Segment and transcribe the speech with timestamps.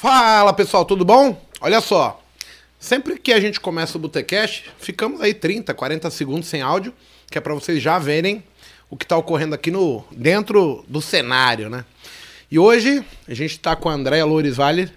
[0.00, 1.44] Fala pessoal, tudo bom?
[1.60, 2.22] Olha só,
[2.78, 6.94] sempre que a gente começa o Botecast, ficamos aí 30, 40 segundos sem áudio,
[7.28, 8.44] que é para vocês já verem
[8.88, 11.84] o que está ocorrendo aqui no dentro do cenário, né?
[12.48, 14.88] E hoje a gente está com a Andréa Loures Vale.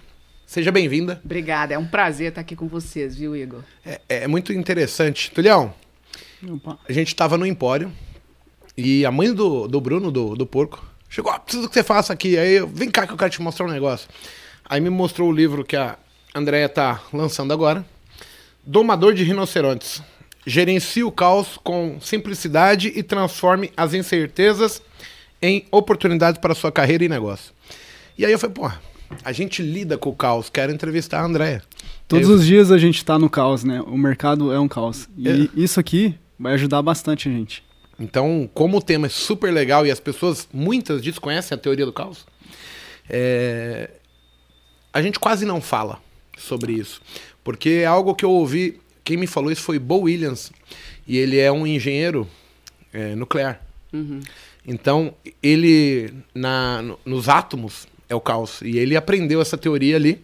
[0.45, 1.19] Seja bem-vinda.
[1.25, 3.63] Obrigada, é um prazer estar aqui com vocês, viu, Igor?
[3.83, 5.31] É, é muito interessante.
[5.31, 5.73] Tulhão,
[6.87, 7.91] a gente estava no Empório
[8.77, 12.13] e a mãe do, do Bruno, do, do porco, chegou, oh, preciso que você faça
[12.13, 12.37] aqui.
[12.37, 14.07] Aí eu, vem cá que eu quero te mostrar um negócio.
[14.71, 15.97] Aí me mostrou o livro que a
[16.33, 17.85] Andrea tá lançando agora.
[18.65, 20.01] Domador de Rinocerontes.
[20.47, 24.81] Gerencie o caos com simplicidade e transforme as incertezas
[25.41, 27.51] em oportunidades para sua carreira e negócio.
[28.17, 28.71] E aí eu falei, pô,
[29.25, 31.61] a gente lida com o caos, quero entrevistar a Andrea.
[32.07, 32.35] Todos eu...
[32.35, 33.81] os dias a gente está no caos, né?
[33.81, 35.09] O mercado é um caos.
[35.17, 35.49] E é.
[35.53, 37.61] isso aqui vai ajudar bastante a gente.
[37.99, 41.91] Então, como o tema é super legal e as pessoas, muitas desconhecem a teoria do
[41.91, 42.25] caos,
[43.09, 43.89] é,
[44.93, 46.01] a gente quase não fala
[46.37, 47.01] sobre isso.
[47.43, 50.51] Porque é algo que eu ouvi, quem me falou isso foi Bo Williams,
[51.07, 52.27] e ele é um engenheiro
[52.93, 53.61] é, nuclear.
[53.91, 54.21] Uhum.
[54.65, 58.61] Então, ele, na, no, nos átomos, é o caos.
[58.61, 60.21] E ele aprendeu essa teoria ali,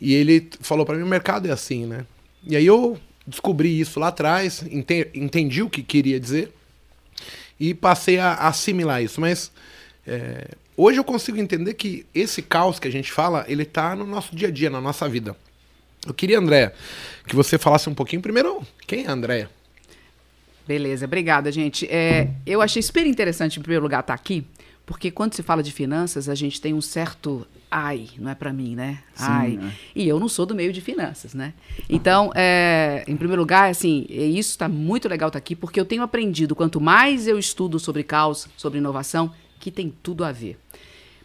[0.00, 2.04] e ele falou para mim: o mercado é assim, né?
[2.46, 6.52] E aí eu descobri isso lá atrás, ente, entendi o que queria dizer,
[7.58, 9.20] e passei a, a assimilar isso.
[9.20, 9.50] Mas.
[10.06, 14.04] É, Hoje eu consigo entender que esse caos que a gente fala, ele tá no
[14.04, 15.36] nosso dia a dia, na nossa vida.
[16.06, 16.74] Eu queria, André,
[17.26, 19.50] que você falasse um pouquinho primeiro, quem é a Andréia?
[20.66, 21.86] Beleza, obrigada, gente.
[21.86, 24.46] É, eu achei super interessante, em primeiro lugar, estar tá aqui,
[24.84, 28.52] porque quando se fala de finanças, a gente tem um certo ai, não é para
[28.52, 29.00] mim, né?
[29.14, 29.58] Sim, ai.
[29.60, 29.72] É.
[29.96, 31.52] E eu não sou do meio de finanças, né?
[31.88, 35.84] Então, é, em primeiro lugar, assim, isso está muito legal estar tá aqui, porque eu
[35.84, 40.56] tenho aprendido, quanto mais eu estudo sobre caos, sobre inovação, que tem tudo a ver.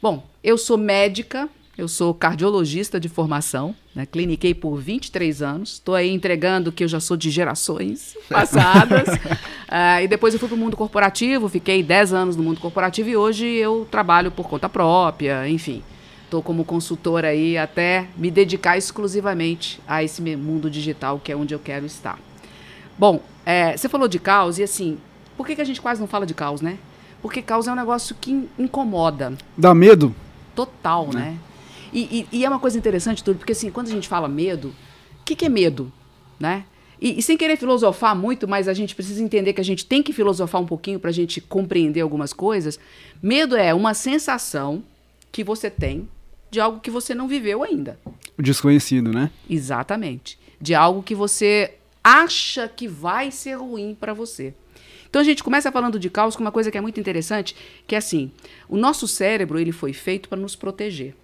[0.02, 4.06] Bom, eu sou médica, eu sou cardiologista de formação, né?
[4.06, 9.10] cliniquei por 23 anos, estou aí entregando que eu já sou de gerações passadas.
[9.10, 13.10] uh, e depois eu fui para o mundo corporativo, fiquei 10 anos no mundo corporativo
[13.10, 15.84] e hoje eu trabalho por conta própria, enfim.
[16.24, 21.54] Estou como consultora aí até me dedicar exclusivamente a esse mundo digital, que é onde
[21.54, 22.18] eu quero estar.
[22.98, 24.98] Bom, é, você falou de caos e assim,
[25.36, 26.78] por que, que a gente quase não fala de caos, né?
[27.22, 29.38] Porque causa é um negócio que incomoda.
[29.58, 30.16] Dá medo?
[30.56, 31.20] Total, né?
[31.20, 31.40] né?
[31.92, 34.70] E, e, e, é uma coisa interessante, tudo, porque assim, quando a gente fala medo,
[35.22, 35.92] o que, que é medo?
[36.40, 36.66] Né?
[37.02, 40.04] E, e, sem querer filosofar muito, mas a gente precisa entender que a gente tem
[40.04, 42.80] que filosofar um pouquinho para a gente compreender algumas coisas.
[43.22, 44.84] Medo é uma sensação
[45.32, 46.08] que você tem
[46.52, 48.00] de algo que você não viveu ainda.
[48.38, 49.32] O desconhecido, né?
[49.50, 50.38] Exatamente.
[50.60, 54.54] De algo que você acha que vai ser ruim para você.
[55.10, 57.56] Então a gente começa falando de caos com uma coisa que é muito interessante,
[57.88, 58.32] que é assim,
[58.68, 61.16] o nosso cérebro ele foi feito para nos proteger.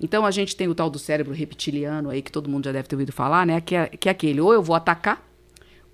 [0.00, 2.88] Então a gente tem o tal do cérebro reptiliano aí que todo mundo já deve
[2.88, 3.60] ter ouvido falar, né?
[3.60, 5.28] Que é, que é aquele, ou eu vou atacar,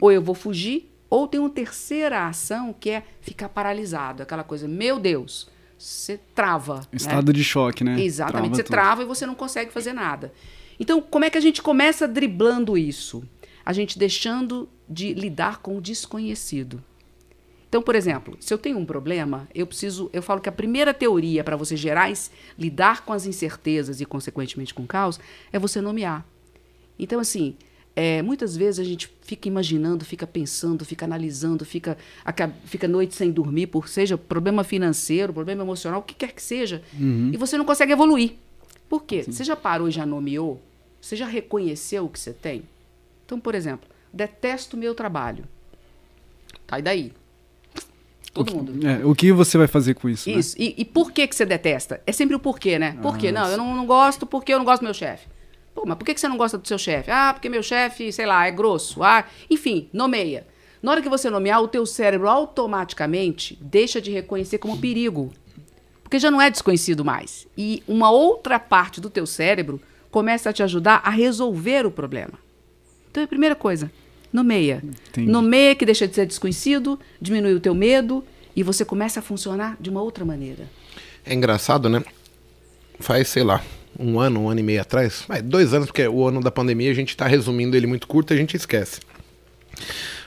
[0.00, 4.69] ou eu vou fugir, ou tem uma terceira ação que é ficar paralisado, aquela coisa,
[4.69, 6.81] meu Deus, você trava.
[6.81, 6.87] Né?
[6.93, 7.32] Estado né?
[7.32, 8.00] de choque, né?
[8.00, 8.72] Exatamente, trava você tudo.
[8.72, 10.32] trava e você não consegue fazer nada.
[10.78, 13.25] Então, como é que a gente começa driblando isso?
[13.65, 16.82] A gente deixando de lidar com o desconhecido.
[17.69, 20.94] Então, por exemplo, se eu tenho um problema, eu preciso, eu falo que a primeira
[20.94, 22.12] teoria para você gerar,
[22.59, 25.19] lidar com as incertezas e consequentemente com o caos,
[25.53, 26.25] é você nomear.
[26.99, 27.56] Então, assim,
[27.94, 31.99] é, muitas vezes a gente fica imaginando, fica pensando, fica analisando, fica,
[32.65, 36.82] fica noite sem dormir, por seja problema financeiro, problema emocional, o que quer que seja,
[36.93, 37.31] uhum.
[37.32, 38.34] e você não consegue evoluir.
[38.88, 39.25] Por quê?
[39.25, 39.32] Sim.
[39.32, 40.62] Você já parou e já nomeou?
[41.00, 42.62] Você já reconheceu o que você tem?
[43.25, 45.44] Então, por exemplo, detesto o meu trabalho.
[46.66, 47.12] Tá, e daí?
[48.45, 48.87] Todo o mundo.
[48.87, 50.29] É, o que você vai fazer com isso?
[50.29, 50.37] Né?
[50.37, 50.59] Isso.
[50.59, 50.65] Né?
[50.67, 52.01] E, e, por que, que você detesta?
[52.07, 52.97] É sempre o porquê, né?
[53.01, 53.29] Por quê?
[53.29, 55.27] Ah, não, eu não, não, gosto porque eu não gosto do meu chefe.
[55.75, 57.11] Pô, mas por que, que você não gosta do seu chefe?
[57.11, 59.03] Ah, porque meu chefe, sei lá, é grosso.
[59.03, 60.47] Ah, enfim, nomeia.
[60.83, 65.33] Na hora que você nomear, o teu cérebro automaticamente deixa de reconhecer como perigo.
[66.03, 67.49] Porque já não é desconhecido mais.
[67.59, 69.81] E uma outra parte do teu cérebro
[70.11, 72.39] começa a te ajudar a resolver o problema.
[73.11, 73.91] Então, é a primeira coisa,
[74.32, 74.82] Nomeia.
[75.11, 75.31] Entendi.
[75.31, 78.25] Nomeia que deixa de ser desconhecido, diminui o teu medo
[78.55, 80.64] e você começa a funcionar de uma outra maneira.
[81.25, 82.02] É engraçado, né?
[82.99, 83.62] Faz, sei lá,
[83.99, 86.90] um ano, um ano e meio atrás, vai, dois anos, porque o ano da pandemia
[86.90, 89.00] a gente está resumindo ele muito curto e a gente esquece.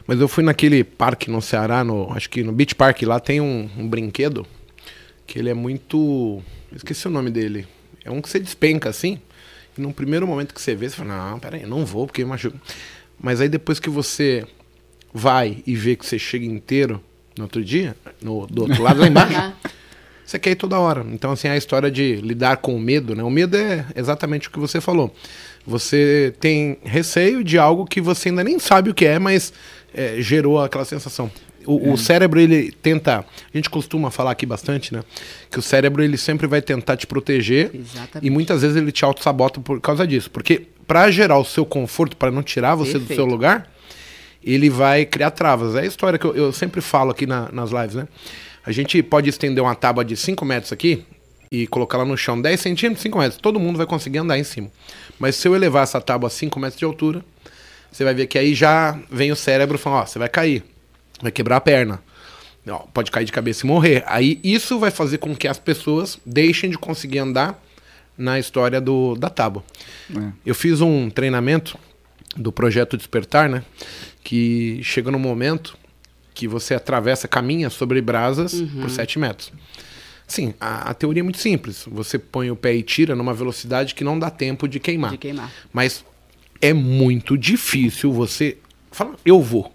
[0.06, 3.40] Mas eu fui naquele parque no Ceará, no, acho que no Beach Park, lá tem
[3.40, 4.46] um, um brinquedo
[5.26, 6.42] que ele é muito.
[6.76, 7.68] Esqueci o nome dele.
[8.04, 9.20] É um que você despenca assim.
[9.78, 12.60] E num primeiro momento que você vê, você fala, não, peraí, não vou, porque machuca.
[13.20, 14.46] Mas aí depois que você
[15.14, 17.02] vai e vê que você chega inteiro
[17.38, 19.54] no outro dia, no, do outro lado lá embaixo,
[20.26, 21.06] você quer ir toda hora.
[21.12, 23.24] Então, assim, a história de lidar com o medo, né?
[23.24, 25.14] O medo é exatamente o que você falou.
[25.66, 29.52] Você tem receio de algo que você ainda nem sabe o que é, mas
[29.94, 31.32] é, gerou aquela sensação.
[31.66, 31.94] O, é.
[31.94, 33.20] o, cérebro, ele tenta.
[33.20, 35.04] A gente costuma falar aqui bastante, né?
[35.52, 37.72] Que o cérebro, ele sempre vai tentar te proteger.
[37.74, 38.26] Exatamente.
[38.26, 40.30] E muitas vezes ele te auto-sabota por causa disso.
[40.32, 43.10] Porque para gerar o seu conforto, para não tirar você Perfeito.
[43.10, 43.72] do seu lugar,
[44.44, 45.76] ele vai criar travas.
[45.76, 48.08] É a história que eu, eu sempre falo aqui na, nas lives, né?
[48.66, 51.06] A gente pode estender uma tábua de 5 metros aqui
[51.52, 53.40] e colocar ela no chão 10 centímetros, 5 metros.
[53.40, 54.72] Todo mundo vai conseguir andar em cima.
[55.20, 57.24] Mas se eu elevar essa tábua a 5 metros de altura,
[57.92, 60.64] você vai ver que aí já vem o cérebro falando, ó, você vai cair,
[61.22, 62.02] vai quebrar a perna.
[62.68, 64.04] Ó, pode cair de cabeça e morrer.
[64.08, 67.62] Aí isso vai fazer com que as pessoas deixem de conseguir andar
[68.20, 69.64] na história do, da tábua.
[70.16, 70.32] É.
[70.46, 71.80] Eu fiz um treinamento
[72.36, 73.64] do projeto Despertar, né?
[74.24, 75.78] Que chega no momento
[76.34, 78.82] que você atravessa, caminha sobre brasas uhum.
[78.82, 79.52] por 7 metros.
[80.28, 81.86] Sim, a, a, teoria é muito simples.
[81.88, 85.12] Você põe o pé e tira numa velocidade que não dá tempo de queimar.
[85.12, 85.52] De queimar.
[85.74, 86.06] Mas
[86.62, 88.58] é muito difícil você
[88.92, 89.74] falar, eu vou.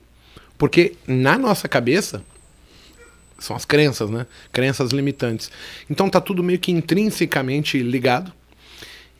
[0.57, 2.23] Porque na nossa cabeça
[3.45, 4.27] são as crenças, né?
[4.53, 5.51] Crenças limitantes.
[5.89, 8.33] Então tá tudo meio que intrinsecamente ligado.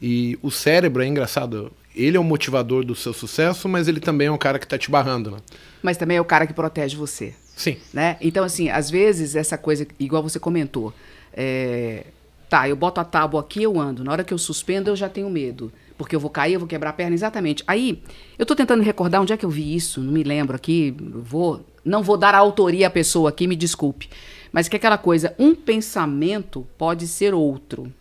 [0.01, 4.27] E o cérebro é engraçado ele é o motivador do seu sucesso, mas ele também
[4.27, 5.39] é um cara que está te barrando, né?
[5.83, 7.35] Mas também é o cara que protege você.
[7.55, 7.77] Sim.
[7.93, 8.17] Né?
[8.21, 10.93] Então, assim, às vezes essa coisa, igual você comentou,
[11.33, 12.05] é...
[12.49, 14.03] tá, eu boto a tábua aqui, eu ando.
[14.03, 15.73] Na hora que eu suspendo, eu já tenho medo.
[15.97, 17.63] Porque eu vou cair, eu vou quebrar a perna, exatamente.
[17.65, 18.03] Aí,
[18.37, 21.65] eu estou tentando recordar onde é que eu vi isso, não me lembro aqui, vou,
[21.85, 24.09] não vou dar a autoria à pessoa aqui, me desculpe.
[24.53, 27.93] Mas que é aquela coisa, um pensamento pode ser outro.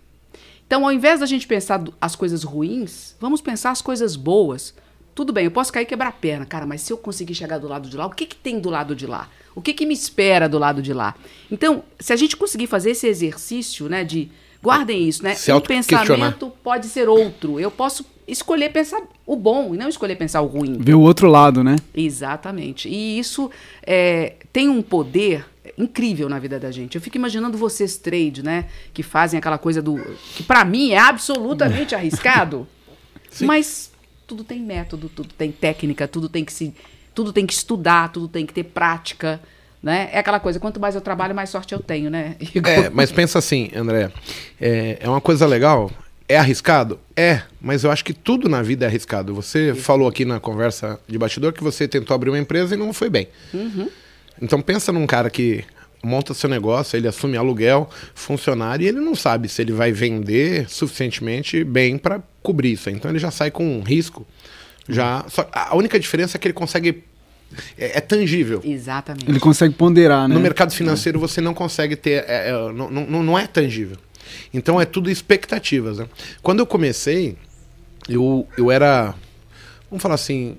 [0.66, 4.74] Então, ao invés da gente pensar as coisas ruins, vamos pensar as coisas boas.
[5.14, 7.60] Tudo bem, eu posso cair e quebrar a perna, cara, mas se eu conseguir chegar
[7.60, 9.30] do lado de lá, o que, que tem do lado de lá?
[9.56, 11.16] O que, que me espera do lado de lá?
[11.52, 14.32] Então, se a gente conseguir fazer esse exercício, né, de
[14.64, 15.36] guardem isso, né?
[15.36, 17.60] Se um pensamento pode ser outro.
[17.60, 20.78] Eu posso escolher pensar o bom e não escolher pensar o ruim.
[20.80, 21.76] Ver o outro lado, né?
[21.94, 22.88] Exatamente.
[22.88, 23.52] E isso
[23.86, 25.46] é, tem um poder
[25.78, 26.96] incrível na vida da gente.
[26.96, 29.98] Eu fico imaginando vocês trade, né, que fazem aquela coisa do
[30.36, 32.68] que para mim é absolutamente arriscado,
[33.30, 33.46] Sim.
[33.46, 33.92] mas
[34.28, 36.74] tudo tem método, tudo tem técnica, tudo tem que se
[37.14, 39.40] tudo tem que estudar, tudo tem que ter prática,
[39.84, 40.10] né?
[40.14, 42.38] É aquela coisa, quanto mais eu trabalho, mais sorte eu tenho, né?
[42.66, 44.10] É, mas pensa assim, André,
[44.60, 45.92] é, é uma coisa legal,
[46.28, 46.98] é arriscado?
[47.16, 49.36] É, mas eu acho que tudo na vida é arriscado.
[49.36, 49.82] Você Sim.
[49.82, 53.10] falou aqui na conversa de bastidor que você tentou abrir uma empresa e não foi
[53.10, 53.28] bem.
[53.54, 53.90] Uhum.
[54.42, 55.66] Então pensa num cara que
[56.02, 60.70] monta seu negócio, ele assume aluguel, funcionário, e ele não sabe se ele vai vender
[60.70, 62.90] suficientemente bem para cobrir isso.
[62.90, 64.26] Então ele já sai com um risco.
[64.88, 67.04] Já, só, a única diferença é que ele consegue
[67.78, 68.62] é, é, tangível.
[68.64, 69.30] Exatamente.
[69.30, 70.34] Ele consegue ponderar, né?
[70.34, 73.98] No mercado financeiro você não consegue ter, é, é, não, não, não é tangível.
[74.54, 75.98] Então é tudo expectativas.
[75.98, 76.08] Né?
[76.42, 77.38] Quando eu comecei,
[78.08, 79.14] eu, eu era,
[79.90, 80.58] vamos falar assim,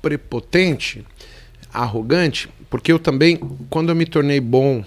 [0.00, 1.04] prepotente,
[1.72, 3.36] arrogante, porque eu também,
[3.68, 4.84] quando eu me tornei bom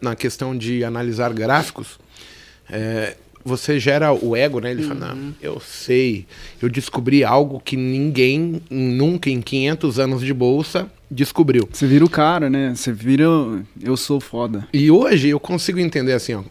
[0.00, 1.98] na questão de analisar gráficos,
[2.70, 4.70] é, você gera o ego, né?
[4.70, 4.88] Ele uhum.
[4.88, 6.26] fala, não, eu sei,
[6.62, 11.68] eu descobri algo que ninguém nunca em 500 anos de bolsa descobriu.
[11.70, 12.74] Você vira o cara, né?
[12.74, 13.24] Você vira,
[13.82, 14.66] eu sou foda.
[14.72, 16.42] E hoje eu consigo entender assim, ó,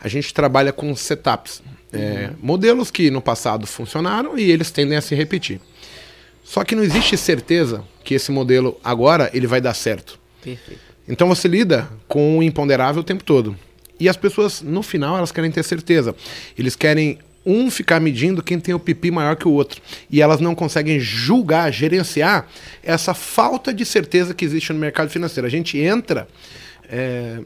[0.00, 1.62] a gente trabalha com setups,
[1.92, 2.02] é, uhum.
[2.02, 5.60] é, modelos que no passado funcionaram e eles tendem a se repetir.
[6.42, 10.18] Só que não existe certeza que esse modelo agora ele vai dar certo.
[10.42, 10.80] Perfeito.
[11.08, 13.56] Então você lida com o imponderável o tempo todo.
[13.98, 16.14] E as pessoas, no final, elas querem ter certeza.
[16.58, 19.80] Eles querem um ficar medindo quem tem o pipi maior que o outro.
[20.10, 22.48] E elas não conseguem julgar, gerenciar
[22.82, 25.46] essa falta de certeza que existe no mercado financeiro.
[25.46, 26.26] A gente entra
[26.88, 27.38] é,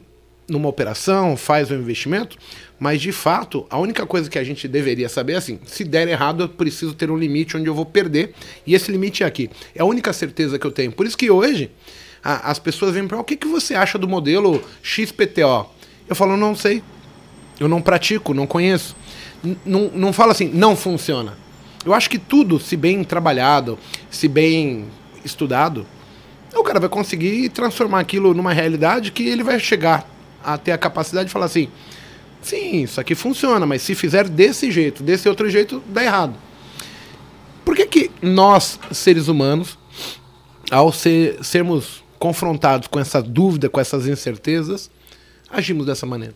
[0.47, 2.35] numa operação, faz um investimento,
[2.79, 6.07] mas de fato, a única coisa que a gente deveria saber é assim: se der
[6.07, 8.33] errado, eu preciso ter um limite onde eu vou perder,
[8.65, 9.51] e esse limite é aqui.
[9.75, 10.91] É a única certeza que eu tenho.
[10.91, 11.69] Por isso que hoje
[12.23, 15.69] as pessoas vêm para o que, que você acha do modelo XPTO?
[16.07, 16.83] Eu falo, não sei.
[17.59, 18.95] Eu não pratico, não conheço.
[19.43, 21.37] N não falo assim, não funciona.
[21.85, 23.77] Eu acho que tudo, se bem trabalhado,
[24.09, 24.85] se bem
[25.25, 25.85] estudado,
[26.53, 30.07] o cara vai conseguir transformar aquilo numa realidade que ele vai chegar
[30.43, 31.69] a ter a capacidade de falar assim:
[32.41, 36.35] sim, isso aqui funciona, mas se fizer desse jeito, desse outro jeito, dá errado.
[37.63, 39.77] Por que, que nós, seres humanos,
[40.69, 44.91] ao ser, sermos confrontados com essa dúvida, com essas incertezas,
[45.51, 46.35] agimos dessa maneira?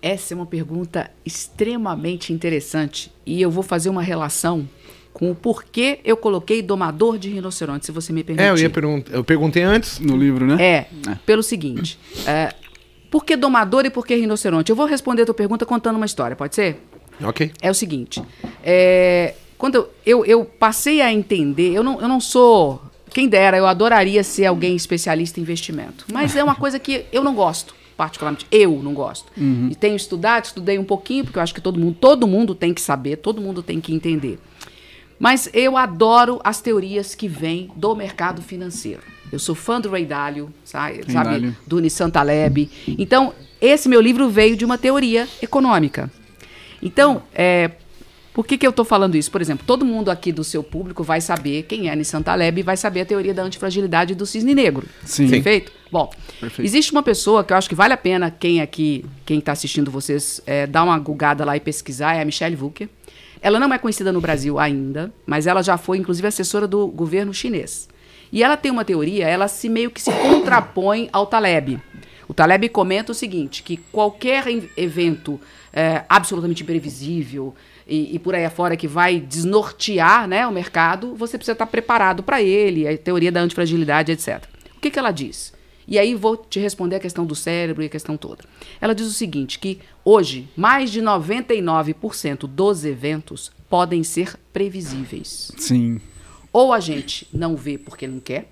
[0.00, 4.68] Essa é uma pergunta extremamente interessante e eu vou fazer uma relação
[5.12, 8.46] com o porquê eu coloquei domador de rinoceronte, se você me permitir.
[8.46, 10.62] É, eu ia perguntar, eu perguntei antes no livro, né?
[10.62, 11.14] É, é.
[11.26, 12.54] pelo seguinte, é,
[13.10, 14.70] Por que domador e por que rinoceronte?
[14.70, 16.80] Eu vou responder a tua pergunta contando uma história, pode ser?
[17.22, 17.50] Ok.
[17.60, 18.22] É o seguinte.
[18.62, 22.80] É, quando eu, eu, eu passei a entender, eu não, eu não sou.
[23.12, 26.04] Quem dera, eu adoraria ser alguém especialista em investimento.
[26.12, 28.46] Mas é uma coisa que eu não gosto, particularmente.
[28.50, 29.30] Eu não gosto.
[29.70, 32.72] E tenho estudado, estudei um pouquinho, porque eu acho que todo mundo, todo mundo tem
[32.72, 34.38] que saber, todo mundo tem que entender.
[35.18, 39.02] Mas eu adoro as teorias que vêm do mercado financeiro.
[39.32, 41.00] Eu sou fã do Ray Dalio, sabe?
[41.12, 41.54] sabe?
[41.66, 42.70] Do Nissan Taleb.
[42.86, 46.08] Então, esse meu livro veio de uma teoria econômica.
[46.80, 47.72] Então, é,
[48.38, 49.32] por que, que eu estou falando isso?
[49.32, 52.62] Por exemplo, todo mundo aqui do seu público vai saber quem é Nissan Taleb e
[52.62, 54.86] vai saber a teoria da antifragilidade do cisne negro.
[55.04, 55.28] Sim.
[55.28, 55.72] Perfeito?
[55.90, 56.64] Bom, Perfeito.
[56.64, 59.90] existe uma pessoa que eu acho que vale a pena quem aqui, quem está assistindo
[59.90, 62.88] vocês, é, dar uma gulgada lá e pesquisar, é a Michelle Wucker.
[63.42, 67.34] Ela não é conhecida no Brasil ainda, mas ela já foi, inclusive, assessora do governo
[67.34, 67.88] chinês.
[68.30, 71.80] E ela tem uma teoria, ela se meio que se contrapõe ao Taleb.
[72.28, 74.44] O Taleb comenta o seguinte, que qualquer
[74.76, 75.40] evento
[75.72, 77.52] é, absolutamente imprevisível
[77.88, 82.22] e, e por aí afora que vai desnortear né, o mercado, você precisa estar preparado
[82.22, 84.44] para ele, a teoria da antifragilidade, etc.
[84.76, 85.52] O que, que ela diz?
[85.86, 88.44] E aí vou te responder a questão do cérebro e a questão toda.
[88.78, 95.50] Ela diz o seguinte, que hoje mais de 99% dos eventos podem ser previsíveis.
[95.56, 95.98] Sim.
[96.52, 98.50] Ou a gente não vê porque não quer,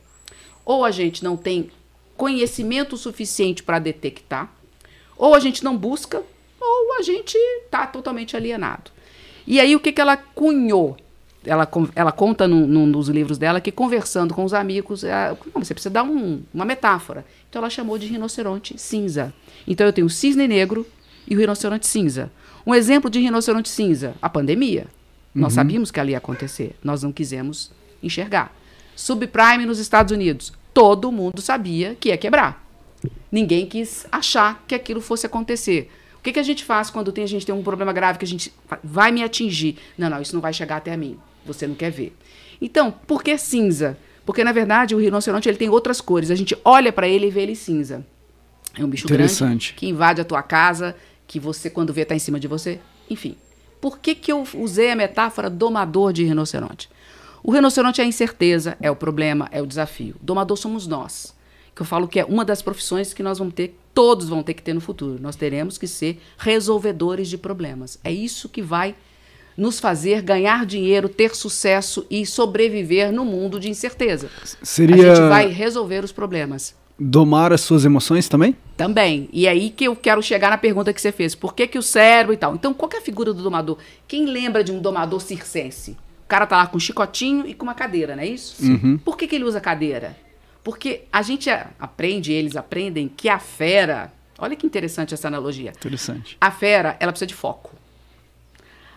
[0.64, 1.70] ou a gente não tem
[2.16, 4.50] conhecimento suficiente para detectar,
[5.14, 6.22] ou a gente não busca,
[6.58, 8.95] ou a gente está totalmente alienado.
[9.46, 10.96] E aí o que, que ela cunhou?
[11.44, 15.62] Ela, ela conta num, num dos livros dela que conversando com os amigos, é, não,
[15.64, 17.24] você precisa dar um- uma metáfora.
[17.48, 19.32] Então ela chamou de rinoceronte cinza.
[19.66, 20.84] Então eu tenho o cisne negro
[21.28, 22.32] e o rinoceronte cinza.
[22.66, 24.86] Um exemplo de rinoceronte cinza, a pandemia.
[25.32, 27.70] Nós sabíamos que ela ia acontecer, nós não quisemos
[28.02, 28.52] enxergar.
[28.96, 32.66] Subprime nos Estados Unidos, todo mundo sabia que ia quebrar.
[33.30, 35.90] Ninguém quis achar que aquilo fosse acontecer.
[36.26, 38.24] O que, que a gente faz quando tem, a gente tem um problema grave que
[38.24, 38.52] a gente
[38.82, 39.76] vai me atingir?
[39.96, 41.16] Não, não, isso não vai chegar até mim.
[41.44, 42.16] Você não quer ver.
[42.60, 43.96] Então, por que cinza?
[44.24, 46.32] Porque, na verdade, o rinoceronte ele tem outras cores.
[46.32, 48.04] A gente olha para ele e vê ele cinza.
[48.76, 50.96] É um bicho grande que invade a tua casa,
[51.28, 52.80] que você, quando vê, está em cima de você.
[53.08, 53.36] Enfim.
[53.80, 56.90] Por que, que eu usei a metáfora domador de rinoceronte?
[57.40, 60.16] O rinoceronte é a incerteza, é o problema, é o desafio.
[60.20, 61.35] Domador somos nós.
[61.76, 64.54] Que eu falo que é uma das profissões que nós vamos ter, todos vão ter
[64.54, 65.18] que ter no futuro.
[65.20, 67.98] Nós teremos que ser resolvedores de problemas.
[68.02, 68.94] É isso que vai
[69.56, 74.28] nos fazer ganhar dinheiro, ter sucesso e sobreviver no mundo de incerteza.
[74.62, 76.74] Seria A gente vai resolver os problemas.
[76.98, 78.56] domar as suas emoções também?
[78.74, 79.28] Também.
[79.30, 81.34] E aí que eu quero chegar na pergunta que você fez.
[81.34, 82.54] Por que, que o cérebro e tal?
[82.54, 83.76] Então, qual que é a figura do domador?
[84.08, 85.90] Quem lembra de um domador circense?
[86.24, 88.56] O cara tá lá com um chicotinho e com uma cadeira, não é isso?
[88.56, 88.96] Sim.
[88.98, 90.16] Por que, que ele usa cadeira?
[90.66, 94.12] Porque a gente aprende, eles aprendem, que a fera...
[94.36, 95.70] Olha que interessante essa analogia.
[95.70, 96.36] Interessante.
[96.40, 97.72] A fera, ela precisa de foco.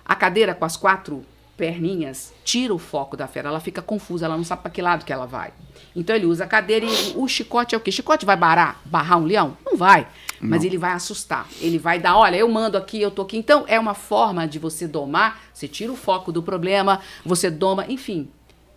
[0.04, 1.24] A cadeira com as quatro
[1.56, 3.50] perninhas tira o foco da fera.
[3.50, 5.54] Ela fica confusa, ela não sabe para que lado que ela vai.
[5.96, 7.92] Então ele usa a cadeira e o chicote é o quê?
[7.92, 9.56] Chicote vai barrar, barrar um leão?
[9.64, 10.08] Não vai.
[10.42, 11.48] Mas ele vai assustar.
[11.62, 13.38] Ele vai dar, olha, eu mando aqui, eu tô aqui.
[13.38, 17.86] Então é uma forma de você domar, você tira o foco do problema, você doma,
[17.88, 18.28] enfim.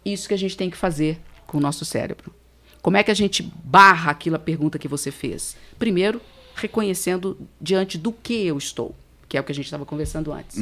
[0.04, 2.41] Isso que a gente tem que fazer com o nosso cérebro.
[2.82, 5.56] Como é que a gente barra aquela pergunta que você fez?
[5.78, 6.20] Primeiro,
[6.54, 8.94] reconhecendo diante do que eu estou,
[9.28, 10.58] que é o que a gente estava conversando antes.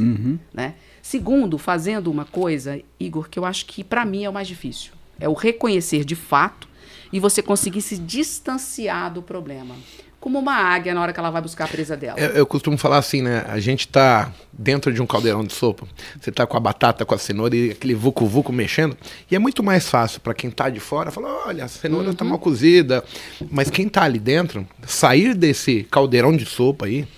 [0.52, 0.74] Né?
[1.02, 4.92] Segundo, fazendo uma coisa, Igor, que eu acho que para mim é o mais difícil.
[5.18, 6.68] É o reconhecer de fato
[7.12, 9.74] e você conseguir se distanciar do problema.
[10.20, 12.20] Como uma águia na hora que ela vai buscar a presa dela.
[12.20, 13.42] Eu, eu costumo falar assim, né?
[13.48, 15.86] A gente tá dentro de um caldeirão de sopa.
[16.20, 18.94] Você tá com a batata, com a cenoura e aquele vucu-vucu mexendo.
[19.30, 22.22] E é muito mais fácil para quem tá de fora falar: olha, a cenoura tá
[22.22, 23.02] mal cozida.
[23.50, 27.08] Mas quem tá ali dentro, sair desse caldeirão de sopa aí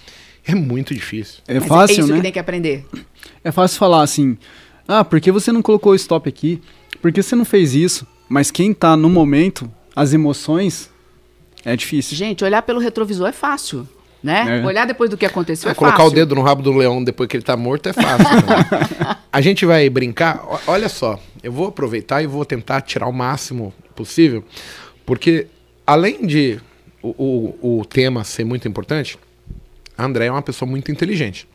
[0.46, 1.40] é muito difícil.
[1.48, 2.16] É Mas fácil, é isso né?
[2.16, 2.86] que tem que aprender.
[3.42, 4.38] É fácil falar assim:
[4.86, 6.62] ah, por que você não colocou o stop aqui?
[7.00, 8.06] Por que você não fez isso?
[8.28, 10.88] Mas quem tá no momento, as emoções,
[11.64, 12.16] é difícil.
[12.16, 13.88] Gente, olhar pelo retrovisor é fácil.
[14.22, 14.60] Né?
[14.60, 14.64] É.
[14.64, 16.12] Olhar depois do que aconteceu Ah, é colocar fácil.
[16.12, 18.24] o dedo no rabo do leão depois que ele tá morto é fácil.
[18.36, 19.16] né?
[19.32, 20.40] a gente vai brincar.
[20.68, 24.44] Olha só, eu vou aproveitar e vou tentar tirar o máximo possível,
[25.04, 25.48] porque
[25.84, 26.60] além de
[27.02, 29.18] o, o, o tema ser muito importante,
[29.98, 31.48] a André é uma pessoa muito inteligente.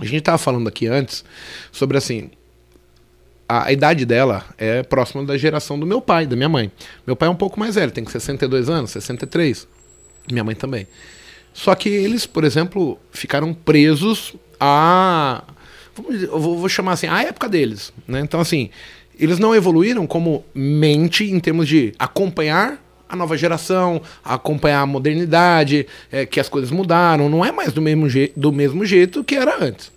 [0.00, 1.24] A gente tava falando aqui antes
[1.70, 2.30] sobre assim.
[3.48, 6.70] A, idade dela é próxima da geração do meu pai, da minha mãe.
[7.06, 9.66] Meu pai é um pouco mais velho, tem 62 anos, 63.
[10.30, 10.86] Minha mãe também.
[11.54, 15.42] Só que eles, por exemplo, ficaram presos a.
[15.96, 17.92] Eu vou, vou chamar assim, a época deles.
[18.06, 18.20] Né?
[18.20, 18.70] Então, assim,
[19.18, 25.86] eles não evoluíram como mente em termos de acompanhar a nova geração, acompanhar a modernidade,
[26.12, 29.64] é, que as coisas mudaram, não é mais do mesmo, do mesmo jeito que era
[29.64, 29.90] antes.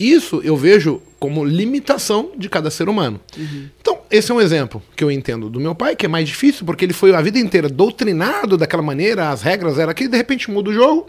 [0.00, 3.20] Isso eu vejo como limitação de cada ser humano.
[3.36, 3.68] Uhum.
[3.78, 6.64] Então, esse é um exemplo que eu entendo do meu pai, que é mais difícil,
[6.64, 10.50] porque ele foi a vida inteira doutrinado daquela maneira, as regras eram aqui, de repente
[10.50, 11.06] muda o jogo,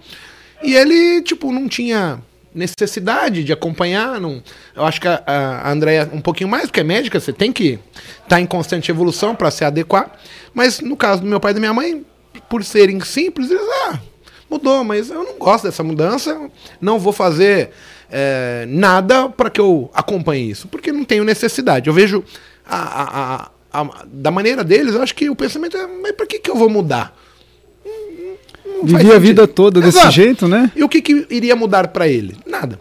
[0.62, 2.22] e ele, tipo, não tinha
[2.54, 4.20] necessidade de acompanhar.
[4.20, 4.44] Não,
[4.76, 7.80] eu acho que a, a Andréia um pouquinho mais, porque é médica, você tem que
[7.94, 10.20] estar tá em constante evolução para se adequar.
[10.54, 12.06] Mas no caso do meu pai e da minha mãe,
[12.50, 14.00] por serem simples, eles, ah,
[14.50, 16.50] mudou, mas eu não gosto dessa mudança,
[16.82, 17.72] não vou fazer
[18.12, 21.88] é, nada para que eu acompanhe isso, porque não tenho necessidade.
[21.88, 22.24] Eu vejo
[22.66, 26.40] a, a, a, da maneira deles, eu acho que o pensamento é, mas para que,
[26.40, 27.18] que eu vou mudar?
[28.84, 30.12] Vivia a vida toda desse Exato.
[30.12, 30.72] jeito, né?
[30.76, 32.36] E o que, que iria mudar para ele?
[32.46, 32.80] Nada.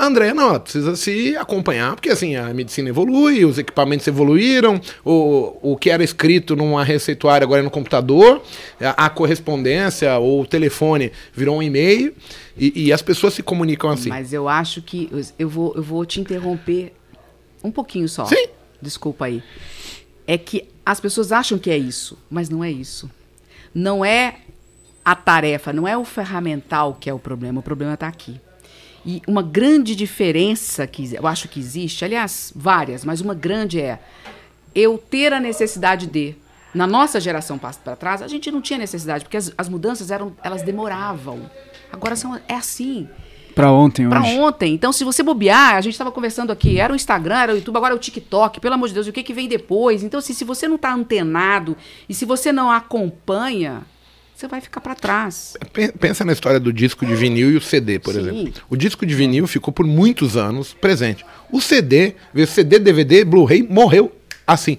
[0.00, 5.72] A Andrea, não, precisa se acompanhar, porque assim, a medicina evolui, os equipamentos evoluíram, o,
[5.72, 8.42] o que era escrito numa receituária agora é no computador,
[8.80, 12.14] a, a correspondência ou o telefone virou um e-mail
[12.56, 14.08] e, e, as pessoas se comunicam assim.
[14.08, 16.94] Mas eu acho que eu vou, eu vou te interromper
[17.62, 18.24] um pouquinho só.
[18.24, 18.46] Sim.
[18.80, 19.42] Desculpa aí.
[20.26, 23.10] É que as pessoas acham que é isso, mas não é isso.
[23.74, 24.36] Não é
[25.04, 28.40] a tarefa, não é o ferramental que é o problema, o problema está aqui.
[29.04, 33.98] E uma grande diferença que eu acho que existe, aliás, várias, mas uma grande é
[34.74, 36.34] eu ter a necessidade de.
[36.72, 40.32] Na nossa geração para trás, a gente não tinha necessidade, porque as, as mudanças eram,
[40.40, 41.50] elas demoravam.
[41.92, 43.08] Agora são, é assim.
[43.54, 44.72] Para ontem, Para ontem.
[44.74, 47.76] Então, se você bobear, a gente estava conversando aqui, era o Instagram, era o YouTube,
[47.76, 50.04] agora é o TikTok, pelo amor de Deus, o que, que vem depois?
[50.04, 51.76] Então, assim, se você não está antenado
[52.08, 53.82] e se você não acompanha,
[54.40, 55.54] você vai ficar para trás.
[56.00, 58.20] Pensa na história do disco de vinil e o CD, por Sim.
[58.20, 58.52] exemplo.
[58.70, 61.24] O disco de vinil ficou por muitos anos presente.
[61.52, 62.14] O CD,
[62.46, 64.10] CD, DVD, Blu-ray, morreu
[64.46, 64.78] assim.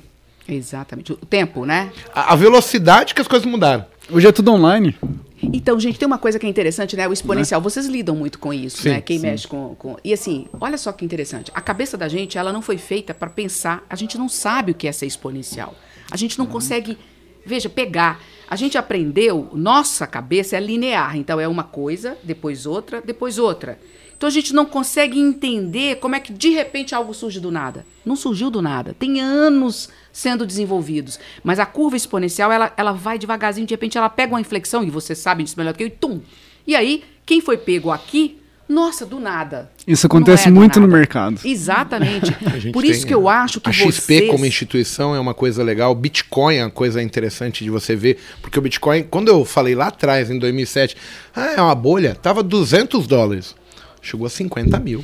[0.50, 1.14] Exatamente.
[1.14, 1.92] O tempo, né?
[2.14, 3.86] A, a, velocidade que as coisas mudaram.
[4.10, 4.98] Hoje é tudo online.
[5.44, 7.08] Então, gente, tem uma coisa que é interessante, né?
[7.08, 7.62] O exponencial.
[7.62, 7.64] Né?
[7.64, 9.02] Vocês lidam muito com isso, sim, né?
[9.02, 9.28] Quem sim.
[9.28, 9.96] mexe com, com.
[10.04, 11.52] E assim, olha só que interessante.
[11.54, 13.86] A cabeça da gente, ela não foi feita para pensar.
[13.88, 15.76] A gente não sabe o que é ser exponencial.
[16.10, 16.52] A gente não uhum.
[16.52, 16.98] consegue,
[17.46, 18.20] veja, pegar.
[18.52, 23.80] A gente aprendeu, nossa cabeça é linear, então é uma coisa, depois outra, depois outra.
[24.18, 27.86] Então a gente não consegue entender como é que de repente algo surge do nada.
[28.06, 28.94] Não surgiu do nada.
[28.94, 31.18] Tem anos sendo desenvolvidos.
[31.42, 34.90] Mas a curva exponencial, ela, ela vai devagarzinho, de repente ela pega uma inflexão, e
[34.90, 36.20] você sabe disso melhor do que eu, e tum!
[36.68, 39.70] E aí, quem foi pego aqui nossa, do nada.
[39.86, 41.42] Isso acontece é muito no mercado.
[41.44, 42.32] Exatamente.
[42.72, 43.96] Por isso que eu acho que a vocês...
[43.96, 48.18] XP como instituição é uma coisa legal, Bitcoin é uma coisa interessante de você ver,
[48.42, 50.96] porque o Bitcoin, quando eu falei lá atrás, em 2007,
[51.36, 53.56] ah, é uma bolha, tava 200 dólares,
[54.02, 55.04] chegou a 50 mil.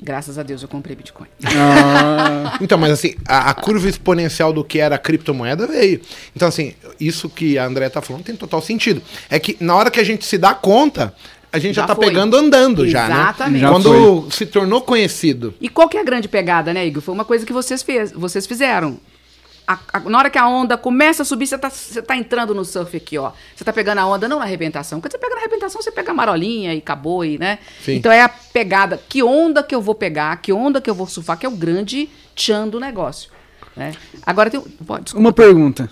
[0.00, 1.26] Graças a Deus eu comprei Bitcoin.
[1.60, 2.56] Ah.
[2.60, 6.00] então, mas assim, a, a, curva exponencial do que era a criptomoeda veio.
[6.34, 9.02] Então, assim, isso que a André tá falando tem total sentido.
[9.28, 11.14] É que na hora que a gente se dá conta,
[11.52, 12.06] a gente já, já tá foi.
[12.06, 12.90] pegando andando Exatamente.
[12.90, 13.22] já, né?
[13.22, 13.64] Exatamente.
[13.66, 14.30] Quando foi.
[14.30, 15.54] se tornou conhecido.
[15.60, 17.02] E qual que é a grande pegada, né, Igor?
[17.02, 18.98] Foi uma coisa que vocês, fez, vocês fizeram.
[19.66, 22.54] A, a, na hora que a onda começa a subir, você tá, você tá entrando
[22.54, 23.32] no surf aqui, ó.
[23.54, 25.00] Você tá pegando a onda não na arrebentação.
[25.00, 27.58] Quando você pega na arrebentação, você pega a marolinha e acabou, e, né?
[27.82, 27.96] Sim.
[27.96, 29.00] Então é a pegada.
[29.08, 31.52] Que onda que eu vou pegar, que onda que eu vou surfar, que é o
[31.52, 33.30] grande tchan do negócio.
[33.76, 33.92] Né?
[34.24, 34.60] Agora tem.
[34.60, 35.90] Pode, Uma pergunta.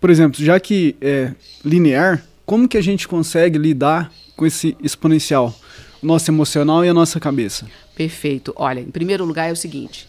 [0.00, 1.32] Por exemplo, já que é
[1.64, 5.54] linear, como que a gente consegue lidar com esse exponencial?
[6.02, 7.66] O nosso emocional e a nossa cabeça.
[7.94, 8.52] Perfeito.
[8.54, 10.06] Olha, em primeiro lugar é o seguinte: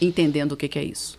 [0.00, 1.16] entendendo o que, que é isso.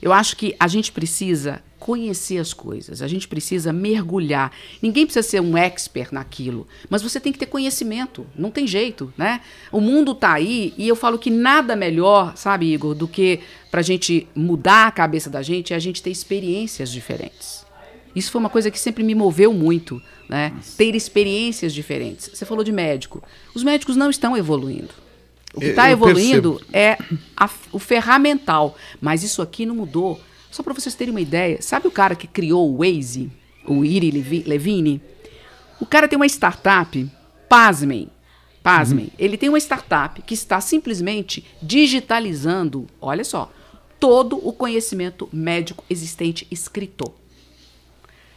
[0.00, 4.52] Eu acho que a gente precisa conhecer as coisas, a gente precisa mergulhar.
[4.80, 9.12] Ninguém precisa ser um expert naquilo, mas você tem que ter conhecimento, não tem jeito,
[9.18, 9.42] né?
[9.70, 13.40] O mundo está aí e eu falo que nada melhor, sabe, Igor, do que
[13.70, 17.66] para a gente mudar a cabeça da gente é a gente ter experiências diferentes.
[18.16, 20.52] Isso foi uma coisa que sempre me moveu muito, né?
[20.76, 22.30] Ter experiências diferentes.
[22.32, 23.22] Você falou de médico.
[23.54, 24.90] Os médicos não estão evoluindo.
[25.54, 26.76] O que está evoluindo percebo.
[26.76, 26.98] é
[27.36, 28.76] a, o ferramental.
[29.00, 30.20] Mas isso aqui não mudou.
[30.50, 33.30] Só para vocês terem uma ideia, sabe o cara que criou o Waze,
[33.66, 34.10] o Iri
[34.46, 35.02] Levine?
[35.80, 37.10] O cara tem uma startup,
[37.48, 38.08] pasmem,
[38.62, 39.06] pasmem.
[39.06, 39.10] Uhum.
[39.18, 43.52] Ele tem uma startup que está simplesmente digitalizando, olha só,
[43.98, 47.12] todo o conhecimento médico existente escrito.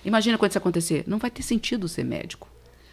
[0.05, 1.03] Imagina quando isso acontecer.
[1.07, 2.47] Não vai ter sentido ser médico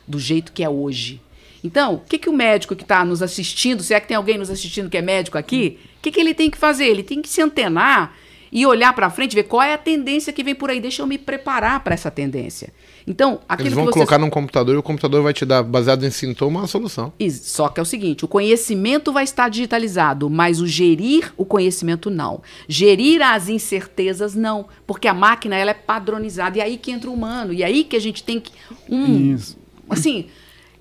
[0.06, 1.20] do jeito que é hoje.
[1.62, 4.36] Então, o que, que o médico que está nos assistindo, se é que tem alguém
[4.36, 6.84] nos assistindo que é médico aqui, o que, que ele tem que fazer?
[6.84, 8.14] Ele tem que se antenar
[8.52, 10.78] e olhar para frente, ver qual é a tendência que vem por aí.
[10.78, 12.72] Deixa eu me preparar para essa tendência.
[13.06, 14.06] Então, aquilo Eles vão que vocês...
[14.06, 17.12] colocar num computador e o computador vai te dar, baseado em sintoma, uma solução.
[17.20, 21.44] Is- Só que é o seguinte, o conhecimento vai estar digitalizado, mas o gerir o
[21.44, 22.40] conhecimento não.
[22.66, 27.10] Gerir as incertezas não, porque a máquina ela é padronizada e é aí que entra
[27.10, 28.52] o humano, e é aí que a gente tem que
[28.88, 29.58] um, Isso.
[29.90, 30.26] assim,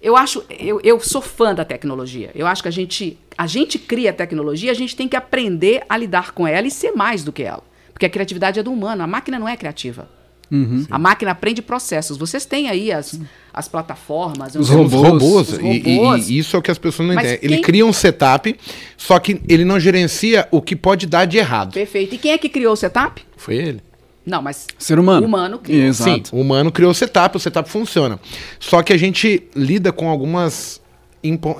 [0.01, 2.29] eu acho, eu, eu sou fã da tecnologia.
[2.35, 5.83] Eu acho que a gente, a gente cria a tecnologia, a gente tem que aprender
[5.89, 7.63] a lidar com ela e ser mais do que ela.
[7.93, 10.09] Porque a criatividade é do humano, a máquina não é criativa.
[10.53, 10.85] Uhum.
[10.91, 12.15] A máquina aprende processos.
[12.15, 13.19] Vocês têm aí as,
[13.51, 15.09] as plataformas, Os robôs.
[15.09, 15.49] robôs.
[15.53, 16.29] Os E, e- robôs.
[16.29, 17.39] e isso é o que as pessoas não Mas entendem.
[17.45, 18.55] Ele quem- cria um setup,
[18.95, 21.73] só que ele não gerencia o que pode dar de errado.
[21.73, 22.13] Perfeito.
[22.13, 23.23] E quem é que criou o setup?
[23.35, 23.81] Foi ele.
[24.25, 25.25] Não, mas Ser humano.
[25.25, 25.81] humano criou.
[25.87, 26.29] Exato.
[26.29, 28.19] Sim, o humano criou o setup, o setup funciona.
[28.59, 30.79] Só que a gente lida com algumas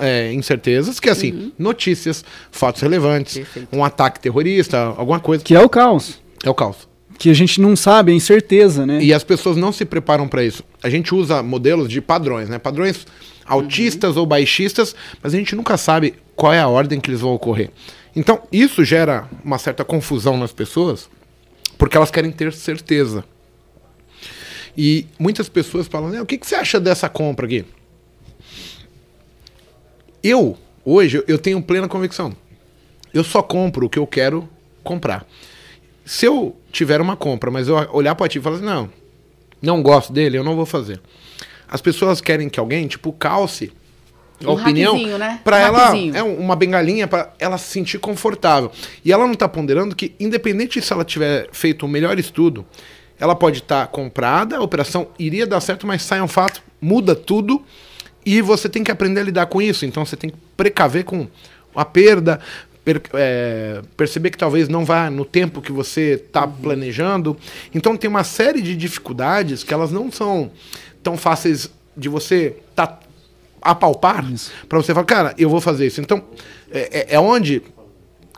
[0.00, 3.68] é, incertezas, que é assim, notícias, fatos relevantes, Perfeito.
[3.76, 5.42] um ataque terrorista, alguma coisa.
[5.42, 6.20] Que é o caos.
[6.44, 6.88] É o caos.
[7.18, 9.02] Que a gente não sabe, é incerteza, né?
[9.02, 10.64] E as pessoas não se preparam para isso.
[10.82, 12.58] A gente usa modelos de padrões, né?
[12.58, 13.06] Padrões
[13.46, 17.34] autistas ou baixistas, mas a gente nunca sabe qual é a ordem que eles vão
[17.34, 17.70] ocorrer.
[18.16, 21.08] Então, isso gera uma certa confusão nas pessoas,
[21.76, 23.24] porque elas querem ter certeza.
[24.76, 27.64] E muitas pessoas falam, né, o que, que você acha dessa compra aqui?
[30.22, 32.34] Eu, hoje, eu tenho plena convicção.
[33.12, 34.48] Eu só compro o que eu quero
[34.82, 35.26] comprar.
[36.04, 38.90] Se eu tiver uma compra, mas eu olhar para ti e falar assim, não,
[39.62, 41.00] não gosto dele, eu não vou fazer.
[41.68, 43.72] As pessoas querem que alguém, tipo, calce
[44.44, 45.40] a Um opinião né?
[45.42, 46.16] para Um ela hackzinho.
[46.16, 48.70] é uma bengalinha para ela se sentir confortável.
[49.04, 52.66] E ela não tá ponderando que independente se ela tiver feito o melhor estudo,
[53.18, 57.62] ela pode estar comprada, a operação iria dar certo, mas sai um fato, muda tudo
[58.26, 59.86] e você tem que aprender a lidar com isso.
[59.86, 61.26] Então você tem que precaver com
[61.74, 62.40] a perda,
[62.84, 67.36] per- é, perceber que talvez não vá no tempo que você está planejando.
[67.74, 70.50] Então tem uma série de dificuldades que elas não são
[71.02, 72.98] tão fáceis de você tá
[73.62, 74.24] apalpar
[74.68, 76.00] para você falar, cara, eu vou fazer isso.
[76.00, 76.22] Então
[76.70, 77.62] é, é- é onde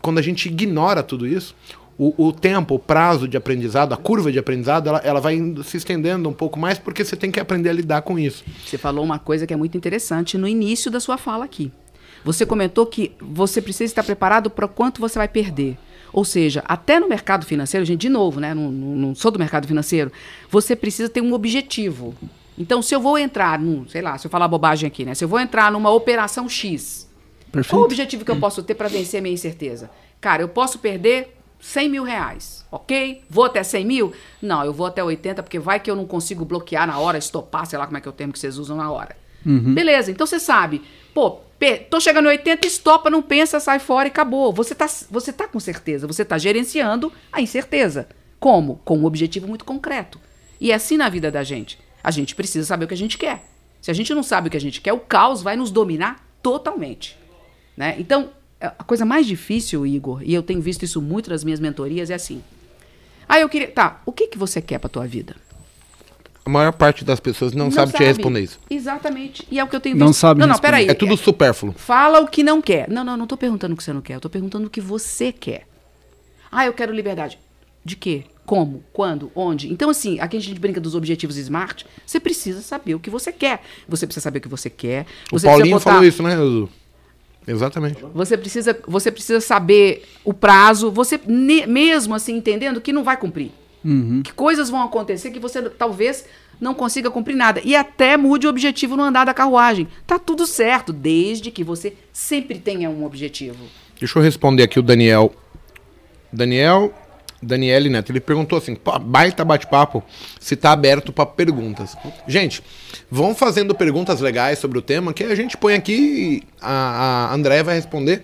[0.01, 1.55] quando a gente ignora tudo isso,
[1.99, 5.65] o, o tempo, o prazo de aprendizado, a curva de aprendizado, ela, ela vai indo-
[5.65, 8.45] se estendendo um pouco mais porque você tem que aprender a lidar com isso.
[8.65, 11.73] Você falou uma coisa que é muito interessante no início da sua fala aqui.
[12.25, 15.77] Você comentou que você precisa estar preparado para quanto você vai perder.
[16.13, 18.55] Ou seja, até no mercado financeiro, gente, de novo, né?
[18.55, 20.11] Não, não- não sou do mercado financeiro,
[20.51, 22.15] você precisa ter um objetivo.
[22.59, 25.15] Então, se eu vou entrar num, sei lá, se eu falar bobagem aqui, né?
[25.15, 27.07] Se eu vou entrar numa operação X,
[27.43, 27.85] qual o Perfeito.
[27.85, 29.91] objetivo que eu posso ter para vencer a minha incerteza?
[30.21, 33.23] Cara, eu posso perder 100 mil reais, ok?
[33.29, 34.13] Vou até 100 mil?
[34.41, 37.67] Não, eu vou até 80, porque vai que eu não consigo bloquear na hora, estopar,
[37.67, 39.15] sei lá como é que é o termo que vocês usam na hora.
[39.45, 40.83] Beleza, então você sabe,
[41.15, 41.41] pô,
[41.91, 44.53] tô chegando em 80, estopa, não pensa, sai fora e acabou.
[44.53, 48.09] Você tá, você tá com certeza, você tá gerenciando a incerteza.
[48.39, 48.81] Como?
[48.85, 50.21] Com um objetivo muito concreto.
[50.61, 51.79] E é assim na vida da gente.
[52.03, 53.45] A gente precisa saber o que a gente quer.
[53.81, 56.25] Se a gente não sabe o que a gente quer, o caos vai nos dominar
[56.43, 57.17] totalmente.
[57.77, 57.97] Né?
[57.99, 62.11] Então, a coisa mais difícil, Igor, e eu tenho visto isso muito nas minhas mentorias,
[62.11, 62.43] é assim.
[63.29, 63.71] Ah, eu queria.
[63.71, 65.37] Tá, o que, que você quer pra tua vida?
[66.47, 68.61] A maior parte das pessoas não, sabe, te responder isso.
[68.71, 69.45] Exatamente.
[69.51, 70.21] E é o que eu tenho Não visto.
[70.21, 70.69] sabe Não, não, responder.
[70.71, 70.89] peraí.
[70.89, 71.75] É tudo supérfluo.
[71.77, 72.89] Fala o que não quer.
[72.89, 74.15] Não, não, não tô perguntando o que você não quer.
[74.15, 75.67] Eu tô perguntando o que você quer.
[76.51, 77.37] Ah, eu quero liberdade.
[77.85, 78.23] De quê?
[78.47, 78.85] Como?
[78.93, 79.33] Quando?
[79.35, 79.73] Onde?
[79.73, 81.85] Então, assim, aqui a gente brinca dos objetivos smart.
[82.07, 83.61] Você precisa saber o que você quer.
[83.89, 85.05] Você precisa saber o que você quer.
[85.33, 86.71] O Você Paulinho precisa botar- falou isso, né, Edu?
[87.45, 87.99] Exatamente.
[88.15, 93.17] Você precisa, você precisa saber o prazo, você ne- mesmo assim entendendo que não vai
[93.17, 93.51] cumprir.
[94.23, 96.25] Que coisas vão acontecer que você talvez
[96.61, 97.61] não consiga cumprir nada.
[97.65, 99.87] E até mude o objetivo no andar da carruagem.
[100.07, 103.65] Tá tudo certo, desde que você sempre tenha um objetivo.
[103.99, 105.33] Deixa eu responder aqui o Daniel.
[106.33, 106.93] Daniel,
[107.43, 110.03] Daniele Neto, ele perguntou assim, "Pô, baita bate-papo,
[110.41, 111.97] se tá aberto para perguntas.
[112.27, 112.63] Gente,
[113.11, 117.35] vão fazendo perguntas legais sobre o tema que a gente põe aqui e a, a
[117.35, 118.23] Andréia vai responder.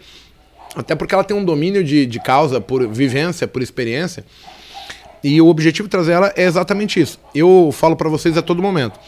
[0.75, 4.25] Até porque ela tem um domínio de, de causa por vivência, por experiência.
[5.23, 7.19] E o objetivo de trazer ela é exatamente isso.
[7.35, 8.99] Eu falo para vocês a todo momento.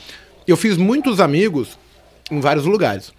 [0.46, 1.79] Eu fiz muitos amigos
[2.31, 3.12] em vários lugares.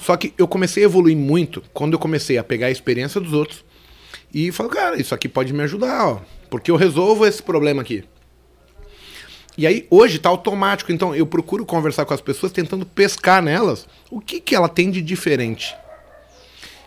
[0.00, 3.32] Só que eu comecei a evoluir muito quando eu comecei a pegar a experiência dos
[3.32, 3.64] outros
[4.34, 8.04] e falar, cara, isso aqui pode me ajudar, ó, porque eu resolvo esse problema aqui.
[9.56, 13.86] E aí, hoje tá automático, então eu procuro conversar com as pessoas tentando pescar nelas
[14.10, 15.74] o que, que ela tem de diferente.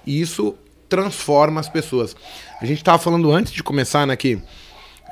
[0.05, 0.55] E isso
[0.89, 2.15] transforma as pessoas.
[2.59, 4.39] A gente estava falando antes de começar, né, que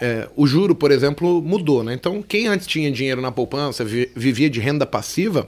[0.05, 1.93] é, o juro, por exemplo, mudou, né?
[1.93, 5.47] Então, quem antes tinha dinheiro na poupança, vi- vivia de renda passiva,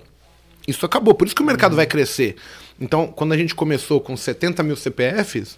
[0.66, 1.14] isso acabou.
[1.14, 2.36] Por isso que o mercado vai crescer.
[2.80, 5.58] Então, quando a gente começou com 70 mil CPFs,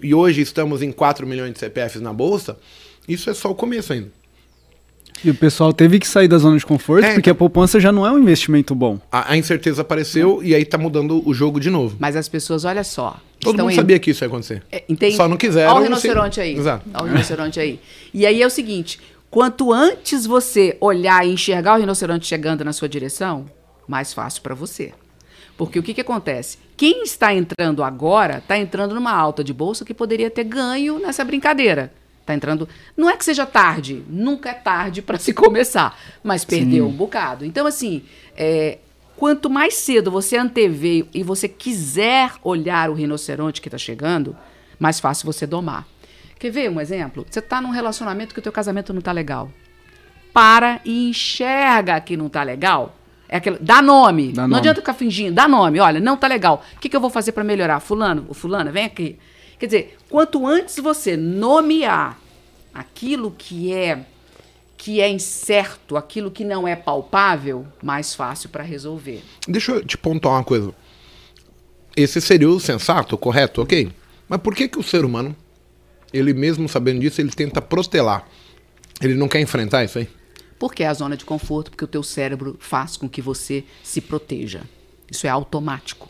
[0.00, 2.58] e hoje estamos em 4 milhões de CPFs na Bolsa,
[3.08, 4.10] Isso é só o começo ainda.
[5.24, 7.90] E o pessoal teve que sair da zona de conforto É, porque a poupança já
[7.90, 8.98] não é um investimento bom.
[9.10, 11.96] A, a incerteza apareceu e aí tá mudando o jogo de novo.
[11.98, 13.18] Mas as pessoas, olha só.
[13.40, 14.62] Todo estão mundo em- sabia que isso ia acontecer.
[14.70, 15.16] É, entende?
[15.16, 16.56] Só não quiseram Olha o se- rinoceronte aí.
[16.56, 16.84] Exato.
[16.94, 17.80] Olha o rinoceronte aí.
[18.14, 19.00] E aí é o seguinte:
[19.30, 23.46] quanto antes você olhar e enxergar o rinoceronte chegando na sua direção,
[23.86, 24.92] mais fácil para você.
[25.56, 26.58] Porque o que, que acontece?
[26.76, 31.24] Quem está entrando agora está entrando numa alta de bolsa que poderia ter ganho nessa
[31.24, 31.92] brincadeira.
[32.28, 32.68] Está entrando.
[32.94, 37.42] Não é que seja tarde, nunca é tarde para se começar, mas perdeu um bocado.
[37.42, 38.02] Então, assim,
[38.36, 38.76] é,
[39.16, 44.36] quanto mais cedo você antever e você quiser olhar o rinoceronte que está chegando,
[44.78, 45.86] mais fácil você domar.
[46.38, 47.24] Quer ver um exemplo?
[47.28, 49.50] Você está num relacionamento que o teu casamento não está legal.
[50.30, 52.94] Para e enxerga que não tá legal.
[53.26, 54.32] É aquele, dá nome.
[54.32, 54.60] Dá não nome.
[54.60, 55.34] adianta ficar fingindo.
[55.34, 55.80] Dá nome.
[55.80, 56.62] Olha, não tá legal.
[56.76, 57.80] O que, que eu vou fazer para melhorar?
[57.80, 59.18] Fulano, o fulana, vem aqui.
[59.58, 62.18] Quer dizer, quanto antes você nomear
[62.72, 64.04] aquilo que é
[64.76, 69.24] que é incerto, aquilo que não é palpável, mais fácil para resolver.
[69.46, 70.72] Deixa eu te pontuar uma coisa.
[71.96, 73.90] Esse seria o sensato, o correto, ok?
[74.28, 75.34] Mas por que, que o ser humano,
[76.12, 78.24] ele mesmo sabendo disso, ele tenta protelar?
[79.02, 80.08] Ele não quer enfrentar isso aí?
[80.60, 84.00] Porque é a zona de conforto, porque o teu cérebro faz com que você se
[84.00, 84.62] proteja.
[85.10, 86.08] Isso é automático.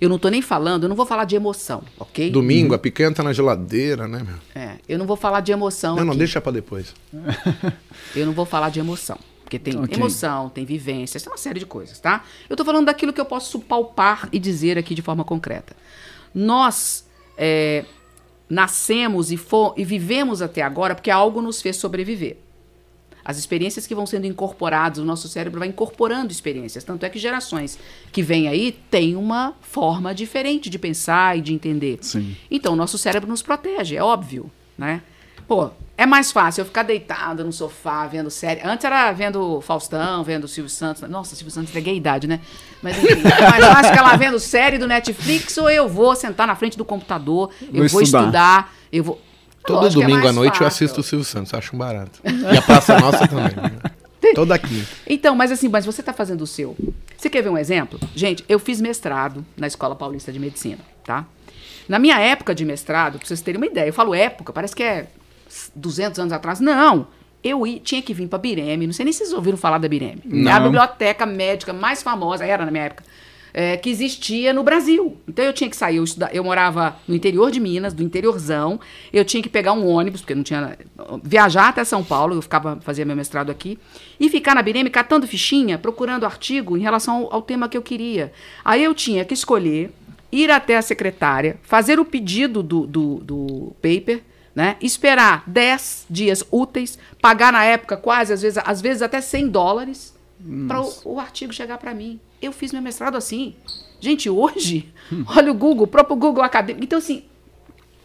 [0.00, 2.30] Eu não tô nem falando, eu não vou falar de emoção, ok?
[2.30, 4.36] Domingo, a picanha tá na geladeira, né, meu?
[4.62, 6.18] É, eu não vou falar de emoção Não, não, aqui.
[6.18, 6.94] deixa pra depois.
[8.14, 9.18] Eu não vou falar de emoção.
[9.42, 9.96] Porque tem Ok.
[9.96, 12.22] emoção, tem vivências, tem uma série de coisas, tá?
[12.50, 15.74] Eu tô falando daquilo que eu posso palpar e dizer aqui de forma concreta.
[16.34, 17.06] Nós
[17.36, 17.84] é,
[18.48, 19.40] nascemos e,
[19.76, 22.36] e vivemos até agora porque algo nos fez sobreviver.
[23.28, 26.82] As experiências que vão sendo incorporadas, o nosso cérebro vai incorporando experiências.
[26.82, 27.78] Tanto é que gerações
[28.10, 31.98] que vêm aí têm uma forma diferente de pensar e de entender.
[32.00, 32.34] Sim.
[32.50, 35.02] Então, o nosso cérebro nos protege, é óbvio, né?
[35.46, 38.62] Pô, é mais fácil eu ficar deitada no sofá vendo série.
[38.64, 41.02] Antes era vendo Faustão, vendo Silvio Santos.
[41.10, 42.40] Nossa, Silvio Santos a idade, né?
[42.82, 46.46] Mas enfim, é mais fácil ficar lá vendo série do Netflix ou eu vou sentar
[46.46, 48.20] na frente do computador, eu Vou vou estudar.
[48.20, 49.20] estudar, eu vou.
[49.66, 50.84] Todo Lógico é domingo à mais noite eu fácil.
[50.86, 52.20] assisto o Silvio Santos, acho um barato.
[52.24, 53.52] E a Praça Nossa também.
[54.34, 54.86] Toda quinta.
[55.06, 56.76] Então, mas assim, mas você está fazendo o seu.
[57.16, 57.98] Você quer ver um exemplo?
[58.14, 61.24] Gente, eu fiz mestrado na Escola Paulista de Medicina, tá?
[61.88, 64.82] Na minha época de mestrado, pra vocês terem uma ideia, eu falo época, parece que
[64.82, 65.06] é
[65.74, 66.60] 200 anos atrás.
[66.60, 67.06] Não!
[67.42, 69.88] Eu i- tinha que vir para Bireme, não sei nem se vocês ouviram falar da
[69.88, 70.20] Bireme.
[70.46, 70.64] É a Não.
[70.64, 73.04] biblioteca médica mais famosa, era na minha época,
[73.58, 75.16] é, que existia no Brasil.
[75.26, 78.78] Então eu tinha que sair, eu, estuda- eu morava no interior de Minas, do interiorzão,
[79.12, 80.78] eu tinha que pegar um ônibus, porque não tinha.
[81.24, 83.76] viajar até São Paulo, eu ficava, fazia meu mestrado aqui,
[84.20, 87.82] e ficar na Bireme catando fichinha, procurando artigo em relação ao, ao tema que eu
[87.82, 88.32] queria.
[88.64, 89.90] Aí eu tinha que escolher,
[90.30, 94.22] ir até a secretária, fazer o pedido do, do, do paper,
[94.54, 94.76] né?
[94.80, 100.14] Esperar 10 dias úteis, pagar na época quase, às vezes, às vezes até 100 dólares,
[100.66, 102.20] para o, o artigo chegar para mim.
[102.40, 103.54] Eu fiz meu mestrado assim.
[104.00, 104.88] Gente, hoje,
[105.26, 106.84] olha o Google, o próprio Google acadêmico.
[106.84, 107.24] Então, assim,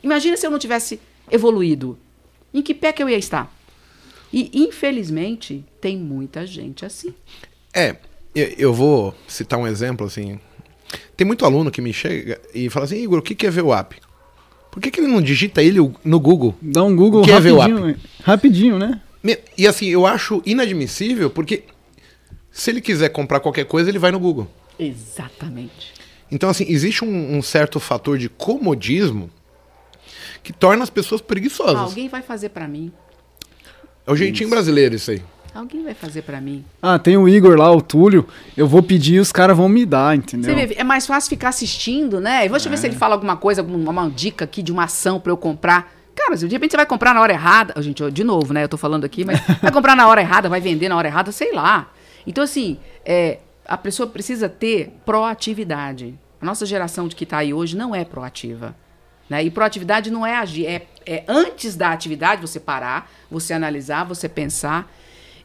[0.02, 1.00] imagina se eu não tivesse
[1.32, 1.98] evoluído.
[2.54, 3.52] Em que pé que eu ia estar?
[4.32, 7.13] E, infelizmente, tem muita gente assim.
[7.74, 7.96] É,
[8.34, 10.39] eu, eu vou citar um exemplo assim.
[11.15, 13.96] Tem muito aluno que me chega e fala assim, Igor, o que que é VWAP?
[14.72, 16.56] Por que, que ele não digita ele no Google?
[16.60, 17.96] Dá um Google O que é rapidinho, né?
[18.24, 19.02] rapidinho, né?
[19.56, 21.63] E assim, eu acho inadmissível porque
[22.54, 24.48] se ele quiser comprar qualquer coisa, ele vai no Google.
[24.78, 25.92] Exatamente.
[26.32, 29.30] Então, assim, existe um, um certo fator de comodismo
[30.44, 31.76] que torna as pessoas preguiçosas.
[31.76, 32.92] Alguém vai fazer para mim.
[34.06, 35.22] É o jeitinho brasileiro isso aí.
[35.54, 36.63] Alguém vai fazer para mim.
[36.82, 38.28] Ah, tem o Igor lá, o Túlio.
[38.56, 40.54] Eu vou pedir e os caras vão me dar, entendeu?
[40.54, 42.46] Você vê, é mais fácil ficar assistindo, né?
[42.46, 44.86] E Deixa eu ver se ele fala alguma coisa, alguma uma dica aqui de uma
[44.86, 45.94] ação pra eu comprar.
[46.16, 47.80] Cara, de repente você vai comprar na hora errada.
[47.82, 48.63] Gente, de novo, né?
[48.63, 51.32] Eu tô falando aqui, mas vai comprar na hora errada, vai vender na hora errada,
[51.32, 51.88] sei lá.
[52.26, 56.16] Então, assim, é, a pessoa precisa ter proatividade.
[56.42, 58.76] A nossa geração de que tá aí hoje não é proativa.
[59.30, 59.44] Né?
[59.46, 64.28] E proatividade não é agir, é, é antes da atividade você parar, você analisar, você
[64.28, 64.92] pensar.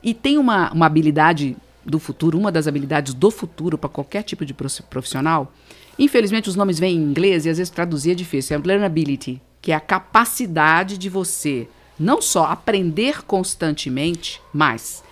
[0.03, 4.45] E tem uma, uma habilidade do futuro, uma das habilidades do futuro para qualquer tipo
[4.45, 5.53] de prof- profissional.
[5.99, 8.57] Infelizmente, os nomes vêm em inglês e às vezes traduzir é difícil.
[8.57, 15.03] É learnability, que é a capacidade de você não só aprender constantemente, mas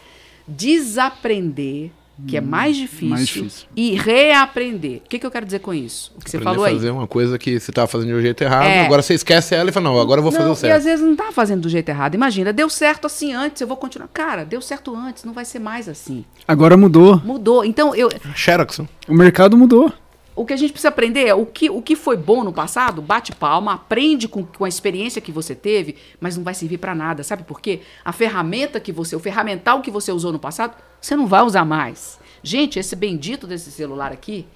[0.46, 1.90] desaprender,
[2.26, 3.68] que é mais difícil, mais difícil.
[3.76, 5.02] e reaprender.
[5.04, 6.12] O que, que eu quero dizer com isso?
[6.16, 6.74] O que você Aprender falou aí.
[6.74, 8.86] fazer uma coisa que você estava fazendo de um jeito errado, É.
[8.86, 10.76] agora você esquece ela e fala, não, agora eu vou fazer não, o E certo.
[10.78, 12.14] às vezes não tá fazendo do jeito errado.
[12.14, 14.08] Imagina, deu certo assim antes, eu vou continuar.
[14.14, 16.24] Cara, deu certo antes, não vai ser mais assim.
[16.48, 17.20] Agora mudou.
[17.22, 17.62] Mudou.
[17.64, 18.08] Então, eu.
[18.34, 18.78] Xerox.
[18.78, 18.88] né?
[19.06, 19.92] O mercado mudou.
[20.36, 23.00] O que a gente precisa aprender é o que, o que foi bom no passado,
[23.00, 26.94] bate palma, aprende com, com a experiência que você teve, mas não vai servir para
[26.94, 27.80] nada, sabe por quê?
[28.04, 31.64] A ferramenta que você, o ferramental que você usou no passado, você não vai usar
[31.64, 32.20] mais.
[32.42, 34.46] Gente, esse bendito desse celular aqui,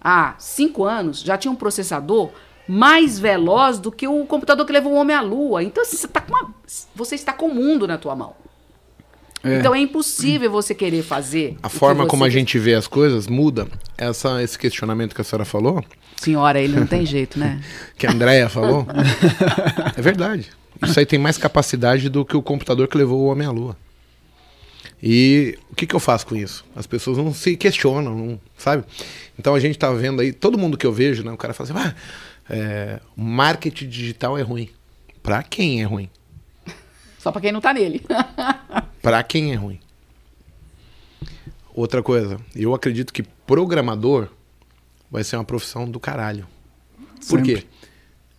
[0.00, 2.30] há cinco anos, já tinha um processador
[2.68, 5.62] mais veloz do que o computador que levou o homem à lua.
[5.62, 6.54] Então, assim, você, tá uma,
[6.94, 8.34] você está com o mundo na tua mão.
[9.42, 9.58] É.
[9.58, 11.56] Então é impossível você querer fazer.
[11.62, 13.66] A forma como a gente vê as coisas muda.
[13.96, 15.84] Essa, esse questionamento que a senhora falou.
[16.16, 17.60] Senhora, ele não tem jeito, né?
[17.96, 18.86] que a Andrea falou.
[19.96, 20.50] é verdade.
[20.82, 23.76] Isso aí tem mais capacidade do que o computador que levou o homem à lua.
[25.02, 26.64] E o que, que eu faço com isso?
[26.74, 28.84] As pessoas não se questionam, não, sabe?
[29.38, 31.30] Então a gente tá vendo aí, todo mundo que eu vejo, né?
[31.30, 31.94] O cara fala assim, ah,
[32.48, 34.70] é, marketing digital é ruim.
[35.22, 36.08] Para quem é ruim?
[37.18, 38.02] Só para quem não tá nele.
[39.06, 39.78] para quem é ruim.
[41.72, 44.28] Outra coisa, eu acredito que programador
[45.08, 46.44] vai ser uma profissão do caralho.
[47.28, 47.54] Por Sempre.
[47.54, 47.66] quê?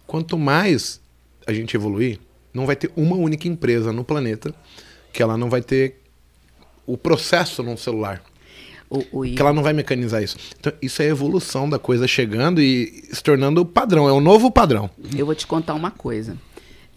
[0.06, 1.00] Quanto mais
[1.46, 2.20] a gente evoluir,
[2.54, 4.54] não vai ter uma única empresa no planeta
[5.14, 6.02] que ela não vai ter
[6.86, 8.22] o processo num celular.
[8.90, 9.24] O, o...
[9.24, 10.36] Que ela não vai mecanizar isso.
[10.60, 14.10] Então, isso é a evolução da coisa chegando e se tornando padrão.
[14.10, 14.90] É o novo padrão.
[15.16, 16.38] Eu vou te contar uma coisa.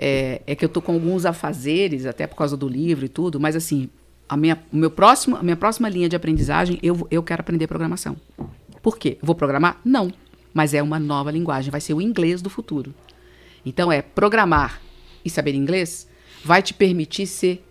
[0.02, 3.38] É, é que eu tô com alguns afazeres, até por causa do livro e tudo,
[3.38, 3.90] mas assim,
[4.26, 7.66] a minha, o meu próximo, a minha próxima linha de aprendizagem, eu, eu quero aprender
[7.66, 8.16] programação.
[8.82, 9.18] Por quê?
[9.20, 9.78] Vou programar?
[9.84, 10.10] Não.
[10.54, 12.94] Mas é uma nova linguagem, vai ser o inglês do futuro.
[13.66, 14.80] Então é programar
[15.22, 16.08] e saber inglês
[16.42, 17.62] vai te permitir ser,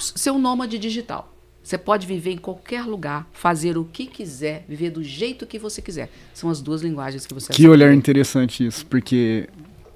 [0.00, 1.30] ser um nômade digital.
[1.62, 5.82] Você pode viver em qualquer lugar, fazer o que quiser, viver do jeito que você
[5.82, 6.08] quiser.
[6.32, 9.48] São as duas linguagens que você Que olhar interessante isso, porque,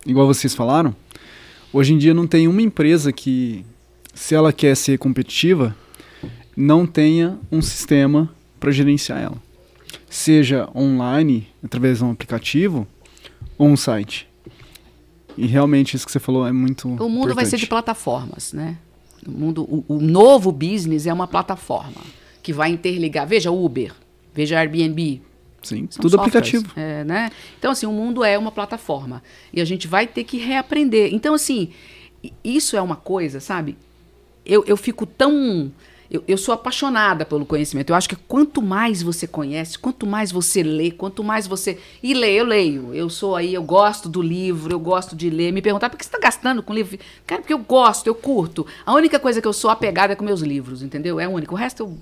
[0.04, 0.94] igual vocês falaram,
[1.72, 3.64] hoje em dia não tem uma empresa que,
[4.14, 5.74] se ela quer ser competitiva,
[6.56, 9.36] não tenha um sistema para gerenciar ela.
[10.08, 12.86] Seja online, através de um aplicativo,
[13.56, 14.28] ou um site.
[15.36, 16.88] E realmente isso que você falou é muito.
[16.88, 17.34] O mundo importante.
[17.34, 18.76] vai ser de plataformas, né?
[19.26, 22.00] O, mundo, o, o novo business é uma plataforma
[22.42, 23.26] que vai interligar.
[23.26, 23.92] Veja Uber,
[24.34, 25.22] veja Airbnb,
[25.62, 26.72] Sim, São tudo aplicativo.
[26.76, 27.30] É, né?
[27.58, 29.22] Então, assim, o mundo é uma plataforma.
[29.52, 31.12] E a gente vai ter que reaprender.
[31.12, 31.70] Então, assim,
[32.42, 33.76] isso é uma coisa, sabe?
[34.44, 35.70] Eu, eu fico tão
[36.10, 37.90] eu, eu sou apaixonada pelo conhecimento.
[37.90, 41.78] Eu acho que quanto mais você conhece, quanto mais você lê, quanto mais você.
[42.02, 42.92] E lê, eu leio.
[42.92, 45.52] Eu sou aí, eu gosto do livro, eu gosto de ler.
[45.52, 46.98] Me perguntar por que você está gastando com livro?
[47.24, 48.66] Cara, porque eu gosto, eu curto.
[48.84, 51.20] A única coisa que eu sou apegada é com meus livros, entendeu?
[51.20, 51.54] É o único.
[51.54, 51.98] O resto eu.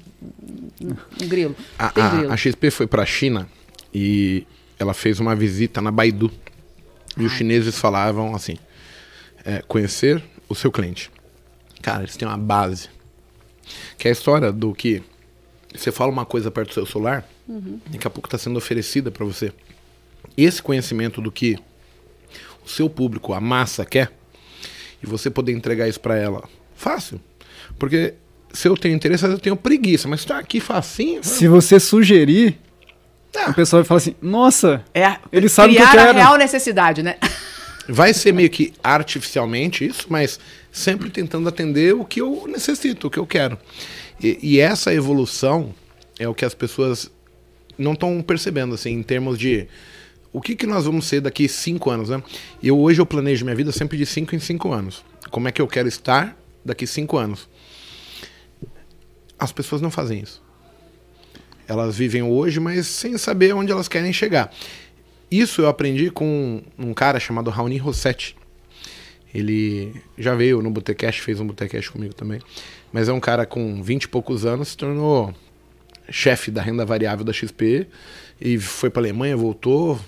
[0.81, 1.55] Um, grilo.
[1.79, 2.31] A, grilo.
[2.31, 3.47] A, a XP foi para a China
[3.93, 4.47] e
[4.79, 6.31] ela fez uma visita na Baidu.
[7.15, 7.27] E Ai.
[7.27, 8.57] os chineses falavam assim:
[9.45, 11.11] é, conhecer o seu cliente.
[11.83, 12.89] Cara, eles têm uma base
[13.99, 15.03] que é a história do que
[15.75, 17.81] você fala uma coisa perto do seu celular, uhum.
[17.87, 19.53] daqui a pouco está sendo oferecida para você.
[20.37, 21.59] Esse conhecimento do que
[22.65, 24.11] o seu público, a massa, quer,
[25.03, 27.21] e você poder entregar isso para ela, fácil.
[27.79, 28.15] Porque
[28.53, 31.23] se eu tenho interesse, eu tenho preguiça, mas está aqui facinho.
[31.23, 32.59] Se você sugerir,
[33.37, 33.51] ah.
[33.51, 36.11] o pessoal vai falar assim: nossa, é, ele sabe o que eu quero.
[36.11, 37.17] a real necessidade, né?
[37.89, 40.39] Vai ser meio que artificialmente isso, mas
[40.71, 43.59] sempre tentando atender o que eu necessito, o que eu quero.
[44.23, 45.75] E, e essa evolução
[46.19, 47.11] é o que as pessoas
[47.79, 49.67] não estão percebendo, assim, em termos de
[50.33, 52.23] o que, que nós vamos ser daqui cinco anos, né?
[52.63, 55.03] Eu hoje eu planejo minha vida sempre de cinco em cinco anos.
[55.31, 57.49] Como é que eu quero estar daqui cinco anos?
[59.39, 60.43] As pessoas não fazem isso.
[61.67, 64.53] Elas vivem hoje, mas sem saber onde elas querem chegar.
[65.31, 68.37] Isso eu aprendi com um cara chamado Raoni Rossetti.
[69.35, 72.41] Ele já veio no Botecast, fez um Botecast comigo também.
[72.93, 75.35] Mas é um cara com 20 e poucos anos, se tornou
[76.11, 77.87] chefe da renda variável da XP
[78.41, 80.01] e foi para Alemanha, voltou,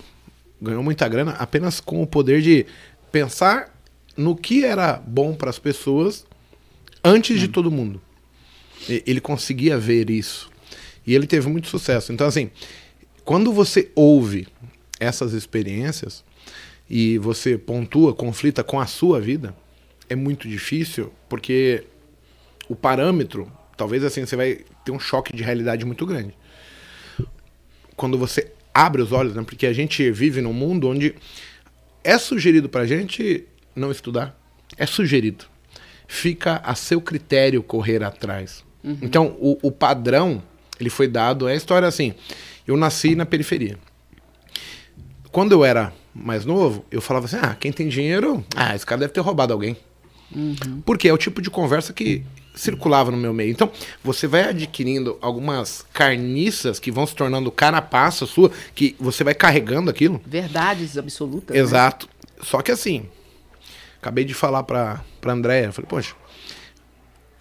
[0.59, 2.65] ganhou muita grana apenas com o poder de
[3.11, 3.71] pensar
[4.17, 6.25] no que era bom para as pessoas
[7.03, 7.51] antes de hum.
[7.51, 8.01] todo mundo.
[8.89, 10.49] Ele conseguia ver isso.
[11.05, 12.11] E ele teve muito sucesso.
[12.11, 12.49] Então, assim,
[13.23, 14.47] quando você ouve
[15.01, 16.23] essas experiências
[16.87, 19.55] e você pontua, conflita com a sua vida,
[20.07, 21.83] é muito difícil, porque
[22.69, 26.35] o parâmetro, talvez assim, você vai ter um choque de realidade muito grande.
[27.95, 29.43] Quando você abre os olhos, né?
[29.43, 31.15] porque a gente vive num mundo onde
[32.03, 34.39] é sugerido pra gente não estudar.
[34.77, 35.45] É sugerido.
[36.07, 38.63] Fica a seu critério correr atrás.
[38.83, 38.97] Uhum.
[39.01, 40.43] Então, o, o padrão,
[40.79, 42.13] ele foi dado, é a história assim,
[42.67, 43.77] eu nasci na periferia
[45.31, 49.01] quando eu era mais novo, eu falava assim: ah, quem tem dinheiro, ah, esse cara
[49.01, 49.77] deve ter roubado alguém.
[50.33, 50.81] Uhum.
[50.85, 52.23] Porque é o tipo de conversa que
[52.55, 53.51] circulava no meu meio.
[53.51, 53.71] Então,
[54.03, 59.89] você vai adquirindo algumas carniças que vão se tornando carapaça sua, que você vai carregando
[59.89, 60.21] aquilo.
[60.25, 61.55] Verdades absolutas.
[61.55, 61.61] né?
[61.61, 62.09] Exato.
[62.41, 63.05] Só que assim,
[63.99, 66.15] acabei de falar pra, pra Andréia, falei, poxa,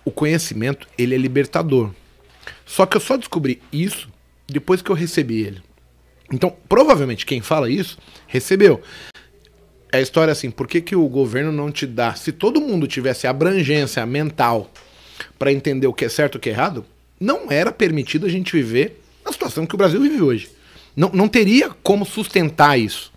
[0.04, 1.90] o conhecimento, ele é libertador.
[2.64, 4.08] Só que eu só descobri isso
[4.46, 5.62] depois que eu recebi ele.
[6.32, 8.80] Então, provavelmente, quem fala isso, recebeu.
[9.92, 12.14] É a história assim, por que, que o governo não te dá?
[12.14, 14.70] Se todo mundo tivesse abrangência mental
[15.38, 16.84] para entender o que é certo e o que é errado,
[17.18, 20.50] não era permitido a gente viver na situação que o Brasil vive hoje.
[20.96, 23.12] Não, não teria como sustentar isso.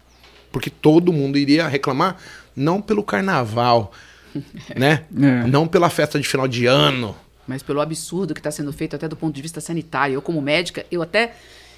[0.51, 2.17] Porque todo mundo iria reclamar,
[2.55, 3.91] não pelo carnaval,
[4.75, 5.05] né?
[5.15, 5.47] É.
[5.47, 7.15] Não pela festa de final de ano.
[7.47, 10.15] Mas pelo absurdo que está sendo feito até do ponto de vista sanitário.
[10.15, 11.35] Eu, como médica, eu até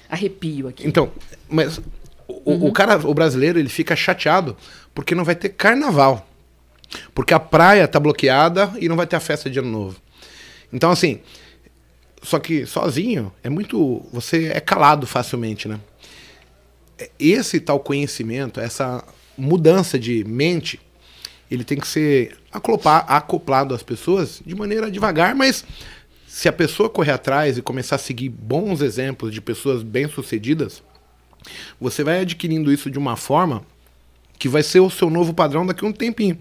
[0.08, 0.86] arrepio aqui.
[0.86, 1.10] Então,
[1.48, 1.80] mas
[2.28, 4.56] o, o cara, o brasileiro, ele fica chateado
[4.94, 6.26] porque não vai ter carnaval.
[7.14, 10.00] Porque a praia tá bloqueada e não vai ter a festa de ano novo.
[10.72, 11.20] Então, assim,
[12.22, 14.04] só que sozinho é muito.
[14.12, 15.80] Você é calado facilmente, né?
[17.18, 19.04] Esse tal conhecimento, essa
[19.36, 20.80] mudança de mente,
[21.50, 25.64] ele tem que ser acoplar, acoplado às pessoas de maneira devagar, mas
[26.36, 30.82] se a pessoa correr atrás e começar a seguir bons exemplos de pessoas bem-sucedidas,
[31.80, 33.64] você vai adquirindo isso de uma forma
[34.38, 36.36] que vai ser o seu novo padrão daqui a um tempinho.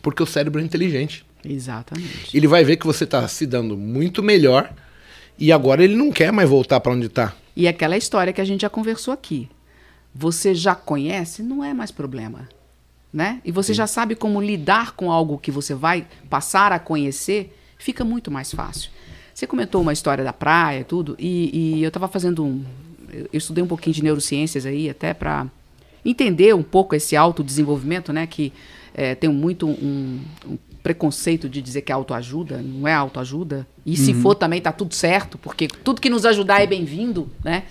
[0.00, 1.26] Porque o cérebro é inteligente.
[1.44, 2.30] Exatamente.
[2.32, 4.72] Ele vai ver que você está se dando muito melhor
[5.36, 7.34] e agora ele não quer mais voltar para onde está.
[7.56, 9.50] E aquela história que a gente já conversou aqui.
[10.14, 12.48] Você já conhece, não é mais problema.
[13.12, 13.40] Né?
[13.44, 18.04] E você já sabe como lidar com algo que você vai passar a conhecer, fica
[18.04, 18.92] muito mais fácil.
[19.38, 22.64] Você comentou uma história da praia e tudo, e, e eu estava fazendo um.
[23.08, 25.46] Eu estudei um pouquinho de neurociências aí, até para
[26.04, 28.26] entender um pouco esse autodesenvolvimento, né?
[28.26, 28.52] Que
[28.92, 33.64] eh, tem muito um, um preconceito de dizer que é autoajuda, não é autoajuda.
[33.86, 37.62] E se for também tá tudo certo, porque tudo que nos ajudar é bem-vindo, né?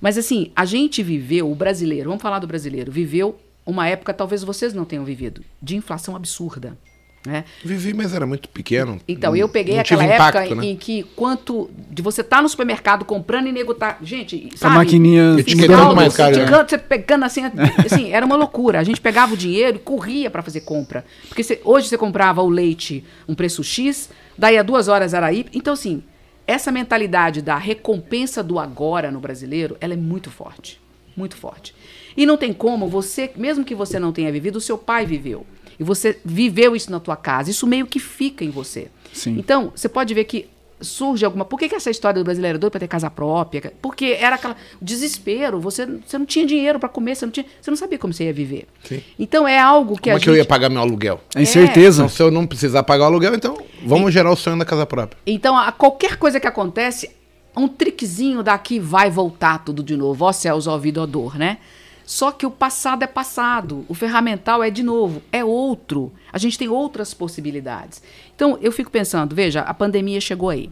[0.00, 4.42] Mas assim, a gente viveu, o brasileiro, vamos falar do brasileiro, viveu uma época, talvez
[4.42, 6.76] vocês não tenham vivido, de inflação absurda.
[7.24, 7.44] Né?
[7.64, 9.00] Vivi, mas era muito pequeno.
[9.06, 10.66] Então, eu peguei aquela tive época impacto, né?
[10.66, 14.74] em que quanto de você tá no supermercado comprando e nego tá, gente, A sabe?
[14.74, 16.64] maquininha Etiquetando mais caro, né?
[16.68, 17.42] Você pegando assim,
[17.86, 18.80] assim, era uma loucura.
[18.80, 21.04] A gente pegava o dinheiro e corria para fazer compra.
[21.28, 25.32] Porque você- hoje você comprava o leite um preço X, daí a duas horas era
[25.32, 25.48] Y.
[25.54, 26.02] Então, assim,
[26.44, 30.80] essa mentalidade da recompensa do agora no brasileiro, ela é muito forte.
[31.16, 31.72] Muito forte.
[32.16, 35.46] E não tem como você, mesmo que você não tenha vivido, o seu pai viveu.
[35.82, 37.50] E você viveu isso na tua casa.
[37.50, 38.88] Isso meio que fica em você.
[39.12, 39.36] Sim.
[39.38, 40.48] Então, você pode ver que
[40.80, 41.44] surge alguma.
[41.44, 43.72] Por que, que essa história do brasileiro é doido para ter casa própria?
[43.80, 45.60] Porque era aquela desespero.
[45.60, 48.24] Você, você não tinha dinheiro para comer, você não, tinha, você não sabia como você
[48.24, 48.66] ia viver.
[48.84, 49.02] Sim.
[49.18, 50.34] Então é algo que Como a é que gente.
[50.34, 51.20] eu ia pagar meu aluguel?
[51.34, 52.02] A incerteza.
[52.02, 54.86] Então, se eu não precisar pagar o aluguel, então vamos gerar o sonho da casa
[54.86, 55.18] própria.
[55.26, 57.10] Então, a qualquer coisa que acontece,
[57.56, 60.24] um triquezinho daqui vai voltar tudo de novo.
[60.24, 61.58] Ó céus, ó vida, ó dor, né?
[62.04, 66.12] Só que o passado é passado, o ferramental é de novo, é outro.
[66.32, 68.02] A gente tem outras possibilidades.
[68.34, 70.70] Então, eu fico pensando, veja, a pandemia chegou aí.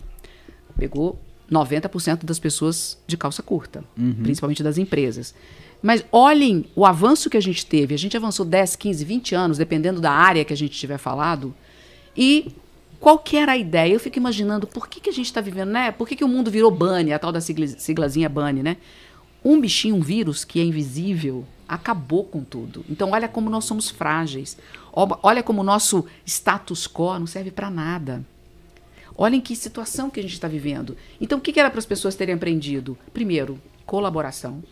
[0.77, 1.19] Pegou
[1.51, 3.85] 90% das pessoas de calça curta,
[4.23, 5.35] principalmente das empresas.
[5.83, 7.95] Mas olhem o avanço que a gente teve.
[7.95, 11.55] A gente avançou 10, 15, 20 anos, dependendo da área que a gente tiver falado.
[12.17, 12.53] E
[12.99, 13.95] qual que era a ideia?
[13.95, 15.91] Eu fico imaginando por que, que a gente está vivendo, né?
[15.91, 18.77] Por que, que o mundo virou BANI, a tal da sigla, siglazinha BANI, né?
[19.45, 22.85] Um bichinho, um vírus que é invisível, acabou com tudo.
[22.89, 24.57] Então, olha como nós somos frágeis.
[24.93, 28.25] Olha como o nosso status quo não serve para nada.
[29.17, 30.97] Olhem que situação que a gente está vivendo.
[31.21, 32.99] Então, o que, que era para as pessoas terem aprendido?
[33.13, 34.63] Primeiro, colaboração.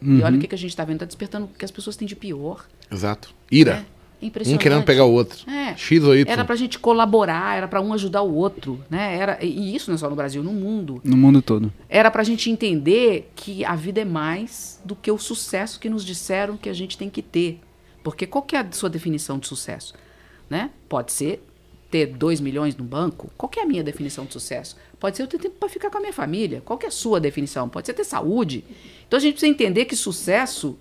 [0.00, 0.96] E olha o que, que a gente está vendo.
[0.96, 2.64] Está despertando o que as pessoas têm de pior.
[2.90, 3.34] Exato.
[3.50, 3.86] Ira.
[3.96, 4.62] É um impressionante.
[4.62, 5.38] querendo pegar o outro.
[5.50, 5.76] É.
[5.76, 6.30] X ou Y.
[6.30, 9.16] Era pra gente colaborar, era pra um ajudar o outro, né?
[9.16, 11.00] Era, e isso não é só no Brasil, no mundo.
[11.04, 11.72] No mundo todo.
[11.88, 16.04] Era pra gente entender que a vida é mais do que o sucesso que nos
[16.04, 17.60] disseram que a gente tem que ter.
[18.02, 19.94] Porque qual que é a sua definição de sucesso?
[20.48, 20.70] Né?
[20.88, 21.44] Pode ser
[21.90, 23.30] ter 2 milhões no banco.
[23.36, 24.76] Qual que é a minha definição de sucesso?
[24.98, 26.62] Pode ser eu ter tempo para ficar com a minha família.
[26.64, 27.68] Qual que é a sua definição?
[27.68, 28.64] Pode ser ter saúde.
[29.06, 30.78] Então a gente precisa entender que sucesso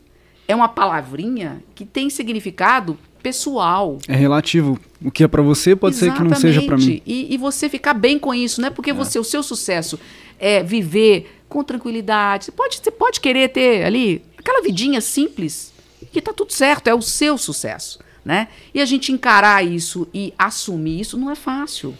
[0.47, 3.97] é uma palavrinha que tem significado pessoal.
[4.07, 4.79] É relativo.
[5.03, 6.83] O que é pra você pode ser que não seja pra mim.
[6.83, 7.03] Exatamente.
[7.05, 9.99] E, e você ficar bem com isso, não é porque você, o seu sucesso
[10.39, 12.45] é viver com tranquilidade.
[12.45, 15.73] Você pode, você pode querer ter ali aquela vidinha simples
[16.11, 18.47] que tá tudo certo, é o seu sucesso, né?
[18.73, 21.95] E a gente encarar isso e assumir isso não é fácil.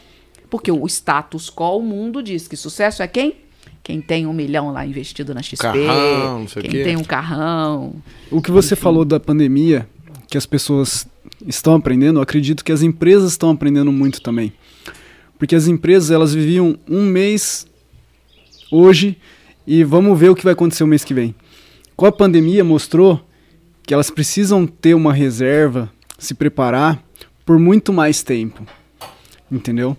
[0.49, 3.35] Porque o status quo, o mundo diz que sucesso é quem?
[3.83, 6.83] Quem tem um milhão lá investido na XP, Carrão, não sei o quem quê.
[6.83, 7.95] tem um carrão.
[8.29, 9.87] O que você falou da pandemia,
[10.29, 11.07] que as pessoas
[11.45, 14.53] estão aprendendo, acredito que as empresas estão aprendendo muito também.
[15.37, 17.65] Porque as empresas, elas viviam um mês
[18.71, 19.17] hoje
[19.65, 21.33] e vamos ver o que vai acontecer o mês que vem.
[21.95, 23.25] Com a pandemia mostrou
[23.83, 27.03] que elas precisam ter uma reserva, se preparar
[27.45, 28.63] por muito mais tempo.
[29.51, 29.97] Entendeu?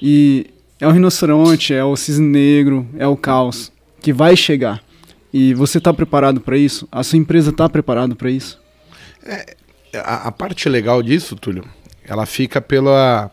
[0.00, 0.46] E
[0.80, 4.82] é o rinoceronte, é o cisne negro, é o caos que vai chegar.
[5.32, 6.86] E você está preparado para isso?
[6.92, 8.60] A sua empresa está preparada para isso?
[9.24, 9.56] É,
[9.96, 11.64] a, a, parte legal disso, Túlio,
[12.04, 13.30] ela fica pela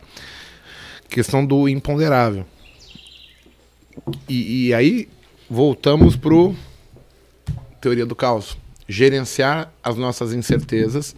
[1.08, 2.44] questão do imponderável.
[4.28, 5.08] E, e aí
[5.48, 6.54] voltamos pro
[7.80, 8.56] teoria do caos,
[8.88, 11.14] gerenciar as nossas incertezas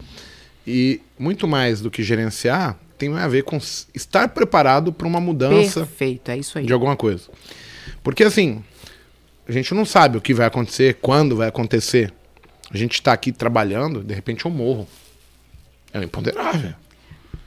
[0.66, 3.58] e muito mais do que gerenciar tem a ver com
[3.92, 5.80] estar preparado para uma mudança.
[5.80, 6.66] Perfeito, é isso aí.
[6.66, 7.28] De alguma coisa.
[8.02, 8.62] Porque assim,
[9.46, 12.12] a gente não sabe o que vai acontecer, quando vai acontecer.
[12.70, 14.88] A gente está aqui trabalhando, de repente eu morro.
[15.94, 16.74] É imponderável.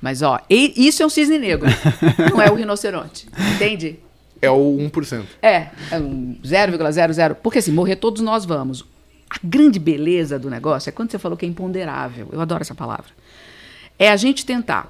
[0.02, 1.68] Mas, ó, isso é um cisne negro,
[2.32, 3.28] não é o rinoceronte.
[3.56, 4.00] Entende?
[4.42, 5.26] É o 1%.
[5.42, 7.36] É, é um 0,00.
[7.36, 8.86] Porque assim, morrer todos nós vamos.
[9.30, 12.30] A grande beleza do negócio é quando você falou que é imponderável.
[12.32, 13.12] Eu adoro essa palavra.
[14.00, 14.90] É a gente tentar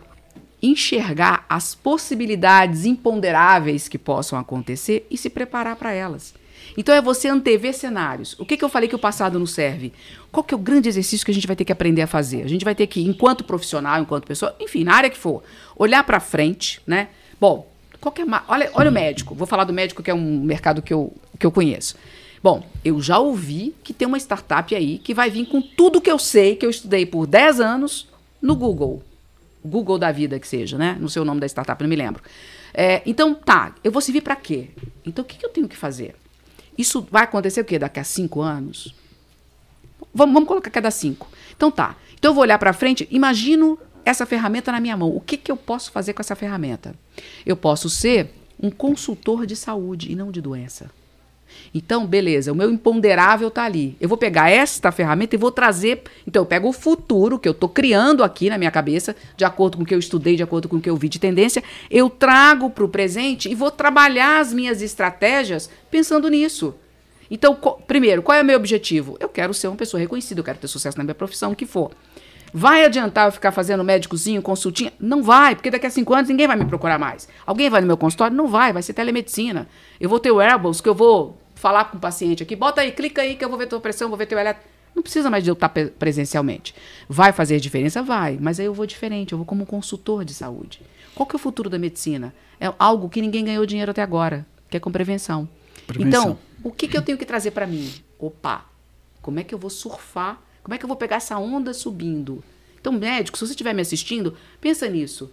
[0.62, 6.34] enxergar as possibilidades imponderáveis que possam acontecer e se preparar para elas.
[6.76, 8.36] Então é você antever cenários.
[8.40, 9.94] O que, que eu falei que o passado não serve?
[10.32, 12.44] Qual que é o grande exercício que a gente vai ter que aprender a fazer?
[12.44, 15.44] A gente vai ter que, enquanto profissional, enquanto pessoa, enfim, na área que for,
[15.76, 17.10] olhar para frente, né?
[17.40, 19.36] Bom, qualquer olha, olha o médico.
[19.36, 21.96] Vou falar do médico que é um mercado que eu, que eu conheço.
[22.42, 26.12] Bom, eu já ouvi que tem uma startup aí que vai vir com tudo que
[26.12, 28.08] eu sei, que eu estudei por 10 anos
[28.42, 29.04] no Google.
[29.66, 30.98] Google da vida que seja, né?
[31.00, 32.24] Não sei o nome da startup, não me lembro.
[32.74, 34.70] É, então, tá, eu vou servir para quê?
[35.06, 36.16] Então, o que, que eu tenho que fazer?
[36.78, 37.80] Isso vai acontecer o quê?
[37.80, 38.94] Daqui a cinco anos?
[40.14, 41.28] Vamos, vamos colocar cada cinco.
[41.56, 41.96] Então tá.
[42.14, 45.16] Então eu vou olhar para frente, imagino essa ferramenta na minha mão.
[45.16, 46.96] O que, que eu posso fazer com essa ferramenta?
[47.46, 50.90] Eu posso ser um consultor de saúde e não de doença.
[51.74, 53.96] Então, beleza, o meu imponderável está ali.
[54.00, 56.04] Eu vou pegar esta ferramenta e vou trazer.
[56.26, 59.78] Então, eu pego o futuro que eu estou criando aqui na minha cabeça, de acordo
[59.78, 62.10] com o que eu estudei, de acordo com o que eu vi de tendência, eu
[62.10, 66.76] trago para o presente e vou trabalhar as minhas estratégias pensando nisso.
[67.30, 69.18] Então, primeiro, qual é o meu objetivo?
[69.20, 71.66] Eu quero ser uma pessoa reconhecida, eu quero ter sucesso na minha profissão, o que
[71.66, 71.92] for.
[72.54, 74.94] Vai adiantar eu ficar fazendo médicozinho, consultinha?
[75.00, 77.28] Não vai, porque daqui a cinco anos ninguém vai me procurar mais.
[77.46, 78.36] Alguém vai no meu consultório?
[78.36, 79.68] Não vai, vai ser telemedicina.
[80.00, 83.22] Eu vou ter wearables que eu vou falar com o paciente aqui, bota aí, clica
[83.22, 84.64] aí que eu vou ver tua pressão, vou ver teu eletro.
[84.96, 86.74] Não precisa mais de eu estar presencialmente.
[87.08, 88.02] Vai fazer diferença?
[88.02, 90.82] Vai, mas aí eu vou diferente, eu vou como consultor de saúde.
[91.14, 92.34] Qual que é o futuro da medicina?
[92.60, 95.48] É algo que ninguém ganhou dinheiro até agora, que é com prevenção.
[95.86, 96.08] prevenção.
[96.08, 97.92] Então, o que, que eu tenho que trazer para mim?
[98.18, 98.66] Opa,
[99.22, 100.42] como é que eu vou surfar?
[100.64, 102.44] Como é que eu vou pegar essa onda subindo?
[102.80, 105.32] Então, médico, se você estiver me assistindo, pensa nisso.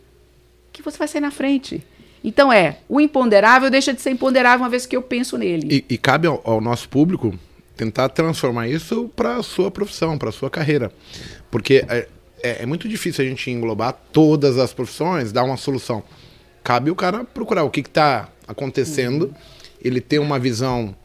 [0.73, 1.85] Que você vai sair na frente.
[2.25, 5.85] Então é, o imponderável deixa de ser imponderável uma vez que eu penso nele.
[5.89, 7.39] E, e cabe ao, ao, nosso público
[7.77, 10.91] tentar transformar isso para a sua profissão, para a sua carreira.
[11.51, 12.09] Porque é,
[12.43, 16.03] é, é, muito difícil a gente englobar todas as profissões, dar uma solução.
[16.63, 19.35] Cabe o cara procurar o que está acontecendo, uhum.
[19.83, 20.97] ele ter uma visão.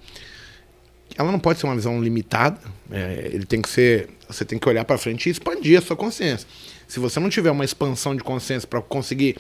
[1.18, 4.10] Ela não pode ser uma visão limitada, é, ele tem que ser.
[4.30, 6.48] Você tem que olhar para frente e expandir a sua consciência.
[6.88, 9.36] Se você não tiver uma expansão de consciência para conseguir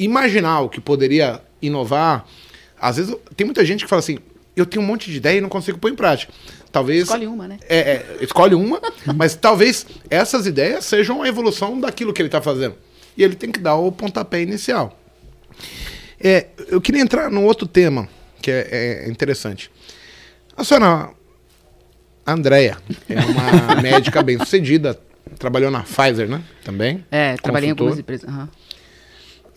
[0.00, 2.24] imaginar o que poderia inovar.
[2.80, 4.18] Às vezes tem muita gente que fala assim:
[4.56, 6.32] eu tenho um monte de ideia e não consigo pôr em prática.
[6.72, 7.02] Talvez.
[7.02, 7.58] Escolhe uma, né?
[7.68, 8.80] É, é escolhe uma,
[9.14, 12.74] mas talvez essas ideias sejam a evolução daquilo que ele está fazendo.
[13.16, 14.98] E ele tem que dar o pontapé inicial.
[16.18, 18.08] É, eu queria entrar num outro tema
[18.40, 19.70] que é, é interessante.
[20.56, 21.10] A senhora
[22.26, 22.76] Andréia
[23.08, 24.98] é uma médica bem sucedida,
[25.38, 26.42] trabalhou na Pfizer, né?
[26.64, 27.04] Também.
[27.10, 28.28] É, trabalhei em algumas empresas.
[28.28, 28.48] Uhum.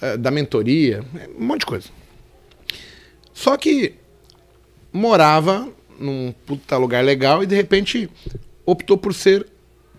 [0.03, 1.01] Eh, da mentoria,
[1.39, 1.87] um monte de coisa.
[3.33, 3.93] Só que
[4.91, 8.09] morava num puta lugar legal e de repente
[8.65, 9.47] optou por ser.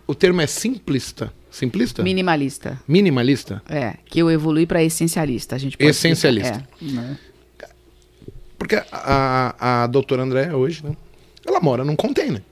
[0.07, 1.32] O termo é simplista.
[1.50, 2.02] Simplista?
[2.02, 2.78] Minimalista.
[2.86, 3.62] Minimalista?
[3.66, 5.57] É, que eu evolui para essencialista.
[5.57, 6.68] A gente pode Essencialista.
[6.82, 7.14] É.
[8.59, 10.94] Porque a, a, a doutora André hoje, né?
[11.46, 12.42] Ela mora num container.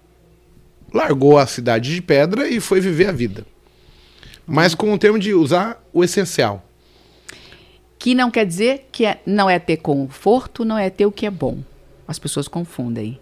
[0.94, 3.44] Largou a cidade de pedra e foi viver a vida.
[4.46, 6.66] Mas com o termo de usar o essencial.
[8.03, 11.24] Que não quer dizer que é, não é ter conforto, não é ter o que
[11.24, 11.59] é bom.
[12.09, 13.20] As pessoas confundem.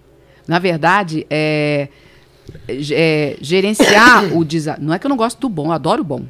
[0.48, 1.88] Na verdade, é,
[2.66, 4.82] é gerenciar o desafio.
[4.82, 6.24] Não é que eu não gosto do bom, eu adoro o bom.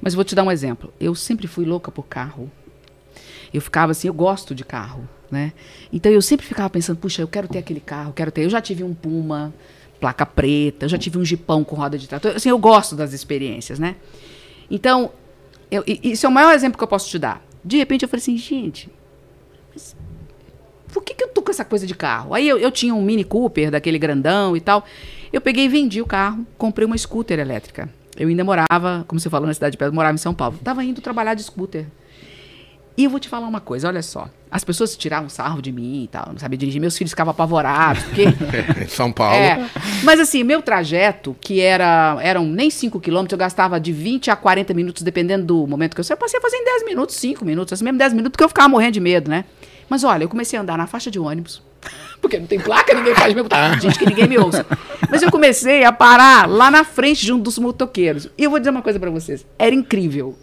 [0.00, 0.94] Mas vou te dar um exemplo.
[1.00, 2.48] Eu sempre fui louca por carro.
[3.52, 5.52] Eu ficava assim, eu gosto de carro, né?
[5.92, 8.44] Então eu sempre ficava pensando, puxa, eu quero ter aquele carro, quero ter.
[8.44, 9.52] Eu já tive um Puma,
[9.98, 12.36] placa preta, eu já tive um Jeepão com roda de trator.
[12.36, 13.96] Assim, eu gosto das experiências, né?
[14.70, 15.10] Então,
[15.68, 17.44] eu, isso é o maior exemplo que eu posso te dar.
[17.64, 18.90] De repente eu falei assim, gente,
[19.72, 19.96] mas
[20.92, 22.34] por que, que eu tô com essa coisa de carro?
[22.34, 24.84] Aí eu, eu tinha um Mini Cooper, daquele grandão e tal.
[25.32, 27.88] Eu peguei e vendi o carro, comprei uma scooter elétrica.
[28.16, 30.58] Eu ainda morava, como você falou, na cidade de Pedro, morava em São Paulo.
[30.62, 31.86] Tava indo trabalhar de scooter.
[33.02, 34.28] E eu vou te falar uma coisa, olha só.
[34.48, 36.80] As pessoas tiravam sarro de mim e tal, não sabia dirigir.
[36.80, 38.26] Meus filhos ficavam apavorados, porque...
[38.86, 39.34] São Paulo.
[39.34, 39.68] É,
[40.04, 44.36] mas assim, meu trajeto, que era eram nem 5 quilômetros, eu gastava de 20 a
[44.36, 46.14] 40 minutos, dependendo do momento que eu saía.
[46.14, 48.48] Eu passei a fazer em 10 minutos, 5 minutos, assim mesmo 10 minutos, porque eu
[48.48, 49.46] ficava morrendo de medo, né?
[49.88, 51.60] Mas olha, eu comecei a andar na faixa de ônibus.
[52.22, 53.48] Porque não tem placa, ninguém faz mesmo.
[53.48, 54.64] Tá, gente, que ninguém me ouça.
[55.10, 58.28] Mas eu comecei a parar lá na frente de um dos motoqueiros.
[58.38, 59.44] E eu vou dizer uma coisa para vocês.
[59.58, 60.38] Era incrível.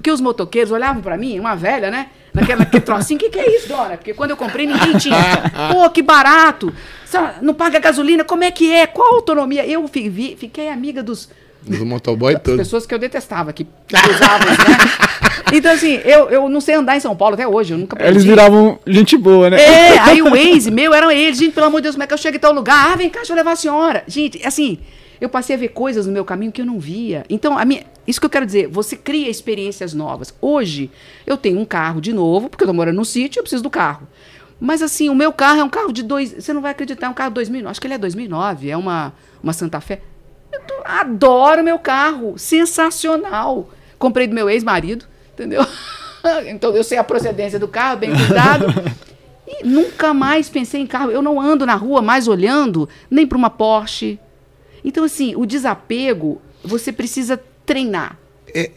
[0.00, 2.06] Porque os motoqueiros olhavam para mim, uma velha, né?
[2.32, 3.98] Naquela, naquele trocinho, o que, que é isso, dona?
[3.98, 5.14] Porque quando eu comprei, ninguém tinha.
[5.70, 6.72] Pô, que barato!
[7.42, 8.86] Não paga gasolina, como é que é?
[8.86, 9.66] Qual a autonomia?
[9.66, 11.28] Eu vi, fiquei amiga dos.
[11.60, 12.60] Dos motoboy todos.
[12.60, 14.56] pessoas que eu detestava, que usavam, né?
[15.52, 18.12] Então, assim, eu, eu não sei andar em São Paulo até hoje, eu nunca aprendi.
[18.12, 19.60] Eles viravam gente boa, né?
[19.60, 21.38] É, aí o Waze, meu, eram eles.
[21.38, 22.92] Gente, pelo amor de Deus, como é que eu chego em tal lugar?
[22.92, 24.04] Ah, vem cá, deixa eu levar a senhora.
[24.06, 24.78] Gente, assim,
[25.20, 27.24] eu passei a ver coisas no meu caminho que eu não via.
[27.28, 30.34] Então, a minha, isso que eu quero dizer, você cria experiências novas.
[30.40, 30.90] Hoje,
[31.26, 33.70] eu tenho um carro de novo, porque eu tô morando no sítio, eu preciso do
[33.70, 34.08] carro.
[34.58, 36.32] Mas assim, o meu carro é um carro de dois.
[36.32, 37.70] Você não vai acreditar, é um carro de 2009.
[37.70, 39.12] Acho que ele é 2009, é uma,
[39.42, 40.00] uma Santa Fé.
[40.52, 43.70] Eu tô, adoro meu carro, sensacional.
[43.98, 45.64] Comprei do meu ex-marido, entendeu?
[46.46, 48.66] então eu sei a procedência do carro, bem cuidado.
[49.46, 51.10] E nunca mais pensei em carro.
[51.10, 54.18] Eu não ando na rua mais olhando nem para uma Porsche,
[54.84, 58.18] então, assim, o desapego, você precisa treinar.
[58.54, 58.70] É,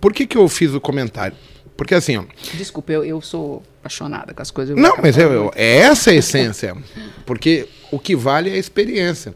[0.00, 1.36] por que, que eu fiz o comentário?
[1.76, 2.24] Porque assim, ó.
[2.54, 4.76] Desculpa, eu, eu sou apaixonada com as coisas.
[4.76, 6.76] Não, mas eu, eu, é essa a essência.
[7.24, 9.34] Porque o que vale é a experiência.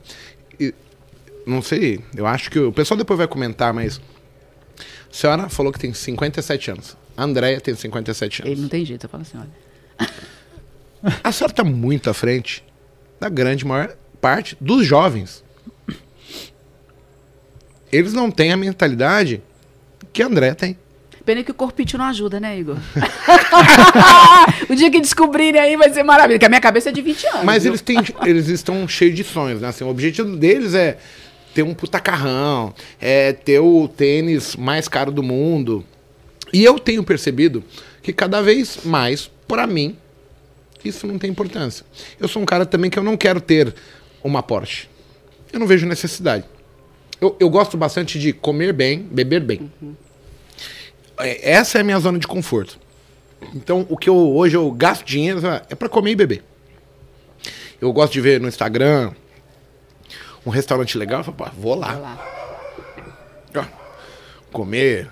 [0.61, 0.74] E,
[1.46, 4.00] não sei, eu acho que o pessoal depois vai comentar, mas.
[4.78, 6.96] A senhora falou que tem 57 anos.
[7.16, 8.52] A Andréia tem 57 anos.
[8.52, 10.11] Ele não tem jeito, eu falo assim, olha.
[11.22, 12.64] A senhora está muito à frente
[13.20, 15.43] da grande maior parte dos jovens
[17.95, 19.42] eles não têm a mentalidade
[20.12, 20.76] que André tem.
[21.24, 22.76] Pena que o corpite não ajuda, né, Igor?
[24.68, 27.26] o dia que descobrirem aí vai ser maravilhoso, porque a minha cabeça é de 20
[27.28, 27.45] anos.
[27.45, 29.68] Mas eles, têm, eles estão cheios de sonhos, né?
[29.68, 30.99] Assim, o objetivo deles é
[31.55, 35.82] ter um putacarrão, é ter o tênis mais caro do mundo.
[36.53, 37.64] E eu tenho percebido
[38.03, 39.97] que cada vez mais, para mim,
[40.84, 41.86] isso não tem importância.
[42.20, 43.74] Eu sou um cara também que eu não quero ter
[44.22, 44.88] uma Porsche.
[45.51, 46.45] Eu não vejo necessidade.
[47.24, 49.70] Eu, eu gosto bastante de comer bem, beber bem.
[49.80, 49.94] Uhum.
[51.16, 52.78] Essa é a minha zona de conforto.
[53.54, 56.44] Então, o que eu hoje eu gasto dinheiro é para comer e beber.
[57.80, 59.12] Eu gosto de ver no Instagram
[60.44, 61.92] um restaurante legal, eu falo, vou lá.
[61.92, 63.70] Vou lá.
[64.52, 65.08] Comer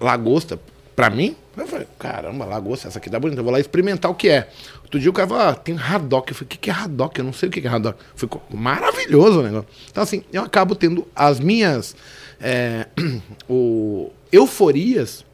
[0.00, 0.58] lagosta,
[0.98, 4.16] pra mim, eu falei, caramba, lagosta, essa aqui dá bonita, eu vou lá experimentar o
[4.16, 4.48] que é.
[4.82, 6.28] Outro dia o cara falou, ah, tem haddock.
[6.28, 7.16] Eu falei, o que, que é haddock?
[7.16, 8.00] Eu não sei o que, que é haddock.
[8.16, 9.68] Ficou maravilhoso o negócio.
[9.88, 11.94] Então, assim, eu acabo tendo as minhas
[12.40, 12.88] é,
[13.48, 15.24] o, euforias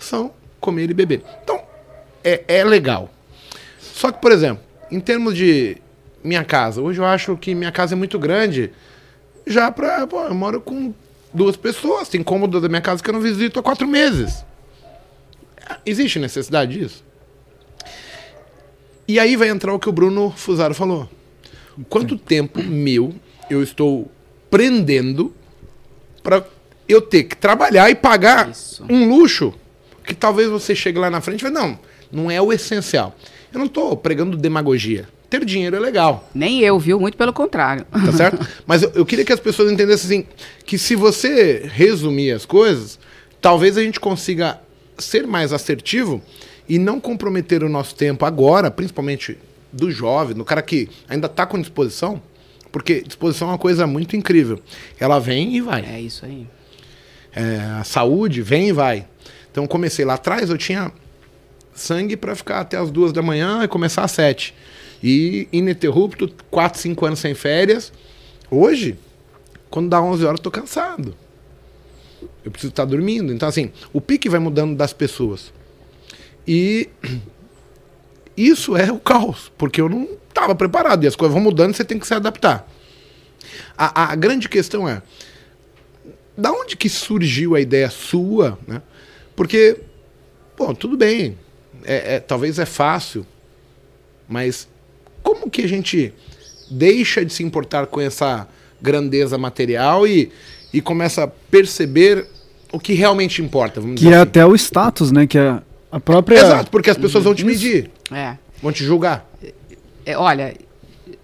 [0.00, 1.22] são comer e beber.
[1.44, 1.62] Então,
[2.24, 3.08] é, é legal.
[3.78, 5.76] Só que, por exemplo, em termos de
[6.24, 8.72] minha casa, hoje eu acho que minha casa é muito grande.
[9.46, 10.08] Já pra.
[10.08, 10.92] Pô, eu moro com
[11.32, 12.08] duas pessoas.
[12.08, 14.44] Tem cômodo da minha casa que eu não visito há quatro meses.
[15.84, 17.04] Existe necessidade disso?
[19.06, 21.08] E aí vai entrar o que o Bruno Fusaro falou.
[21.88, 23.14] Quanto tempo meu
[23.50, 24.10] eu estou
[24.50, 25.34] prendendo
[26.22, 26.44] para
[26.88, 28.84] eu ter que trabalhar e pagar Isso.
[28.88, 29.52] um luxo
[30.04, 31.78] que talvez você chegue lá na frente e fale, não,
[32.10, 33.14] não é o essencial.
[33.52, 35.08] Eu não estou pregando demagogia.
[35.28, 36.28] Ter dinheiro é legal.
[36.34, 37.00] Nem eu, viu?
[37.00, 37.84] Muito pelo contrário.
[37.90, 38.46] Tá certo?
[38.66, 40.28] Mas eu, eu queria que as pessoas entendessem assim,
[40.64, 42.98] que se você resumir as coisas,
[43.40, 44.60] talvez a gente consiga
[44.98, 46.22] ser mais assertivo
[46.68, 49.38] e não comprometer o nosso tempo agora, principalmente
[49.72, 52.22] do jovem, do cara que ainda está com disposição,
[52.70, 54.60] porque disposição é uma coisa muito incrível.
[54.98, 55.84] Ela vem e vai.
[55.84, 56.46] É isso aí.
[57.34, 59.06] É, a saúde vem e vai.
[59.50, 60.92] Então comecei lá atrás, eu tinha
[61.74, 64.54] sangue para ficar até as duas da manhã e começar às sete.
[65.02, 67.92] E ininterrupto, quatro, cinco anos sem férias.
[68.50, 68.96] Hoje,
[69.68, 71.14] quando dá 11 horas, eu tô cansado.
[72.44, 73.32] Eu preciso estar dormindo.
[73.32, 75.52] Então, assim, o pique vai mudando das pessoas.
[76.46, 76.88] E
[78.36, 81.04] isso é o caos, porque eu não estava preparado.
[81.04, 82.68] E as coisas vão mudando e você tem que se adaptar.
[83.76, 85.02] A, a, grande questão é,
[86.36, 88.82] da onde que surgiu a ideia sua, né?
[89.34, 89.80] Porque,
[90.56, 91.36] pô, tudo bem,
[91.84, 93.26] é, é, talvez é fácil,
[94.28, 94.68] mas
[95.22, 96.12] como que a gente
[96.70, 98.48] deixa de se importar com essa
[98.80, 100.30] grandeza material e,
[100.74, 102.26] e começa a perceber
[102.72, 103.80] o que realmente importa?
[103.80, 104.16] que é assim.
[104.22, 105.26] até o status, né?
[105.26, 105.62] Que é
[105.92, 106.36] A própria.
[106.38, 108.36] Exato, porque as pessoas vão te medir, É.
[108.60, 109.24] vão te julgar.
[110.04, 110.52] É, olha,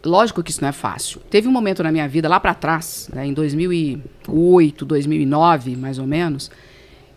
[0.05, 1.21] lógico que isso não é fácil.
[1.29, 6.07] Teve um momento na minha vida, lá para trás, né, em 2008, 2009, mais ou
[6.07, 6.51] menos,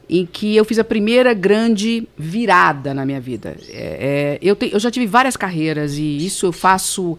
[0.09, 3.55] em que eu fiz a primeira grande virada na minha vida.
[3.69, 7.17] É, é, eu, te, eu já tive várias carreiras e isso eu faço.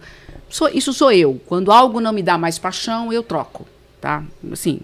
[0.49, 1.39] Sou, isso sou eu.
[1.45, 3.65] Quando algo não me dá mais paixão, eu troco.
[3.99, 4.23] Tá?
[4.51, 4.81] Assim,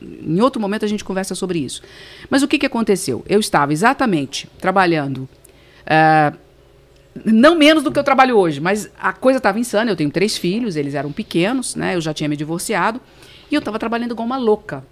[0.00, 1.82] em outro momento a gente conversa sobre isso.
[2.30, 3.24] Mas o que, que aconteceu?
[3.28, 5.28] Eu estava exatamente trabalhando.
[5.86, 6.32] ah,
[7.24, 9.90] não menos do que eu trabalho hoje, mas a coisa estava insana.
[9.90, 11.94] Eu tenho três filhos, eles eram pequenos, né?
[11.94, 13.00] Eu já tinha me divorciado
[13.50, 14.84] e eu estava trabalhando igual uma louca.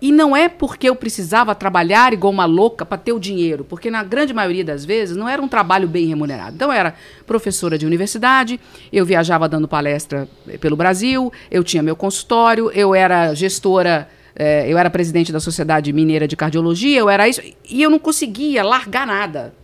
[0.00, 3.90] E não é porque eu precisava trabalhar igual uma louca para ter o dinheiro, porque
[3.90, 6.56] na grande maioria das vezes não era um trabalho bem remunerado.
[6.56, 6.94] Então eu era
[7.26, 8.60] professora de universidade,
[8.92, 14.66] eu viajava dando palestra eh, pelo Brasil, eu tinha meu consultório, eu era gestora, eh,
[14.68, 18.62] eu era presidente da Sociedade Mineira de Cardiologia, eu era isso, e eu não conseguia
[18.62, 19.54] largar nada.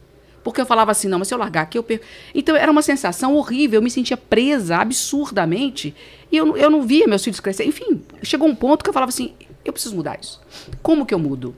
[0.42, 2.04] Porque eu falava assim, não, mas se eu largar aqui, eu perco.
[2.34, 5.94] Então era uma sensação horrível, eu me sentia presa absurdamente.
[6.32, 7.64] E eu, não- eu não via meus filhos crescer.
[7.66, 10.40] Enfim, chegou um ponto que eu falava assim, eu preciso mudar isso.
[10.82, 11.54] Como que eu mudo?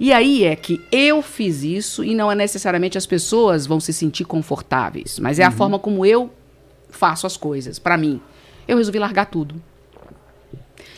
[0.00, 3.92] E aí é que eu fiz isso e não é necessariamente as pessoas vão se
[3.92, 6.30] sentir confortáveis, mas é a forma como eu
[6.90, 8.20] faço as coisas, pra mim.
[8.66, 9.54] Eu resolvi largar tudo.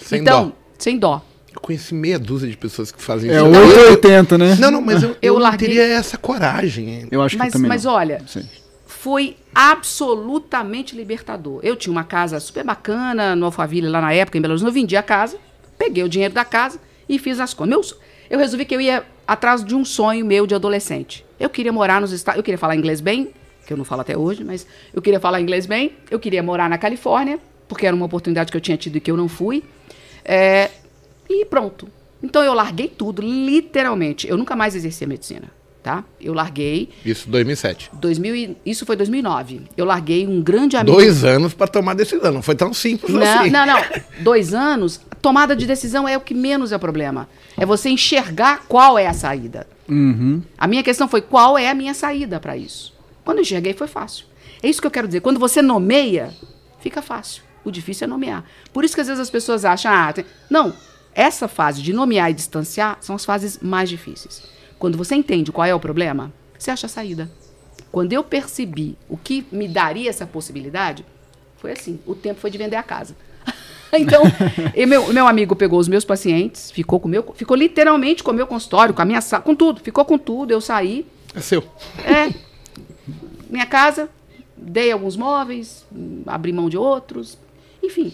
[0.01, 0.53] Sem então, dó.
[0.79, 1.23] sem dó.
[1.55, 3.45] Eu conheci meia dúzia de pessoas que fazem É isso.
[3.47, 4.57] 880, né?
[4.61, 6.89] Não, não, mas eu, eu, Eu não teria essa coragem.
[6.91, 7.09] hein?
[7.11, 7.69] Eu acho que Mas, também.
[7.69, 7.93] mas não.
[7.93, 8.47] olha, Sim.
[8.87, 11.61] foi absolutamente libertador.
[11.63, 14.69] Eu tinha uma casa super bacana no Alphaville, lá na época, em Belo Horizonte.
[14.69, 15.39] Eu vendi a casa,
[15.79, 16.79] peguei o dinheiro da casa
[17.09, 17.71] e fiz as contas.
[17.71, 17.97] Meus-
[18.31, 21.25] eu resolvi que eu ia atrás de um sonho meu de adolescente.
[21.41, 22.37] Eu queria morar nos Estados...
[22.39, 23.31] Eu queria falar inglês bem,
[23.67, 25.93] que eu não falo até hoje, mas eu queria falar inglês bem.
[26.11, 29.11] Eu queria morar na Califórnia, porque era uma oportunidade que eu tinha tido e que
[29.11, 29.65] eu não fui.
[30.25, 30.71] É,
[31.29, 31.89] e pronto.
[32.23, 34.27] Então eu larguei tudo, literalmente.
[34.29, 35.51] Eu nunca mais exerci a medicina,
[35.83, 36.03] tá?
[36.21, 36.89] Eu larguei...
[37.05, 37.91] Isso, 2007.
[37.93, 39.63] 2000 e- isso foi 2009.
[39.77, 40.97] Eu larguei um grande amigo.
[40.97, 42.33] Dois anos pra tomar decisão.
[42.33, 43.51] Não foi tão simples Não, assim.
[43.51, 43.81] não, não.
[44.21, 45.01] Dois anos.
[45.23, 47.29] Tomada de decisão é o que menos é o problema.
[47.57, 49.67] É você enxergar qual é a saída.
[49.89, 50.43] Uhum.
[50.57, 52.93] A minha questão foi qual é a minha saída para isso.
[53.25, 54.27] Quando eu enxerguei, foi fácil.
[54.63, 55.21] É isso que eu quero dizer.
[55.21, 56.31] Quando você nomeia,
[56.81, 57.43] fica fácil.
[57.65, 58.45] O difícil é nomear.
[58.73, 60.25] Por isso que às vezes as pessoas acham, ah, tem...
[60.51, 60.73] não.
[61.19, 64.41] Essa fase de nomear e distanciar são as fases mais difíceis.
[64.79, 67.29] Quando você entende qual é o problema, você acha a saída.
[67.91, 71.05] Quando eu percebi o que me daria essa possibilidade,
[71.57, 73.17] foi assim: o tempo foi de vender a casa.
[73.93, 74.23] então,
[74.87, 78.47] meu, meu amigo pegou os meus pacientes, ficou com meu, ficou literalmente com o meu
[78.47, 80.53] consultório, com a minha sala, com tudo, ficou com tudo.
[80.53, 81.05] Eu saí,
[81.35, 81.65] É seu.
[82.05, 82.33] é.
[83.51, 84.09] Minha casa,
[84.57, 85.85] dei alguns móveis,
[86.27, 87.37] abri mão de outros,
[87.83, 88.13] enfim.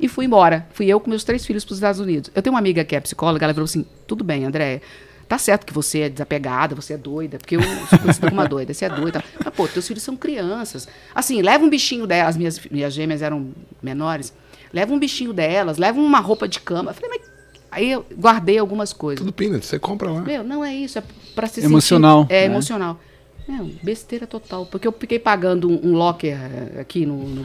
[0.00, 0.66] E fui embora.
[0.72, 2.30] Fui eu com meus três filhos para os Estados Unidos.
[2.34, 4.80] Eu tenho uma amiga que é psicóloga, ela falou assim: tudo bem, André.
[5.28, 8.46] Tá certo que você é desapegada, você é doida, porque eu sou conhecida como uma
[8.46, 9.24] doida, você é doida.
[9.42, 10.86] Mas, pô, teus filhos são crianças.
[11.14, 13.50] Assim, leva um bichinho delas, minhas, minhas gêmeas eram
[13.82, 14.34] menores,
[14.70, 16.90] leva um bichinho delas, leva uma roupa de cama.
[16.90, 17.32] Eu falei, mas.
[17.70, 19.24] Aí eu guardei algumas coisas.
[19.24, 20.20] Tudo peanut, você compra lá.
[20.20, 21.02] Meu, não é isso, é
[21.34, 22.34] pra se Emocional, sentir...
[22.34, 22.44] É, né?
[22.54, 23.00] emocional.
[23.46, 24.66] Não, besteira total.
[24.66, 27.44] Porque eu fiquei pagando um, um locker eh, aqui no, no-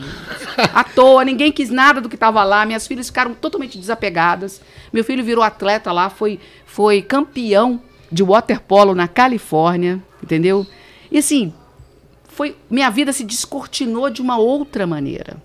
[0.73, 2.65] à toa, ninguém quis nada do que estava lá.
[2.65, 4.61] Minhas filhas ficaram totalmente desapegadas.
[4.93, 7.81] Meu filho virou atleta lá, foi, foi campeão
[8.11, 10.65] de waterpolo na Califórnia, entendeu?
[11.11, 11.53] E assim,
[12.27, 15.37] foi, minha vida se descortinou de uma outra maneira.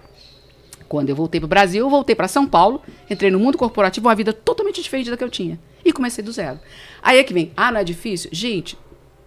[0.86, 4.06] Quando eu voltei para o Brasil, eu voltei para São Paulo, entrei no mundo corporativo,
[4.06, 5.58] uma vida totalmente diferente da que eu tinha.
[5.82, 6.60] E comecei do zero.
[7.02, 8.28] Aí é que vem, ah, não é difícil?
[8.32, 8.76] Gente,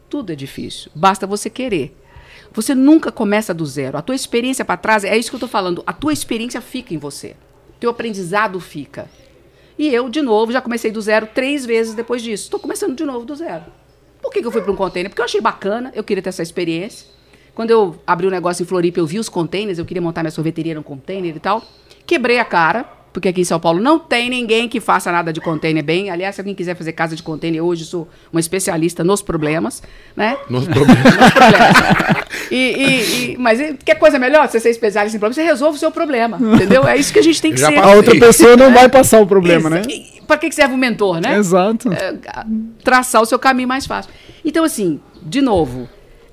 [0.09, 0.91] tudo é difícil.
[0.95, 1.95] Basta você querer.
[2.53, 3.97] Você nunca começa do zero.
[3.97, 5.83] A tua experiência para trás, é isso que eu estou falando.
[5.85, 7.35] A tua experiência fica em você.
[7.79, 9.09] Teu aprendizado fica.
[9.77, 12.45] E eu, de novo, já comecei do zero três vezes depois disso.
[12.45, 13.65] Estou começando de novo do zero.
[14.21, 15.09] Por que, que eu fui para um container?
[15.09, 17.07] Porque eu achei bacana, eu queria ter essa experiência.
[17.53, 20.23] Quando eu abri o um negócio em Floripa, eu vi os containers, eu queria montar
[20.23, 21.63] minha sorveteria num container e tal.
[22.05, 25.39] Quebrei a cara, porque aqui em São Paulo não tem ninguém que faça nada de
[25.39, 26.09] container bem.
[26.09, 29.81] Aliás, se alguém quiser fazer casa de container, hoje sou uma especialista nos problemas,
[30.17, 30.35] né?
[30.49, 30.97] Nos problemas.
[31.15, 32.25] Nos problemas.
[32.51, 34.45] E, e- e- mas e- quer coisa melhor?
[34.49, 36.85] Você ser especialista em problemas, você resolve o seu problema, entendeu?
[36.85, 37.77] É isso que a gente tem que Já ser.
[37.77, 39.83] A outra pessoa não vai passar o problema, né?
[40.27, 41.37] Para que que serve o mentor, né?
[41.37, 41.93] Exato.
[41.93, 42.15] é,
[42.83, 44.11] traçar o seu caminho mais fácil.
[44.43, 45.87] Então, assim, de novo,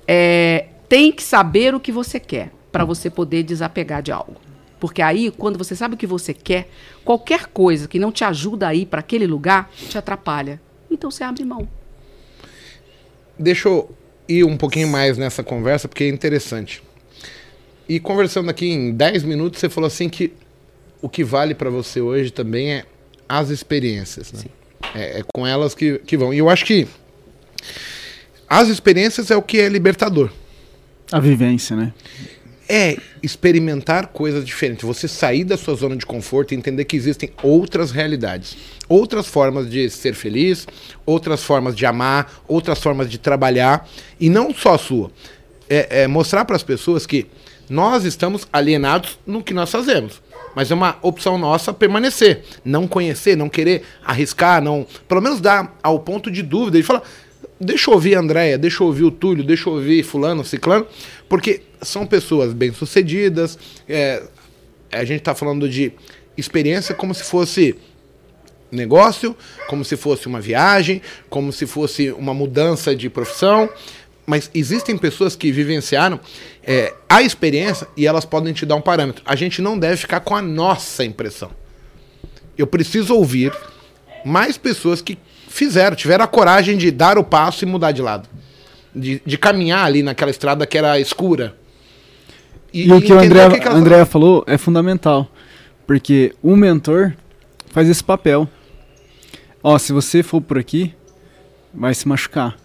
[0.09, 4.35] é, tem que saber o que você quer para você poder desapegar de algo.
[4.83, 6.69] Porque aí, quando você sabe o que você quer,
[7.05, 10.61] qualquer coisa que não te ajuda a ir para aquele lugar te atrapalha.
[10.91, 11.69] Então você abre mão.
[13.39, 13.95] Deixa eu
[14.29, 16.83] ir um pouquinho mais nessa conversa, porque é interessante.
[17.89, 20.33] E conversando aqui em 10 minutos, você falou assim que
[21.01, 22.85] o que vale para você hoje também é
[23.29, 24.47] as experiências, né?
[24.97, 26.35] É, é com elas que, que vão.
[26.35, 26.89] E eu acho que
[28.49, 30.29] as experiências é o que é libertador.
[31.13, 31.95] A vivência, né?
[32.69, 34.85] É experimentar coisas diferentes.
[34.85, 38.57] Você sair da sua zona de conforto e entender que existem outras realidades,
[38.89, 40.67] outras formas de ser feliz,
[41.05, 43.89] outras formas de amar, outras formas de trabalhar
[44.19, 45.11] e não só a sua.
[45.69, 47.27] É, é mostrar para as pessoas que
[47.69, 50.21] nós estamos alienados no que nós fazemos.
[50.55, 55.75] Mas é uma opção nossa permanecer, não conhecer, não querer arriscar, não, pelo menos dar
[55.83, 57.03] ao ponto de dúvida e falar,
[57.63, 60.87] deixa eu ouvir a Andréia, deixa eu ouvir o Túlio, deixa eu ouvir fulano, ciclano,
[61.29, 63.59] porque são pessoas bem-sucedidas,
[63.89, 64.23] é,
[64.91, 65.93] a gente está falando de
[66.37, 67.77] experiência como se fosse
[68.71, 69.37] negócio,
[69.69, 73.69] como se fosse uma viagem, como se fosse uma mudança de profissão,
[74.27, 76.19] mas existem pessoas que vivenciaram
[76.63, 79.23] é, a experiência e elas podem te dar um parâmetro.
[79.27, 81.51] A gente não deve ficar com a nossa impressão.
[82.57, 83.53] Eu preciso ouvir
[84.25, 85.19] mais pessoas que
[85.53, 88.29] fizeram, tiveram a coragem de dar o passo e mudar de lado.
[88.95, 91.55] De, de caminhar ali naquela estrada que era escura.
[92.73, 95.29] E, e o que o André, que André falou é fundamental.
[95.87, 97.13] Porque o mentor
[97.71, 98.49] faz esse papel.
[99.63, 100.95] Ó, se você for por aqui,
[101.73, 102.57] vai se machucar.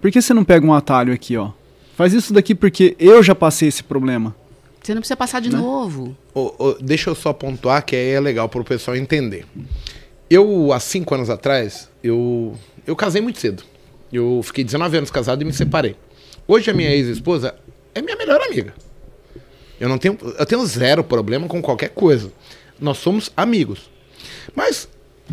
[0.00, 1.50] Por que você não pega um atalho aqui, ó?
[1.96, 4.34] Faz isso daqui porque eu já passei esse problema.
[4.80, 5.58] Você não precisa passar de né?
[5.58, 6.16] novo.
[6.32, 9.44] Oh, oh, deixa eu só pontuar que aí é legal para o pessoal entender.
[10.30, 12.56] Eu, há cinco anos atrás, eu,
[12.86, 13.62] eu casei muito cedo.
[14.12, 15.96] Eu fiquei 19 anos casado e me separei.
[16.46, 17.54] Hoje a minha ex-esposa
[17.94, 18.74] é minha melhor amiga.
[19.80, 22.32] Eu não tenho, eu tenho zero problema com qualquer coisa.
[22.80, 23.90] Nós somos amigos.
[24.54, 24.88] Mas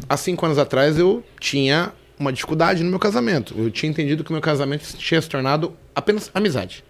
[0.07, 3.53] há cinco anos atrás eu tinha uma dificuldade no meu casamento.
[3.57, 6.83] Eu tinha entendido que o meu casamento tinha se tornado apenas amizade.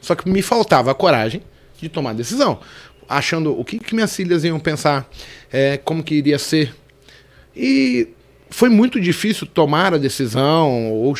[0.00, 1.42] Só que me faltava a coragem
[1.80, 2.60] de tomar a decisão,
[3.08, 5.08] achando o que, que minhas filhas iam pensar,
[5.52, 6.74] é, como que iria ser.
[7.56, 8.08] E
[8.50, 11.14] foi muito difícil tomar a decisão ou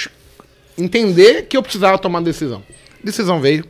[0.76, 2.62] entender que eu precisava tomar a decisão.
[3.02, 3.64] A decisão veio.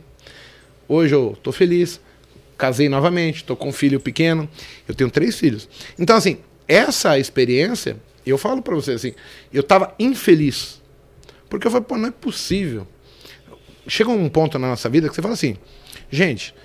[0.87, 1.99] Hoje eu estou feliz,
[2.57, 4.47] casei novamente, estou com um filho pequeno,
[4.87, 5.67] eu tenho três filhos.
[5.97, 6.37] Então, assim,
[6.67, 9.13] essa experiência eu falo para você assim,
[9.53, 10.81] eu estava infeliz.
[11.49, 12.87] Porque eu falei, pô, não é possível.
[13.87, 15.57] Chega um ponto na nossa vida que você fala assim,
[16.09, 16.55] gente,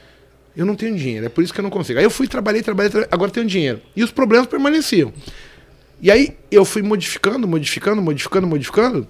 [0.56, 1.98] eu não tenho dinheiro, é por isso que eu não consigo.
[1.98, 3.80] Aí eu fui, trabalhei, trabalhei, trabalhei agora tenho dinheiro.
[3.94, 5.12] E os problemas permaneciam.
[6.02, 9.08] E aí eu fui modificando, modificando, modificando, modificando.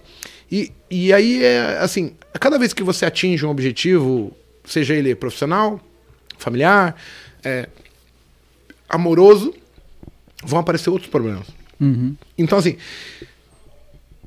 [0.51, 5.81] E, e aí é assim, cada vez que você atinge um objetivo, seja ele profissional,
[6.37, 6.97] familiar,
[7.45, 7.69] é,
[8.89, 9.55] amoroso,
[10.43, 11.47] vão aparecer outros problemas.
[11.81, 12.17] Uhum.
[12.37, 12.77] Então, assim,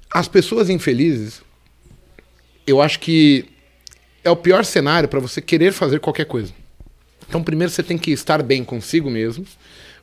[0.09, 1.41] as pessoas infelizes,
[2.65, 3.45] eu acho que
[4.23, 6.53] é o pior cenário para você querer fazer qualquer coisa.
[7.33, 9.43] Então, primeiro você tem que estar bem consigo mesmo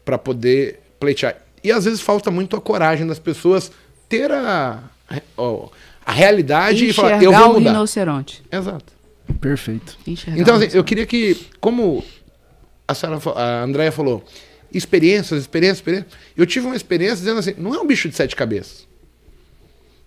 [0.04, 1.36] para poder pleitear.
[1.62, 3.70] E às vezes falta muito a coragem das pessoas
[4.08, 5.20] ter a, a,
[6.04, 7.70] a realidade Enxergar e falar, eu vou mudar.
[7.70, 8.42] o rinoceronte.
[8.50, 8.92] Exato.
[9.40, 9.96] Perfeito.
[10.04, 12.04] Enxergar Então, assim, eu queria que, como
[12.88, 14.24] a, senhora, a Andrea falou,
[14.74, 16.12] experiências, experiências, experiências.
[16.36, 18.88] Eu tive uma experiência dizendo assim, não é um bicho de sete cabeças.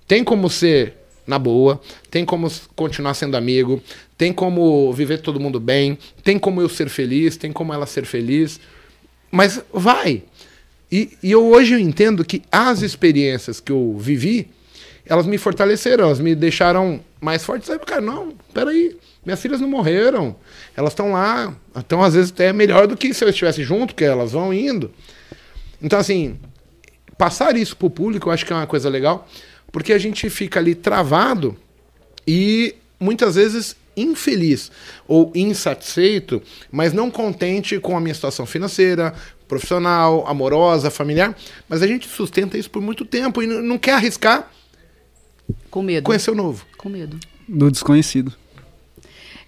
[0.05, 1.79] Tem como ser na boa,
[2.11, 3.81] tem como continuar sendo amigo,
[4.17, 8.05] tem como viver todo mundo bem, tem como eu ser feliz, tem como ela ser
[8.05, 8.59] feliz.
[9.31, 10.23] Mas vai.
[10.91, 14.47] E, e eu hoje eu entendo que as experiências que eu vivi,
[15.05, 17.65] elas me fortaleceram, elas me deixaram mais forte.
[17.65, 18.95] Sabe, cara, não, peraí,
[19.25, 20.35] minhas filhas não morreram.
[20.75, 24.03] Elas estão lá, estão às vezes até melhor do que se eu estivesse junto, porque
[24.03, 24.91] elas vão indo.
[25.81, 26.37] Então, assim,
[27.17, 29.27] passar isso pro público eu acho que é uma coisa legal,
[29.73, 31.57] porque a gente fica ali travado
[32.25, 34.71] e muitas vezes infeliz
[35.07, 39.13] ou insatisfeito, mas não contente com a minha situação financeira,
[39.47, 41.35] profissional, amorosa, familiar,
[41.67, 44.49] mas a gente sustenta isso por muito tempo e não quer arriscar
[45.69, 46.05] Com medo.
[46.05, 46.65] conhecer o novo.
[46.77, 47.19] Com medo.
[47.47, 48.33] Do desconhecido.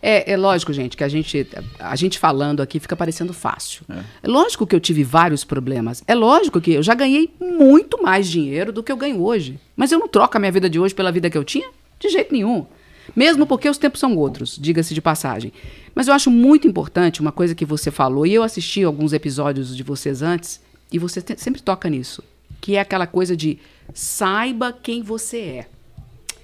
[0.08, 1.47] É, é lógico, gente, que a gente,
[1.80, 3.84] a gente falando aqui fica parecendo fácil.
[3.89, 4.28] É.
[4.28, 6.03] lógico que eu tive vários problemas.
[6.06, 9.60] É lógico que eu já ganhei muito mais dinheiro do que eu ganho hoje.
[9.76, 11.68] Mas eu não troco a minha vida de hoje pela vida que eu tinha?
[11.99, 12.68] De jeito nenhum.
[13.16, 15.51] Mesmo porque os tempos são outros, diga-se de passagem.
[15.95, 19.76] Mas eu acho muito importante uma coisa que você falou, e eu assisti alguns episódios
[19.76, 22.24] de vocês antes, e você sempre toca nisso,
[22.62, 23.58] que é aquela coisa de
[23.91, 25.68] saiba quem você é.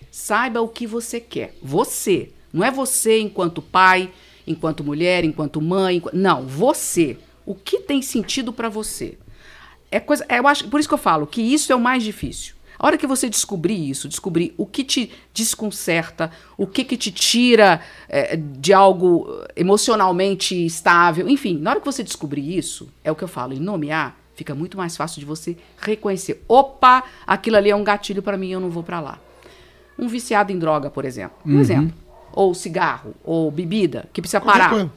[0.09, 1.55] Saiba o que você quer.
[1.62, 2.32] Você.
[2.53, 4.09] Não é você enquanto pai,
[4.45, 5.97] enquanto mulher, enquanto mãe.
[5.97, 7.17] enqu- Não, você.
[7.45, 9.17] O que tem sentido para você?
[9.89, 12.55] É coisa, eu acho, por isso que eu falo que isso é o mais difícil.
[12.79, 17.11] A hora que você descobrir isso, descobrir o que te desconcerta, o que, que te
[17.11, 17.79] tira
[18.09, 23.23] eh, de algo emocionalmente estável, enfim, na hora que você descobrir isso, é o que
[23.23, 26.43] eu falo, e nomear, fica muito mais fácil de você reconhecer.
[26.47, 29.19] Opa, aquilo ali é um gatilho para mim, eu não vou para lá.
[29.99, 31.37] um viciado em droga, por exemplo.
[31.45, 31.93] Um exemplo.
[32.34, 34.69] Ou cigarro, ou bebida, que precisa parar.
[34.69, 34.91] coisa.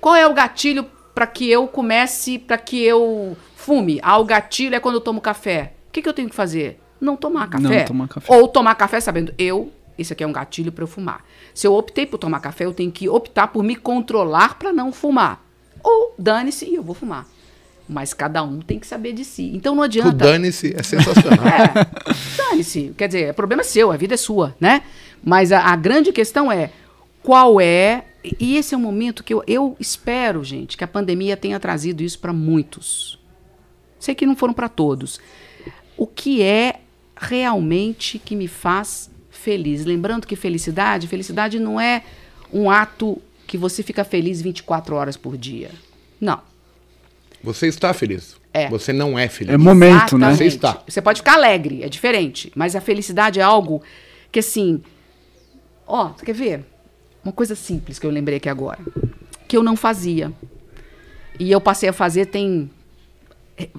[0.00, 3.98] Qual é o gatilho para que eu comece, para que eu fume?
[4.02, 5.72] Ah, o gatilho é quando eu tomo café.
[5.88, 6.80] O que, que eu tenho que fazer?
[7.00, 7.78] Não tomar café.
[7.80, 8.32] Não tomar café.
[8.36, 11.24] Ou tomar café sabendo, eu, isso aqui é um gatilho para eu fumar.
[11.54, 14.92] Se eu optei por tomar café, eu tenho que optar por me controlar para não
[14.92, 15.42] fumar.
[15.82, 17.26] Ou dane-se e eu vou fumar.
[17.88, 19.50] Mas cada um tem que saber de si.
[19.54, 20.12] Então não O adianta.
[20.12, 21.38] dane-se é sensacional.
[21.48, 22.94] É, dane-se.
[22.98, 24.82] Quer dizer, o problema é seu, a vida é sua, né?
[25.22, 26.70] Mas a, a grande questão é
[27.22, 28.04] qual é.
[28.40, 32.02] E esse é um momento que eu, eu espero, gente, que a pandemia tenha trazido
[32.02, 33.18] isso para muitos.
[33.98, 35.20] Sei que não foram para todos.
[35.96, 36.80] O que é
[37.16, 39.84] realmente que me faz feliz?
[39.84, 42.02] Lembrando que felicidade, felicidade não é
[42.52, 45.70] um ato que você fica feliz 24 horas por dia.
[46.20, 46.40] Não.
[47.42, 48.36] Você está feliz.
[48.52, 48.68] É.
[48.68, 49.54] Você não é feliz.
[49.54, 50.28] É momento, né?
[50.28, 50.36] Exatamente.
[50.36, 50.82] Você está.
[50.86, 52.52] Você pode ficar alegre, é diferente.
[52.54, 53.82] Mas a felicidade é algo
[54.32, 54.82] que, assim.
[55.88, 56.64] Ó, você quer ver?
[57.24, 58.78] Uma coisa simples que eu lembrei aqui agora.
[59.48, 60.30] Que eu não fazia.
[61.40, 62.70] E eu passei a fazer tem.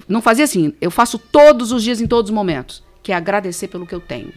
[0.08, 2.82] Não fazia assim, eu faço todos os dias, em todos os momentos.
[3.02, 4.32] Que é agradecer pelo que eu tenho.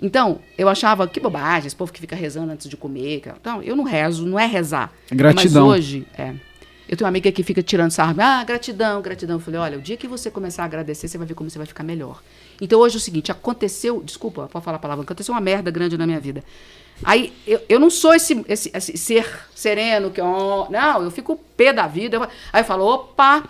[0.00, 3.22] Então, eu achava que bobagem, esse povo que fica rezando antes de comer.
[3.40, 4.92] Então, eu não rezo, não é rezar.
[5.10, 5.66] Gratidão.
[5.66, 6.34] Mas hoje, é.
[6.88, 8.14] Eu tenho uma amiga que fica tirando sarro.
[8.18, 9.36] Ah, gratidão, gratidão.
[9.36, 11.58] Eu falei, olha, o dia que você começar a agradecer, você vai ver como você
[11.58, 12.22] vai ficar melhor.
[12.60, 15.98] Então hoje é o seguinte, aconteceu, desculpa, pode falar a palavra, aconteceu uma merda grande
[15.98, 16.42] na minha vida.
[17.04, 21.36] Aí eu, eu não sou esse, esse, esse ser sereno, que ó, não, eu fico
[21.56, 22.16] pé da vida.
[22.16, 22.22] Eu-
[22.52, 23.44] aí eu falo, opa,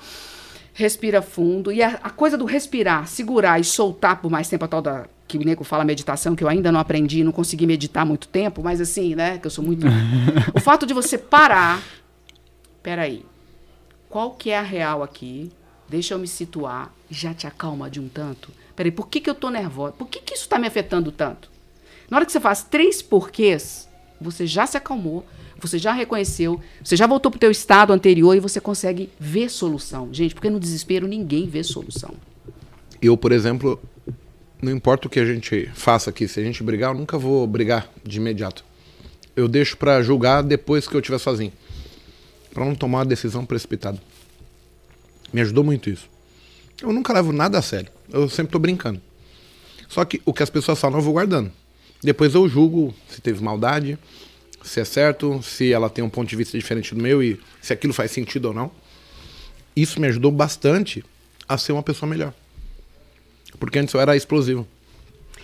[0.74, 1.72] respira fundo.
[1.72, 5.07] E a, a coisa do respirar, segurar e soltar por mais tempo, a tal da
[5.26, 8.62] que o nego fala meditação, que eu ainda não aprendi, não consegui meditar muito tempo,
[8.62, 9.86] mas assim, né, que eu sou muito...
[10.57, 11.82] o fato de você parar,
[12.82, 13.26] peraí,
[14.09, 15.51] qual que é a real aqui?
[15.89, 16.93] Deixa eu me situar.
[17.11, 18.51] Já te acalma de um tanto?
[18.75, 19.93] Peraí, por que, que eu tô nervosa?
[19.93, 21.51] Por que, que isso tá me afetando tanto?
[22.11, 23.89] Na hora que você faz três porquês,
[24.21, 25.27] você já se acalmou,
[25.61, 30.09] você já reconheceu, você já voltou pro teu estado anterior e você consegue ver solução.
[30.13, 32.15] Gente, porque no desespero ninguém vê solução.
[33.03, 33.81] Eu, por exemplo,
[34.63, 37.47] não importa o que a gente faça aqui, se a gente brigar, eu nunca vou
[37.47, 38.65] brigar de imediato.
[39.37, 41.53] Eu deixo pra julgar depois que eu estiver sozinho.
[42.59, 44.03] Pra não tomar uma decisão precipitada.
[45.33, 46.11] Me ajudou muito isso.
[46.83, 47.89] Eu nunca levo nada a sério.
[48.13, 49.01] Eu sempre tô brincando.
[49.89, 51.53] Só que o que as pessoas falam eu vou guardando.
[52.03, 53.97] Depois eu julgo se teve maldade,
[54.61, 57.73] se é certo, se ela tem um ponto de vista diferente do meu e se
[57.73, 58.73] aquilo faz sentido ou não.
[59.77, 61.05] Isso me ajudou bastante
[61.49, 62.35] a ser uma pessoa melhor.
[63.61, 64.67] Porque antes eu era explosivo.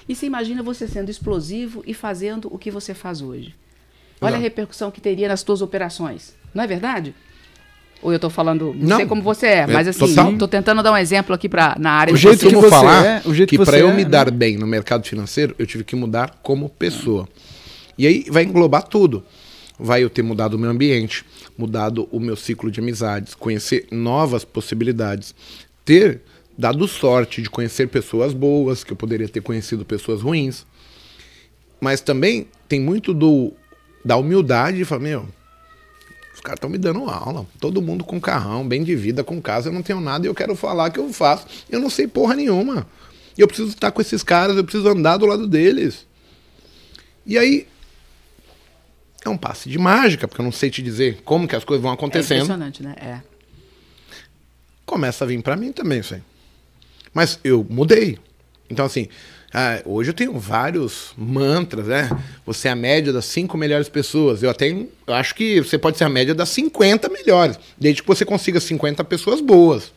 [0.08, 3.54] E você imagina você sendo explosivo e fazendo o que você faz hoje.
[4.24, 6.34] Olha a repercussão que teria nas suas operações.
[6.54, 7.14] Não é verdade?
[8.02, 8.96] Ou eu tô falando, não, Não.
[8.98, 10.36] sei como você é, mas É, assim, total.
[10.36, 12.52] tô tentando dar um exemplo aqui pra, na área O de jeito vocês.
[12.52, 14.10] que costumo você falar é, o jeito que que para eu é, me né?
[14.10, 17.26] dar bem no mercado financeiro, eu tive que mudar como pessoa.
[17.96, 19.24] E aí vai englobar tudo.
[19.78, 21.24] Vai eu ter mudado o meu ambiente,
[21.56, 25.34] mudado o meu ciclo de amizades, conhecer novas possibilidades,
[25.84, 26.20] ter
[26.56, 30.64] dado sorte de conhecer pessoas boas, que eu poderia ter conhecido pessoas ruins.
[31.80, 33.52] Mas também tem muito do
[34.04, 35.28] da humildade de falar, meu,
[36.34, 37.46] os caras estão me dando aula.
[37.60, 39.68] Todo mundo com carrão, bem de vida, com casa.
[39.68, 41.46] Eu não tenho nada e eu quero falar que eu faço.
[41.70, 42.86] Eu não sei porra nenhuma.
[43.36, 46.06] E eu preciso estar com esses caras, eu preciso andar do lado deles.
[47.26, 47.66] E aí.
[49.24, 51.82] É um passe de mágica, porque eu não sei te dizer como que as coisas
[51.82, 52.42] vão É acontecendo.
[52.44, 52.94] impressionante, né?
[53.00, 53.20] É.
[54.84, 56.22] Começa a vir pra mim também isso aí.
[57.14, 58.18] Mas eu mudei.
[58.68, 59.08] Então, assim,
[59.54, 62.10] ah, hoje eu tenho vários mantras, né?
[62.44, 64.42] Você é a média das cinco melhores pessoas.
[64.42, 68.08] Eu até eu acho que você pode ser a média das 50 melhores, desde que
[68.08, 69.92] você consiga 50 pessoas boas.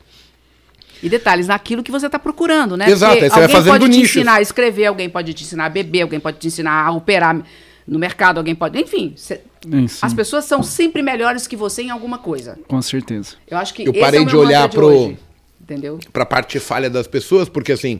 [1.01, 2.89] E detalhes naquilo que você está procurando, né?
[2.89, 4.15] Exato, Porque aí você vai alguém fazendo pode te nichos.
[4.15, 7.43] ensinar a escrever, alguém pode te ensinar a beber, alguém pode te ensinar a operar
[7.87, 8.79] no mercado, alguém pode.
[8.79, 9.41] Enfim, cê-
[9.71, 12.57] É, sim, as pessoas são sempre melhores que você em alguma coisa.
[12.67, 13.35] Com certeza.
[13.47, 15.17] Eu acho que Eu esse parei é o meu de olhar hoje,
[15.61, 15.99] entendeu?
[16.11, 17.99] Pra parte falha das pessoas, porque assim,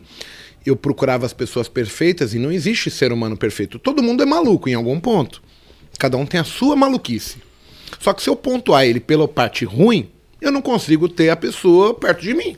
[0.66, 3.80] eu procurava as pessoas perfeitas e não existe ser humano perfeito.
[3.80, 5.41] Todo mundo é maluco em algum ponto.
[5.97, 7.38] Cada um tem a sua maluquice.
[7.99, 10.10] Só que se eu pontuar ele pela parte ruim,
[10.41, 12.58] eu não consigo ter a pessoa perto de mim.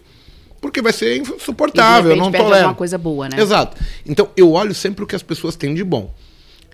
[0.60, 2.56] Porque vai ser insuportável, eu não tolero.
[2.56, 3.40] alguma coisa boa, né?
[3.40, 3.78] Exato.
[4.06, 6.14] Então eu olho sempre o que as pessoas têm de bom.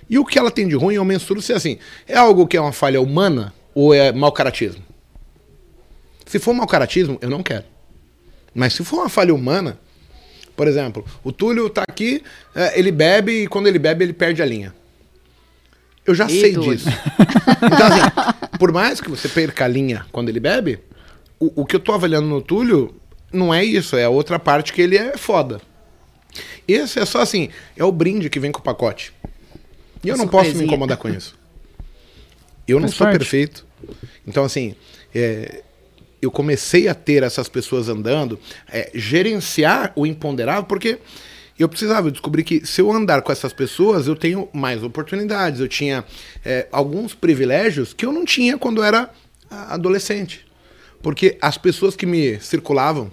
[0.10, 1.78] E o que ela tem de ruim eu mensuro se é assim.
[2.08, 4.84] É algo que é uma falha humana ou é mau caratismo?
[6.26, 7.66] Se for mau caratismo, eu não quero.
[8.54, 9.78] Mas se for uma falha humana,
[10.56, 14.42] por exemplo, o Túlio tá aqui, é, ele bebe e quando ele bebe ele perde
[14.42, 14.74] a linha.
[16.06, 16.88] Eu já Ih, sei disso.
[16.88, 20.80] Então, assim, por mais que você perca a linha quando ele bebe,
[21.40, 22.96] o, o que eu tô avaliando no Túlio
[23.34, 25.60] não é isso, é a outra parte que ele é foda.
[26.68, 29.14] Esse é só assim, é o brinde que vem com o pacote.
[30.04, 31.36] E eu não posso me incomodar com isso.
[32.68, 33.66] Eu não sou perfeito.
[34.26, 34.76] Então, assim,
[35.14, 35.64] é,
[36.26, 38.40] eu comecei a ter essas pessoas andando,
[38.72, 41.00] é, gerenciar o imponderável, porque
[41.58, 45.62] eu precisava descobrir que se eu andar com essas pessoas, eu tenho mais oportunidades.
[45.62, 46.04] Eu tinha
[46.44, 49.10] é, alguns privilégios que eu não tinha quando era
[49.50, 50.46] adolescente.
[51.02, 53.10] Porque as pessoas que me circulavam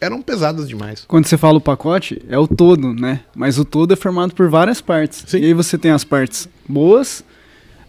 [0.00, 1.04] eram pesadas demais.
[1.06, 3.20] Quando você fala o pacote, é o todo, né?
[3.34, 5.24] Mas o todo é formado por várias partes.
[5.26, 5.38] Sim.
[5.38, 7.24] E aí você tem as partes boas,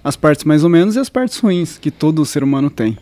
[0.04, 2.98] as partes mais ou menos e as partes ruins que todo ser humano tem.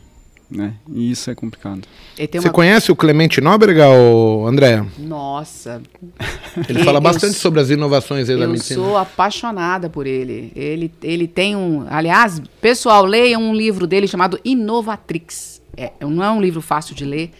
[0.53, 0.75] Né?
[0.87, 1.81] E isso é complicado.
[2.15, 2.51] Você uma...
[2.51, 4.85] conhece o Clemente Nóbrega, ou André?
[4.99, 5.81] Nossa.
[6.69, 8.79] Ele fala bastante sobre as inovações aí da medicina.
[8.79, 10.51] Eu sou apaixonada por ele.
[10.55, 10.91] ele.
[11.01, 11.87] Ele tem um.
[11.89, 15.59] Aliás, pessoal, leiam um livro dele chamado Inovatrix.
[15.75, 17.31] É, não é um livro fácil de ler,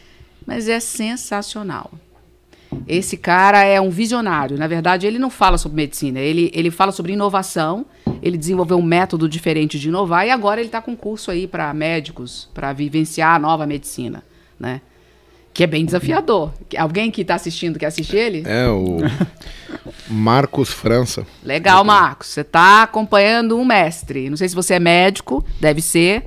[0.46, 1.92] mas é sensacional.
[2.88, 4.58] Esse cara é um visionário.
[4.58, 7.86] Na verdade, ele não fala sobre medicina, ele, ele fala sobre inovação.
[8.22, 11.74] Ele desenvolveu um método diferente de inovar e agora ele está com curso aí para
[11.74, 14.24] médicos, para vivenciar a nova medicina,
[14.60, 14.82] né?
[15.54, 16.52] Que é bem desafiador.
[16.78, 18.44] Alguém que está assistindo quer assistir ele?
[18.46, 18.98] É, o
[20.10, 21.28] Marcos França.
[21.44, 22.30] Legal, Marcos.
[22.30, 24.30] Você está acompanhando um mestre.
[24.30, 26.26] Não sei se você é médico, deve ser.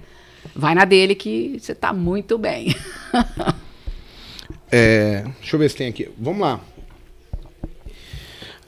[0.54, 2.74] Vai na dele que você está muito bem.
[4.70, 6.08] É, deixa eu ver se tem aqui.
[6.18, 6.60] Vamos lá.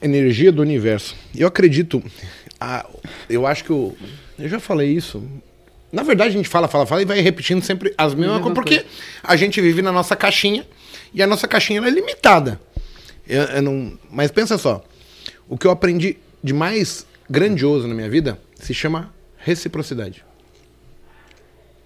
[0.01, 1.16] Energia do universo.
[1.34, 2.03] Eu acredito.
[2.61, 2.86] Ah,
[3.28, 3.96] eu acho que eu.
[4.38, 5.22] Eu já falei isso.
[5.90, 8.84] Na verdade, a gente fala, fala, fala e vai repetindo sempre as mesmas coisas, porque
[9.22, 10.66] a gente vive na nossa caixinha
[11.14, 12.61] e a nossa caixinha é limitada.
[13.26, 14.84] Eu, eu não, mas pensa só.
[15.49, 20.24] O que eu aprendi de mais grandioso na minha vida se chama reciprocidade.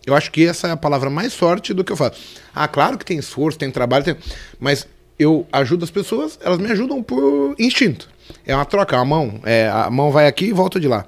[0.07, 2.21] Eu acho que essa é a palavra mais forte do que eu faço.
[2.55, 4.17] Ah, claro que tem esforço, tem trabalho, tem...
[4.59, 4.87] mas
[5.19, 8.09] eu ajudo as pessoas, elas me ajudam por instinto.
[8.45, 11.07] É uma troca, a mão, é, a mão vai aqui e volta de lá.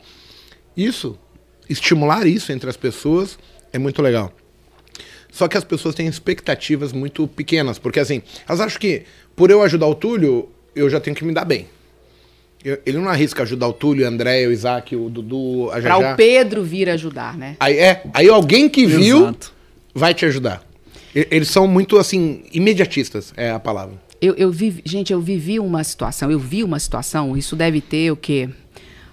[0.77, 1.19] Isso,
[1.69, 3.39] estimular isso entre as pessoas
[3.73, 4.33] é muito legal.
[5.31, 9.03] Só que as pessoas têm expectativas muito pequenas, porque assim, elas acham que
[9.35, 11.69] por eu ajudar o Túlio, eu já tenho que me dar bem.
[12.65, 15.99] Ele não arrisca ajudar o Túlio, o André, o Isaac, o Dudu, a Jajá.
[15.99, 17.57] Pra o Pedro vir ajudar, né?
[17.61, 19.53] Aí, é, aí alguém que viu Exato.
[19.95, 20.63] vai te ajudar.
[21.15, 23.95] Eles são muito, assim, imediatistas, é a palavra.
[24.21, 28.11] Eu, eu vivi, gente, eu vivi uma situação, eu vi uma situação, isso deve ter
[28.11, 28.49] o quê?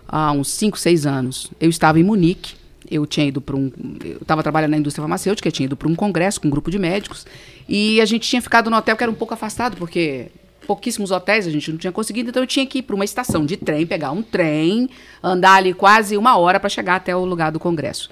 [0.08, 1.52] Há uns 5, 6 anos.
[1.60, 2.56] Eu estava em Munique,
[2.90, 3.72] eu tinha ido para um.
[4.04, 6.72] Eu estava trabalhando na indústria farmacêutica, eu tinha ido para um congresso com um grupo
[6.72, 7.28] de médicos,
[7.68, 10.28] e a gente tinha ficado no hotel que era um pouco afastado, porque
[10.66, 13.46] pouquíssimos hotéis, a gente não tinha conseguido, então eu tinha que ir para uma estação
[13.46, 14.90] de trem, pegar um trem,
[15.24, 18.10] andar ali quase uma hora para chegar até o lugar do congresso.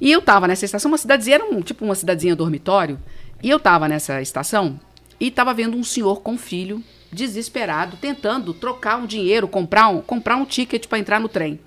[0.00, 2.98] E eu estava nessa estação, uma cidadezinha, era um, tipo uma cidadezinha dormitório,
[3.42, 4.78] e eu estava nessa estação
[5.18, 10.36] e estava vendo um senhor com filho, desesperado, tentando trocar um dinheiro, comprar um, comprar
[10.36, 11.58] um ticket para entrar no trem.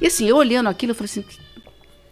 [0.00, 1.24] E assim, eu olhando aquilo, eu falei assim,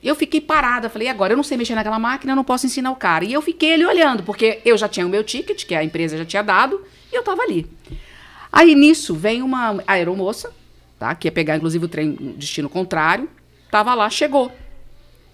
[0.02, 2.90] eu fiquei parada, falei, agora eu não sei mexer naquela máquina, eu não posso ensinar
[2.90, 3.24] o cara.
[3.24, 6.16] E eu fiquei ali olhando, porque eu já tinha o meu ticket, que a empresa
[6.18, 6.80] já tinha dado,
[7.12, 7.66] e eu tava ali.
[8.52, 10.52] Aí nisso vem uma aeromoça,
[10.98, 11.14] tá?
[11.14, 13.28] Que ia pegar inclusive o trem destino contrário,
[13.70, 14.50] tava lá, chegou.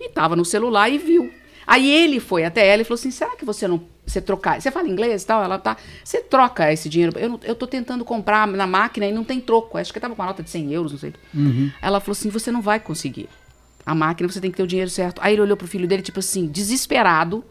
[0.01, 1.33] E tava no celular e viu.
[1.67, 4.61] Aí ele foi até ela e falou assim: "Será que você não você trocar?
[4.61, 7.19] Você fala inglês e tal?" Ela tá, "Você troca esse dinheiro?
[7.19, 9.79] Eu, eu tô tentando comprar na máquina e não tem troco.
[9.79, 11.71] Acho que tava com uma nota de 100 euros, não sei." Uhum.
[11.81, 13.29] Ela falou assim: "Você não vai conseguir."
[13.87, 15.21] A máquina, você tem que ter o dinheiro certo.
[15.23, 17.45] Aí ele olhou pro filho dele, tipo assim, desesperado.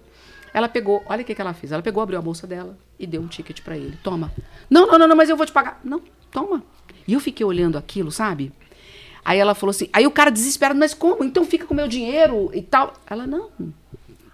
[0.51, 1.71] Ela pegou, olha o que, que ela fez.
[1.71, 3.97] Ela pegou, abriu a bolsa dela e deu um ticket para ele.
[4.03, 4.31] Toma.
[4.69, 5.79] Não, não, não, não, mas eu vou te pagar.
[5.83, 6.63] Não, toma.
[7.07, 8.51] E eu fiquei olhando aquilo, sabe?
[9.25, 11.23] Aí ela falou assim, aí o cara desesperado, mas como?
[11.23, 12.93] Então fica com o meu dinheiro e tal.
[13.07, 13.49] Ela, não,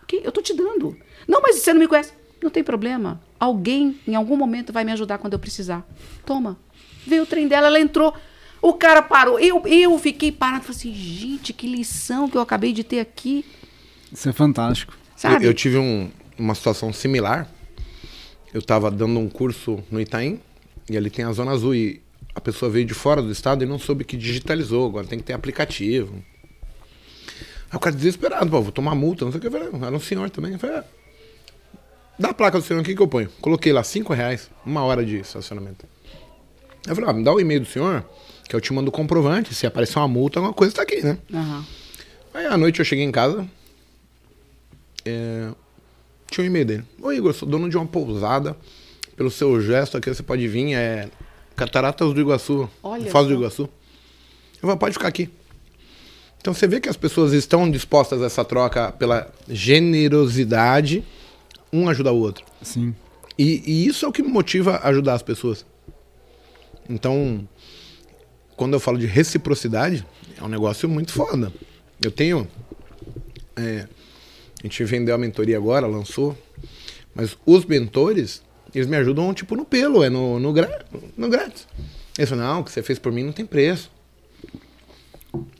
[0.07, 0.21] que?
[0.23, 0.97] eu tô te dando.
[1.27, 2.11] Não, mas você não me conhece.
[2.41, 3.21] Não tem problema.
[3.39, 5.85] Alguém, em algum momento, vai me ajudar quando eu precisar.
[6.25, 6.57] Toma.
[7.05, 8.13] Veio o trem dela, ela entrou.
[8.61, 9.39] O cara parou.
[9.39, 10.63] Eu, eu fiquei parado.
[10.63, 13.45] Falei assim, gente, que lição que eu acabei de ter aqui.
[14.11, 14.97] Isso é fantástico.
[15.15, 15.45] Sabe?
[15.45, 17.47] Eu, eu tive um, uma situação similar.
[18.53, 20.39] Eu estava dando um curso no Itaim.
[20.89, 21.75] E ali tem a Zona Azul.
[21.75, 22.01] E
[22.33, 24.87] a pessoa veio de fora do estado e não soube que digitalizou.
[24.87, 26.23] Agora tem que ter aplicativo.
[27.69, 28.49] Aí o cara desesperado.
[28.49, 29.25] Pô, vou tomar multa.
[29.25, 29.47] Não sei o que.
[29.47, 30.53] Eu falei, era um senhor também.
[30.53, 30.83] Eu falei, ah,
[32.17, 33.29] dá a placa do senhor aqui que eu ponho.
[33.41, 34.49] Coloquei lá 5 reais.
[34.65, 35.85] Uma hora de estacionamento.
[36.87, 38.05] Eu falei, ah, me dá o e-mail do senhor
[38.47, 39.53] que eu te mando o comprovante.
[39.53, 41.19] Se aparecer uma multa, alguma coisa tá aqui, né?
[41.31, 41.63] Uhum.
[42.33, 43.47] Aí à noite eu cheguei em casa.
[45.05, 45.51] É,
[46.31, 46.83] tinha um e-mail dele.
[47.01, 48.55] Oi, Igor, sou dono de uma pousada.
[49.15, 50.73] Pelo seu gesto aqui, você pode vir.
[50.73, 51.09] É
[51.55, 52.69] Cataratas do Iguaçu.
[52.81, 53.63] Olha Foz do Iguaçu.
[53.63, 55.29] Eu falei, pode ficar aqui.
[56.39, 61.03] Então você vê que as pessoas estão dispostas a essa troca pela generosidade,
[61.71, 62.45] um ajuda o outro.
[62.61, 62.95] Sim.
[63.37, 65.65] E, e isso é o que me motiva a ajudar as pessoas.
[66.89, 67.47] Então,
[68.55, 70.05] quando eu falo de reciprocidade,
[70.37, 71.51] é um negócio muito foda.
[72.01, 72.47] Eu tenho.
[73.55, 73.87] É,
[74.59, 76.37] a gente vendeu a mentoria agora, lançou.
[77.15, 78.41] Mas os mentores,
[78.73, 80.53] eles me ajudam tipo no pelo, é no, no,
[81.17, 81.67] no grátis.
[82.17, 83.89] Eles falam, não, o que você fez por mim não tem preço.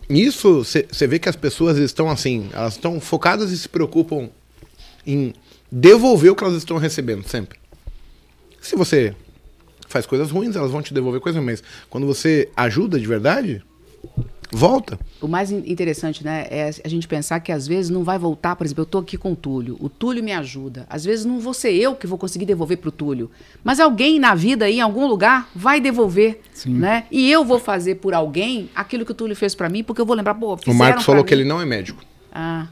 [0.09, 4.29] Isso, você vê que as pessoas estão assim, elas estão focadas e se preocupam
[5.05, 5.33] em
[5.71, 7.59] devolver o que elas estão recebendo sempre.
[8.59, 9.15] Se você
[9.87, 13.63] faz coisas ruins, elas vão te devolver coisas, mas quando você ajuda de verdade,
[14.51, 14.99] volta.
[15.21, 18.65] O mais interessante, né, é a gente pensar que às vezes não vai voltar, por
[18.65, 20.85] exemplo, eu estou aqui com o Túlio, o Túlio me ajuda.
[20.89, 23.29] Às vezes não vou ser eu que vou conseguir devolver para o Túlio,
[23.63, 26.73] mas alguém na vida, em algum lugar, vai devolver, Sim.
[26.73, 27.05] né?
[27.11, 30.05] E eu vou fazer por alguém aquilo que o Túlio fez para mim, porque eu
[30.05, 31.27] vou lembrar, pô, O Marcos falou mim.
[31.27, 32.03] que ele não é médico.
[32.31, 32.67] Ah.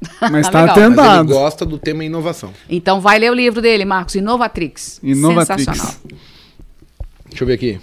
[0.30, 0.96] Mas está atentado.
[0.96, 2.52] Mas ele gosta do tema inovação.
[2.68, 4.98] Então vai ler o livro dele, Marcos, Inovatrix.
[5.02, 5.64] Inovatrix.
[5.64, 5.94] Sensacional.
[7.28, 7.80] Deixa eu ver aqui.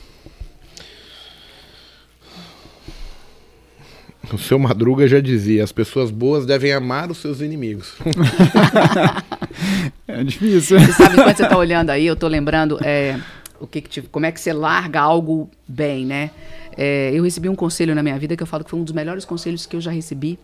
[4.33, 7.95] O seu Madruga já dizia: as pessoas boas devem amar os seus inimigos.
[10.07, 10.79] é difícil.
[10.79, 13.19] Você sabe quando você está olhando aí, eu estou lembrando é,
[13.59, 16.31] o que, que como é que você larga algo bem, né?
[16.75, 18.93] É, eu recebi um conselho na minha vida que eu falo que foi um dos
[18.93, 20.37] melhores conselhos que eu já recebi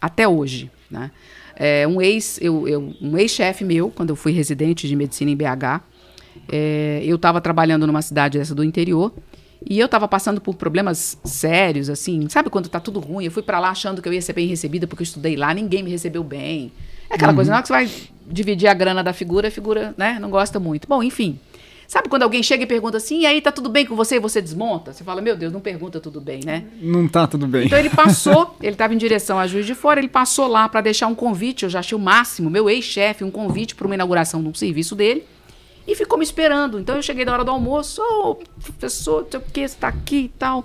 [0.00, 1.10] até hoje, né?
[1.58, 5.36] É, um ex, eu, eu, um ex-chefe meu, quando eu fui residente de medicina em
[5.36, 5.80] BH,
[6.52, 9.10] é, eu estava trabalhando numa cidade dessa do interior
[9.68, 13.24] e eu estava passando por problemas sérios, assim, sabe quando tá tudo ruim?
[13.24, 15.52] Eu fui para lá achando que eu ia ser bem recebida porque eu estudei lá,
[15.52, 16.70] ninguém me recebeu bem.
[17.10, 17.36] É aquela uhum.
[17.36, 17.90] coisa, não é que você vai
[18.28, 20.86] dividir a grana da figura, a figura, né, não gosta muito.
[20.86, 21.38] Bom, enfim.
[21.88, 24.18] Sabe quando alguém chega e pergunta assim, e aí tá tudo bem com você e
[24.18, 24.92] você desmonta?
[24.92, 26.64] Você fala, meu Deus, não pergunta tudo bem, né?
[26.80, 27.66] Não tá tudo bem.
[27.66, 30.80] Então ele passou, ele estava em direção a Juiz de Fora, ele passou lá para
[30.80, 34.42] deixar um convite, eu já achei o máximo, meu ex-chefe, um convite para uma inauguração
[34.42, 35.24] de um serviço dele.
[35.86, 36.80] E ficou me esperando.
[36.80, 39.76] Então eu cheguei da hora do almoço, ô, oh, professor, não sei o que, você
[39.76, 40.64] tá aqui e tal.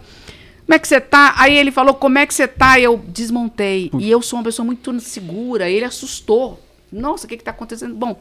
[0.65, 1.33] Como é que você tá?
[1.37, 2.79] Aí ele falou, como é que você tá?
[2.79, 3.91] E eu desmontei.
[3.99, 5.69] E eu sou uma pessoa muito segura.
[5.69, 6.59] Ele assustou.
[6.91, 7.93] Nossa, o que que tá acontecendo?
[7.93, 8.17] Bom,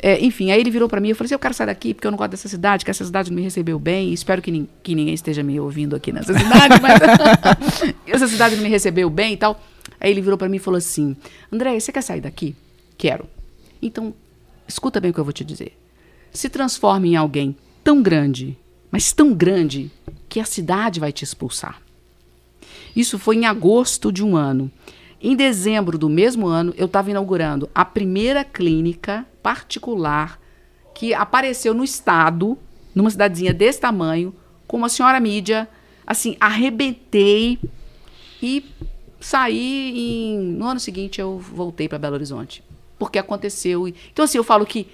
[0.00, 2.06] é, enfim, aí ele virou para mim e falou assim, eu quero sair daqui porque
[2.06, 4.12] eu não gosto dessa cidade, que essa cidade não me recebeu bem.
[4.12, 8.62] Espero que, ni que ninguém esteja me ouvindo aqui nessa cidade, mas essa cidade não
[8.62, 9.60] me recebeu bem e tal.
[10.00, 11.16] Aí ele virou para mim e falou assim,
[11.52, 12.54] André, você quer sair daqui?
[12.98, 13.28] Quero.
[13.80, 14.14] Então,
[14.68, 15.72] escuta bem o que eu vou te dizer
[16.36, 18.56] se transforme em alguém tão grande,
[18.90, 19.90] mas tão grande,
[20.28, 21.80] que a cidade vai te expulsar.
[22.94, 24.70] Isso foi em agosto de um ano.
[25.20, 30.40] Em dezembro do mesmo ano, eu estava inaugurando a primeira clínica particular
[30.94, 32.58] que apareceu no estado,
[32.94, 34.34] numa cidadezinha desse tamanho,
[34.66, 35.68] com uma senhora mídia.
[36.06, 37.58] Assim, arrebentei
[38.42, 38.64] e
[39.20, 39.92] saí.
[39.96, 40.38] Em...
[40.38, 42.62] No ano seguinte, eu voltei para Belo Horizonte.
[42.98, 43.86] Porque aconteceu.
[43.88, 44.86] Então, assim, eu falo que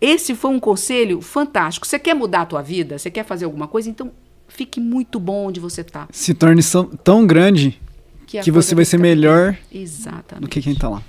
[0.00, 1.86] esse foi um conselho fantástico.
[1.86, 2.98] Você quer mudar a tua vida?
[2.98, 3.88] Você quer fazer alguma coisa?
[3.88, 4.10] Então,
[4.48, 6.08] fique muito bom onde você está.
[6.10, 6.62] Se torne
[7.02, 7.80] tão grande
[8.26, 10.42] que, que você vai ser melhor Exatamente.
[10.42, 11.02] do que quem está lá.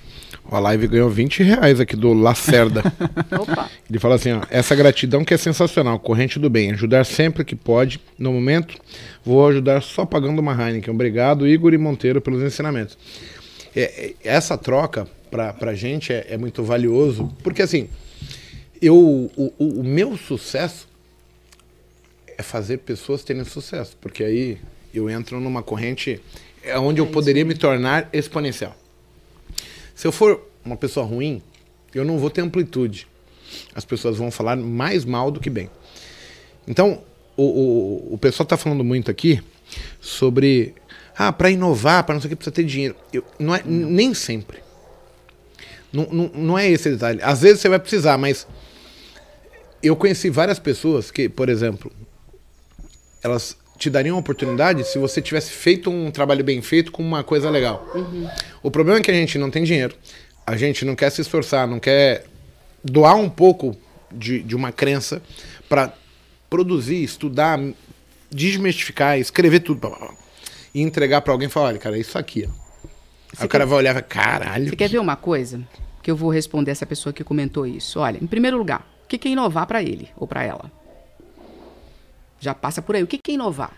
[0.49, 2.81] A live ganhou 20 reais aqui do Lacerda.
[3.37, 3.69] Opa.
[3.89, 7.55] Ele fala assim: ó, essa gratidão que é sensacional, corrente do bem, ajudar sempre que
[7.55, 7.99] pode.
[8.17, 8.77] No momento,
[9.25, 10.93] vou ajudar só pagando uma Heineken.
[10.93, 12.97] Obrigado, Igor e Monteiro, pelos ensinamentos.
[13.75, 17.89] É, é, essa troca, para a gente, é, é muito valioso, porque assim,
[18.81, 18.95] eu,
[19.35, 20.87] o, o, meu sucesso
[22.37, 24.57] é fazer pessoas terem sucesso, porque aí
[24.93, 26.21] eu entro numa corrente
[26.63, 28.75] é onde eu poderia me tornar exponencial.
[29.95, 31.41] Se eu for uma pessoa ruim,
[31.93, 33.07] eu não vou ter amplitude.
[33.73, 35.69] As pessoas vão falar mais mal do que bem.
[36.67, 37.01] Então,
[37.37, 39.41] o, o, o pessoal está falando muito aqui
[40.01, 40.75] sobre
[41.17, 42.95] ah, para inovar, para não sei o que precisa ter dinheiro.
[43.11, 44.59] Eu, não é, nem sempre.
[45.91, 47.19] Não, não, não é esse detalhe.
[47.23, 48.45] Às vezes você vai precisar, mas
[49.81, 51.91] eu conheci várias pessoas que, por exemplo,
[53.23, 57.23] elas te dariam uma oportunidade se você tivesse feito um trabalho bem feito com uma
[57.23, 57.87] coisa legal.
[57.93, 58.27] Uhum.
[58.63, 59.95] O problema é que a gente não tem dinheiro,
[60.45, 62.25] a gente não quer se esforçar, não quer
[62.83, 63.77] doar um pouco
[64.11, 65.21] de, de uma crença
[65.69, 65.93] para
[66.49, 67.59] produzir, estudar,
[68.31, 70.15] desmistificar, escrever tudo blá, blá, blá,
[70.73, 72.47] e entregar para alguém e falar: olha, cara, é isso aqui.
[72.47, 72.67] Ó.
[73.37, 74.69] Aí o cara vai olhar e vai, caralho.
[74.69, 75.61] Você quer ver uma coisa?
[76.01, 77.99] Que eu vou responder essa pessoa que comentou isso.
[77.99, 80.71] Olha, em primeiro lugar, o que é inovar para ele ou para ela?
[82.39, 83.03] Já passa por aí.
[83.03, 83.73] O que é inovar?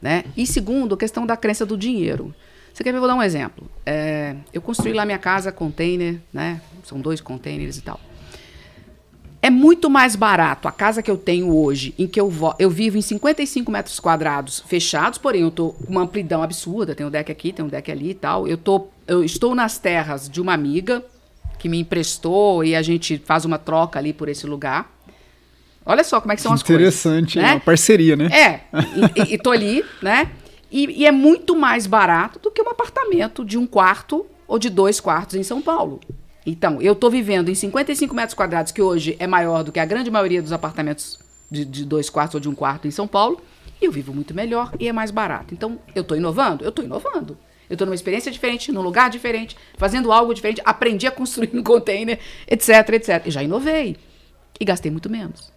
[0.00, 0.24] Né?
[0.36, 2.34] E segundo, a questão da crença do dinheiro.
[2.72, 2.98] Você quer ver?
[2.98, 3.70] Vou dar um exemplo.
[3.86, 6.60] É, eu construí lá minha casa, container, né?
[6.82, 8.00] São dois containers e tal.
[9.40, 12.96] É muito mais barato a casa que eu tenho hoje, em que eu, eu vivo
[12.96, 16.94] em 55 metros quadrados fechados, porém eu estou com uma amplidão absurda.
[16.94, 18.48] Tem um deck aqui, tem um deck ali e tal.
[18.48, 21.04] Eu, tô, eu estou nas terras de uma amiga,
[21.64, 24.94] que me emprestou e a gente faz uma troca ali por esse lugar.
[25.86, 26.76] Olha só como é que são as coisas.
[26.76, 27.52] interessante, né?
[27.52, 28.26] uma parceria, né?
[28.26, 28.60] É,
[28.94, 30.30] e, e, e tô ali, né?
[30.70, 34.68] E, e é muito mais barato do que um apartamento de um quarto ou de
[34.68, 36.00] dois quartos em São Paulo.
[36.44, 39.86] Então, eu tô vivendo em 55 metros quadrados, que hoje é maior do que a
[39.86, 41.18] grande maioria dos apartamentos
[41.50, 43.40] de, de dois quartos ou de um quarto em São Paulo,
[43.80, 45.54] e eu vivo muito melhor e é mais barato.
[45.54, 46.62] Então, eu tô inovando?
[46.62, 47.38] Eu tô inovando.
[47.68, 51.62] Eu tô numa experiência diferente, num lugar diferente, fazendo algo diferente, aprendi a construir no
[51.62, 53.26] container, etc, etc.
[53.26, 53.96] E já inovei.
[54.58, 55.52] E gastei muito menos.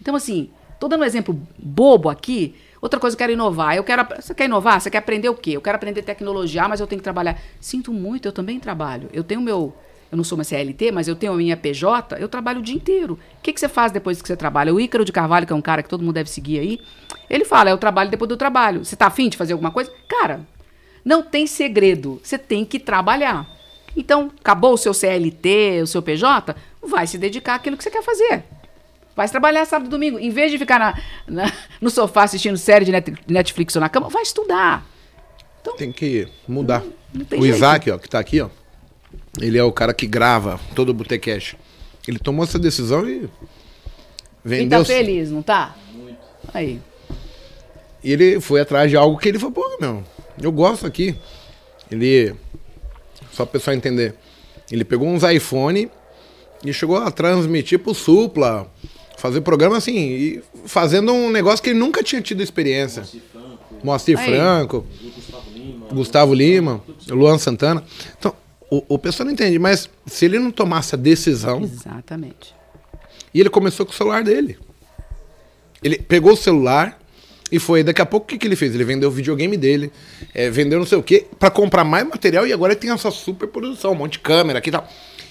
[0.00, 2.54] Então, assim, tô dando um exemplo bobo aqui.
[2.80, 3.76] Outra coisa, eu quero inovar.
[3.76, 4.06] Eu quero.
[4.20, 4.80] Você quer inovar?
[4.80, 5.52] Você quer aprender o quê?
[5.52, 7.38] Eu quero aprender tecnologia, mas eu tenho que trabalhar.
[7.60, 9.08] Sinto muito, eu também trabalho.
[9.12, 9.74] Eu tenho meu.
[10.10, 12.74] Eu não sou uma CLT, mas eu tenho a minha PJ, eu trabalho o dia
[12.74, 13.14] inteiro.
[13.38, 14.74] O que, que você faz depois que você trabalha?
[14.74, 16.80] O Ícaro de Carvalho, que é um cara que todo mundo deve seguir aí,
[17.28, 18.84] ele fala: é o trabalho depois do trabalho.
[18.84, 19.92] Você tá afim de fazer alguma coisa?
[20.08, 20.40] Cara,
[21.04, 22.20] não tem segredo.
[22.22, 23.48] Você tem que trabalhar.
[23.96, 28.02] Então, acabou o seu CLT, o seu PJ, vai se dedicar àquilo que você quer
[28.02, 28.44] fazer.
[29.16, 30.18] Vai trabalhar sábado e domingo.
[30.18, 33.88] Em vez de ficar na, na- no sofá assistindo série de net- Netflix ou na
[33.88, 34.86] cama, vai estudar.
[35.76, 36.82] Tem que mudar.
[37.12, 37.56] não tem o jeito.
[37.56, 38.48] Isaac, ó, que tá aqui, ó.
[39.40, 41.56] Ele é o cara que grava todo o Botecash.
[42.08, 43.28] Ele tomou essa decisão e E
[44.44, 44.78] vendeu.
[44.78, 45.74] tá feliz, não tá?
[46.54, 46.80] Aí.
[48.02, 50.02] E ele foi atrás de algo que ele falou, pô, meu,
[50.42, 51.14] eu gosto aqui.
[51.90, 52.34] Ele.
[53.32, 54.14] Só pro pessoal entender.
[54.70, 55.90] Ele pegou uns iPhone
[56.64, 58.70] e chegou a transmitir pro Supla.
[59.16, 63.02] Fazer programa assim, e fazendo um negócio que ele nunca tinha tido experiência.
[63.84, 64.16] Moacir.
[64.18, 64.86] Franco,
[65.92, 67.84] Gustavo Lima, Luan Santana.
[68.18, 68.34] Então,
[68.70, 72.54] o, o pessoal não entende, mas se ele não tomasse a decisão, Exatamente.
[73.34, 74.58] e ele começou com o celular dele.
[75.82, 76.99] Ele pegou o celular
[77.50, 77.82] e foi.
[77.82, 78.74] Daqui a pouco o que, que ele fez?
[78.74, 79.92] Ele vendeu o videogame dele,
[80.34, 83.10] é, vendeu não sei o quê, pra comprar mais material e agora ele tem essa
[83.10, 84.88] super produção, um monte de câmera aqui e tal.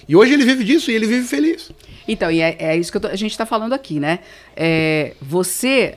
[0.07, 1.71] E hoje ele vive disso e ele vive feliz.
[2.07, 4.19] Então, e é, é isso que eu tô- a gente está falando aqui, né?
[4.55, 5.95] É, você,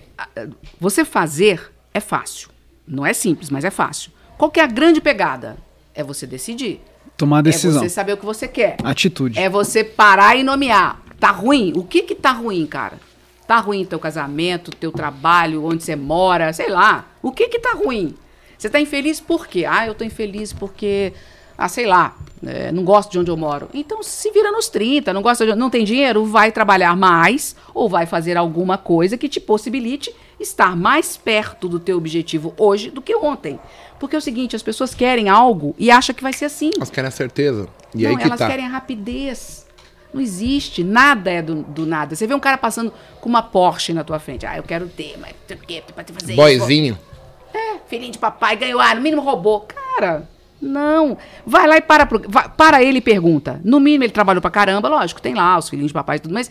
[0.79, 2.51] você fazer é fácil.
[2.87, 4.11] Não é simples, mas é fácil.
[4.37, 5.57] Qual que é a grande pegada?
[5.95, 6.81] É você decidir.
[7.17, 7.83] Tomar a decisão.
[7.83, 8.77] É você saber o que você quer.
[8.85, 9.39] Atitude.
[9.39, 11.01] É você parar e nomear.
[11.19, 11.73] Tá ruim?
[11.77, 12.99] O que que tá ruim, cara?
[13.47, 17.07] Tá ruim teu casamento, teu trabalho, onde você mora, sei lá.
[17.23, 18.15] O que que tá ruim?
[18.57, 19.65] Você tá infeliz por quê?
[19.69, 21.13] Ah, eu tô infeliz porque,
[21.59, 22.17] ah, sei lá,
[22.47, 23.69] é, não gosto de onde eu moro.
[23.73, 27.89] Então se vira nos 30, não gosta de, não tem dinheiro, vai trabalhar mais ou
[27.89, 33.01] vai fazer alguma coisa que te possibilite estar mais perto do teu objetivo hoje do
[33.01, 33.59] que ontem.
[33.99, 36.71] Porque é o seguinte, as pessoas querem algo e acham que vai ser assim.
[36.77, 37.69] Elas querem a certeza.
[37.95, 38.49] E não, aí que elas tá.
[38.49, 39.67] querem a rapidez.
[40.13, 42.15] Não existe, nada é do, do nada.
[42.15, 44.45] Você vê um cara passando com uma Porsche na tua frente.
[44.45, 45.83] Ah, eu quero ter, mas por quê?
[45.95, 46.95] Pra te fazer Boyzinho.
[46.95, 47.59] isso.
[47.59, 49.67] É, filhinho de papai, ganhou, ah, no mínimo roubou.
[49.97, 50.29] Cara,
[50.61, 51.17] não.
[51.47, 53.61] Vai lá e para, pro- vai- para ele e pergunta.
[53.65, 56.35] No mínimo ele trabalhou pra caramba, lógico, tem lá os filhinhos de papai e tudo,
[56.35, 56.51] mas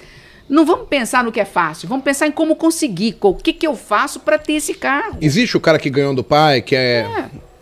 [0.49, 3.53] não vamos pensar no que é fácil, vamos pensar em como conseguir, co- o que,
[3.53, 5.17] que eu faço pra ter esse carro.
[5.21, 7.07] Existe o cara que ganhou do pai, que é,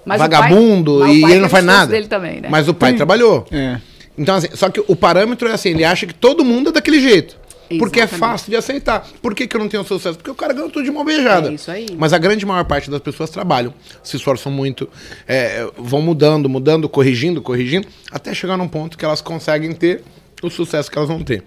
[0.06, 1.92] Mas o vagabundo pai- mas o e pai ele não tem faz nada.
[1.92, 2.48] dele também, né?
[2.50, 2.98] Mas o pai Tem.
[2.98, 3.46] trabalhou.
[3.52, 3.80] É.
[4.20, 7.00] Então, assim, só que o parâmetro é assim, ele acha que todo mundo é daquele
[7.00, 7.40] jeito.
[7.78, 8.20] Porque é Exatamente.
[8.20, 9.08] fácil de aceitar.
[9.22, 10.18] Por que, que eu não tenho sucesso?
[10.18, 11.50] Porque o cara ganhou tudo de mão beijada.
[11.50, 11.86] É isso aí.
[11.98, 13.74] Mas a grande maior parte das pessoas trabalham,
[14.04, 14.90] se esforçam muito,
[15.28, 20.04] é, vão mudando, mudando, corrigindo, corrigindo, até chegar num ponto que elas conseguem ter
[20.42, 21.44] o sucesso que elas vão ter.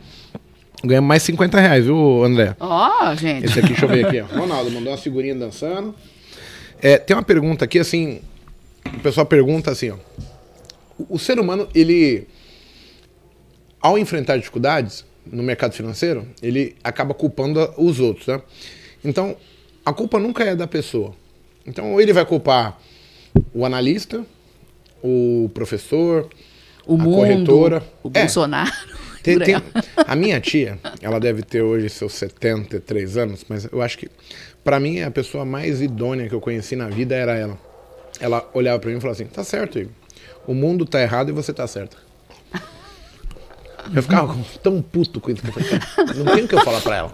[0.84, 2.56] Ganha mais 50 reais, viu, André?
[2.58, 3.46] Ó, gente.
[3.46, 4.26] Esse aqui, deixa eu ver aqui, ó.
[4.38, 5.94] Ronaldo mandou uma figurinha dançando.
[6.80, 8.20] É, tem uma pergunta aqui, assim.
[8.86, 9.96] O pessoal pergunta assim, ó.
[10.98, 12.28] O, o ser humano, ele.
[13.82, 18.40] Ao enfrentar dificuldades no mercado financeiro, ele acaba culpando os outros, né?
[19.04, 19.36] Então,
[19.84, 21.14] a culpa nunca é da pessoa.
[21.66, 22.78] Então, ou ele vai culpar
[23.52, 24.24] o analista,
[25.02, 26.28] o professor,
[26.86, 27.82] O a mundo, corretora.
[28.02, 28.20] o É.
[28.20, 28.70] Bolsonaro.
[29.22, 29.54] Tem- tem-
[29.96, 34.08] a minha tia, ela deve ter hoje seus 73 anos, mas eu acho que,
[34.64, 37.56] pra mim, a pessoa mais idônea que eu conheci na vida era ela.
[38.18, 39.92] Ela olhava pra mim e falava assim: tá certo, Igor.
[40.44, 41.96] O mundo tá errado e você tá certa.
[43.94, 45.70] Eu ficava tão puto com isso que eu falei,
[46.16, 47.12] não tem o que eu falar pra ela.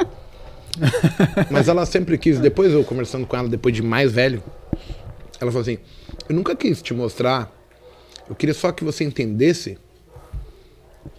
[1.50, 4.42] Mas ela sempre quis, depois eu conversando com ela, depois de mais velho,
[5.40, 5.78] ela falou assim:
[6.28, 7.52] eu nunca quis te mostrar,
[8.28, 9.78] eu queria só que você entendesse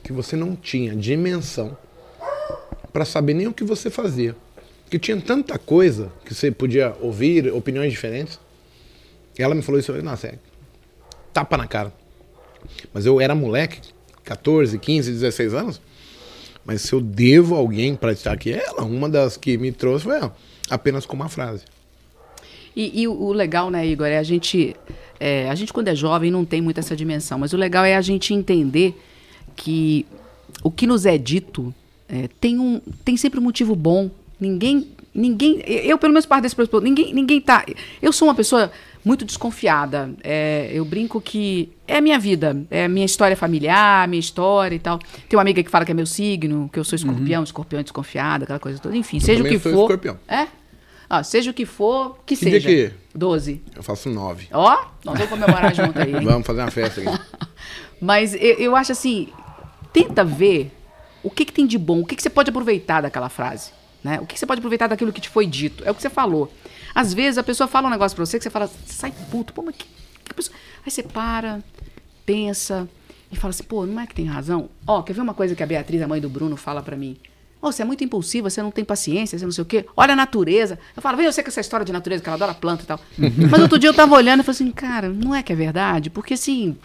[0.03, 1.77] que você não tinha dimensão
[2.93, 4.35] para saber nem o que você fazia.
[4.89, 8.39] Que tinha tanta coisa que você podia ouvir, opiniões diferentes.
[9.37, 10.39] E ela me falou isso, eu nossa, é
[11.31, 11.93] tapa na cara.
[12.91, 13.81] Mas eu era moleque,
[14.23, 15.81] 14, 15, 16 anos.
[16.65, 18.83] Mas se eu devo alguém para estar aqui, é ela.
[18.83, 20.35] Uma das que me trouxe foi ela.
[20.69, 21.63] Apenas com uma frase.
[22.75, 24.75] E, e o legal, né, Igor, é a gente.
[25.19, 27.39] é, a gente, quando é jovem, não tem muito essa dimensão.
[27.39, 28.95] Mas o legal é a gente entender
[29.55, 30.05] que
[30.63, 31.73] o que nos é dito
[32.07, 36.55] é, tem, um, tem sempre um motivo bom Ninguém, ninguém, eu pelo menos parte desse
[36.55, 37.65] pressuposto, ninguém, ninguém tá.
[38.01, 38.71] Eu sou uma pessoa
[39.03, 40.11] muito desconfiada.
[40.23, 44.75] É, eu brinco que é a minha vida, é a minha história familiar, minha história
[44.75, 44.99] e tal.
[45.27, 47.43] Tem uma amiga que fala que é meu signo, que eu sou escorpião, uhum.
[47.43, 48.95] escorpião desconfiada, aquela coisa toda.
[48.95, 49.69] Enfim, eu seja o que for.
[49.69, 50.19] Escorpião.
[50.27, 50.47] É?
[51.09, 52.59] Ah, seja o que for, que, que seja.
[52.59, 52.95] Dia que?
[53.17, 53.63] 12.
[53.75, 54.47] Eu faço 9.
[54.51, 56.11] Ó, nós vamos comemorar junto aí.
[56.23, 57.23] Vamos fazer uma festa aqui.
[57.99, 59.29] Mas eu, eu, acho assim,
[59.91, 60.71] tenta ver
[61.23, 63.71] o que, que tem de bom, o que, que você pode aproveitar daquela frase.
[64.03, 64.19] Né?
[64.19, 65.83] O que, que você pode aproveitar daquilo que te foi dito.
[65.85, 66.51] É o que você falou.
[66.95, 69.61] Às vezes a pessoa fala um negócio pra você que você fala, sai puto, pô,
[69.61, 69.85] mas que,
[70.25, 70.55] que pessoa...
[70.85, 71.61] Aí você para,
[72.25, 72.87] pensa
[73.31, 74.69] e fala assim, pô, não é que tem razão?
[74.87, 77.17] Ó, quer ver uma coisa que a Beatriz, a mãe do Bruno, fala para mim?
[77.61, 79.85] Oh, você é muito impulsiva, você não tem paciência, você não sei o quê.
[79.95, 80.79] Olha a natureza.
[80.95, 82.85] Eu falo, vem eu sei com essa história de natureza, que ela adora planta e
[82.85, 82.99] tal.
[83.17, 86.09] Mas outro dia eu tava olhando e falei assim, cara, não é que é verdade?
[86.09, 86.77] Porque assim.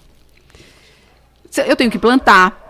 [1.68, 2.63] Eu tenho que plantar,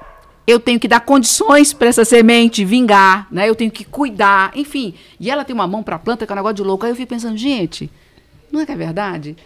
[0.47, 3.49] eu tenho que dar condições para essa semente vingar, né?
[3.49, 4.95] Eu tenho que cuidar, enfim.
[5.19, 6.85] E ela tem uma mão para planta que é um negócio de louco.
[6.85, 7.91] Aí eu fico pensando, gente,
[8.53, 9.37] não é que é verdade?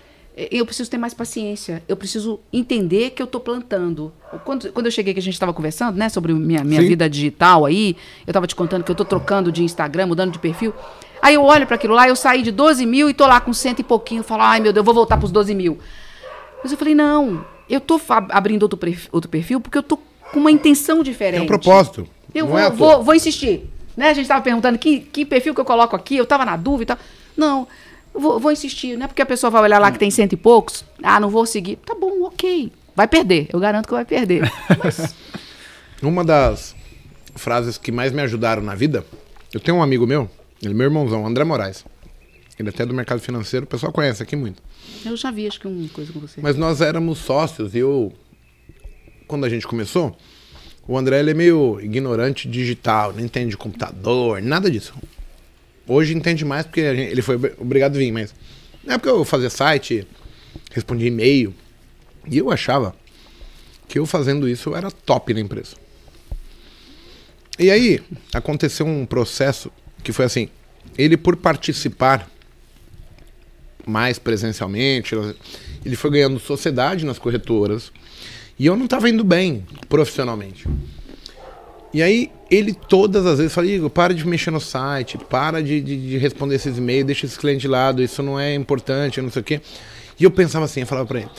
[0.52, 1.82] eu preciso ter mais paciência.
[1.88, 4.12] Eu preciso entender que eu estou plantando.
[4.44, 7.66] Quando, quando eu cheguei que a gente estava conversando, né, sobre minha, minha vida digital
[7.66, 10.72] aí, eu estava te contando que eu estou trocando de Instagram, mudando de perfil.
[11.20, 13.52] Aí eu olho para aquilo lá, eu saí de 12 mil e tô lá com
[13.52, 14.22] cento e pouquinho.
[14.22, 15.78] Falo, ai meu Deus, eu vou voltar para os 12 mil.
[16.62, 19.98] Mas eu falei, não, eu tô abrindo outro perfil, outro perfil porque eu tô
[20.32, 21.40] com uma intenção diferente.
[21.40, 22.06] É um propósito.
[22.34, 23.68] Eu vou, é vou, vou, insistir.
[23.96, 24.10] Né?
[24.10, 26.94] A gente estava perguntando que, que perfil que eu coloco aqui, eu estava na dúvida
[26.94, 27.04] e tal.
[27.36, 27.68] Não,
[28.18, 30.36] Vou, vou, insistir, não é porque a pessoa vai olhar lá que tem cento e
[30.36, 31.76] poucos, ah, não vou seguir.
[31.76, 32.72] Tá bom, ok.
[32.96, 34.50] Vai perder, eu garanto que vai perder.
[34.82, 35.14] Mas...
[36.02, 36.74] Uma das
[37.36, 39.04] frases que mais me ajudaram na vida,
[39.52, 40.28] eu tenho um amigo meu,
[40.60, 41.84] ele é meu irmãozão, André Moraes.
[42.58, 44.60] Ele é até do mercado financeiro, o pessoal conhece aqui muito.
[45.04, 46.40] Eu já vi, acho que uma coisa com você.
[46.40, 48.12] Mas nós éramos sócios e eu,
[49.28, 50.16] quando a gente começou,
[50.86, 54.94] o André ele é meio ignorante digital, não entende de computador, nada disso.
[55.86, 58.34] Hoje entende mais porque ele foi obrigado a vir, mas
[58.82, 60.06] na época eu fazia site,
[60.72, 61.54] respondia e-mail,
[62.26, 62.96] e eu achava
[63.86, 65.76] que eu fazendo isso era top na empresa.
[67.58, 68.00] E aí
[68.32, 69.70] aconteceu um processo
[70.02, 70.48] que foi assim,
[70.96, 72.30] ele por participar
[73.86, 75.14] mais presencialmente,
[75.84, 77.90] ele foi ganhando sociedade nas corretoras,
[78.58, 80.66] e eu não estava indo bem profissionalmente.
[81.92, 85.80] E aí ele todas as vezes fala, Igor, para de mexer no site, para de,
[85.80, 89.30] de, de responder esses e-mails, deixa esse cliente de lado, isso não é importante, não
[89.30, 89.60] sei o quê.
[90.18, 91.30] E eu pensava assim, eu falava para ele,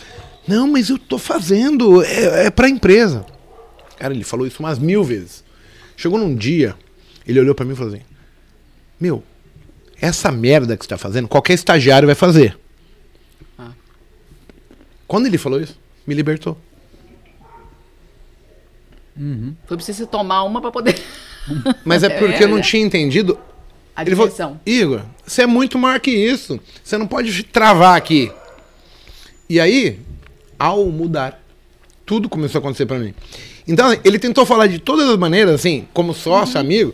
[0.48, 3.26] não, mas eu tô fazendo, é, é pra empresa.
[3.98, 5.44] Cara, ele falou isso umas mil vezes.
[5.98, 6.76] Chegou num dia,
[7.28, 8.04] ele olhou para mim e falou assim,
[9.00, 9.24] meu,
[10.02, 12.58] essa merda que você tá fazendo, qualquer estagiário vai fazer.
[13.58, 13.72] Ah.
[15.08, 15.78] Quando ele falou isso,
[16.08, 16.58] me libertou.
[19.20, 19.54] Uhum.
[19.66, 21.00] Foi preciso tomar uma para poder.
[21.84, 23.38] Mas é porque é, eu não tinha entendido.
[23.96, 26.60] A Ele falou, Igor, você é muito maior que isso.
[26.82, 28.32] Você não pode travar aqui.
[29.50, 30.00] E aí,
[30.58, 31.44] ao mudar,
[32.06, 33.14] tudo começou a acontecer para mim.
[33.68, 36.62] Então, ele tentou falar de todas as maneiras, assim, como sócio, uhum.
[36.62, 36.94] amigo.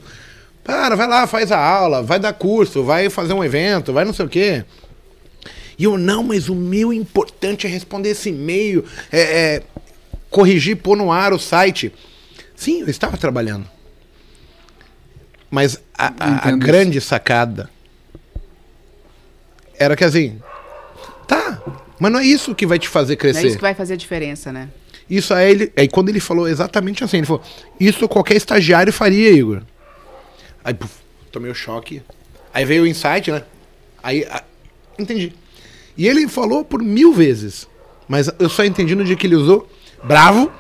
[0.63, 4.13] Para, vai lá, faz a aula, vai dar curso, vai fazer um evento, vai não
[4.13, 4.65] sei o quê.
[5.77, 9.63] E eu, não, mas o meu importante é responder esse e-mail, é, é
[10.29, 11.93] corrigir, pôr no ar o site.
[12.55, 13.67] Sim, eu estava trabalhando.
[15.49, 17.69] Mas a, a, a grande sacada
[19.77, 20.41] era que assim,
[21.27, 21.61] tá,
[21.99, 23.39] mas não é isso que vai te fazer crescer.
[23.39, 24.69] Não é isso que vai fazer a diferença, né?
[25.09, 27.43] Isso aí, ele, aí quando ele falou exatamente assim, ele falou,
[27.79, 29.61] isso qualquer estagiário faria, Igor.
[30.63, 30.91] Aí, puf,
[31.31, 32.01] tomei o um choque.
[32.53, 33.43] Aí veio o insight, né?
[34.01, 34.43] Aí, a,
[34.97, 35.33] entendi.
[35.97, 37.67] E ele falou por mil vezes,
[38.07, 39.69] mas eu só entendi no dia que ele usou
[40.03, 40.51] bravo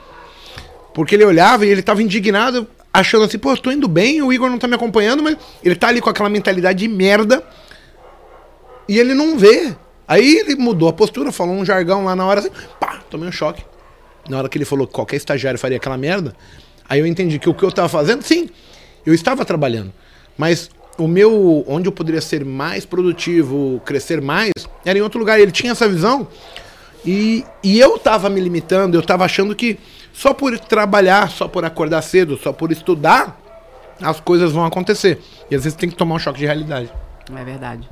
[0.95, 4.31] porque ele olhava e ele tava indignado, achando assim, pô, eu tô indo bem, o
[4.31, 7.43] Igor não tá me acompanhando, mas ele tá ali com aquela mentalidade de merda.
[8.87, 9.75] E ele não vê.
[10.07, 12.49] Aí ele mudou a postura, falou um jargão lá na hora assim,
[12.79, 13.61] pá, tomei um choque.
[14.29, 16.33] Na hora que ele falou que qualquer estagiário faria aquela merda,
[16.87, 18.49] aí eu entendi que o que eu tava fazendo, sim,
[19.05, 19.91] eu estava trabalhando.
[20.37, 24.53] Mas o meu, onde eu poderia ser mais produtivo, crescer mais,
[24.85, 25.41] era em outro lugar.
[25.41, 26.25] Ele tinha essa visão
[27.05, 29.77] e, e eu tava me limitando, eu tava achando que
[30.15, 33.37] só por trabalhar, só por acordar cedo, só por estudar,
[34.01, 35.21] as coisas vão acontecer.
[35.51, 36.89] E às vezes tem que tomar um choque de realidade.
[37.35, 37.89] É verdade.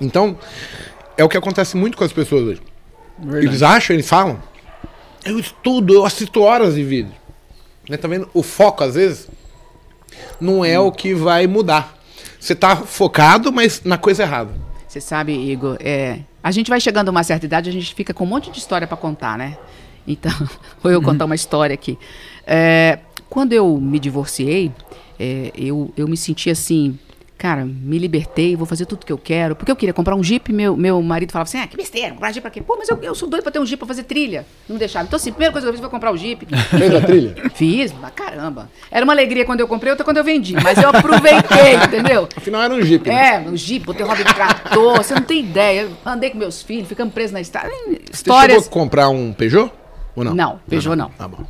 [0.00, 0.38] Então,
[1.18, 2.62] é o que acontece muito com as pessoas hoje.
[3.18, 3.46] Verdade.
[3.46, 4.42] Eles acham, eles falam,
[5.22, 7.12] eu estudo, eu assisto horas de vídeo.
[7.88, 8.28] Né, tá vendo?
[8.32, 9.28] O foco, às vezes,
[10.40, 10.86] não é hum.
[10.86, 11.94] o que vai mudar.
[12.40, 14.50] Você tá focado, mas na coisa errada.
[14.88, 18.14] Você sabe, Igor, é, a gente vai chegando a uma certa idade, a gente fica
[18.14, 19.58] com um monte de história para contar, né?
[20.06, 20.32] Então,
[20.82, 21.98] vou eu contar uma história aqui.
[22.46, 24.72] É, quando eu me divorciei,
[25.18, 26.98] é, eu, eu me senti assim,
[27.38, 29.54] Cara, me libertei, vou fazer tudo que eu quero.
[29.54, 32.32] Porque eu queria comprar um Jeep, meu, meu marido falava assim: ah, que besteira, comprar
[32.32, 32.62] Jeep pra quê?
[32.62, 34.46] Pô, mas eu, eu sou doido pra ter um Jeep pra fazer trilha.
[34.66, 35.04] Não me deixaram.
[35.06, 36.46] Então, assim, a primeira coisa que eu fiz foi comprar o Jeep.
[36.46, 37.34] Fez a trilha?
[37.54, 38.70] Fiz, mas caramba.
[38.90, 40.54] Era uma alegria quando eu comprei, outra quando eu vendi.
[40.54, 42.26] Mas eu aproveitei, entendeu?
[42.34, 43.06] Afinal, era um Jeep.
[43.06, 43.34] Né?
[43.34, 45.82] É, um Jeep, botei roda de trator, você não tem ideia.
[45.82, 47.68] Eu andei com meus filhos, ficamos presos na estrada.
[48.10, 49.70] Você chegou a comprar um Peugeot?
[50.16, 50.34] Ou não?
[50.34, 51.10] Não, Peugeot não.
[51.10, 51.44] Tá bom.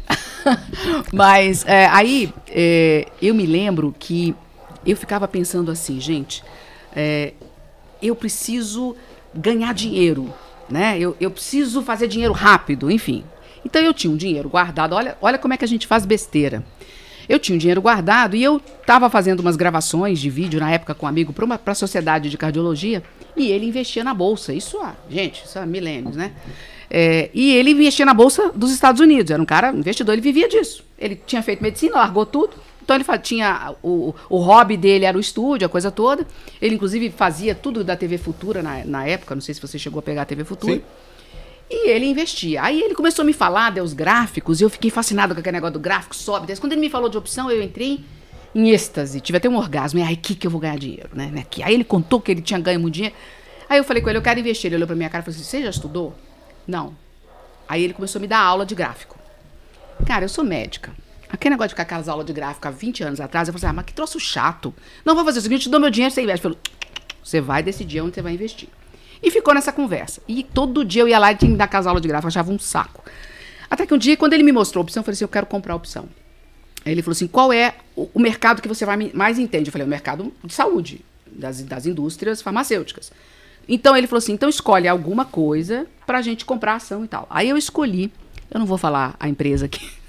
[1.14, 4.34] Mas é, aí é, eu me lembro que
[4.84, 6.42] eu ficava pensando assim, gente,
[6.94, 7.32] é,
[8.02, 8.96] eu preciso
[9.32, 10.32] ganhar dinheiro,
[10.68, 10.98] né?
[10.98, 13.24] Eu, eu preciso fazer dinheiro rápido, enfim.
[13.64, 14.94] Então eu tinha um dinheiro guardado.
[14.94, 16.64] Olha, olha como é que a gente faz besteira.
[17.28, 20.94] Eu tinha um dinheiro guardado e eu estava fazendo umas gravações de vídeo na época
[20.94, 23.02] com um amigo para a Sociedade de Cardiologia
[23.36, 24.52] e ele investia na bolsa.
[24.52, 26.32] Isso, ah, gente, isso há milênios, né?
[26.90, 29.30] É, e ele investia na bolsa dos Estados Unidos.
[29.30, 30.84] Era um cara investidor, ele vivia disso.
[30.98, 32.54] Ele tinha feito medicina, largou tudo.
[32.82, 36.24] Então ele tinha o, o hobby dele era o estúdio, a coisa toda.
[36.62, 39.34] Ele inclusive fazia tudo da TV Futura na, na época.
[39.34, 40.74] Não sei se você chegou a pegar a TV Futura.
[40.74, 40.82] Sim.
[41.68, 42.62] E ele investia.
[42.62, 45.74] Aí ele começou a me falar dos gráficos, e eu fiquei fascinado com aquele negócio
[45.74, 46.54] do gráfico, sobe.
[46.60, 48.04] Quando ele me falou de opção, eu entrei
[48.54, 49.98] em êxtase, tive até um orgasmo.
[49.98, 51.32] E aí, aqui que eu vou ganhar dinheiro, né?
[51.40, 51.62] Aqui.
[51.64, 53.16] Aí ele contou que ele tinha ganho muito dinheiro.
[53.68, 54.68] Aí eu falei com ele, eu quero investir.
[54.68, 56.14] Ele olhou pra minha cara e falou assim: Você já estudou?
[56.66, 56.96] Não.
[57.68, 59.18] Aí ele começou a me dar aula de gráfico.
[60.06, 60.92] Cara, eu sou médica.
[61.28, 63.70] Aquele negócio de ficar aquelas aulas de gráfico há 20 anos atrás, eu falei assim,
[63.70, 64.72] ah, mas que troço chato.
[65.04, 66.42] Não, vou fazer o seguinte, te dou meu dinheiro, você investe.
[66.42, 66.58] Falei,
[67.22, 68.68] você vai decidir onde você vai investir.
[69.22, 70.20] E ficou nessa conversa.
[70.28, 72.58] E todo dia eu ia lá e tinha que dar casal de gráfico, achava um
[72.58, 73.02] saco.
[73.68, 75.46] Até que um dia, quando ele me mostrou a opção, eu falei assim, eu quero
[75.46, 76.08] comprar a opção.
[76.84, 79.68] Aí ele falou assim, qual é o, mercado que você mais entende?
[79.68, 83.10] Eu falei, o mercado de saúde, das, das indústrias farmacêuticas.
[83.68, 87.26] Então ele falou assim, então escolhe alguma coisa pra gente comprar ação e tal.
[87.28, 88.12] Aí eu escolhi,
[88.50, 89.88] eu não vou falar a empresa aqui.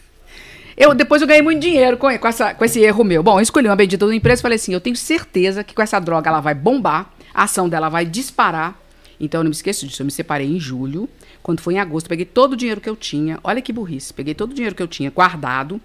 [0.79, 3.23] Eu, depois eu ganhei muito dinheiro com, com, essa, com esse erro meu.
[3.23, 5.81] Bom, eu escolhi uma bendita da empresa e falei assim, eu tenho certeza que com
[5.81, 8.79] essa droga ela vai bombar, a ação dela vai disparar
[9.19, 10.01] então eu não me esqueço disso.
[10.01, 11.09] Eu me separei em julho.
[11.41, 13.39] Quando foi em agosto, peguei todo o dinheiro que eu tinha.
[13.43, 14.13] Olha que burrice.
[14.13, 15.81] Peguei todo o dinheiro que eu tinha guardado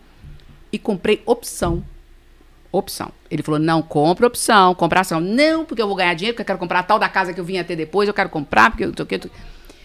[0.70, 1.82] e comprei opção.
[2.72, 3.12] Opção.
[3.30, 5.20] Ele falou: não, compra opção, compra ação.
[5.20, 7.38] Não, porque eu vou ganhar dinheiro, porque eu quero comprar a tal da casa que
[7.38, 9.20] eu vim ter depois, eu quero comprar, porque eu tô aqui.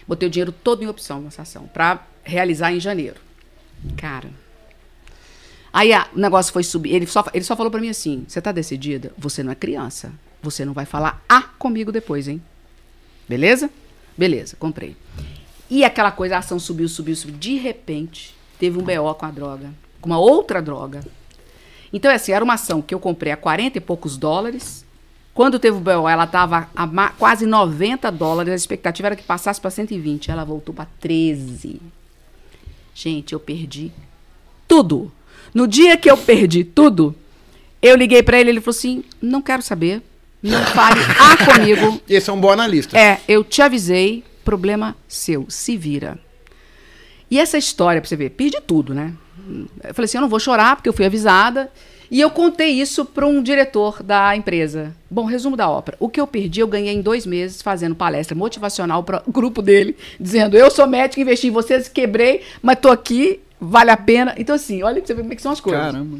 [0.06, 3.20] Botei o dinheiro todo em opção nessa ação, para realizar em janeiro.
[3.96, 4.30] Cara.
[5.70, 6.94] Aí a, o negócio foi subir.
[6.94, 9.12] Ele só, ele só falou para mim assim: você tá decidida?
[9.18, 10.10] Você não é criança.
[10.42, 12.40] Você não vai falar ah comigo depois, hein?
[13.28, 13.68] Beleza?
[14.16, 14.96] Beleza, comprei.
[15.68, 17.36] E aquela coisa, a ação subiu, subiu, subiu.
[17.36, 19.70] De repente, teve um BO com a droga,
[20.00, 21.00] com uma outra droga.
[21.92, 24.84] Então, assim, era uma ação que eu comprei a 40 e poucos dólares.
[25.32, 28.52] Quando teve o BO, ela estava a quase 90 dólares.
[28.52, 30.30] A expectativa era que passasse para 120.
[30.30, 31.80] Ela voltou para 13.
[32.94, 33.92] Gente, eu perdi
[34.66, 35.12] tudo.
[35.54, 37.14] No dia que eu perdi tudo,
[37.80, 40.02] eu liguei para ele, ele falou assim: "Não quero saber.
[40.42, 42.00] Não fale A comigo.
[42.08, 42.98] Esse é um bom analista.
[42.98, 46.18] É, eu te avisei, problema seu, se vira.
[47.30, 49.12] E essa história, pra você ver, perdi tudo, né?
[49.84, 51.70] Eu falei assim, eu não vou chorar porque eu fui avisada.
[52.10, 54.94] E eu contei isso para um diretor da empresa.
[55.10, 55.96] Bom, resumo da ópera.
[56.00, 59.60] O que eu perdi, eu ganhei em dois meses fazendo palestra motivacional para o grupo
[59.60, 64.34] dele, dizendo: eu sou médico, investi em vocês, quebrei, mas tô aqui, vale a pena.
[64.38, 65.80] Então, assim, olha você ver como é que são as coisas.
[65.80, 66.18] Caramba.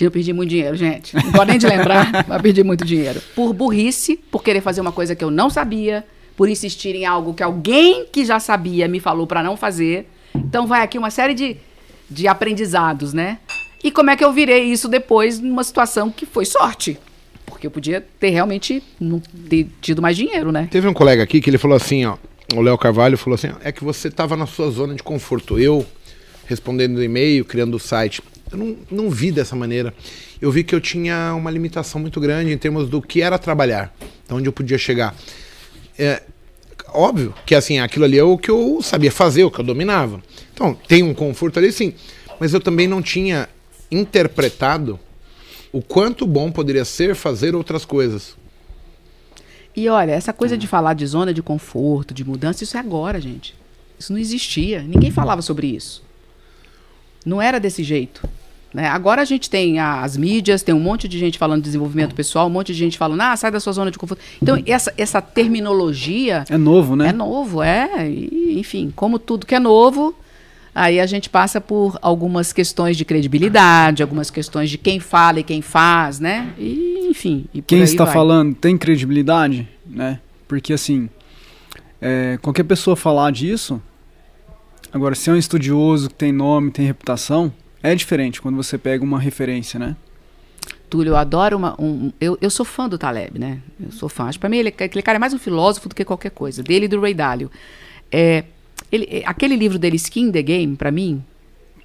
[0.00, 1.14] Eu perdi muito dinheiro, gente.
[1.16, 3.20] Não gosto nem de lembrar, mas perdi muito dinheiro.
[3.34, 6.06] Por burrice, por querer fazer uma coisa que eu não sabia,
[6.36, 10.08] por insistir em algo que alguém que já sabia me falou para não fazer.
[10.34, 11.56] Então vai aqui uma série de,
[12.10, 13.38] de aprendizados, né?
[13.82, 16.98] E como é que eu virei isso depois numa situação que foi sorte?
[17.46, 20.68] Porque eu podia ter realmente não ter tido mais dinheiro, né?
[20.70, 22.16] Teve um colega aqui que ele falou assim, ó,
[22.54, 25.58] o Léo Carvalho falou assim, é que você estava na sua zona de conforto.
[25.58, 25.86] Eu
[26.46, 29.94] respondendo e-mail, criando o site eu não, não vi dessa maneira.
[30.40, 33.94] Eu vi que eu tinha uma limitação muito grande em termos do que era trabalhar,
[34.26, 35.14] de onde eu podia chegar.
[35.98, 36.22] É,
[36.92, 40.22] óbvio que assim, aquilo ali é o que eu sabia fazer, o que eu dominava.
[40.58, 41.94] Então, tem um conforto ali sim,
[42.40, 43.48] mas eu também não tinha
[43.92, 44.98] interpretado
[45.72, 48.36] o quanto bom poderia ser fazer outras coisas.
[49.76, 53.20] E olha, essa coisa de falar de zona de conforto, de mudança, isso é agora,
[53.20, 53.54] gente.
[53.96, 54.82] Isso não existia.
[54.82, 56.02] Ninguém falava sobre isso.
[57.24, 58.28] Não era desse jeito.
[58.74, 58.88] Né?
[58.88, 62.48] Agora a gente tem as mídias, tem um monte de gente falando de desenvolvimento pessoal,
[62.48, 64.20] um monte de gente falando, ah, sai da sua zona de conforto.
[64.42, 66.44] Então, essa, essa terminologia.
[66.50, 67.10] É novo, né?
[67.10, 68.10] É novo, é.
[68.10, 70.16] E, enfim, como tudo que é novo,
[70.78, 75.42] aí a gente passa por algumas questões de credibilidade, algumas questões de quem fala e
[75.42, 76.52] quem faz, né?
[76.58, 77.46] E, enfim.
[77.52, 78.14] E quem está vai.
[78.14, 80.20] falando tem credibilidade, né?
[80.46, 81.08] Porque, assim,
[82.00, 83.82] é, qualquer pessoa falar disso.
[84.92, 87.52] Agora, se é um estudioso que tem nome, tem reputação
[87.82, 89.96] é diferente quando você pega uma referência, né?
[90.90, 91.80] Túlio, eu adoro uma.
[91.80, 93.60] Um, eu, eu sou fã do Taleb, né?
[93.78, 94.24] Eu sou fã.
[94.24, 96.62] Acho que pra mim ele, aquele cara é mais um filósofo do que qualquer coisa.
[96.62, 97.50] Dele e do Ray Dalio.
[98.10, 98.44] É,
[98.90, 101.22] ele, aquele livro dele, Skin the Game, para mim.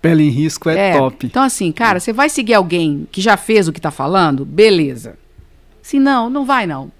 [0.01, 1.25] Pele em risco é, é, top.
[1.25, 4.43] Então, assim, cara, você vai seguir alguém que já fez o que tá falando?
[4.43, 5.17] Beleza.
[5.81, 6.91] Se não, não vai, não.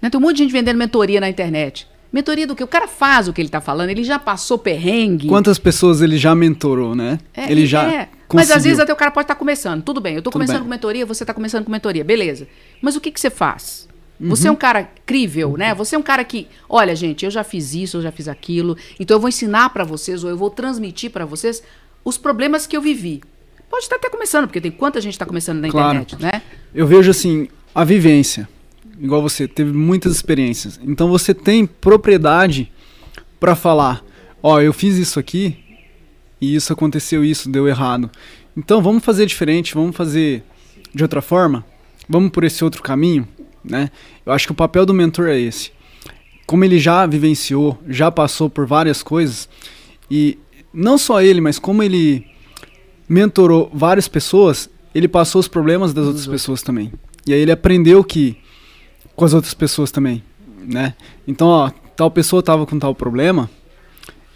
[0.00, 0.08] Né?
[0.08, 1.86] Tem um monte de gente vendendo mentoria na internet.
[2.10, 2.64] Mentoria do que?
[2.64, 5.28] O cara faz o que ele tá falando, ele já passou perrengue.
[5.28, 7.18] Quantas pessoas ele já mentorou, né?
[7.34, 7.84] É, ele já.
[7.84, 8.08] É.
[8.32, 9.82] Mas às vezes até o cara pode estar tá começando.
[9.82, 10.64] Tudo bem, eu tô Tudo começando bem.
[10.64, 12.48] com mentoria, você tá começando com mentoria, beleza.
[12.80, 13.86] Mas o que, que você faz?
[14.20, 14.28] Uhum.
[14.30, 15.74] Você é um cara crível, né?
[15.74, 18.76] Você é um cara que, olha, gente, eu já fiz isso, eu já fiz aquilo,
[18.98, 21.62] então eu vou ensinar para vocês ou eu vou transmitir para vocês
[22.04, 23.22] os problemas que eu vivi.
[23.70, 25.98] Pode estar até começando, porque tem quanta gente está começando na claro.
[25.98, 26.42] internet, né?
[26.74, 28.48] Eu vejo assim, a vivência.
[29.00, 30.80] Igual você, teve muitas experiências.
[30.82, 32.72] Então você tem propriedade
[33.38, 34.02] para falar,
[34.42, 35.56] ó, oh, eu fiz isso aqui
[36.40, 38.10] e isso aconteceu, isso deu errado.
[38.56, 40.42] Então vamos fazer diferente, vamos fazer
[40.92, 41.64] de outra forma,
[42.08, 43.28] vamos por esse outro caminho
[43.68, 43.90] né?
[44.24, 45.70] Eu acho que o papel do mentor é esse.
[46.46, 49.48] Como ele já vivenciou, já passou por várias coisas,
[50.10, 50.38] e
[50.72, 52.26] não só ele, mas como ele
[53.08, 56.92] mentorou várias pessoas, ele passou os problemas das outras pessoas também.
[57.26, 58.36] E aí ele aprendeu que
[59.14, 60.22] com as outras pessoas também,
[60.64, 60.94] né?
[61.26, 63.50] Então, ó, tal pessoa tava com tal problema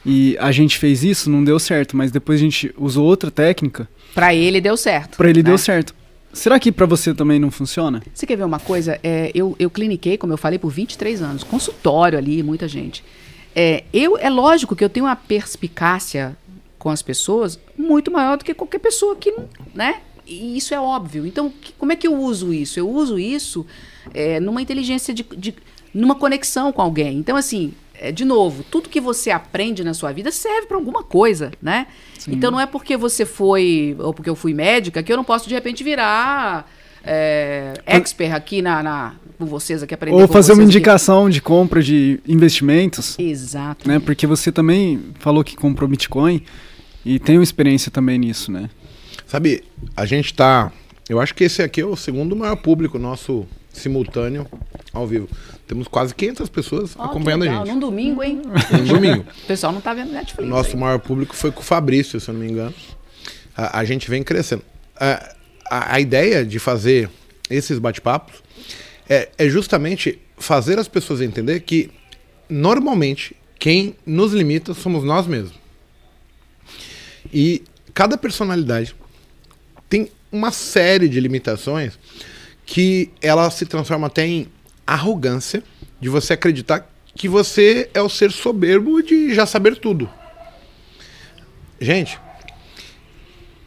[0.04, 3.88] e a gente fez isso, não deu certo, mas depois a gente usou outra técnica.
[4.14, 5.16] Para ele deu certo.
[5.16, 5.50] Para ele né?
[5.50, 5.94] deu certo.
[6.32, 8.02] Será que para você também não funciona?
[8.12, 8.98] Você quer ver uma coisa?
[9.02, 11.44] É, eu, eu cliniquei, como eu falei, por 23 anos.
[11.44, 13.04] Consultório ali, muita gente.
[13.54, 16.36] É, eu, é lógico que eu tenho uma perspicácia
[16.78, 19.32] com as pessoas muito maior do que qualquer pessoa que,
[19.74, 20.00] né?
[20.26, 21.26] E isso é óbvio.
[21.26, 22.78] Então, que, como é que eu uso isso?
[22.78, 23.66] Eu uso isso
[24.14, 25.54] é, numa inteligência de, de,
[25.92, 27.18] numa conexão com alguém.
[27.18, 31.04] Então, assim, é, de novo, tudo que você aprende na sua vida serve para alguma
[31.04, 31.86] coisa, né?
[32.18, 32.32] Sim.
[32.32, 35.48] Então não é porque você foi, ou porque eu fui médica, que eu não posso
[35.48, 36.68] de repente virar
[37.04, 41.34] é, expert aqui na, na, com vocês aqui aprender Ou fazer uma indicação aqui.
[41.34, 43.16] de compra de investimentos.
[43.20, 43.88] Exato.
[43.88, 44.00] Né?
[44.00, 46.42] Porque você também falou que comprou Bitcoin
[47.04, 48.68] e tem uma experiência também nisso, né?
[49.26, 49.62] Sabe,
[49.96, 50.72] a gente tá.
[51.08, 54.46] Eu acho que esse aqui é o segundo maior público nosso simultâneo
[54.92, 55.28] ao vivo.
[55.66, 57.68] Temos quase 500 pessoas oh, acompanhando a gente.
[57.68, 58.42] Num domingo, hein?
[58.70, 59.24] Num domingo.
[59.44, 60.48] o pessoal não tá vendo Netflix.
[60.48, 60.76] Nosso aí.
[60.76, 62.74] maior público foi com o Fabrício, se eu não me engano.
[63.56, 64.62] A, a gente vem crescendo.
[64.96, 65.34] A,
[65.70, 67.08] a, a, ideia de fazer
[67.48, 68.42] esses bate-papos
[69.08, 71.90] é, é justamente fazer as pessoas entender que,
[72.48, 75.54] normalmente, quem nos limita somos nós mesmos.
[77.32, 77.62] E
[77.94, 78.94] cada personalidade
[79.88, 81.98] tem uma série de limitações
[82.72, 84.48] que ela se transforma até em
[84.86, 85.62] arrogância
[86.00, 90.08] de você acreditar que você é o ser soberbo de já saber tudo.
[91.78, 92.18] Gente,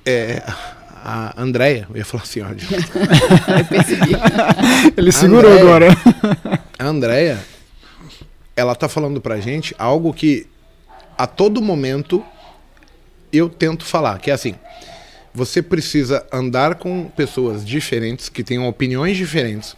[0.03, 0.41] é,
[1.03, 2.47] a Andréia, eu ia falar assim, ó.
[2.49, 4.13] eu percebi.
[4.97, 5.97] Ele segurou Andréia, agora.
[6.79, 7.45] A Andréia,
[8.55, 10.47] ela tá falando pra gente algo que
[11.15, 12.25] a todo momento
[13.31, 14.55] eu tento falar, que é assim,
[15.35, 19.75] você precisa andar com pessoas diferentes, que tenham opiniões diferentes,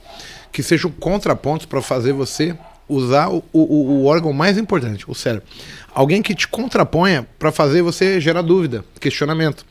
[0.52, 2.56] que sejam contrapontos para fazer você
[2.88, 5.48] usar o, o, o, órgão mais importante, o cérebro.
[5.94, 9.66] Alguém que te contraponha para fazer você gerar dúvida, questionamento.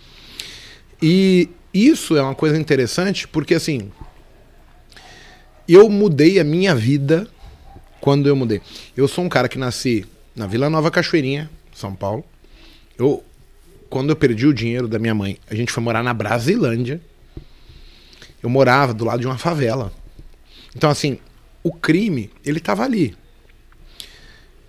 [1.00, 3.90] E isso é uma coisa interessante porque assim,
[5.68, 7.28] eu mudei a minha vida
[8.00, 8.60] quando eu mudei.
[8.96, 10.04] Eu sou um cara que nasci
[10.34, 12.24] na Vila Nova Cachoeirinha, São Paulo.
[12.98, 13.24] Eu
[13.88, 17.00] quando eu perdi o dinheiro da minha mãe, a gente foi morar na Brasilândia.
[18.42, 19.92] Eu morava do lado de uma favela.
[20.74, 21.18] Então, assim,
[21.62, 23.16] o crime, ele tava ali.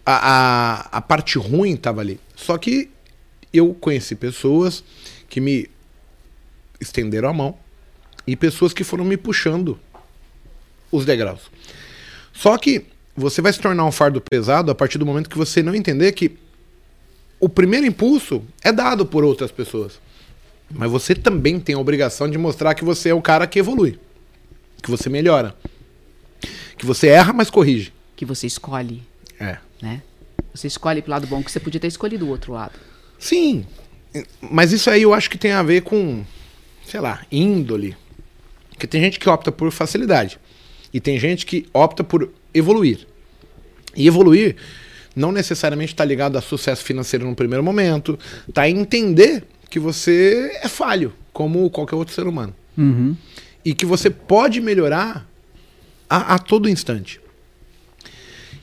[0.05, 2.19] A, a, a parte ruim tava ali.
[2.35, 2.89] Só que
[3.53, 4.83] eu conheci pessoas
[5.29, 5.69] que me
[6.79, 7.57] estenderam a mão
[8.25, 9.79] e pessoas que foram me puxando
[10.91, 11.51] os degraus.
[12.33, 12.85] Só que
[13.15, 16.11] você vai se tornar um fardo pesado a partir do momento que você não entender
[16.11, 16.37] que
[17.39, 19.99] o primeiro impulso é dado por outras pessoas.
[20.69, 23.99] Mas você também tem a obrigação de mostrar que você é o cara que evolui,
[24.81, 25.55] que você melhora,
[26.77, 27.93] que você erra, mas corrige.
[28.15, 29.03] Que você escolhe.
[29.39, 29.57] É.
[29.81, 30.01] Né?
[30.53, 32.73] Você escolhe pro lado bom, que você podia ter escolhido o outro lado.
[33.19, 33.65] Sim.
[34.41, 36.25] Mas isso aí eu acho que tem a ver com,
[36.85, 37.95] sei lá, índole.
[38.71, 40.39] Porque tem gente que opta por facilidade.
[40.93, 43.07] E tem gente que opta por evoluir.
[43.95, 44.55] E evoluir
[45.17, 48.17] não necessariamente está ligado a sucesso financeiro no primeiro momento,
[48.47, 52.53] está a entender que você é falho, como qualquer outro ser humano.
[52.77, 53.17] Uhum.
[53.65, 55.27] E que você pode melhorar
[56.07, 57.19] a, a todo instante.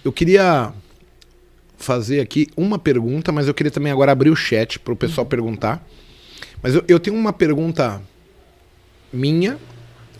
[0.04, 0.72] Eu queria
[1.76, 5.26] fazer aqui uma pergunta, mas eu queria também agora abrir o chat para o pessoal
[5.26, 5.84] perguntar.
[6.62, 8.00] Mas eu, eu tenho uma pergunta
[9.12, 9.58] minha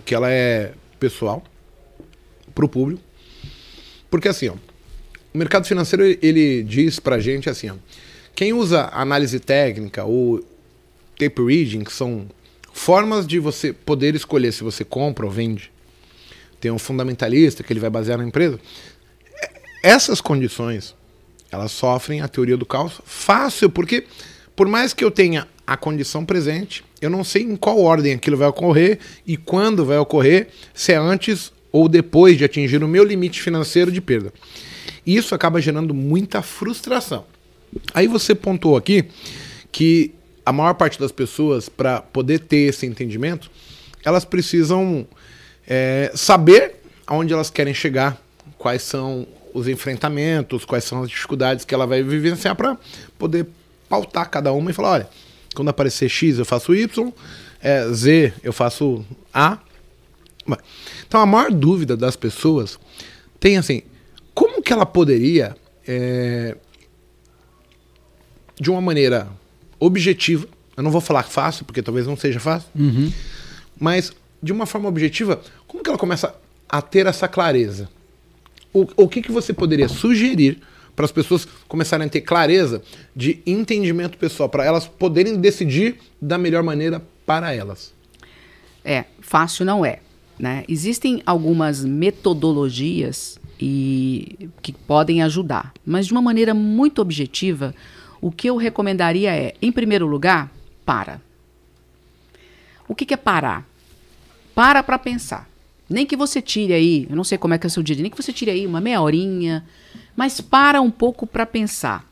[0.05, 1.43] que ela é pessoal,
[2.55, 3.03] para o público.
[4.11, 4.55] Porque assim, ó,
[5.35, 7.75] o mercado financeiro ele diz pra gente assim, ó,
[8.37, 10.39] quem usa análise técnica ou
[11.19, 12.27] tape reading, que são
[12.73, 15.73] formas de você poder escolher se você compra ou vende.
[16.61, 18.61] Tem um fundamentalista que ele vai basear na empresa.
[19.83, 20.95] Essas condições,
[21.51, 24.05] elas sofrem a teoria do caos fácil, porque
[24.55, 28.37] por mais que eu tenha a condição presente, eu não sei em qual ordem aquilo
[28.37, 33.03] vai ocorrer e quando vai ocorrer, se é antes ou depois de atingir o meu
[33.03, 34.33] limite financeiro de perda.
[35.07, 37.25] Isso acaba gerando muita frustração.
[37.93, 39.05] Aí você pontuou aqui
[39.73, 40.13] que
[40.47, 43.51] a maior parte das pessoas, para poder ter esse entendimento,
[44.05, 45.07] elas precisam
[45.67, 46.77] é, saber
[47.07, 48.21] aonde elas querem chegar,
[48.59, 52.77] quais são os enfrentamentos, quais são as dificuldades que ela vai vivenciar para
[53.19, 53.47] poder
[53.89, 55.09] pautar cada uma e falar, olha,
[55.55, 57.13] quando aparecer X eu faço Y,
[57.63, 59.59] é, Z eu faço A.
[61.07, 62.79] Então a maior dúvida das pessoas
[63.41, 63.83] tem assim,
[64.65, 66.57] que ela poderia, é,
[68.61, 69.29] de uma maneira
[69.79, 70.47] objetiva,
[70.77, 73.13] eu não vou falar fácil, porque talvez não seja fácil, Uhum.
[73.79, 74.13] mas
[74.43, 76.35] de uma forma objetiva, como que ela começa
[76.69, 77.89] a ter essa clareza?
[78.73, 80.61] O, o que, que você poderia sugerir
[80.97, 82.83] para as pessoas começarem a ter clareza
[83.15, 87.93] de entendimento pessoal, para elas poderem decidir da melhor maneira para elas?
[88.85, 90.01] É, fácil não é.
[90.39, 90.65] Né?
[90.69, 97.75] Existem algumas metodologias e que podem ajudar, mas de uma maneira muito objetiva,
[98.21, 100.51] o que eu recomendaria é, em primeiro lugar,
[100.85, 101.21] para.
[102.89, 103.67] O que, que é parar?
[104.55, 105.49] Para para pensar.
[105.89, 107.97] Nem que você tire aí, eu não sei como é que é o seu dia,
[107.97, 109.65] nem que você tire aí uma meia horinha,
[110.17, 112.09] mas para um pouco para pensar.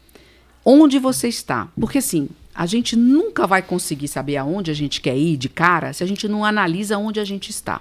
[0.64, 1.68] Onde você está?
[1.78, 5.92] Porque assim, a gente nunca vai conseguir saber aonde a gente quer ir de cara
[5.92, 7.80] se a gente não analisa onde a gente está.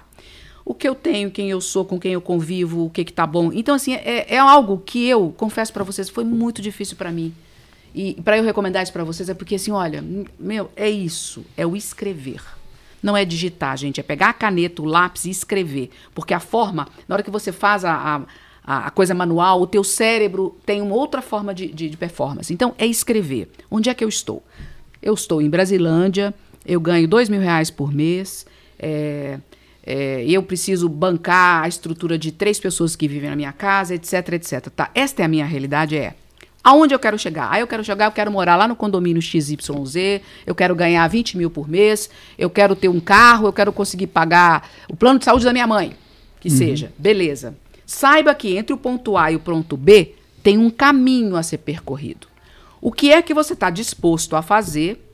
[0.64, 3.26] O que eu tenho, quem eu sou, com quem eu convivo, o que que tá
[3.26, 3.52] bom.
[3.52, 7.34] Então assim, é, é algo que eu confesso para vocês foi muito difícil para mim.
[7.94, 10.02] E para eu recomendar isso para vocês é porque assim, olha,
[10.38, 12.42] meu, é isso, é o escrever.
[13.02, 15.90] Não é digitar, gente, é pegar a caneta, o lápis e escrever.
[16.14, 18.22] Porque a forma, na hora que você faz a,
[18.64, 22.54] a, a coisa manual, o teu cérebro tem uma outra forma de, de, de performance.
[22.54, 23.50] Então, é escrever.
[23.68, 24.42] Onde é que eu estou?
[25.02, 26.32] Eu estou em Brasilândia,
[26.64, 28.46] eu ganho dois mil reais por mês,
[28.78, 29.40] é,
[29.84, 34.32] é, eu preciso bancar a estrutura de três pessoas que vivem na minha casa, etc,
[34.34, 34.68] etc.
[34.68, 34.90] Tá?
[34.94, 36.14] Esta é a minha realidade, é.
[36.64, 37.48] Aonde eu quero chegar?
[37.50, 41.36] Ah, eu quero chegar, eu quero morar lá no condomínio XYZ, eu quero ganhar 20
[41.36, 45.24] mil por mês, eu quero ter um carro, eu quero conseguir pagar o plano de
[45.24, 45.96] saúde da minha mãe,
[46.38, 46.92] que seja.
[46.96, 47.56] Beleza.
[47.84, 51.58] Saiba que entre o ponto A e o ponto B tem um caminho a ser
[51.58, 52.28] percorrido.
[52.80, 55.04] O que é que você está disposto a fazer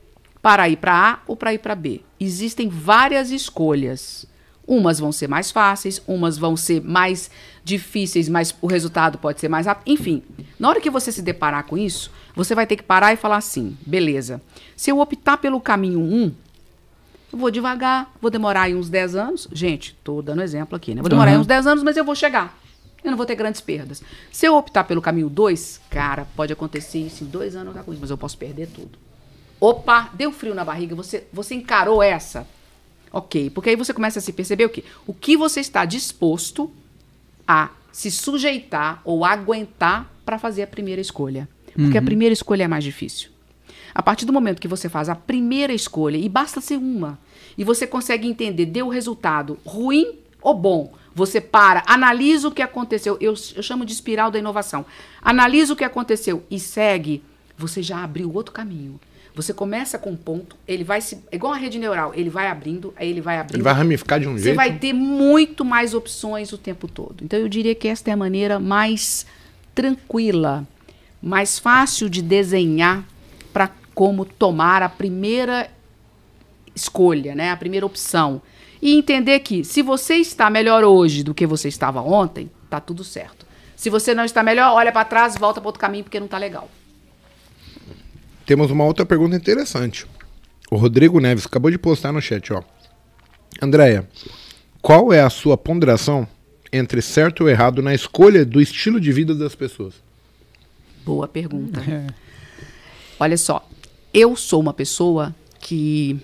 [0.41, 2.01] para ir para A ou para ir para B?
[2.19, 4.25] Existem várias escolhas.
[4.71, 7.31] Umas vão ser mais fáceis, umas vão ser mais
[7.63, 9.91] difíceis, mas o resultado pode ser mais rápido.
[9.91, 10.21] Enfim,
[10.59, 13.37] na hora que você se deparar com isso, você vai ter que parar e falar
[13.37, 14.39] assim: beleza,
[14.75, 16.31] se eu optar pelo caminho 1,
[17.33, 19.47] eu vou devagar, vou demorar aí uns 10 anos.
[19.51, 21.01] Gente, tô dando exemplo aqui, né?
[21.01, 21.41] Vou demorar aí Uhum.
[21.41, 22.55] uns 10 anos, mas eu vou chegar.
[23.03, 24.03] Eu não vou ter grandes perdas.
[24.31, 28.17] Se eu optar pelo caminho 2, cara, pode acontecer isso em dois anos, mas eu
[28.17, 28.99] posso perder tudo.
[29.59, 32.45] Opa, deu frio na barriga, você, você encarou essa?
[33.11, 34.83] Ok, porque aí você começa a se perceber o quê?
[35.07, 36.71] O que você está disposto
[37.47, 41.49] a se sujeitar ou aguentar para fazer a primeira escolha.
[41.73, 43.29] Porque a primeira escolha é mais difícil.
[43.93, 47.17] A partir do momento que você faz a primeira escolha, e basta ser uma,
[47.57, 52.61] e você consegue entender, deu o resultado ruim ou bom, você para, analisa o que
[52.61, 53.17] aconteceu.
[53.19, 54.85] Eu, eu chamo de espiral da inovação.
[55.21, 57.23] Analisa o que aconteceu e segue,
[57.57, 58.99] você já abriu outro caminho.
[59.35, 61.23] Você começa com um ponto, ele vai se.
[61.31, 63.55] É igual uma rede neural, ele vai abrindo, aí ele vai abrindo.
[63.55, 64.55] Ele vai ramificar de um Você jeito.
[64.55, 67.23] vai ter muito mais opções o tempo todo.
[67.23, 69.25] Então eu diria que esta é a maneira mais
[69.73, 70.67] tranquila,
[71.21, 73.05] mais fácil de desenhar
[73.53, 75.69] para como tomar a primeira
[76.75, 77.51] escolha, né?
[77.51, 78.41] A primeira opção.
[78.81, 83.03] E entender que se você está melhor hoje do que você estava ontem, tá tudo
[83.03, 83.45] certo.
[83.75, 86.37] Se você não está melhor, olha para trás, volta para outro caminho porque não tá
[86.37, 86.69] legal.
[88.49, 90.07] Temos uma outra pergunta interessante.
[90.71, 92.63] O Rodrigo Neves acabou de postar no chat, ó.
[93.61, 94.09] Andréia,
[94.81, 96.27] qual é a sua ponderação
[96.73, 99.93] entre certo ou errado na escolha do estilo de vida das pessoas?
[101.05, 101.79] Boa pergunta.
[101.79, 102.07] É.
[103.19, 103.69] Olha só,
[104.11, 106.19] eu sou uma pessoa que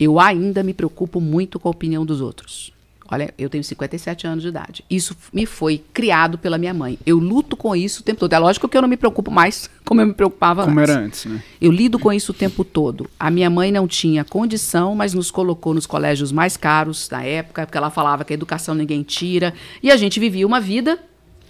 [0.00, 2.72] eu ainda me preocupo muito com a opinião dos outros.
[3.08, 4.84] Olha, eu tenho 57 anos de idade.
[4.90, 6.98] Isso me foi criado pela minha mãe.
[7.06, 8.32] Eu luto com isso o tempo todo.
[8.32, 10.90] É lógico que eu não me preocupo mais como eu me preocupava Como antes.
[10.90, 11.42] era antes, né?
[11.60, 13.08] Eu lido com isso o tempo todo.
[13.18, 17.64] A minha mãe não tinha condição, mas nos colocou nos colégios mais caros da época,
[17.66, 19.54] porque ela falava que a educação ninguém tira.
[19.82, 20.98] E a gente vivia uma vida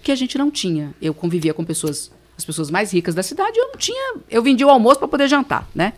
[0.03, 0.93] que a gente não tinha.
[1.01, 4.15] Eu convivia com pessoas, as pessoas mais ricas da cidade, e eu não tinha.
[4.29, 5.93] Eu vendia o almoço para poder jantar, né?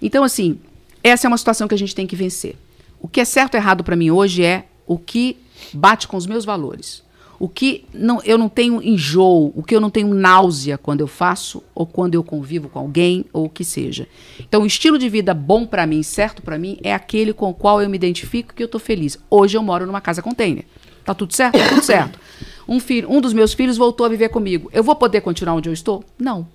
[0.00, 0.58] Então, assim,
[1.02, 2.56] essa é uma situação que a gente tem que vencer.
[3.00, 5.38] O que é certo ou errado para mim hoje é o que
[5.72, 7.04] bate com os meus valores.
[7.38, 11.06] O que não, eu não tenho enjoo, o que eu não tenho náusea quando eu
[11.06, 14.08] faço, ou quando eu convivo com alguém, ou o que seja.
[14.40, 17.54] Então, o estilo de vida bom para mim, certo para mim, é aquele com o
[17.54, 19.18] qual eu me identifico que eu tô feliz.
[19.30, 20.64] Hoje eu moro numa casa container.
[21.04, 21.58] Tá tudo certo?
[21.58, 22.18] Tá tudo certo.
[22.66, 24.70] Um, filho, um dos meus filhos voltou a viver comigo.
[24.72, 26.02] Eu vou poder continuar onde eu estou?
[26.18, 26.48] Não.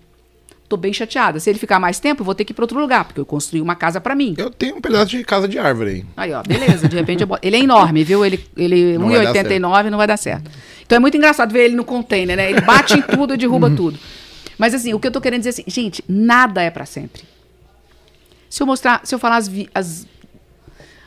[0.72, 1.38] Tô bem chateada.
[1.38, 3.26] Se ele ficar mais tempo, eu vou ter que ir para outro lugar, porque eu
[3.26, 4.36] construí uma casa para mim.
[4.38, 6.06] Eu tenho um pedaço de casa de árvore aí.
[6.16, 6.88] Aí, ó, beleza.
[6.88, 7.46] De repente eu boto.
[7.46, 8.24] Ele é enorme, viu?
[8.24, 10.50] Ele, ele Não vai dar 1,89 não vai dar certo.
[10.86, 12.50] Então é muito engraçado ver ele no container, né?
[12.50, 14.00] Ele bate em tudo e derruba tudo.
[14.58, 17.24] Mas assim, o que eu tô querendo dizer é assim, gente, nada é para sempre.
[18.50, 20.08] Se eu mostrar, se eu falar as, vi- as,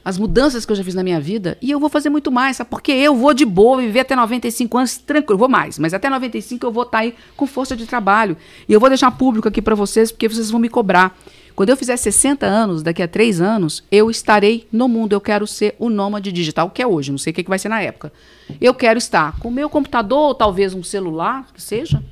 [0.05, 2.59] as mudanças que eu já fiz na minha vida, e eu vou fazer muito mais,
[2.59, 2.69] sabe?
[2.69, 6.67] Porque eu vou de boa viver até 95 anos tranquilo, vou mais, mas até 95
[6.67, 8.37] eu vou estar aí com força de trabalho.
[8.69, 11.17] E eu vou deixar público aqui para vocês, porque vocês vão me cobrar.
[11.57, 15.13] Quando eu fizer 60 anos, daqui a 3 anos, eu estarei no mundo.
[15.13, 17.59] Eu quero ser o nômade digital, que é hoje, não sei o que, que vai
[17.59, 18.13] ser na época.
[18.61, 22.03] Eu quero estar com o meu computador, ou talvez um celular, que seja,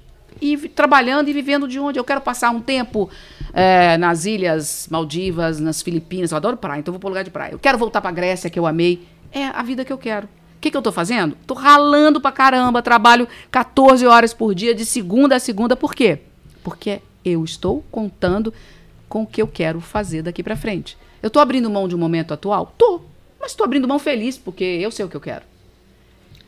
[0.42, 3.08] e trabalhando e vivendo de onde eu quero passar um tempo
[3.54, 6.32] eh, nas ilhas Maldivas, nas Filipinas.
[6.32, 7.52] Eu adoro praia, então vou para lugar de praia.
[7.52, 9.06] Eu quero voltar para Grécia, que eu amei.
[9.30, 10.26] É a vida que eu quero.
[10.26, 11.36] O que, que eu estou fazendo?
[11.40, 15.76] Estou ralando pra caramba, trabalho 14 horas por dia, de segunda a segunda.
[15.76, 16.18] Por quê?
[16.64, 18.52] Porque eu estou contando
[19.08, 20.98] com o que eu quero fazer daqui para frente.
[21.22, 22.74] Eu estou abrindo mão de um momento atual?
[22.76, 23.00] Tô.
[23.40, 25.44] Mas estou abrindo mão feliz, porque eu sei o que eu quero.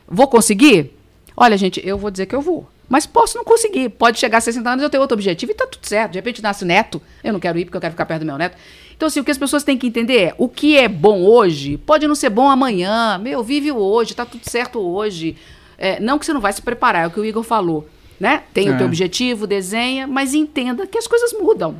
[0.05, 0.91] Vou conseguir?
[1.35, 2.67] Olha, gente, eu vou dizer que eu vou.
[2.87, 3.89] Mas posso não conseguir.
[3.89, 6.11] Pode chegar a 60 anos e eu ter outro objetivo e tá tudo certo.
[6.11, 7.01] De repente nasce neto.
[7.23, 8.55] Eu não quero ir porque eu quero ficar perto do meu neto.
[8.95, 11.77] Então, assim, o que as pessoas têm que entender é o que é bom hoje
[11.77, 13.17] pode não ser bom amanhã.
[13.17, 15.35] Meu, vive o hoje, tá tudo certo hoje.
[15.77, 17.89] É, não que você não vai se preparar, é o que o Igor falou.
[18.19, 18.43] Né?
[18.53, 18.77] Tem o É.
[18.77, 21.75] teu objetivo, desenha, mas entenda que as coisas mudam.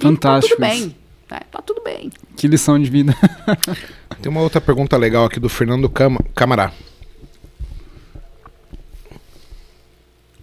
[0.00, 0.96] Fantástico Tá tudo bem.
[1.28, 2.10] Tá, tá tudo bem.
[2.36, 3.14] Que lição de vida.
[4.22, 6.72] Tem uma outra pergunta legal aqui do Fernando Cama, Camará.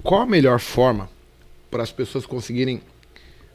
[0.04, 1.10] Qual a melhor forma
[1.72, 2.82] para as pessoas conseguirem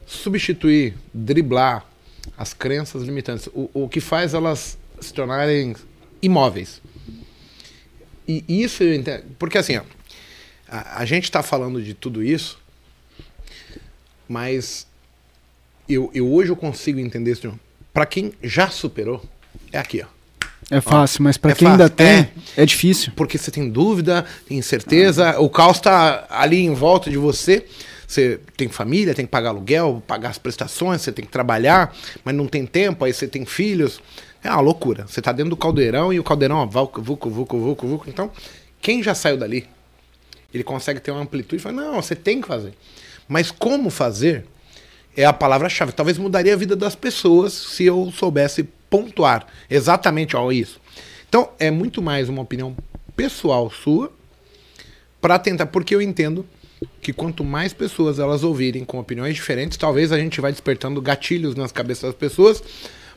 [0.07, 1.87] substituir, driblar
[2.37, 3.49] as crenças limitantes?
[3.49, 5.77] O, o que faz elas se tornarem
[6.23, 6.81] imóveis?
[8.27, 9.25] E isso eu entendo.
[9.39, 9.83] Porque assim, ó,
[10.67, 12.59] a, a gente está falando de tudo isso,
[14.27, 14.87] mas
[15.87, 17.59] eu, eu hoje eu consigo entender isso.
[17.93, 19.23] Para quem já superou,
[19.71, 20.18] é aqui, ó.
[20.71, 22.67] É fácil, mas pra É quem ainda fácil, tem, é.
[22.67, 23.13] difícil.
[23.17, 27.65] Porque você tem dúvida, tem incerteza, o caos está ali em volta de você.
[28.07, 32.35] Você tem família, tem que pagar aluguel, pagar as prestações, você tem que trabalhar, mas
[32.35, 34.01] não tem tempo, aí você tem filhos.
[34.43, 35.07] É uma loucura.
[35.07, 38.05] Você está dentro do caldeirão e o caldeirão, ó, vulco, vulco, vulco, vulco.
[38.09, 38.31] Então,
[38.81, 39.67] quem já saiu dali,
[40.55, 42.73] ele consegue ter uma amplitude e fala, não, você tem que fazer.
[43.29, 44.47] Mas como fazer
[45.17, 45.93] é a palavra-chave.
[45.93, 50.81] Talvez mudaria a vida das pessoas se eu soubesse pontuar exatamente ó, isso.
[51.29, 52.77] Então, é muito mais uma opinião
[53.17, 54.13] pessoal sua
[55.21, 56.47] para tentar, porque eu entendo
[57.03, 61.55] que quanto mais pessoas elas ouvirem com opiniões diferentes, talvez a gente vai despertando gatilhos
[61.55, 62.63] nas cabeças das pessoas,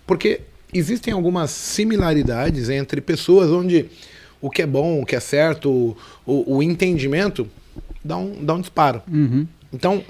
[0.06, 0.42] porque
[0.74, 3.86] existem algumas similaridades entre pessoas onde
[4.42, 7.48] o que é bom, o que é certo, o, o, o entendimento
[8.04, 9.02] dá um, dá um disparo.
[9.72, 10.04] Então,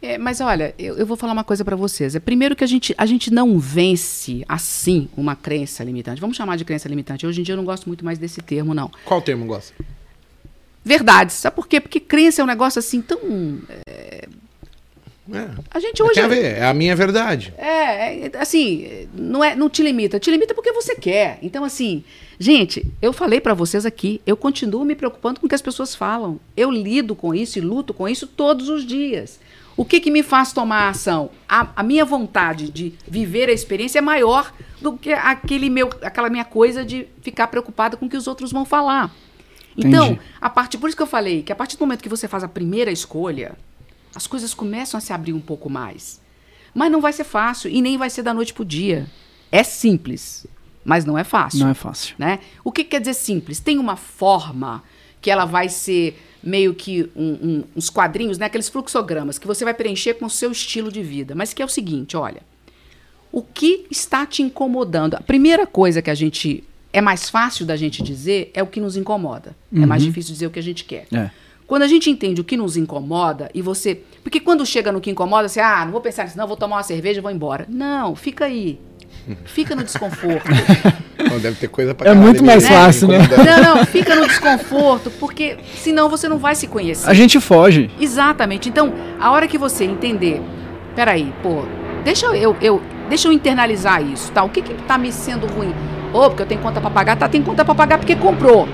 [0.00, 2.14] É, mas olha, eu, eu vou falar uma coisa pra vocês.
[2.14, 6.20] É primeiro que a gente, a gente não vence assim uma crença limitante.
[6.20, 7.26] Vamos chamar de crença limitante.
[7.26, 8.90] Hoje em dia eu não gosto muito mais desse termo, não.
[9.04, 9.74] qual termo gosta?
[10.84, 11.34] Verdades.
[11.36, 11.80] Sabe por quê?
[11.80, 13.18] Porque crença é um negócio assim tão.
[13.88, 14.28] É,
[15.70, 16.14] A gente hoje.
[16.14, 17.52] tem a ver, é a minha verdade.
[17.58, 21.38] É, é, assim, não é, não te limita, te limita porque você quer.
[21.42, 22.02] Então assim,
[22.38, 25.94] gente, eu falei pra vocês aqui, eu continuo me preocupando com o que as pessoas
[25.94, 26.40] falam.
[26.56, 29.38] Eu lido com isso e luto com isso todos os dias.
[29.78, 31.30] O que que me faz tomar ação?
[31.48, 34.52] A, a minha vontade de viver a experiência é maior
[34.82, 38.50] do que aquele meu, aquela minha coisa de ficar preocupada com o que os outros
[38.50, 39.14] vão falar.
[39.76, 40.20] Então, Entendi.
[40.40, 42.42] a partir, por isso que eu falei que a partir do momento que você faz
[42.42, 43.56] a primeira escolha,
[44.12, 46.20] as coisas começam a se abrir um pouco mais.
[46.74, 49.06] Mas não vai ser fácil e nem vai ser da noite pro dia.
[49.52, 50.44] É simples,
[50.84, 51.60] mas não é fácil.
[51.60, 52.16] Não é fácil.
[52.18, 52.40] Né?
[52.64, 53.60] O que quer dizer simples?
[53.60, 54.82] Tem uma forma
[55.20, 58.46] que ela vai ser meio que um- um- uns quadrinhos, né?
[58.46, 61.34] aqueles fluxogramas que você vai preencher com o seu estilo de vida.
[61.34, 62.42] Mas que é o seguinte, olha.
[63.30, 65.14] O que está te incomodando?
[65.14, 68.80] A primeira coisa que a gente é mais fácil da gente dizer é o que
[68.80, 69.54] nos incomoda.
[69.74, 70.08] É mais Uhum.
[70.08, 71.06] difícil dizer o que a gente quer.
[71.12, 71.30] É.
[71.66, 74.00] Quando a gente entende o que nos incomoda e você.
[74.22, 76.76] Porque quando chega no que incomoda, você, ah, não vou pensar nisso, não, vou tomar
[76.76, 77.66] uma cerveja e vou embora.
[77.68, 78.80] Não, fica aí.
[79.44, 80.44] Fica no desconforto.
[81.30, 83.18] Não, deve ter coisa pra É muito mais mesmo, fácil, né?
[83.62, 87.08] não, não, fica no desconforto, porque senão você não vai se conhecer.
[87.08, 87.90] A gente foge.
[88.00, 88.68] Exatamente.
[88.68, 90.40] Então, a hora que você entender,
[90.94, 91.64] peraí, pô,
[92.04, 94.42] deixa eu, eu, eu- deixa eu internalizar isso, tá?
[94.42, 95.74] O que que tá me sendo ruim?
[96.12, 97.28] Ou porque eu tenho conta pra pagar, tá?
[97.28, 98.66] Tem conta pra pagar porque comprou,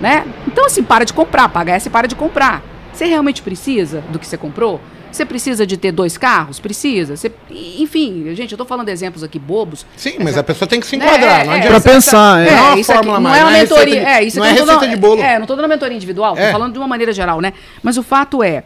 [0.00, 0.24] né?
[0.46, 2.62] Então, assim, para de comprar, paga essa e para de comprar.
[2.92, 4.80] Você realmente precisa do que você comprou?
[5.14, 6.58] Você precisa de ter dois carros?
[6.58, 7.16] Precisa.
[7.16, 7.30] Você-
[7.78, 9.86] enfim, gente, eu tô falando exemplos aqui bobos.
[9.96, 11.80] Sim, mas a pessoa tem que se enquadrar, É, não é, adianta.
[11.80, 12.50] Pra pensar, é.
[12.50, 13.84] Não é uma isso aqui fórmula não mais, é uma não é mentoria.
[13.84, 15.22] receita de- é, isso não é receita dando- de bolo.
[15.22, 16.46] É, não tô dando mentoria individual, É.
[16.46, 17.52] tô falando de uma maneira geral, né?
[17.82, 18.64] Mas o fato é,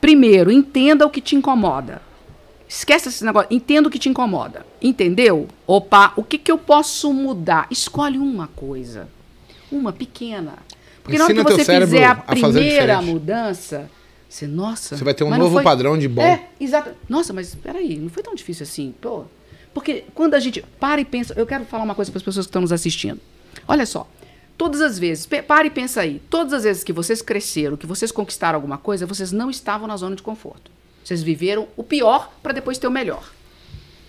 [0.00, 2.00] primeiro, entenda o que te incomoda.
[2.68, 4.64] Esquece esse negócio, entenda o que te incomoda.
[4.80, 5.48] Entendeu?
[5.66, 7.66] Opa, o que, que eu posso mudar?
[7.70, 9.08] Escolhe uma coisa.
[9.70, 10.54] Uma pequena.
[11.02, 13.90] Porque na hora que você fizer a primeira mudança,
[14.32, 14.96] você, nossa.
[14.96, 16.22] Você vai ter um novo foi- padrão de bom.
[16.22, 16.90] É, exato.
[17.06, 19.24] Nossa, mas peraí, não foi tão difícil assim, pô.
[19.74, 22.46] Porque quando a gente para e pensa, eu quero falar uma coisa para as pessoas
[22.46, 23.20] que estão nos assistindo.
[23.68, 24.08] Olha só,
[24.56, 28.10] todas as vezes, para e pensa aí, todas as vezes que vocês cresceram, que vocês
[28.10, 30.70] conquistaram alguma coisa, vocês não estavam na zona de conforto.
[31.04, 33.30] Vocês viveram o pior para depois ter o melhor.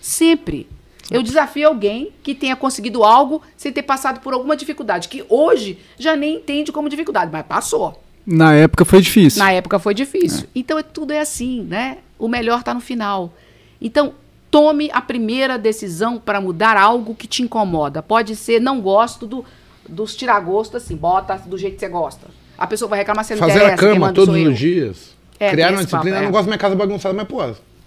[0.00, 0.66] Sempre.
[1.10, 5.78] Eu desafio alguém que tenha conseguido algo sem ter passado por alguma dificuldade, que hoje
[5.98, 8.02] já nem entende como dificuldade, mas passou.
[8.26, 9.38] Na época foi difícil.
[9.38, 10.46] Na época foi difícil.
[10.54, 11.98] Então é, tudo é assim, né?
[12.18, 13.34] O melhor está no final.
[13.80, 14.14] Então,
[14.50, 18.02] tome a primeira decisão para mudar algo que te incomoda.
[18.02, 19.44] Pode ser, não gosto do,
[19.88, 22.28] dos tiragosto, assim, bota do jeito que você gosta.
[22.56, 25.14] A pessoa vai reclamar, você não Fazer interessa, a cama todos os dias.
[25.38, 26.16] É, Criar uma papo, disciplina.
[26.16, 26.24] Eu é.
[26.24, 27.38] não gosto da minha casa bagunçada, mas, pô,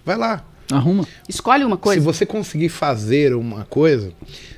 [0.05, 0.43] vai lá.
[0.71, 1.07] Arruma.
[1.27, 2.01] Escolhe uma coisa.
[2.01, 4.11] Se você conseguir fazer uma coisa,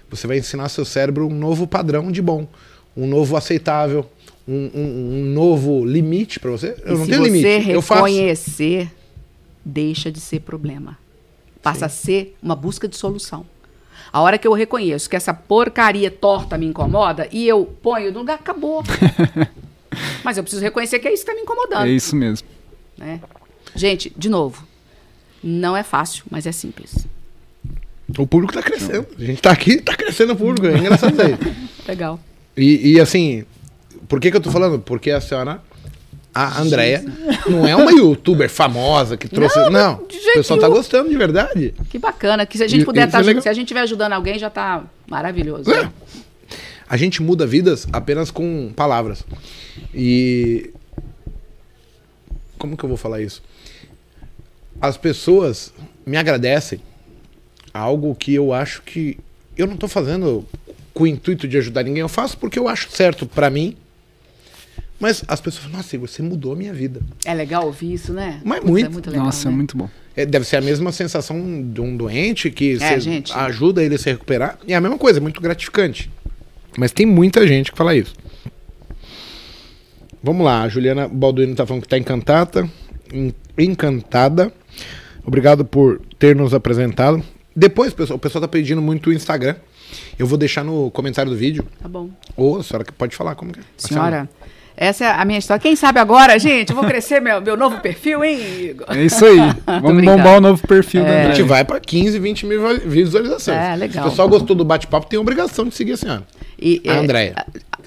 [0.10, 2.48] você vai ensinar seu cérebro um novo padrão de bom,
[2.98, 4.10] um novo aceitável,
[4.50, 6.76] um, um- um novo limite pra você.
[6.86, 7.70] Eu e não se tenho você limite.
[7.72, 8.04] Eu faço.
[8.06, 8.92] reconhecer,
[9.64, 10.98] deixa de ser problema.
[11.62, 13.46] Passa a ser uma busca de solução.
[14.12, 18.20] A hora que eu reconheço que essa porcaria torta me incomoda e eu ponho no
[18.20, 18.84] lugar, acabou.
[20.24, 21.86] Mas eu preciso reconhecer que é isso que está me incomodando.
[21.88, 22.48] É isso mesmo.
[22.98, 23.20] né?
[23.76, 24.66] Gente, de novo,
[25.44, 27.06] não é fácil, mas é simples.
[28.18, 29.06] O público tá crescendo.
[29.18, 30.66] A gente tá aqui, tá crescendo o público.
[30.68, 31.38] É engraçado isso aí.
[31.88, 32.20] Legal.
[32.58, 33.46] E, e, assim,
[34.10, 34.80] por que, que eu tô falando?
[34.80, 35.62] Porque a senhora,
[36.34, 37.06] a Andrea,
[37.48, 39.58] não é uma youtuber famosa que trouxe.
[39.60, 41.76] Não, Não, o pessoal tá gostando de verdade.
[41.90, 42.44] Que bacana.
[42.46, 44.50] Que se a gente puder isso tá, é se a gente estiver ajudando alguém, já
[44.50, 45.72] tá maravilhoso.
[45.72, 45.90] É.
[46.90, 49.24] A gente muda vidas apenas com palavras.
[49.94, 50.72] E.
[52.58, 53.44] Como que eu vou falar isso?
[54.82, 55.72] As pessoas
[56.04, 56.82] me agradecem
[57.72, 59.20] algo que eu acho que
[59.56, 60.46] eu não tô fazendo
[60.94, 63.78] com o intuito de ajudar ninguém, eu faço porque eu acho certo pra mim.
[65.00, 67.02] Mas as pessoas falam, nossa, Igor, você mudou a minha vida.
[67.26, 68.42] É legal ouvir isso, né?
[68.44, 68.86] Mas Putz, muito.
[68.86, 69.56] É muito legal, Nossa, é né?
[69.56, 69.90] muito bom.
[70.16, 71.38] É, deve ser a mesma sensação
[71.72, 73.32] de um doente que É, você gente.
[73.34, 74.60] ajuda ele a se recuperar.
[74.68, 76.12] E é a mesma coisa, é muito gratificante.
[76.78, 78.14] Mas tem muita gente que fala isso.
[80.22, 82.70] Vamos lá, a Juliana Balduino tá falando que tá encantada.
[83.14, 84.52] en- Encantada.
[85.26, 87.24] Obrigado por ter nos apresentado.
[87.56, 89.56] Depois, pessoal, o pessoal tá pedindo muito o Instagram.
[90.18, 91.66] Eu vou deixar no comentário do vídeo.
[91.82, 92.10] Tá bom.
[92.38, 93.64] Ou a senhora que pode falar como que é.
[93.64, 94.30] A Senhora,
[94.82, 95.60] essa é a minha história.
[95.60, 98.88] Quem sabe agora, gente, eu vou crescer meu, meu novo perfil, hein, Igor?
[98.90, 99.38] É isso aí.
[99.82, 103.58] Vamos bombar o novo perfil da A gente vai pra 15, 20 mil visualizações.
[103.58, 103.92] É, legal.
[103.92, 106.24] Se o pessoal gostou do bate-papo, tem obrigação de seguir a senhora.
[106.58, 107.36] E, A é, Andréia.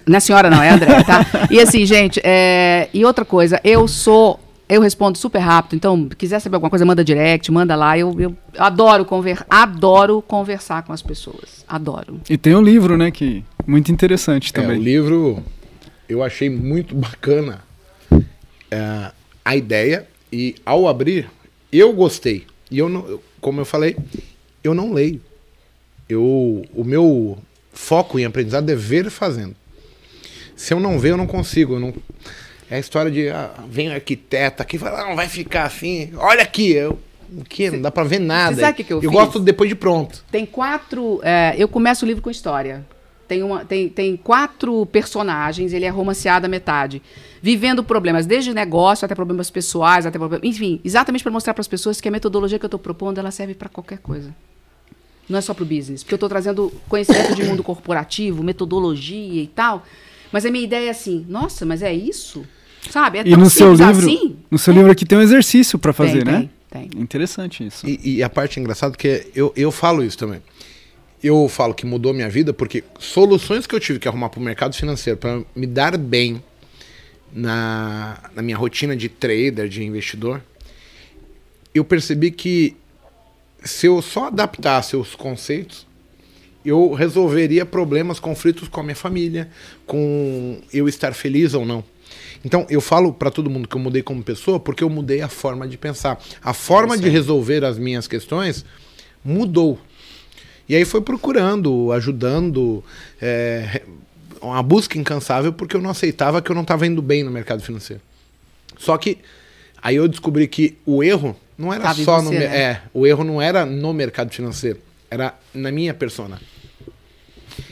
[0.06, 1.24] Não é senhora, não, é a Andréia, tá?
[1.50, 4.38] E assim, gente, é, e outra coisa, eu sou.
[4.68, 7.96] Eu respondo super rápido, então, quiser saber alguma coisa, manda direct, manda lá.
[7.96, 11.64] Eu, eu adoro, conver, adoro conversar com as pessoas.
[11.66, 12.20] Adoro.
[12.28, 14.78] E tem um livro, né, que muito interessante É, o também.
[14.78, 15.42] livro
[16.12, 17.62] eu achei muito bacana
[18.70, 19.10] é,
[19.44, 21.28] a ideia e ao abrir
[21.72, 23.96] eu gostei e eu não, eu- como eu falei,
[24.62, 25.20] eu não leio.
[26.08, 27.38] Eu o meu
[27.72, 29.54] foco em aprendizado é ver fazendo.
[30.54, 31.74] Se eu não ver, eu não consigo.
[31.74, 31.94] eu não-
[32.70, 35.64] é a história de ah, vem o arquiteto aqui e fala, "Ah, não vai ficar
[35.64, 36.12] assim.
[36.16, 36.98] Olha aqui, eu
[37.36, 37.70] o que?
[37.70, 38.54] Não dá pra ver nada.
[38.60, 39.10] sabe o que que eu fiz?
[39.10, 40.22] gosto depois de pronto.
[40.30, 41.20] Tem quatro.
[41.24, 42.84] é, eu começo o livro com história.
[43.32, 47.00] Tem, uma, tem, tem quatro personagens, ele é romanceado à metade.
[47.40, 50.46] Vivendo problemas, desde negócio até problemas pessoais, até problemas.
[50.46, 53.30] Enfim, exatamente para mostrar para as pessoas que a metodologia que eu estou propondo ela
[53.30, 54.34] serve para qualquer coisa.
[55.26, 56.02] Não é só para o business.
[56.02, 59.82] Porque eu estou trazendo conhecimento de mundo corporativo, metodologia e tal.
[60.30, 62.44] Mas a minha ideia é assim: nossa, mas é isso?
[62.90, 63.16] Sabe?
[63.16, 64.36] É E tão no seu simples livro, assim?
[64.50, 66.50] no seu livro aqui tem um exercício pra fazer, tem, né?
[66.68, 67.02] Tem, tem.
[67.02, 67.88] Interessante isso.
[67.88, 70.42] E, e a parte engraçada é que eu, eu falo isso também.
[71.22, 74.42] Eu falo que mudou minha vida porque soluções que eu tive que arrumar para o
[74.42, 76.42] mercado financeiro para me dar bem
[77.32, 80.42] na, na minha rotina de trader, de investidor,
[81.74, 82.76] eu percebi que
[83.64, 85.86] se eu só adaptasse os conceitos,
[86.64, 89.48] eu resolveria problemas, conflitos com a minha família,
[89.86, 91.84] com eu estar feliz ou não.
[92.44, 95.28] Então, eu falo para todo mundo que eu mudei como pessoa porque eu mudei a
[95.28, 96.20] forma de pensar.
[96.42, 98.64] A forma de resolver as minhas questões
[99.24, 99.78] mudou.
[100.68, 102.82] E aí foi procurando, ajudando,
[103.20, 103.82] é,
[104.40, 107.62] uma busca incansável porque eu não aceitava que eu não estava indo bem no mercado
[107.62, 108.02] financeiro.
[108.78, 109.18] Só que
[109.80, 112.44] aí eu descobri que o erro não era só você, no né?
[112.44, 114.78] é, o erro não era no mercado financeiro,
[115.10, 116.40] era na minha persona.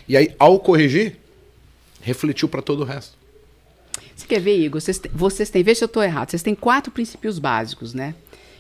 [0.09, 1.17] E aí ao corrigir,
[2.01, 3.19] refletiu para todo o resto.
[4.15, 4.81] Você quer ver, Igor?
[4.81, 6.31] Vocês, vocês têm, vê se eu estou errado.
[6.31, 8.15] Vocês têm quatro princípios básicos, né?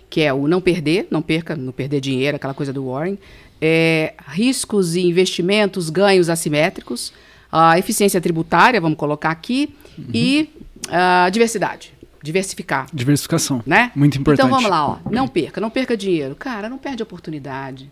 [0.09, 3.19] Que é o não perder, não perca, não perder dinheiro, aquela coisa do Warren.
[3.61, 7.12] É, riscos e investimentos, ganhos assimétricos
[7.51, 10.05] a eficiência tributária, vamos colocar aqui, uhum.
[10.15, 10.51] e
[10.89, 11.93] a diversidade.
[12.23, 12.87] Diversificar.
[12.93, 13.62] Diversificação.
[13.66, 13.91] Né?
[13.95, 14.47] Muito importante.
[14.47, 14.99] Então vamos lá, ó.
[15.11, 16.35] Não perca, não perca dinheiro.
[16.35, 17.91] Cara, não perde oportunidade.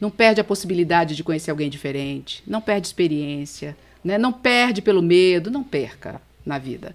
[0.00, 2.40] Não perde a possibilidade de conhecer alguém diferente.
[2.46, 3.76] Não perde experiência.
[4.04, 4.16] Né?
[4.16, 5.50] Não perde pelo medo.
[5.50, 6.94] Não perca na vida.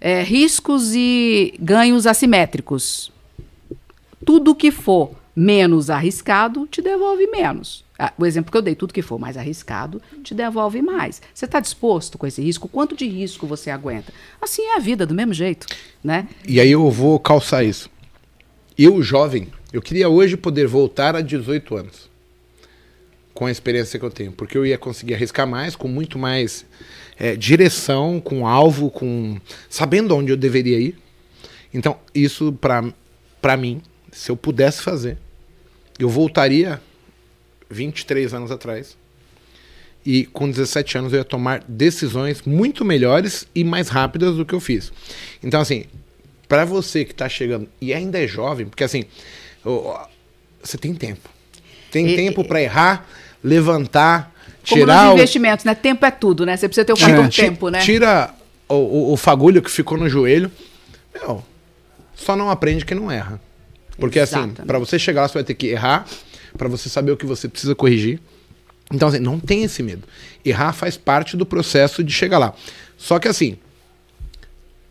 [0.00, 3.10] É, riscos e ganhos assimétricos.
[4.24, 7.84] Tudo que for menos arriscado te devolve menos.
[7.98, 11.22] Ah, o exemplo que eu dei, tudo que for mais arriscado te devolve mais.
[11.32, 12.68] Você está disposto com esse risco?
[12.68, 14.12] Quanto de risco você aguenta?
[14.42, 15.66] Assim é a vida, do mesmo jeito,
[16.02, 16.28] né?
[16.46, 17.88] E aí eu vou calçar isso.
[18.76, 22.10] Eu, jovem, eu queria hoje poder voltar a 18 anos.
[23.32, 24.32] Com a experiência que eu tenho.
[24.32, 26.64] Porque eu ia conseguir arriscar mais, com muito mais
[27.18, 29.36] é, direção, com alvo, com
[29.68, 30.96] sabendo onde eu deveria ir.
[31.72, 33.82] Então, isso para mim,
[34.12, 35.18] se eu pudesse fazer,
[35.98, 36.80] eu voltaria
[37.70, 38.96] 23 anos atrás.
[40.06, 44.54] E com 17 anos eu ia tomar decisões muito melhores e mais rápidas do que
[44.54, 44.92] eu fiz.
[45.42, 45.84] Então, assim,
[46.46, 49.04] para você que está chegando e ainda é jovem, porque assim,
[50.62, 51.28] você tem tempo.
[51.90, 53.08] Tem e, tempo para errar,
[53.42, 55.04] levantar, tirar.
[55.04, 55.68] Como investimentos, o...
[55.68, 55.74] né?
[55.74, 56.56] Tempo é tudo, né?
[56.56, 57.28] Você precisa ter o fator é.
[57.28, 57.80] tempo, né?
[57.80, 58.34] Tira
[58.68, 60.50] o, o, o, fagulho que ficou no joelho.
[61.14, 61.42] Meu,
[62.14, 63.40] só não aprende quem não erra.
[63.98, 64.60] Porque assim, Exatamente.
[64.60, 66.06] assim, para você chegar lá, você vai ter que errar,
[66.56, 68.20] para você saber o que você precisa corrigir.
[68.92, 70.02] Então, assim, não tem esse medo.
[70.44, 72.54] Errar faz parte do processo de chegar lá.
[72.96, 73.56] Só que assim,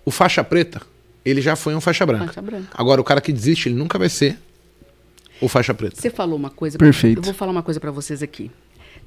[0.06, 0.82] o faixa preta,
[1.24, 2.28] ele já foi um faixa branca.
[2.28, 2.70] Faixa branca.
[2.74, 4.38] Agora, o cara que desiste, ele nunca vai ser
[5.40, 6.00] o faixa preta.
[6.00, 6.78] Você falou uma coisa.
[6.78, 7.20] Perfeito.
[7.20, 8.52] eu vou falar uma coisa para vocês aqui.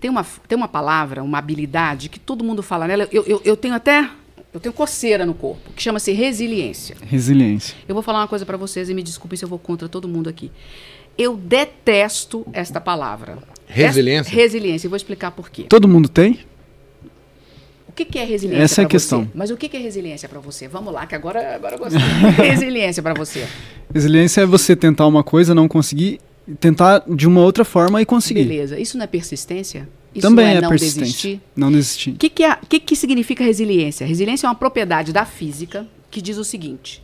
[0.00, 3.08] Tem uma, tem uma palavra, uma habilidade que todo mundo fala nela.
[3.10, 4.08] Eu, eu, eu tenho até.
[4.56, 6.96] Eu tenho coceira no corpo, que chama-se resiliência.
[7.02, 7.76] Resiliência.
[7.86, 10.08] Eu vou falar uma coisa para vocês e me desculpe se eu vou contra todo
[10.08, 10.50] mundo aqui.
[11.18, 13.36] Eu detesto esta palavra.
[13.66, 14.30] Resiliência?
[14.30, 14.86] Esta, resiliência.
[14.86, 15.64] Eu vou explicar por quê.
[15.68, 16.40] Todo mundo tem?
[17.86, 19.24] O que, que é resiliência Essa é a questão.
[19.24, 19.30] Você?
[19.34, 20.66] Mas o que, que é resiliência para você?
[20.66, 22.00] Vamos lá, que agora, agora eu gostei.
[22.00, 23.46] é resiliência para você?
[23.92, 26.18] Resiliência é você tentar uma coisa, não conseguir,
[26.58, 28.44] tentar de uma outra forma e conseguir.
[28.44, 28.80] Beleza.
[28.80, 29.86] Isso não é persistência?
[30.16, 31.02] Isso Também é, é não persistência.
[31.02, 31.40] desistir?
[31.54, 32.10] Não desistir.
[32.10, 34.06] O que, que, é, que, que significa resiliência?
[34.06, 37.02] Resiliência é uma propriedade da física que diz o seguinte: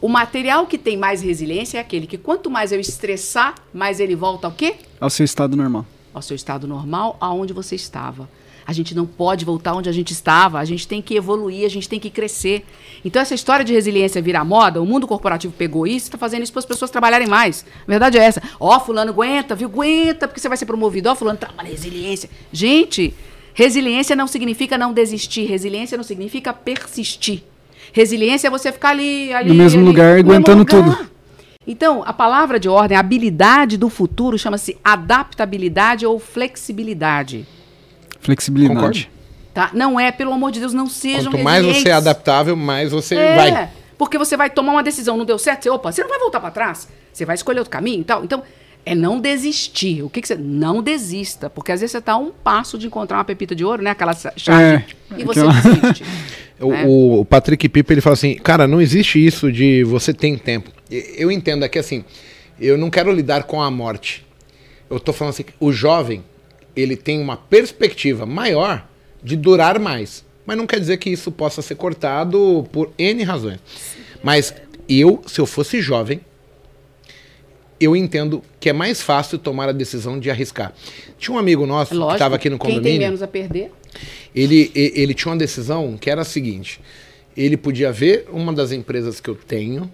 [0.00, 4.14] o material que tem mais resiliência é aquele que quanto mais eu estressar, mais ele
[4.14, 4.76] volta ao quê?
[5.00, 5.84] Ao seu estado normal.
[6.14, 8.28] Ao seu estado normal, aonde você estava.
[8.68, 11.70] A gente não pode voltar onde a gente estava, a gente tem que evoluir, a
[11.70, 12.66] gente tem que crescer.
[13.02, 16.42] Então, essa história de resiliência virar moda, o mundo corporativo pegou isso e está fazendo
[16.42, 17.64] isso para as pessoas trabalharem mais.
[17.86, 18.42] A verdade é essa.
[18.60, 19.68] Ó, oh, fulano aguenta, viu?
[19.68, 21.08] Aguenta, porque você vai ser promovido.
[21.08, 22.28] Ó, oh, fulano trabalha resiliência.
[22.52, 23.14] Gente,
[23.54, 27.44] resiliência não significa não desistir, resiliência não significa persistir.
[27.90, 30.98] Resiliência é você ficar ali, ali no mesmo ali, lugar, no aguentando mesmo lugar.
[30.98, 31.10] tudo.
[31.66, 37.46] Então, a palavra de ordem, a habilidade do futuro, chama-se adaptabilidade ou flexibilidade.
[38.20, 39.10] Flexibilidade.
[39.54, 39.70] Tá?
[39.72, 43.16] Não é, pelo amor de Deus, não sejam Quanto mais você é adaptável, mais você
[43.16, 43.70] é, vai.
[43.96, 46.38] Porque você vai tomar uma decisão, não deu certo, você, opa, você não vai voltar
[46.38, 46.88] para trás.
[47.12, 48.24] Você vai escolher outro caminho e tal.
[48.24, 48.42] Então,
[48.86, 50.02] é não desistir.
[50.02, 50.36] O que, que você.
[50.36, 51.50] Não desista.
[51.50, 53.90] Porque às vezes você está a um passo de encontrar uma pepita de ouro, né?
[53.90, 54.62] Aquela chave.
[54.62, 54.84] É,
[55.16, 55.52] e você aquela...
[55.52, 56.04] desiste.
[56.60, 56.84] O, né?
[56.88, 60.72] o, Patrick Pipa ele fala assim, cara, não existe isso de você tem tempo.
[60.90, 62.04] Eu entendo aqui assim,
[62.60, 64.26] eu não quero lidar com a morte.
[64.90, 66.24] Eu tô falando assim, o jovem,
[66.78, 68.86] ele tem uma perspectiva maior
[69.22, 70.24] de durar mais.
[70.46, 73.58] Mas não quer dizer que isso possa ser cortado por N razões.
[74.22, 74.54] Mas
[74.88, 76.20] eu, se eu fosse jovem,
[77.80, 80.72] eu entendo que é mais fácil tomar a decisão de arriscar.
[81.18, 82.82] Tinha um amigo nosso Lógico, que estava aqui no condomínio.
[82.82, 83.72] Quem tem menos a perder?
[84.34, 86.80] Ele, ele tinha uma decisão que era a seguinte:
[87.36, 89.90] ele podia ver uma das empresas que eu tenho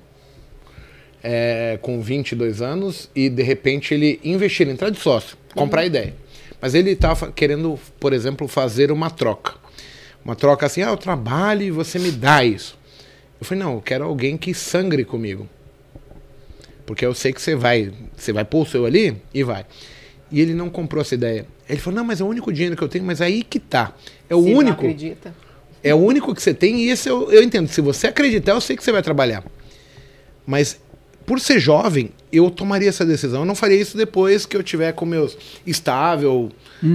[1.23, 5.87] é, com 22 anos e de repente ele investir, entrar de sócio, comprar uhum.
[5.87, 6.24] ideia.
[6.65, 9.53] Mas ele estava querendo, por exemplo, fazer uma troca.
[10.25, 12.79] Uma troca assim, ah, eu trabalho e você me dá isso.
[13.39, 15.47] Eu falei, não, eu quero alguém que sangre comigo.
[16.87, 19.67] Porque eu sei que você vai, você vai pôr o seu ali e vai.
[20.33, 21.47] E ele não comprou essa ideia.
[21.69, 23.93] Ele falou, não, mas é o único dinheiro que eu tenho, mas aí que tá.
[24.27, 24.81] É o Se não único.
[24.81, 25.35] acredita.
[25.83, 27.69] É o único que você tem e esse eu, eu entendo.
[27.69, 29.45] Se você acreditar, eu sei que você vai trabalhar.
[30.47, 30.81] Mas
[31.27, 33.41] por ser jovem, eu tomaria essa decisão.
[33.41, 35.37] Eu não faria isso depois que eu tiver com meus
[35.67, 36.51] estável.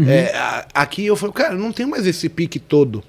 [0.07, 3.03] É, a- aqui eu falo, cara, não tenho mais esse pique todo.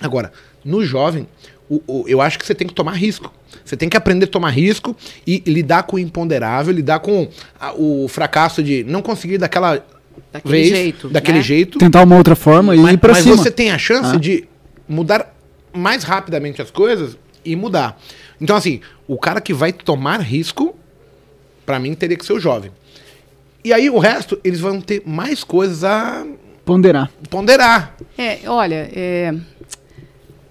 [0.00, 0.32] Agora,
[0.64, 1.26] no jovem,
[1.68, 3.32] o- o- eu acho que você tem que tomar risco.
[3.64, 4.96] Você tem que aprender a tomar risco
[5.26, 7.28] e lidar com o imponderável, lidar com
[7.60, 9.84] a- o fracasso de não conseguir daquela
[10.32, 11.44] Daquele vez, jeito, daquele né?
[11.44, 11.78] jeito.
[11.78, 13.36] Tentar uma outra forma e Mas, ir pra mas cima.
[13.36, 14.18] você tem a chance Ah.
[14.18, 14.44] de
[14.88, 15.34] mudar
[15.74, 18.00] mais rapidamente as coisas e mudar.
[18.40, 20.74] Então, assim, o cara que vai tomar risco,
[21.64, 22.70] pra mim, teria que ser o jovem.
[23.64, 26.24] E aí, o resto, eles vão ter mais coisas a
[26.64, 27.10] Ponderar.
[27.30, 27.96] ponderar.
[28.18, 29.32] É, olha, é,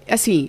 [0.08, 0.48] assim,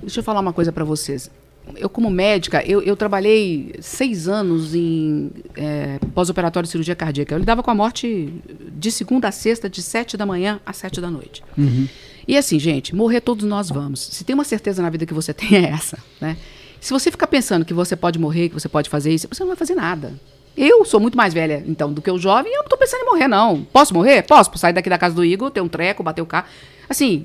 [0.00, 1.30] deixa eu falar uma coisa para vocês.
[1.76, 7.34] Eu, como médica, eu, eu trabalhei seis anos em é, pós-operatório de cirurgia cardíaca.
[7.34, 8.32] Eu lidava com a morte
[8.72, 11.42] de segunda a sexta, de sete da manhã às sete da noite.
[12.26, 14.00] E assim, gente, morrer todos nós vamos.
[14.00, 16.36] Se tem uma certeza na vida que você tem, é essa, né?
[16.80, 19.48] Se você ficar pensando que você pode morrer, que você pode fazer isso, você não
[19.48, 20.12] vai fazer nada.
[20.56, 23.06] Eu sou muito mais velha, então, do que o jovem, eu não tô pensando em
[23.06, 23.62] morrer, não.
[23.72, 24.22] Posso morrer?
[24.22, 24.50] Posso.
[24.58, 26.46] Sair daqui da casa do Igor, ter um treco, bater o carro.
[26.88, 27.24] Assim,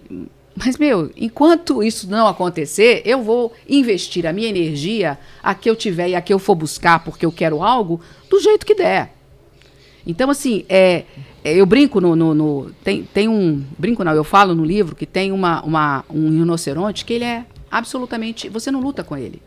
[0.56, 5.76] mas, meu, enquanto isso não acontecer, eu vou investir a minha energia, a que eu
[5.76, 8.00] tiver e a que eu for buscar porque eu quero algo,
[8.30, 9.14] do jeito que der.
[10.06, 11.06] Então, assim, é,
[11.44, 12.16] é, eu brinco no.
[12.16, 13.64] no- no- tem, tem um.
[13.80, 17.46] Brinco não, eu falo no livro que tem uma, uma, um rinoceronte que ele é
[17.78, 18.50] absolutamente.
[18.50, 19.42] Você não luta com ele.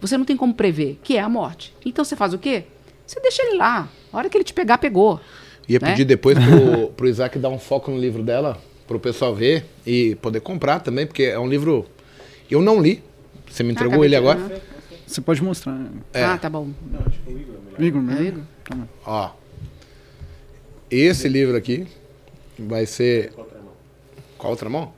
[0.00, 1.74] Você não tem como prever, que é a morte.
[1.84, 2.64] Então você faz o quê?
[3.06, 3.88] Você deixa ele lá.
[4.12, 5.20] A hora que ele te pegar, pegou.
[5.68, 5.90] Ia Né?
[5.90, 10.16] pedir depois pro, pro Isaac dar um foco no livro dela, pro pessoal ver e
[10.16, 11.86] poder comprar também, porque é um livro.
[12.50, 13.02] Eu não li.
[13.48, 14.38] Você me entregou acabei ele agora?
[14.40, 14.60] Aham.
[15.06, 15.72] Você pode mostrar.
[15.72, 15.90] né?
[16.12, 16.24] É.
[16.24, 16.70] Ah, tá bom.
[17.78, 18.20] Igor, É né?
[18.20, 18.42] o Igor?
[19.06, 19.30] Ó.
[20.90, 21.86] Esse livro aqui
[22.58, 23.32] vai ser.
[24.38, 24.92] Qual outra mão?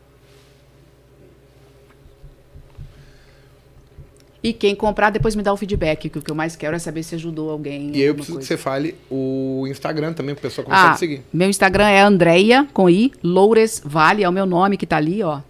[4.45, 6.79] E quem comprar, depois me dá o feedback, que o que eu mais quero é
[6.79, 7.91] saber se ajudou alguém.
[7.95, 8.47] E aí eu preciso que coisa.
[8.49, 11.23] você fale o Instagram também, pro pessoal começar Ah, a seguir.
[11.33, 15.23] meu Instagram é Andreia, com I, Loures Vale, é o meu nome que tá ali,
[15.23, 15.41] ó.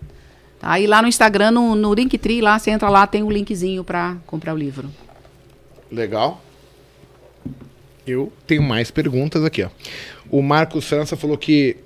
[0.60, 0.78] Tá?
[0.78, 4.16] E lá no Instagram, no, no Linktree, lá, você entra lá, tem o linkzinho pra
[4.28, 4.88] comprar o livro.
[5.90, 6.40] Legal.
[8.06, 9.68] Eu tenho mais perguntas aqui, ó.
[10.30, 11.76] O Marcos França falou que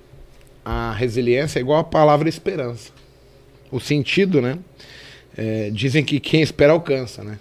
[0.63, 2.91] a resiliência é igual a palavra esperança.
[3.71, 4.59] O sentido, né?
[5.41, 7.39] É, dizem que quem espera alcança, né?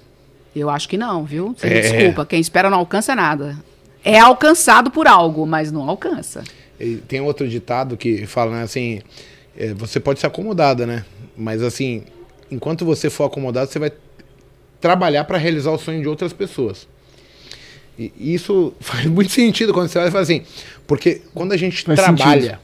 [0.54, 1.52] Eu acho que não, viu?
[1.58, 1.80] Você É.
[1.80, 3.58] desculpa, quem espera não alcança nada.
[4.04, 6.44] É alcançado por algo, mas não alcança.
[6.78, 9.00] E tem outro ditado que fala, né, assim,
[9.56, 11.04] é, você pode ser acomodada, né?
[11.36, 12.04] Mas assim,
[12.48, 13.90] enquanto você for acomodado, você vai
[14.80, 16.86] trabalhar para realizar o sonho de outras pessoas.
[17.98, 20.44] E isso faz muito sentido quando você olha e fala assim,
[20.86, 22.60] porque quando a gente Faz trabalha,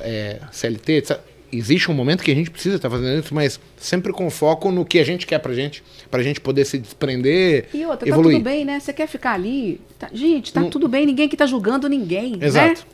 [0.00, 4.12] é, CLT, etc., existe um momento que a gente precisa estar fazendo isso, mas sempre
[4.12, 7.84] com foco no que a gente quer pra gente, pra gente poder se desprender, E
[7.84, 8.34] outra, evoluir.
[8.36, 8.80] tá tudo bem, né?
[8.80, 9.80] Você quer ficar ali.
[9.98, 12.38] tá- gente, tá tudo bem, ninguém que tá julgando ninguém.
[12.40, 12.80] Exato.
[12.80, 12.86] Né?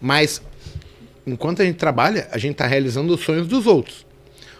[0.00, 0.42] Mas
[1.26, 4.04] enquanto a gente trabalha, a gente está realizando os sonhos dos outros.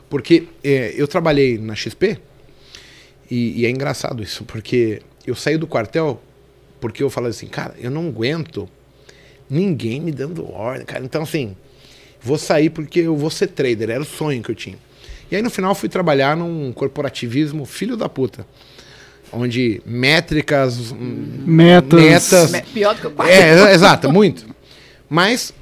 [0.09, 2.19] Porque é, eu trabalhei na XP
[3.31, 6.21] e, e é engraçado isso, porque eu saí do quartel
[6.81, 8.69] porque eu falei assim, cara, eu não aguento
[9.49, 11.05] ninguém me dando ordem, cara.
[11.05, 11.57] Então, assim,
[12.25, 14.77] vou sair porque eu vou ser trader, era o sonho que eu tinha.
[15.31, 18.47] E aí no final fui trabalhar num corporativismo filho da puta.
[19.33, 22.01] Onde métricas, hum, Metas.
[22.01, 23.33] metas, Me- Pior do que o pai.
[23.33, 24.47] é, exa- exato, muito.
[25.09, 25.53] Mas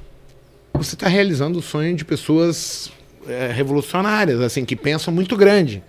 [0.73, 2.91] você está realizando o sonho de pessoas
[3.27, 5.81] é, revolucionárias, assim, que pensam muito grande.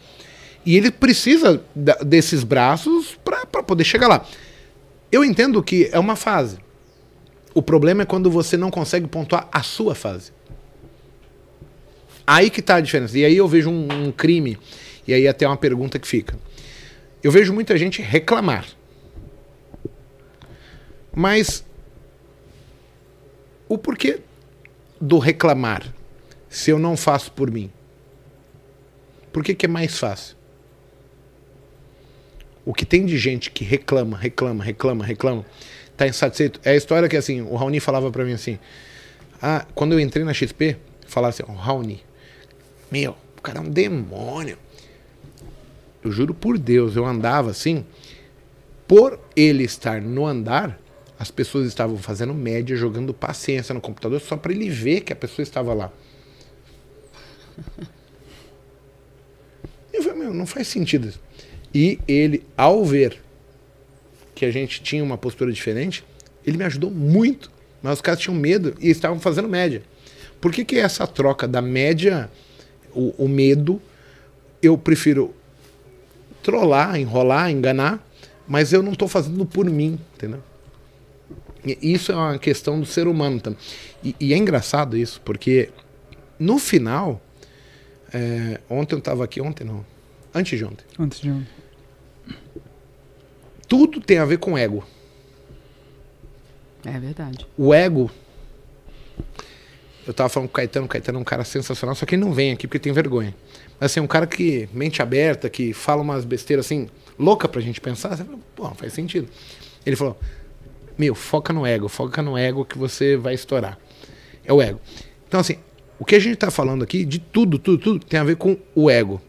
[0.65, 4.25] E ele precisa da- desses braços para poder chegar lá.
[5.13, 6.57] Eu entendo que é uma fase.
[7.53, 10.33] O problema é quando você não consegue pontuar a sua fase.
[12.27, 13.19] Aí que está a diferença.
[13.19, 14.59] E aí eu vejo um, um crime.
[15.07, 16.39] E aí até uma pergunta que fica.
[17.23, 18.67] Eu vejo muita gente reclamar.
[21.15, 21.65] Mas
[23.69, 24.21] o porquê
[25.01, 25.95] do reclamar
[26.49, 27.71] se eu não faço por mim?
[29.33, 30.37] Por que, que é mais fácil?
[32.65, 35.45] O que tem de gente que reclama, reclama, reclama, reclama,
[35.97, 36.61] tá insatisfeito.
[36.65, 38.59] É a história que assim, o Raoni falava para mim assim:
[39.43, 40.77] "Ah, quando eu entrei na XP,
[41.07, 42.03] falava assim: "Ó, Raoni,
[42.90, 44.59] meu, o cara é um demônio".
[46.02, 47.85] Eu juro por Deus, eu andava assim,
[48.86, 50.78] por ele estar no andar,
[51.19, 55.16] As pessoas estavam fazendo média, jogando paciência no computador só para ele ver que a
[55.16, 55.93] pessoa estava lá.
[59.93, 61.12] Eu falei, meu, não faz sentido.
[61.73, 63.23] E ele, ao ver
[64.35, 66.05] que a gente tinha uma postura diferente,
[66.44, 67.51] ele me ajudou muito.
[67.81, 69.82] Mas os caras tinham medo e estavam fazendo média.
[70.40, 72.28] Por que, que essa troca da média,
[72.95, 73.81] o, o medo,
[74.62, 75.35] eu prefiro
[76.43, 78.07] trollar, enrolar, enganar,
[78.47, 80.43] mas eu não estou fazendo por mim, entendeu?
[81.81, 83.59] Isso é uma questão do ser humano também.
[84.03, 85.71] E, e é engraçado isso, porque
[86.39, 87.21] no final,
[88.12, 89.85] é, ontem eu estava aqui, ontem não,
[90.35, 90.85] antes de ontem.
[90.99, 91.49] Antes de ontem.
[93.66, 94.85] Tudo tem a ver com ego.
[96.85, 97.47] É verdade.
[97.57, 98.11] O ego.
[100.07, 102.23] Eu tava falando com o Caetano, o Caetano é um cara sensacional, só que ele
[102.23, 103.35] não vem aqui porque tem vergonha.
[103.81, 107.81] Mas assim, um cara que, mente aberta, que fala umas besteiras assim, louca pra gente
[107.81, 109.29] pensar, você fala, pô, faz sentido.
[109.85, 110.19] Ele falou,
[110.99, 113.79] meu, foca no ego, foca no ego que você vai estourar.
[114.45, 114.81] É o ego.
[115.27, 115.57] Então, assim,
[115.99, 118.57] o que a gente tá falando aqui, de tudo, tudo, tudo, tem a ver com
[118.75, 119.21] o ego.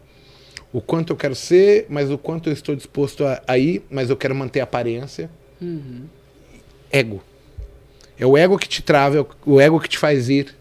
[0.72, 4.10] O quanto eu quero ser, mas o quanto eu estou disposto a, a ir, mas
[4.10, 5.30] eu quero manter a aparência.
[6.92, 7.22] Ego.
[8.18, 10.54] É o ego que te trava, é o ego que te faz ir.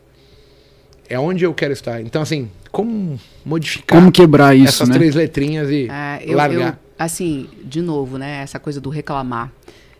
[1.09, 2.01] É onde eu quero estar.
[2.01, 4.95] Então, assim, como modificar Como quebrar isso, essas né?
[4.95, 6.73] três letrinhas e É, eu, largar?
[6.73, 8.41] eu, assim, de novo, né?
[8.41, 9.51] Essa coisa do reclamar.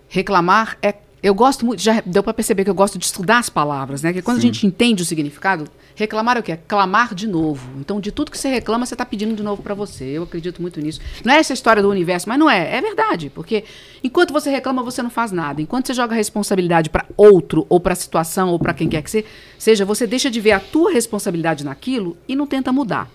[0.08, 0.94] Reclamar é.
[1.26, 4.14] Eu gosto muito, já deu pra perceber que eu gosto de estudar as palavras, né?
[4.14, 6.52] Que quando a gente entende o significado, reclamar é o quê?
[6.52, 7.68] É clamar de novo.
[7.80, 10.04] Então, de tudo que você reclama, você tá pedindo de novo pra você.
[10.04, 11.00] Eu acredito muito nisso.
[11.24, 12.78] Não é essa história do universo, mas não é.
[12.78, 13.32] É verdade.
[13.34, 13.64] Porque
[14.04, 15.60] enquanto você reclama, você não faz nada.
[15.62, 19.10] Enquanto você joga a responsabilidade pra outro, ou pra situação, ou pra quem quer que
[19.10, 19.26] se-
[19.58, 23.10] seja, você deixa de ver a tua responsabilidade naquilo e não tenta mudar.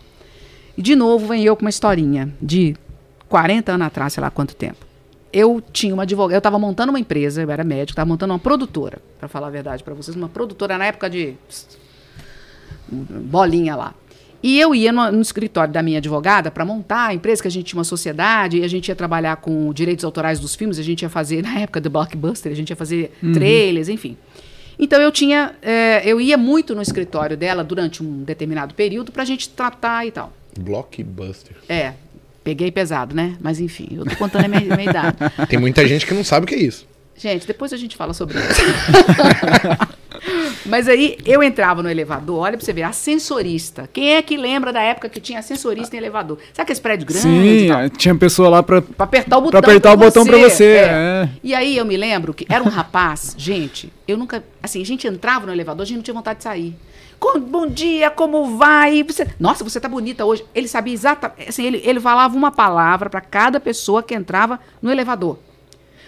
[0.77, 2.75] E de novo vem eu com uma historinha de
[3.29, 4.90] 40 anos atrás, sei lá quanto tempo.
[5.33, 8.39] Eu tinha uma advogada, eu estava montando uma empresa, eu era médico, estava montando uma
[8.39, 11.37] produtora, para falar a verdade para vocês, uma produtora na época de
[12.91, 13.95] bolinha lá.
[14.43, 17.51] E eu ia no, no escritório da minha advogada para montar a empresa, que a
[17.51, 20.83] gente tinha uma sociedade, e a gente ia trabalhar com direitos autorais dos filmes, a
[20.83, 24.17] gente ia fazer, na época do Blockbuster, a gente ia fazer trailers, enfim.
[24.79, 29.23] Então eu tinha, eh, eu ia muito no escritório dela durante um determinado período para
[29.23, 30.33] a gente tratar e tal.
[30.59, 31.55] Blockbuster.
[31.69, 31.93] É,
[32.51, 33.37] peguei pesado, né?
[33.41, 35.17] Mas enfim, eu tô contando a minha, minha idade.
[35.49, 36.85] Tem muita gente que não sabe o que é isso.
[37.17, 38.63] Gente, depois a gente fala sobre isso.
[40.67, 43.89] Mas aí eu entrava no elevador, olha pra você ver, ascensorista.
[43.93, 46.39] Quem é que lembra da época que tinha ascensorista em elevador?
[46.53, 47.25] Sabe aqueles prédios grandes?
[47.25, 47.91] e Sim, tal?
[47.91, 48.83] tinha pessoa lá pra.
[48.83, 49.61] Pra apertar o botão.
[49.61, 50.83] Pra apertar o botão pra você, é.
[50.83, 51.29] é.
[51.43, 54.43] E aí eu me lembro que era um rapaz, gente, eu nunca.
[54.63, 56.77] Assim, a gente entrava no elevador, a gente não tinha vontade de sair.
[57.49, 59.03] Bom dia, como vai?
[59.03, 60.45] Você- nossa, você tá bonita hoje.
[60.55, 61.49] Ele sabia exatamente.
[61.49, 65.39] Assim, ele, ele falava uma palavra pra cada pessoa que entrava no elevador.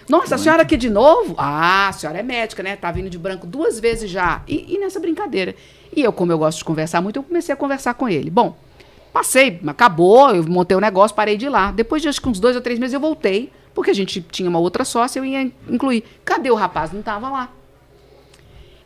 [0.09, 1.33] Nossa, a senhora aqui de novo?
[1.37, 2.75] Ah, a senhora é médica, né?
[2.75, 4.41] Tá vindo de branco duas vezes já.
[4.47, 5.55] E, e nessa brincadeira.
[5.95, 8.29] E eu, como eu gosto de conversar muito, eu comecei a conversar com ele.
[8.29, 8.57] Bom,
[9.13, 11.71] passei, acabou, eu montei o negócio, parei de ir lá.
[11.71, 14.49] Depois de acho que uns dois ou três meses eu voltei, porque a gente tinha
[14.49, 16.03] uma outra sócia, eu ia incluir.
[16.25, 16.91] Cadê o rapaz?
[16.91, 17.49] Não tava lá.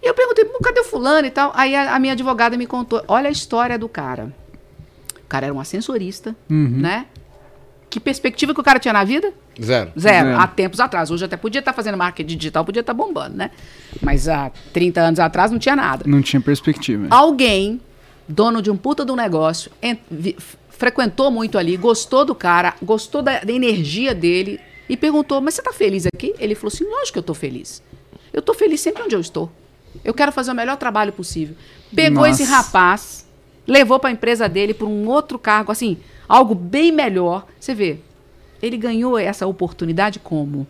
[0.01, 1.51] E eu perguntei, "Pô, cadê o fulano e tal?
[1.55, 4.33] Aí a, a minha advogada me contou, olha a história do cara.
[5.23, 6.69] O cara era um ascensorista, Uhum.
[6.79, 7.05] né?
[7.89, 9.33] Que perspectiva que o cara tinha na vida?
[9.59, 9.91] Zero.
[9.97, 10.39] Zero, Zero.
[10.39, 11.09] há tempos atrás.
[11.09, 13.49] Hoje até podia estar fazendo marketing digital, podia estar bombando, né?
[14.01, 16.03] Mas há 30 anos atrás não tinha nada.
[16.05, 17.07] Não tinha perspectiva.
[17.09, 17.79] Alguém,
[18.27, 19.71] dono de um puta de um negócio,
[20.69, 25.61] frequentou muito ali, gostou do cara, gostou da, da energia dele e perguntou: Mas você
[25.61, 26.33] tá feliz aqui?
[26.39, 27.81] Ele falou assim: Lógico que eu tô feliz.
[28.33, 29.51] Eu tô feliz sempre onde eu estou.
[30.03, 31.55] Eu quero fazer o melhor trabalho possível.
[31.95, 32.41] Pegou Nossa.
[32.41, 33.25] esse rapaz,
[33.65, 35.97] levou para a empresa dele por um outro cargo, assim,
[36.27, 37.45] algo bem melhor.
[37.59, 37.97] Você vê,
[38.61, 40.65] ele ganhou essa oportunidade como?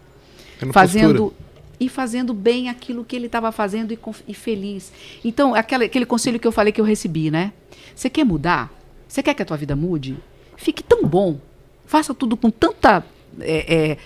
[0.60, 1.36] Tendo fazendo postura.
[1.80, 4.92] e fazendo bem aquilo que ele estava fazendo e, e feliz.
[5.24, 7.54] Então, aquela- aquele conselho que eu falei que eu recebi, né?
[7.96, 8.72] Você quer mudar?
[9.08, 10.18] Você quer que a tua vida mude?
[10.56, 11.40] Fique tão bom.
[11.86, 13.04] Faça tudo com tanta.
[13.40, 13.98] é, é,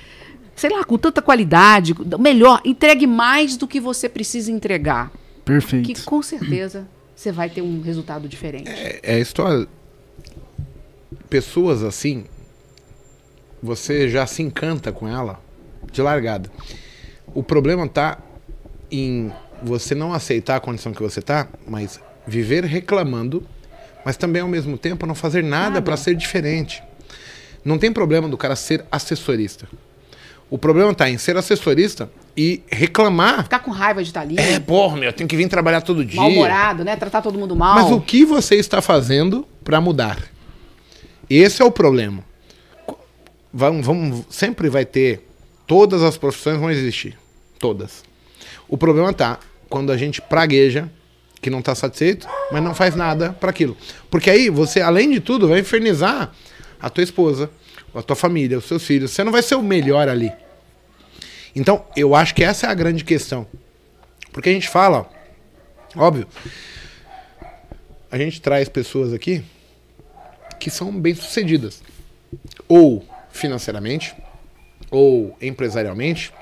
[0.62, 1.96] sei lá, com tanta qualidade.
[2.20, 5.12] Melhor, entregue mais do que você precisa entregar.
[5.44, 5.92] Perfeito.
[5.92, 8.70] Que com certeza você vai ter um resultado diferente.
[8.70, 9.68] É, é a história.
[11.28, 12.26] Pessoas assim,
[13.62, 15.42] você já se encanta com ela
[15.92, 16.52] de largada.
[17.34, 18.20] O problema tá
[18.92, 19.32] em
[19.64, 23.44] você não aceitar a condição que você tá, mas viver reclamando,
[24.06, 25.82] mas também ao mesmo tempo não fazer nada Nada.
[25.82, 26.84] para ser diferente.
[27.66, 29.68] Não tem problema do cara ser assessorista.
[30.52, 33.44] O problema tá em ser assessorista e reclamar.
[33.44, 36.04] Ficar com raiva de estar ali, É, porra, meu, eu tenho que vir trabalhar todo
[36.04, 36.20] dia.
[36.20, 36.98] mal-humorado, né?
[36.98, 37.76] Tratar todo mundo mal.
[37.76, 40.18] Mas o que você está fazendo para mudar?
[41.30, 42.22] Esse é o problema.
[43.54, 45.26] Vamos, vamos, sempre vai ter.
[45.66, 47.18] Todas as profissões vão existir.
[47.58, 48.04] Todas.
[48.68, 50.92] O problema tá quando a gente pragueja
[51.42, 53.78] que não tá satisfeito, mas não faz nada para aquilo.
[54.10, 56.30] Porque aí você, além de tudo, vai infernizar
[56.80, 57.50] a tua esposa,
[57.94, 59.12] a tua família, os seus filhos.
[59.12, 60.32] Você não vai ser o melhor ali.
[61.56, 63.46] Então, eu acho que essa é a grande questão.
[64.32, 65.10] Porque a gente fala,
[65.96, 66.28] óbvio,
[68.10, 69.44] a gente traz pessoas aqui
[70.60, 71.84] que são bem-sucedidas.
[72.68, 74.16] Ou financeiramente,
[74.90, 76.34] ou empresarialmente,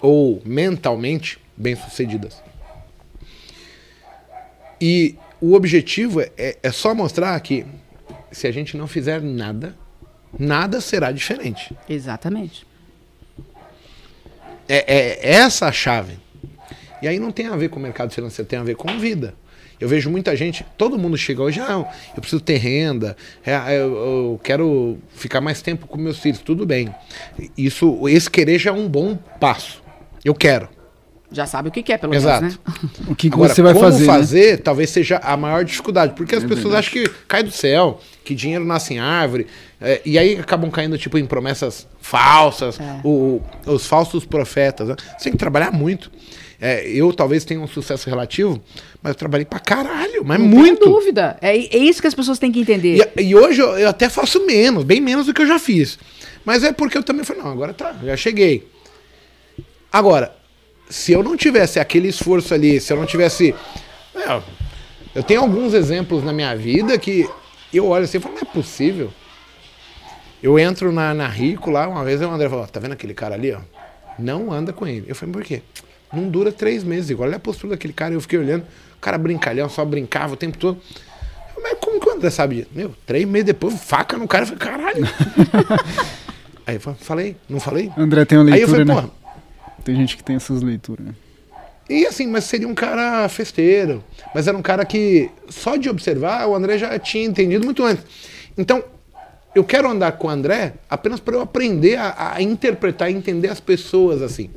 [0.00, 2.42] ou mentalmente bem-sucedidas.
[4.80, 7.64] E o objetivo é, é só mostrar que
[8.32, 9.76] se a gente não fizer nada,
[10.38, 11.74] nada será diferente.
[11.88, 12.66] Exatamente.
[14.68, 16.18] É, é essa a chave.
[17.02, 19.34] E aí não tem a ver com o mercado financeiro, tem a ver com vida.
[19.80, 21.84] Eu vejo muita gente, todo mundo chega hoje, ah,
[22.14, 26.64] eu preciso ter renda, é, eu, eu, quero ficar mais tempo com meus filhos, tudo
[26.64, 26.94] bem.
[27.58, 29.82] Isso, esse querer já é um bom passo.
[30.24, 30.68] Eu quero.
[31.32, 32.42] Já sabe o que quer, pelo Exato.
[32.42, 32.72] menos, né?
[33.08, 34.06] O que, que Agora, você vai como fazer?
[34.06, 34.12] né?
[34.12, 36.86] fazer talvez seja a maior dificuldade, porque as É pessoas verdade.
[36.88, 39.46] acham que cai do céu, que dinheiro nasce em árvore,
[39.80, 43.00] é, e aí acabam caindo tipo em promessas falsas, É.
[43.04, 44.88] o- os falsos profetas.
[44.88, 44.96] né?
[45.16, 46.10] Você tem que trabalhar muito.
[46.60, 48.62] É, eu talvez tenha um sucesso relativo,
[49.02, 50.78] mas eu trabalhei pra caralho, mas Não muito.
[50.84, 51.36] tenho dúvida.
[51.42, 53.10] É, é isso que as pessoas têm que entender.
[53.16, 55.98] E, e hoje eu, eu até faço menos, bem menos do que eu já fiz.
[56.44, 58.68] Mas é porque eu também falei, não, agora tá, já cheguei.
[59.92, 60.32] Agora,
[60.92, 63.54] se eu não tivesse aquele esforço ali, se eu não tivesse.
[64.14, 64.42] é,
[65.14, 67.28] eu tenho alguns exemplos na minha vida que
[67.72, 69.10] eu olho assim e falo, não é possível.
[70.42, 73.34] Eu entro na, na Rico lá, uma vez o André falou, tá vendo aquele cara
[73.34, 73.60] ali, ó?
[74.18, 75.04] Não anda com ele.
[75.08, 75.62] Eu falei, por quê?
[76.12, 78.12] Não dura três meses, igual olha a postura daquele cara.
[78.12, 80.78] Eu fiquei olhando, o cara brincalhão, só brincava o tempo todo.
[81.62, 82.68] Mas como que o André sabe disso?
[82.74, 85.08] Meu, três meses depois, faca no cara, eu falei, caralho.
[86.66, 87.90] Aí eu falei, não falei?
[87.96, 88.94] André tem uma Aí eu leitura, falei, né?
[88.94, 89.21] porra,
[89.84, 91.06] Tem gente que tem essas leituras.
[91.06, 91.14] né?
[91.88, 94.02] E assim, mas seria um cara festeiro.
[94.34, 98.04] Mas era um cara que, só de observar, o André já tinha entendido muito antes.
[98.56, 98.82] Então,
[99.54, 103.48] eu quero andar com o André apenas para eu aprender a, a interpretar e entender
[103.48, 104.50] as pessoas assim.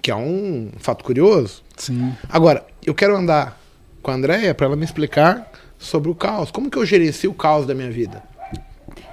[0.00, 1.62] Que é um fato curioso.
[1.76, 2.14] Sim.
[2.28, 3.60] Agora, eu quero andar
[4.02, 6.50] com a Andréia para ela me explicar sobre o caos.
[6.50, 8.22] Como que eu gerencio o caos da minha vida?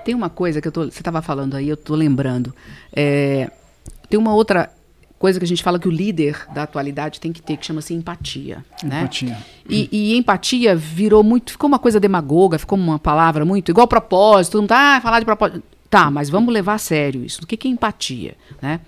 [0.06, 2.54] Tem uma coisa que eu tô, você estava falando aí, eu tô lembrando.
[2.94, 3.50] É,
[4.12, 4.70] tem uma outra
[5.18, 7.94] coisa que a gente fala que o líder da atualidade tem que ter, que chama-se
[7.94, 8.66] empatia.
[8.84, 9.02] Né?
[9.02, 9.38] Empatia.
[9.70, 14.58] E, e empatia virou muito, ficou uma coisa demagoga, ficou uma palavra muito, igual propósito,
[14.58, 15.64] mundo tá, ah, falar de propósito.
[15.90, 17.42] Tá, mas vamos levar a sério isso.
[17.44, 18.36] O que, que é empatia?
[18.62, 18.82] Né?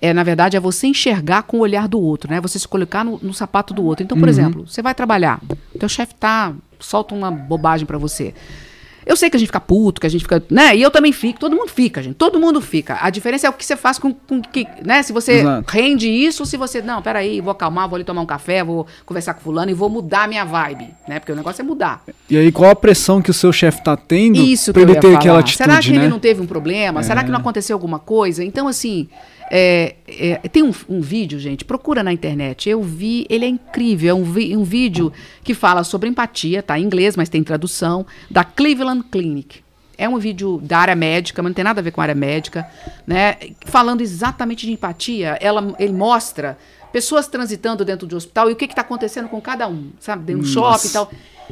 [0.00, 2.40] É, na verdade, é você enxergar com o olhar do outro, né?
[2.40, 4.04] Você se colocar no, no sapato do outro.
[4.04, 5.40] Então, por exemplo, você vai trabalhar,
[5.78, 8.34] teu chefe tá, solta uma bobagem pra você.
[9.04, 10.76] Eu sei que a gente fica puto, que a gente fica, né?
[10.76, 12.14] E eu também fico, todo mundo fica, gente.
[12.14, 12.98] Todo mundo fica.
[13.00, 15.02] A diferença é o que você faz com, com que, né?
[15.02, 15.70] Se você Exato.
[15.70, 18.86] rende isso, ou se você, não, peraí, vou acalmar, vou ali tomar um café, vou
[19.04, 21.18] conversar com fulano e vou mudar a minha vibe, né?
[21.18, 22.02] Porque o negócio é mudar.
[22.30, 25.02] E aí, qual a pressão que o seu chefe tá tendo Isso pra ele ter
[25.02, 25.14] falar.
[25.18, 25.96] aquela atitude, Será que né?
[25.98, 27.02] ele não teve um problema?
[27.02, 28.44] Será que não aconteceu alguma coisa?
[28.44, 29.08] Então, assim,
[29.54, 32.70] é, é, tem um, um vídeo, gente, procura na internet.
[32.70, 34.08] Eu vi, ele é incrível.
[34.08, 35.12] É um, vi- um vídeo
[35.44, 39.60] que fala sobre empatia, tá em inglês, mas tem tradução, da Cleveland Clinic.
[39.98, 42.14] É um vídeo da área médica, mas não tem nada a ver com a área
[42.14, 42.66] médica,
[43.06, 43.36] né?
[43.66, 45.36] Falando exatamente de empatia.
[45.38, 46.56] Ela, ele mostra
[46.90, 50.24] pessoas transitando dentro de um hospital e o que está acontecendo com cada um, sabe?
[50.24, 51.10] Dentro do shopping e tal.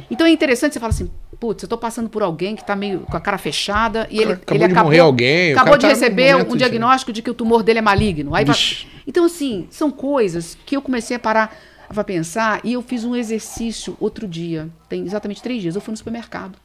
[0.09, 1.09] Então é interessante você falar assim,
[1.41, 4.33] putz, eu tô passando por alguém que tá meio com a cara fechada e ele,
[4.33, 7.33] Acabou ele de acabou, morrer alguém, acabou de tá receber um diagnóstico de que o
[7.33, 8.35] tumor dele é maligno.
[8.35, 8.45] Aí
[9.07, 11.57] então assim, são coisas que eu comecei a parar
[11.89, 15.73] para pensar e eu fiz um exercício outro dia, tem exatamente três dias.
[15.73, 16.55] Eu fui no supermercado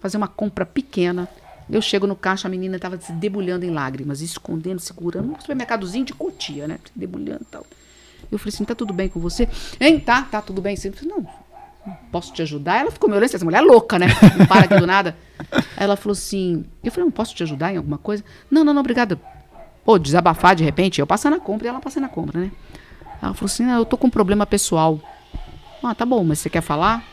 [0.00, 1.28] fazer uma compra pequena.
[1.70, 6.04] Eu chego no caixa, a menina estava se debulhando em lágrimas, escondendo, segurando, um supermercadozinho
[6.04, 6.78] de cotia, né?
[6.94, 7.66] Debulhando e tal.
[8.30, 9.48] Eu falei assim, tá tudo bem com você?
[9.80, 10.76] Hein, tá, tá tudo bem.
[10.82, 11.26] Eu falei, não,
[12.10, 12.80] posso te ajudar?
[12.80, 14.06] Ela ficou me olhando, essa mulher é louca, né?
[14.38, 15.16] Não para aqui do nada.
[15.76, 18.24] Ela falou assim, eu falei, não posso te ajudar em alguma coisa?
[18.50, 19.20] Não, não, não, obrigada.
[19.84, 22.50] Pô, desabafar de repente, eu passando a compra e ela passando a compra, né?
[23.22, 24.98] Ela falou assim, não, eu tô com um problema pessoal.
[25.82, 27.04] Ah, tá bom, mas você quer falar?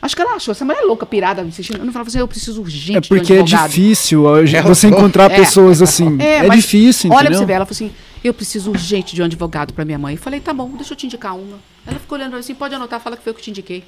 [0.00, 1.78] Acho que ela achou, essa mulher é louca, pirada, insistindo.
[1.80, 4.62] Eu não falava assim, eu preciso urgente É de um porque é difícil hoje É,
[4.62, 5.36] você encontrar É.
[5.36, 6.16] pessoas assim.
[6.20, 7.40] É, mas difícil, Olha pra entendeu?
[7.40, 10.14] você ver, ela falou assim: eu preciso urgente de um advogado pra minha mãe.
[10.14, 11.58] Eu falei, tá bom, deixa eu te indicar uma.
[11.86, 13.82] Ela ficou olhando assim, pode anotar, fala que foi eu que te indiquei.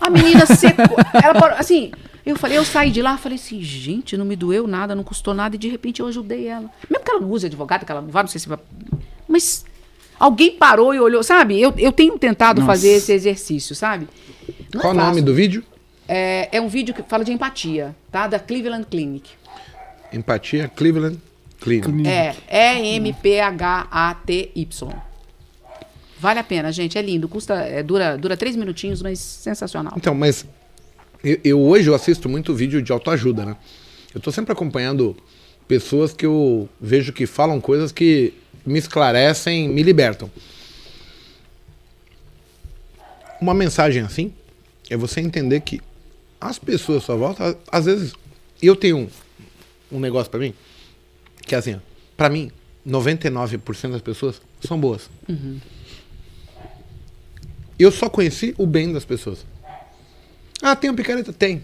[0.00, 0.96] A menina secou.
[1.22, 1.92] ela parou, assim,
[2.24, 5.34] eu falei, eu saí de lá, falei assim, gente, não me doeu nada, não custou
[5.34, 6.70] nada, e de repente eu ajudei ela.
[6.88, 8.58] Mesmo que ela não use advogado, que ela não vá, não sei se vai.
[9.28, 9.64] Mas
[10.18, 11.60] alguém parou e olhou, sabe?
[11.60, 12.72] Eu, eu tenho tentado Nossa.
[12.72, 14.08] fazer esse exercício, sabe?
[14.72, 15.62] Não é Qual o nome do vídeo?
[16.08, 18.26] É, é um vídeo que fala de empatia, tá?
[18.26, 19.30] Da Cleveland Clinic.
[20.12, 21.18] Empatia, Cleveland
[21.60, 21.82] Clean.
[22.06, 22.34] É,
[22.78, 23.54] E-M-P-H-A-T-Y.
[26.24, 26.96] Vale a pena, gente.
[26.96, 27.28] É lindo.
[27.28, 29.92] Custa, é, dura, dura três minutinhos, mas sensacional.
[29.94, 30.46] Então, mas
[31.22, 33.54] eu, eu hoje eu assisto muito vídeo de autoajuda, né?
[34.14, 35.14] Eu tô sempre acompanhando
[35.68, 38.32] pessoas que eu vejo que falam coisas que
[38.64, 40.30] me esclarecem, me libertam.
[43.38, 44.32] Uma mensagem assim
[44.88, 45.78] é você entender que
[46.40, 48.14] as pessoas à sua volta, às vezes,
[48.62, 49.08] eu tenho um,
[49.92, 50.54] um negócio pra mim,
[51.46, 51.78] que é assim, ó,
[52.16, 52.50] pra mim,
[52.88, 55.10] 99% das pessoas são boas.
[57.78, 59.44] Eu só conheci o bem das pessoas.
[60.62, 61.32] Ah, tem uma picareta?
[61.32, 61.62] Tem.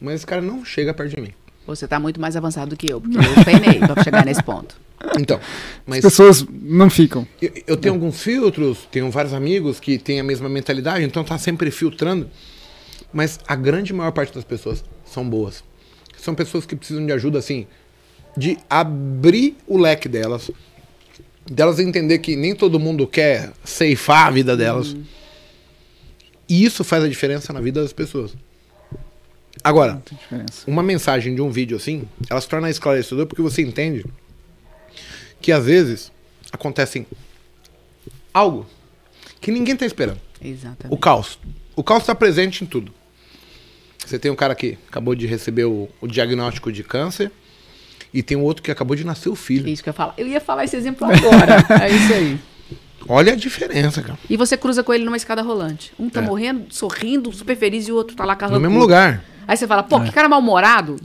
[0.00, 1.32] Mas esse cara não chega perto de mim.
[1.66, 4.74] Você tá muito mais avançado do que eu, porque eu penei pra chegar nesse ponto.
[5.18, 5.42] Então, As
[5.86, 7.26] mas pessoas não ficam.
[7.40, 11.38] eu, eu tenho alguns filtros, tenho vários amigos que têm a mesma mentalidade, então tá
[11.38, 12.28] sempre filtrando.
[13.12, 15.62] Mas a grande maior parte das pessoas são boas.
[16.16, 17.66] São pessoas que precisam de ajuda, assim,
[18.36, 20.50] de abrir o leque delas,
[21.50, 24.94] delas entender que nem todo mundo quer ceifar a vida delas.
[26.50, 28.34] E isso faz a diferença na vida das pessoas.
[29.62, 30.02] Agora,
[30.66, 34.04] uma mensagem de um vídeo assim, ela se torna esclarecedora porque você entende
[35.40, 36.10] que às vezes
[36.50, 37.06] acontecem
[38.34, 38.66] algo
[39.40, 40.20] que ninguém tá esperando.
[40.42, 40.92] Exatamente.
[40.92, 41.38] O caos.
[41.76, 42.92] O caos está presente em tudo.
[44.04, 47.30] Você tem um cara que acabou de receber o, o diagnóstico de câncer
[48.12, 49.68] e tem um outro que acabou de nascer o filho.
[49.68, 50.14] É isso que eu ia falar.
[50.18, 51.64] Eu ia falar esse exemplo agora.
[51.80, 52.40] é isso aí.
[53.08, 54.18] Olha a diferença, cara.
[54.28, 55.92] E você cruza com ele numa escada rolante.
[55.98, 56.24] Um tá É.
[56.24, 58.60] morrendo, sorrindo, super feliz, e o outro tá lá No carregando.
[58.68, 59.24] mesmo lugar.
[59.48, 60.96] Aí você fala, pô, que cara mal-humorado.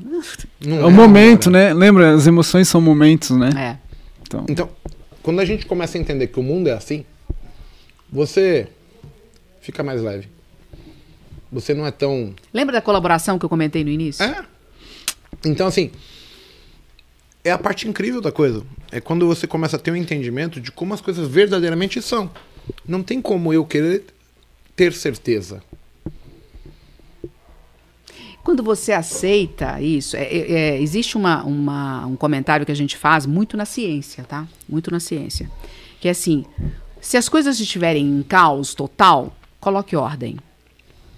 [0.63, 1.73] Não É o momento, né?
[1.73, 2.13] Lembra?
[2.13, 3.49] As emoções são momentos, né?
[3.57, 3.77] É.
[4.22, 4.69] Então, Então,
[5.23, 7.03] quando a gente começa a entender que o mundo é assim,
[8.11, 8.67] você
[9.61, 10.27] fica mais leve.
[11.51, 14.23] Você não é tão Lembra da colaboração que eu comentei no início?
[14.23, 14.43] É.
[15.45, 15.91] Então, assim,
[17.45, 18.63] é a parte incrível da coisa.
[18.91, 22.30] É quando você começa a ter um entendimento de como as coisas verdadeiramente são.
[22.88, 24.03] Não tem como eu querer
[24.76, 25.61] ter certeza.
[28.43, 32.97] Quando você aceita isso, é- é- é, existe uma, uma- um comentário que a gente
[32.97, 34.47] faz muito na ciência, tá?
[34.67, 35.49] Muito na ciência.
[35.99, 36.45] Que é assim:
[37.01, 40.38] se as coisas estiverem em caos total, coloque ordem.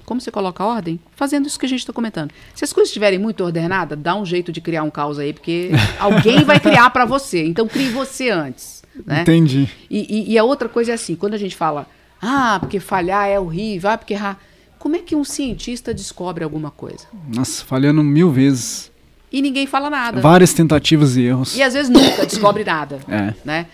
[0.07, 0.97] Como você coloca ordem?
[1.17, 2.31] Fazendo isso que a gente está comentando.
[2.55, 5.71] Se as coisas estiverem muito ordenadas, dá um jeito de criar um caos aí, porque
[5.99, 7.43] alguém vai criar para você.
[7.45, 8.81] Então crie você antes.
[9.05, 9.23] Né?
[9.23, 9.69] entendi.
[9.89, 11.85] E, e- e a outra coisa é assim, quando a gente fala,
[12.21, 14.39] ah, porque falhar é horrível, ah, porque errar.
[14.79, 17.05] Como é que um cientista descobre alguma coisa?
[17.27, 18.89] Nossa, falhando mil vezes.
[19.29, 20.21] E ninguém fala nada.
[20.21, 21.53] Várias tentativas e erros.
[21.57, 22.99] E às vezes nunca descobre nada.
[23.09, 23.33] É.
[23.43, 23.65] Né?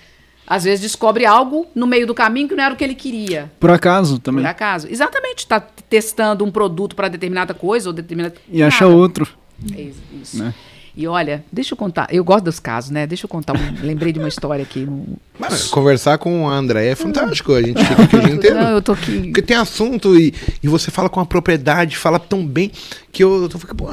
[0.46, 3.52] Às vezes descobre algo no meio do caminho que não era o que ele queria.
[3.60, 4.44] Por acaso também.
[4.44, 4.88] Por acaso.
[4.90, 5.40] Exatamente.
[5.40, 8.36] Está testando um produto para determinada coisa ou determinada.
[8.50, 8.98] E acha Nada.
[8.98, 9.28] outro.
[9.76, 9.82] É
[10.22, 10.38] isso.
[10.38, 10.54] Né?
[10.96, 12.08] E olha, deixa eu contar.
[12.12, 13.08] Eu gosto dos casos, né?
[13.08, 13.56] Deixa eu contar.
[13.56, 14.82] Um, lembrei de uma história aqui.
[14.82, 17.54] Um, Mano, conversar com a André é fantástico.
[17.54, 18.56] A gente fica aqui o dia inteiro.
[18.58, 19.22] Não, eu tô aqui.
[19.24, 22.72] Porque tem assunto e, e você fala com a propriedade, fala tão bem
[23.12, 23.92] que eu, eu tô ficando, pô,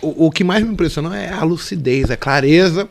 [0.00, 2.88] o, o que mais me impressionou é a lucidez, a clareza.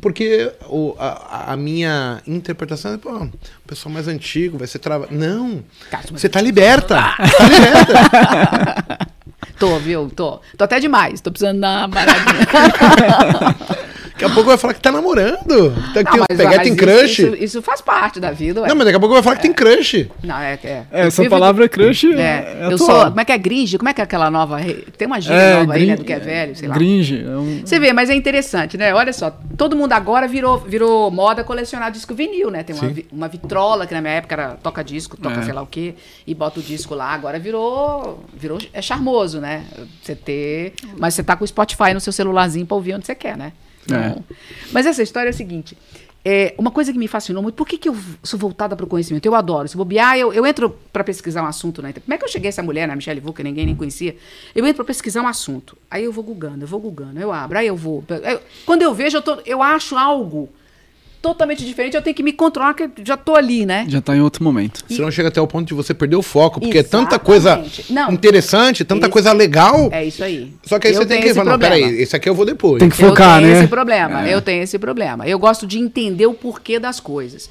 [0.00, 3.30] Porque o, a, a minha interpretação é, pô, o
[3.66, 5.14] pessoal mais antigo vai ser travado.
[5.14, 5.62] Não!
[6.10, 6.96] Você tá liberta!
[6.96, 8.98] Tá liberta!
[9.58, 10.10] Tô, viu?
[10.10, 10.40] Tô.
[10.58, 11.20] Tô até demais.
[11.20, 12.46] Tô precisando dar uma paradinha.
[14.22, 15.70] Daqui a pouco vai falar que tá namorando.
[15.92, 17.18] Tá, Não, tem, mas- pegar, mas tem isso- crush.
[17.18, 18.68] Isso, isso faz parte da vida, ué.
[18.68, 20.08] Não, mas daqui a pouco vai falar que tem crush.
[20.22, 20.58] Não, é.
[20.62, 20.82] é.
[20.90, 23.06] É, essa palavra crush é, É, é eu sou.
[23.06, 23.78] Como é que é gringe?
[23.78, 24.58] Como é que é aquela nova.
[24.96, 25.96] Tem uma gíria É, nova aí, né?
[25.96, 26.74] Do que é velho, sei lá.
[26.74, 27.24] Gringe.
[27.24, 28.94] é um- Você vê, mas é interessante, né?
[28.94, 32.62] Olha só, todo mundo agora virou, virou moda colecionar disco vinil, né?
[32.62, 35.42] Tem uma, uma vitrola, que na minha época era toca disco, toca É.
[35.42, 35.94] sei lá o quê,
[36.26, 37.12] e bota o disco lá.
[37.12, 38.58] Agora virou, virou.
[38.72, 39.64] É charmoso, né?
[40.02, 40.74] Você ter.
[40.98, 43.52] Mas você tá com o Spotify no seu celularzinho pra ouvir onde você quer, né?
[43.84, 44.24] Então,
[44.72, 45.76] Mas essa história é a seguinte.
[46.24, 48.88] É, uma coisa que me fascinou muito, por que, que eu sou voltada para o
[48.88, 49.26] conhecimento?
[49.26, 49.66] Eu adoro.
[49.66, 52.00] Se bobear, eu, eu entro para pesquisar um assunto internet.
[52.04, 52.94] Como é que eu cheguei a essa mulher, né?
[52.94, 54.16] Michelle Vu, que ninguém nem conhecia?
[54.54, 55.76] Eu entro para pesquisar um assunto.
[55.90, 58.04] Aí eu vou googando, eu vou googando, eu abro, aí eu vou.
[58.08, 60.48] eu- quando eu vejo, eu, tô, eu acho algo
[61.22, 63.86] totalmente diferente, eu tenho que me controlar, que eu já tô ali, né?
[63.88, 64.82] Já tá em outro momento.
[64.88, 67.92] Senão chega até o ponto de você perder o foco, porque é tanta coisa Exatamente.
[67.92, 68.12] Não.
[68.12, 69.88] interessante, tanta Esse- coisa legal.
[69.92, 70.52] É isso aí.
[70.64, 71.76] Só que aí Eu você tem que esse falar, não, problema.
[71.86, 72.80] peraí, esse aqui eu vou depois.
[72.80, 73.58] Tem que focar, eu tenho né?
[73.60, 74.28] esse problema.
[74.28, 74.34] É.
[74.34, 75.26] Eu tenho esse problema.
[75.26, 77.48] Eu gosto de entender o porquê das coisas.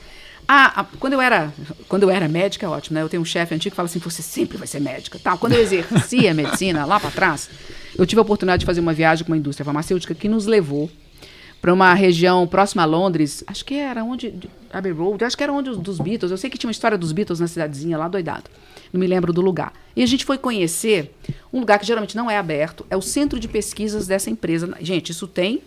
[0.48, 1.54] Ah, a- quando eu era,
[1.88, 3.02] quando eu era médica, é ótimo, né?
[3.04, 5.18] Eu tenho um chefe antigo que fala assim: você sempre vai ser médica.
[5.24, 5.38] Tal.
[5.38, 7.50] Quando eu exercia a medicina lá para trás,
[7.98, 10.90] eu tive a oportunidade de fazer uma viagem com uma indústria farmacêutica que nos levou
[11.62, 13.44] para uma região próxima a Londres.
[13.46, 16.32] Acho que era onde de- Abbey Road, acho que era onde os dos Beatles.
[16.32, 18.46] Eu sei que tinha uma história dos Beatles na cidadezinha lá doidado.
[18.92, 19.72] Não me lembro do lugar.
[19.96, 21.14] E a gente foi conhecer
[21.54, 24.74] um lugar que geralmente não é aberto, é o centro de pesquisas dessa empresa.
[24.82, 25.62] Gente, isso tem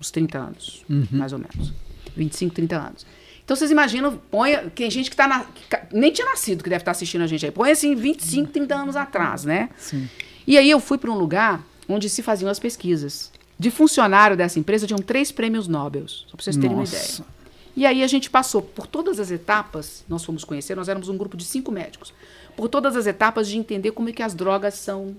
[0.00, 1.72] uns 30 anos, mais ou menos.
[2.16, 3.06] 25, 30 anos.
[3.44, 6.82] Então vocês imaginam, põe, tem gente que tá na, que nem tinha nascido que deve
[6.82, 7.52] estar assistindo a gente aí.
[7.52, 9.70] Põe assim 25, 30 anos atrás, né?
[9.78, 10.08] Sim.
[10.46, 13.30] E aí eu fui para um lugar onde se faziam as pesquisas.
[13.58, 17.22] De funcionário dessa empresa tinham três prêmios Nobel, só para vocês terem uma Nossa.
[17.22, 17.38] ideia.
[17.76, 21.16] E aí a gente passou por todas as etapas, nós fomos conhecer, nós éramos um
[21.16, 22.12] grupo de cinco médicos,
[22.56, 25.16] por todas as etapas de entender como é que as drogas são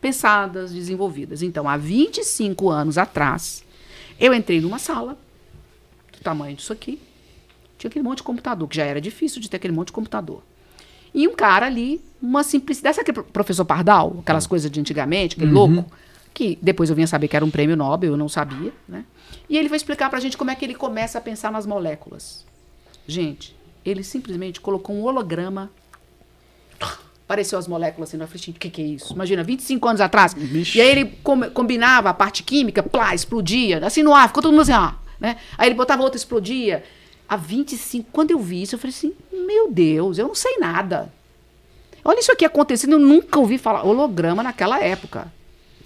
[0.00, 1.42] pensadas, desenvolvidas.
[1.42, 3.64] Então, há 25 anos atrás,
[4.18, 5.16] eu entrei numa sala,
[6.12, 7.00] do tamanho disso aqui,
[7.78, 10.42] tinha aquele monte de computador, que já era difícil de ter aquele monte de computador.
[11.14, 12.96] E um cara ali, uma simplicidade.
[12.96, 14.18] Sabe aquele professor Pardal?
[14.20, 15.90] Aquelas coisas de antigamente, aquele louco?
[16.34, 19.04] Que depois eu vinha saber que era um prêmio Nobel, eu não sabia, né?
[19.48, 22.44] E ele vai explicar pra gente como é que ele começa a pensar nas moléculas.
[23.06, 23.54] Gente,
[23.84, 25.70] ele simplesmente colocou um holograma.
[27.24, 29.12] Apareceu as moléculas assim, eu falei, gente, o que, que é isso?
[29.14, 30.34] Imagina, 25 anos atrás.
[30.34, 30.76] Vixe.
[30.78, 34.52] E aí ele com- combinava a parte química, plá, explodia, assim no ar, ficou todo
[34.52, 35.36] mundo assim, ó, né?
[35.56, 36.84] Aí ele botava outra, explodia.
[37.28, 41.10] Há 25, quando eu vi isso, eu falei assim, meu Deus, eu não sei nada.
[42.04, 43.84] Olha isso aqui acontecendo, eu nunca ouvi falar.
[43.84, 45.32] Holograma naquela época.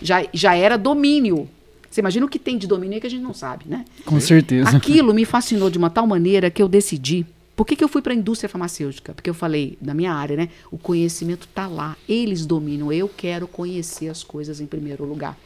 [0.02, 1.48] Já, já era domínio.
[1.90, 3.84] Você imagina o que tem de domínio aí que a gente não sabe, né?
[4.04, 4.76] Com certeza.
[4.76, 7.24] Aquilo me fascinou de uma tal maneira que eu decidi.
[7.54, 9.14] Por que, que eu fui para a indústria farmacêutica?
[9.14, 10.50] Porque eu falei, na minha área, né?
[10.70, 11.96] O conhecimento está lá.
[12.06, 12.92] Eles dominam.
[12.92, 15.38] Eu quero conhecer as coisas em primeiro lugar.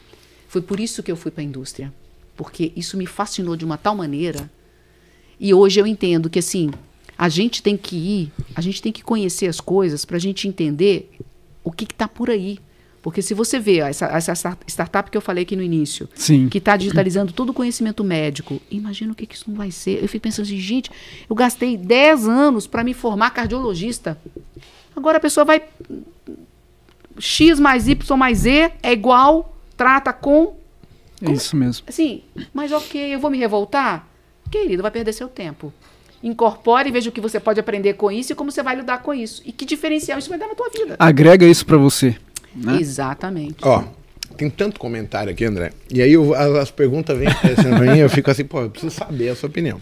[0.48, 1.92] Foi por isso que eu fui para a indústria.
[2.36, 4.50] Porque isso me fascinou de uma tal maneira.
[5.38, 6.72] E hoje eu entendo que, assim,
[7.16, 10.48] a gente tem que ir, a gente tem que conhecer as coisas para a gente
[10.48, 11.12] entender
[11.62, 12.58] o que está por aí.
[13.02, 16.06] Porque se você vê ó, essa, essa start- startup que eu falei aqui no início,
[16.14, 16.48] Sim.
[16.50, 18.60] que está digitalizando todo o conhecimento médico.
[18.70, 20.02] Imagina o que, que isso não vai ser.
[20.02, 20.90] Eu fico pensando assim, gente,
[21.28, 24.18] eu gastei 10 anos para me formar cardiologista.
[24.94, 25.62] Agora a pessoa vai.
[27.18, 30.56] X mais Y mais Z é igual, trata com.
[31.22, 31.84] É isso mesmo.
[31.88, 32.22] Assim,
[32.52, 34.06] mas ok, eu vou me revoltar?
[34.50, 35.72] Querido, vai perder seu tempo.
[36.22, 39.02] Incorpore e veja o que você pode aprender com isso e como você vai lidar
[39.02, 39.42] com isso.
[39.44, 40.96] E que diferencial isso vai dar na tua vida.
[40.98, 42.16] Agrega isso pra você.
[42.54, 42.78] Né?
[42.80, 43.56] Exatamente.
[43.62, 43.84] Ó,
[44.36, 45.72] tem tanto comentário aqui, André.
[45.90, 48.70] E aí eu- as, as perguntas vêm aparecendo pra mim eu fico assim, pô, eu
[48.70, 49.80] preciso saber a sua opinião.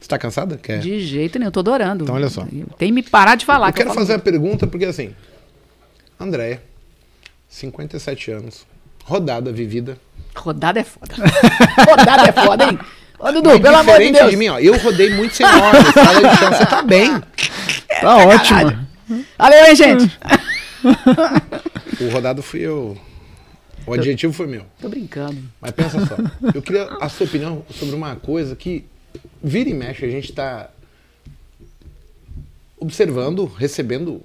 [0.00, 0.56] Você tá cansada?
[0.56, 0.80] Quer?
[0.80, 2.02] De jeito nenhum, eu tô adorando.
[2.04, 2.42] Então, olha só.
[2.76, 3.68] Tem que me parar de falar.
[3.68, 5.14] eu que quero eu falo fazer a pergunta porque assim,
[6.18, 6.60] Andréia,
[7.48, 8.66] 57 anos,
[9.04, 9.96] rodada, vivida.
[10.34, 11.14] Rodada é foda.
[11.88, 12.78] Rodada é foda, hein?
[13.18, 14.30] Ô, Dudu, Mas pelo amor de diferente Deus.
[14.32, 14.58] de mim, ó.
[14.58, 16.50] Eu rodei muito sem chão.
[16.52, 17.22] Você tá bem.
[18.00, 18.86] Tá ótimo.
[19.38, 20.18] Valeu, hein, gente?
[22.06, 22.96] O rodado fui eu.
[23.86, 24.64] O adjetivo foi meu.
[24.80, 25.42] Tô brincando.
[25.60, 26.16] Mas pensa só,
[26.54, 28.84] eu queria a sua opinião sobre uma coisa que
[29.42, 30.70] vira e mexe, a gente está
[32.78, 34.22] observando, recebendo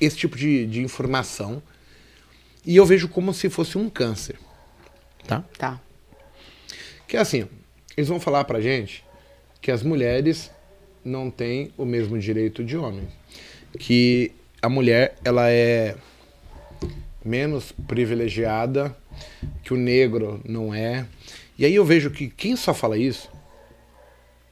[0.00, 1.62] esse tipo de, de informação
[2.64, 4.38] e eu vejo como se fosse um câncer,
[5.26, 5.44] tá?
[5.58, 5.80] Tá.
[7.06, 7.48] Que é assim,
[7.96, 9.04] eles vão falar pra gente
[9.60, 10.50] que as mulheres
[11.04, 13.08] não têm o mesmo direito de homens,
[13.78, 15.96] que a mulher ela é
[17.24, 18.96] menos privilegiada,
[19.62, 21.06] que o negro não é.
[21.58, 23.30] E aí eu vejo que quem só fala isso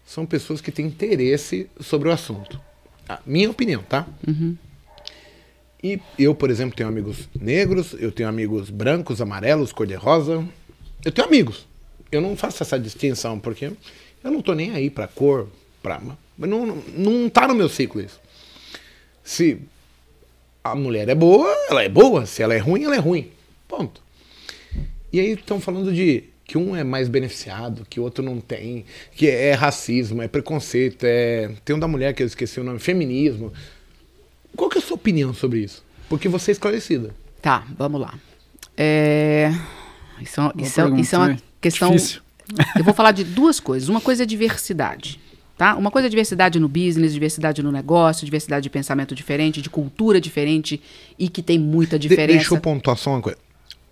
[0.04, 2.60] são pessoas que têm interesse sobre o assunto.
[3.08, 4.06] A minha opinião, tá?
[5.82, 10.46] E eu, por exemplo, tenho amigos negros, eu tenho amigos brancos, amarelos, cor-de-rosa.
[11.04, 11.66] Eu tenho amigos.
[12.12, 13.72] Eu não faço essa distinção, porque
[14.22, 15.48] eu não tô nem aí pra cor,
[15.82, 16.00] pra.
[16.36, 18.20] Não, não, não tá no meu ciclo isso.
[19.24, 19.58] Se
[20.72, 22.26] a mulher é boa, ela é boa.
[22.26, 23.30] Se ela é ruim, ela é ruim.
[23.68, 24.02] Ponto.
[25.12, 28.84] E aí estão falando de que um é mais beneficiado, que o outro não tem,
[29.14, 31.50] que é racismo, é preconceito, é.
[31.64, 33.52] Tem um da mulher que eu esqueci o nome, feminismo.
[34.56, 35.84] Qual que é a sua opinião sobre isso?
[36.08, 37.14] Porque você é esclarecida.
[37.40, 38.18] Tá, vamos lá.
[38.76, 39.52] É...
[40.20, 41.38] Isso, é- isso, é- pergunta, isso é uma né?
[41.60, 41.90] questão.
[41.92, 42.20] Difícil.
[42.76, 43.88] Eu vou falar de duas coisas.
[43.88, 45.20] Uma coisa é diversidade.
[45.60, 45.76] Tá?
[45.76, 50.18] Uma coisa é diversidade no business, diversidade no negócio, diversidade de pensamento diferente, de cultura
[50.18, 50.80] diferente
[51.18, 52.38] e que tem muita De- diferença.
[52.38, 53.36] deixa eu pontuar só uma coisa.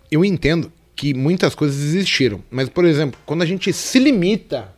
[0.09, 4.73] Eu entendo que muitas coisas existiram, mas, por exemplo, quando a gente se limita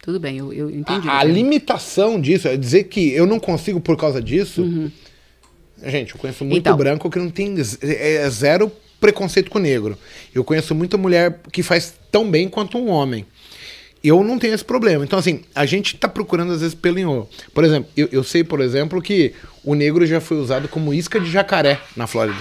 [0.00, 1.08] Tudo bem, eu, eu entendi.
[1.08, 4.92] A, a limitação disso, é dizer que eu não consigo por causa disso.
[5.84, 6.76] Gente, eu conheço muito Então.
[6.76, 9.98] branco que não tem z- é zero preconceito com negro.
[10.32, 13.26] Eu conheço muita mulher que faz tão bem quanto um homem.
[14.06, 15.04] Eu não tenho esse problema.
[15.04, 17.28] Então, assim, a gente tá procurando às vezes pelo.
[17.52, 21.18] Por exemplo, eu, eu sei, por exemplo, que o negro já foi usado como isca
[21.18, 22.38] de jacaré na Flórida.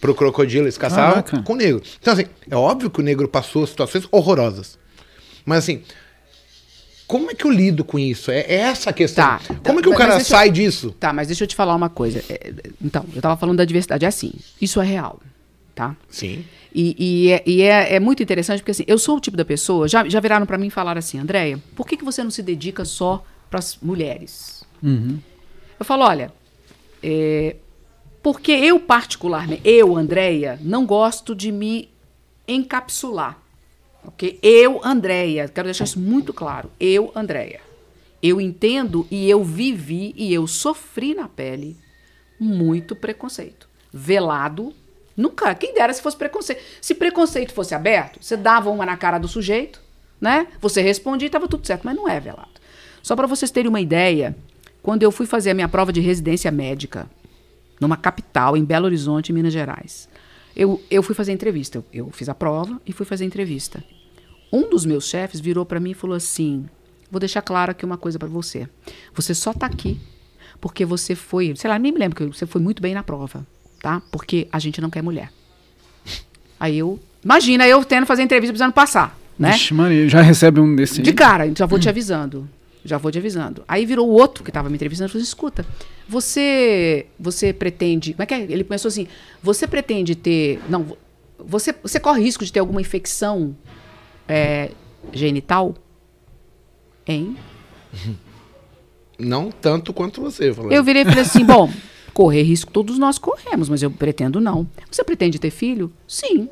[0.00, 1.42] Pro crocodilo, eles caçavam Caraca.
[1.42, 1.82] com o negro.
[2.00, 4.78] Então, assim, é óbvio que o negro passou situações horrorosas.
[5.44, 5.82] Mas, assim,
[7.06, 8.30] como é que eu lido com isso?
[8.30, 9.24] É, é essa a questão.
[9.24, 10.90] Tá, como é tá, que o mas cara eu- sai disso?
[10.98, 12.24] Tá, mas deixa eu te falar uma coisa.
[12.28, 12.52] É,
[12.82, 14.04] Então, eu tava falando da diversidade.
[14.04, 15.20] É assim, isso é real,
[15.74, 15.94] tá?
[16.08, 16.44] Sim.
[16.74, 19.44] E, e, é, e é, é, muito interessante porque assim, eu sou o tipo da
[19.44, 22.30] pessoa, já, já viraram para mim e falaram assim, Andréia, por que, que você não
[22.30, 24.64] se dedica só para as mulheres?
[24.82, 25.18] Uhum.
[25.78, 26.32] Eu falo, olha,
[27.02, 27.56] é,
[28.22, 31.90] porque eu particularmente, eu, Andréia, não gosto de me
[32.48, 33.38] encapsular.
[34.04, 34.38] Ok?
[34.42, 36.70] Eu, Andréia, quero deixar isso muito claro.
[36.80, 37.60] Eu, Andréia.
[38.22, 41.76] Eu entendo e eu vivi e eu sofri na pele
[42.38, 43.68] muito preconceito.
[43.92, 44.72] Velado,
[45.16, 45.54] nunca.
[45.54, 46.62] Quem dera se fosse preconceito.
[46.80, 49.80] Se preconceito fosse aberto, você dava uma na cara do sujeito,
[50.20, 50.46] né?
[50.60, 52.48] Você respondia e estava tudo certo, mas não é velado.
[53.02, 54.36] Só para vocês terem uma ideia,
[54.82, 57.10] quando eu fui fazer a minha prova de residência médica,
[57.80, 60.08] numa capital, em Belo Horizonte, Minas Gerais,
[60.54, 61.78] eu, eu fui fazer entrevista.
[61.78, 63.82] Eu, eu fiz a prova e fui fazer entrevista.
[64.52, 66.66] Um dos meus chefes virou para mim e falou assim:
[67.10, 68.68] Vou deixar claro aqui uma coisa para você.
[69.14, 70.00] Você só tá aqui
[70.62, 73.44] porque você foi, sei lá, nem me lembro que você foi muito bem na prova,
[73.82, 74.00] tá?
[74.10, 75.30] Porque a gente não quer mulher.
[76.58, 79.50] Aí eu, imagina eu tendo fazer entrevista precisando passar, né?
[79.50, 81.02] Vixe, Maria, já recebe um desse.
[81.02, 82.48] De cara, já vou te avisando.
[82.84, 83.62] Já vou te avisando.
[83.66, 85.66] Aí virou o outro que estava me entrevistando e falou: escuta,
[86.08, 88.12] você você pretende.
[88.12, 88.42] Como é que é?
[88.42, 89.06] Ele começou assim:
[89.42, 90.60] você pretende ter.
[90.68, 90.96] Não,
[91.38, 93.56] você, você corre risco de ter alguma infecção
[94.28, 94.70] é,
[95.12, 95.74] genital?
[97.06, 97.36] Hein?
[99.18, 100.52] Não tanto quanto você.
[100.52, 100.72] Falando.
[100.72, 101.70] Eu virei e falei assim: bom,
[102.12, 104.68] correr risco todos nós corremos, mas eu pretendo não.
[104.90, 105.92] Você pretende ter filho?
[106.06, 106.48] Sim.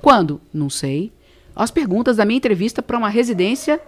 [0.00, 0.40] Quando?
[0.52, 1.12] Não sei.
[1.54, 3.80] As perguntas da minha entrevista para uma residência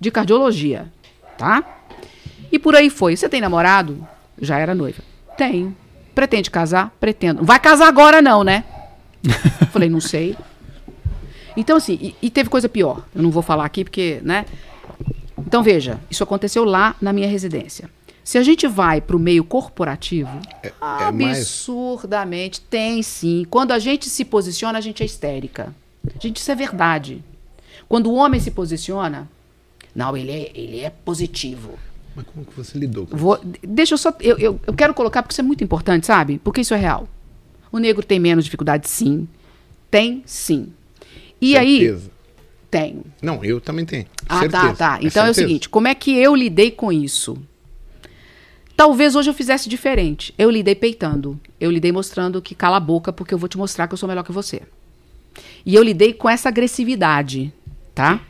[0.00, 0.90] de cardiologia,
[1.36, 1.82] tá?
[2.50, 3.16] E por aí foi.
[3.16, 4.06] Você tem namorado?
[4.40, 5.02] Já era noiva.
[5.36, 5.76] Tenho.
[6.14, 6.94] Pretende casar?
[6.98, 7.44] Pretendo.
[7.44, 8.64] Vai casar agora, não, né?
[9.70, 10.36] Falei, não sei.
[11.56, 13.04] Então, assim, e, e, teve coisa pior.
[13.14, 14.46] Eu não vou falar aqui porque, né?
[15.36, 17.90] Então, veja, isso aconteceu lá na minha residência.
[18.28, 20.28] Se a gente vai para o meio corporativo,
[20.62, 22.68] é, é absurdamente, mais...
[22.68, 23.46] tem sim.
[23.48, 25.74] Quando a gente se posiciona, a gente é histérica.
[26.20, 27.24] Gente, isso é verdade.
[27.88, 29.26] Quando o homem se posiciona,
[29.94, 31.78] não, ele é, ele é positivo.
[32.14, 33.46] Mas como que você lidou com Vou, isso?
[33.66, 34.12] Deixa eu só.
[34.20, 36.38] Eu, eu, eu quero colocar porque isso é muito importante, sabe?
[36.38, 37.08] Porque isso é real.
[37.72, 39.26] O negro tem menos dificuldade, sim.
[39.90, 40.70] Tem, sim.
[41.40, 41.60] E Certeza.
[41.60, 42.10] aí
[42.70, 43.04] tenho.
[43.22, 44.04] Não, eu também tenho.
[44.28, 44.66] Ah, tá, certeza.
[44.66, 44.98] tá, tá.
[45.00, 47.38] Então é, é o seguinte: como é que eu lidei com isso?
[48.78, 50.32] Talvez hoje eu fizesse diferente.
[50.38, 51.36] Eu lidei peitando.
[51.60, 54.08] Eu lidei mostrando que cala a boca, porque eu vou te mostrar que eu sou
[54.08, 54.62] melhor que você.
[55.66, 57.52] E eu lidei com essa agressividade,
[57.92, 58.20] tá?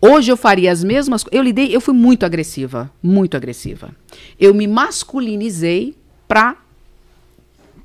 [0.00, 2.90] Hoje eu faria as mesmas Eu lidei, eu fui muito agressiva.
[3.02, 3.90] Muito agressiva.
[4.40, 5.94] Eu me masculinizei
[6.26, 6.56] pra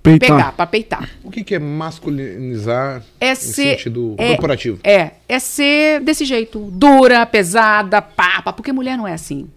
[0.01, 0.37] Peitar.
[0.37, 1.09] Pegar, pra peitar.
[1.25, 4.79] O que, que é masculinizar é ser, sentido é, corporativo?
[4.81, 9.49] É, é ser desse jeito, dura, pesada, papa, porque mulher não é assim.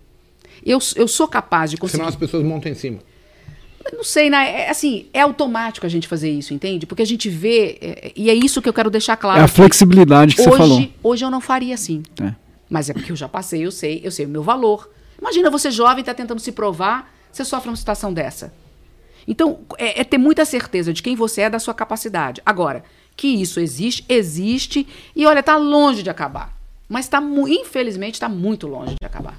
[0.64, 1.98] Eu, eu sou capaz de conseguir.
[1.98, 2.98] Senão as pessoas montam em cima.
[3.92, 4.62] Não sei, né?
[4.62, 6.86] É, assim, é automático a gente fazer isso, entende?
[6.86, 9.40] Porque a gente vê, é, e é isso que eu quero deixar claro.
[9.40, 10.89] É a flexibilidade que hoje, você falou.
[11.02, 12.02] Hoje eu não faria assim.
[12.22, 12.34] É.
[12.68, 14.90] Mas é porque eu já passei, eu sei, eu sei o meu valor.
[15.18, 18.52] Imagina você jovem, está tentando se provar, você sofre uma situação dessa.
[19.26, 22.40] Então, é, é, ter muita certeza de quem você é, da sua capacidade.
[22.44, 22.84] Agora,
[23.16, 26.56] que isso existe, existe, e olha, está longe de acabar.
[26.89, 29.39] Mas tá, infelizmente está muito longe de acabar.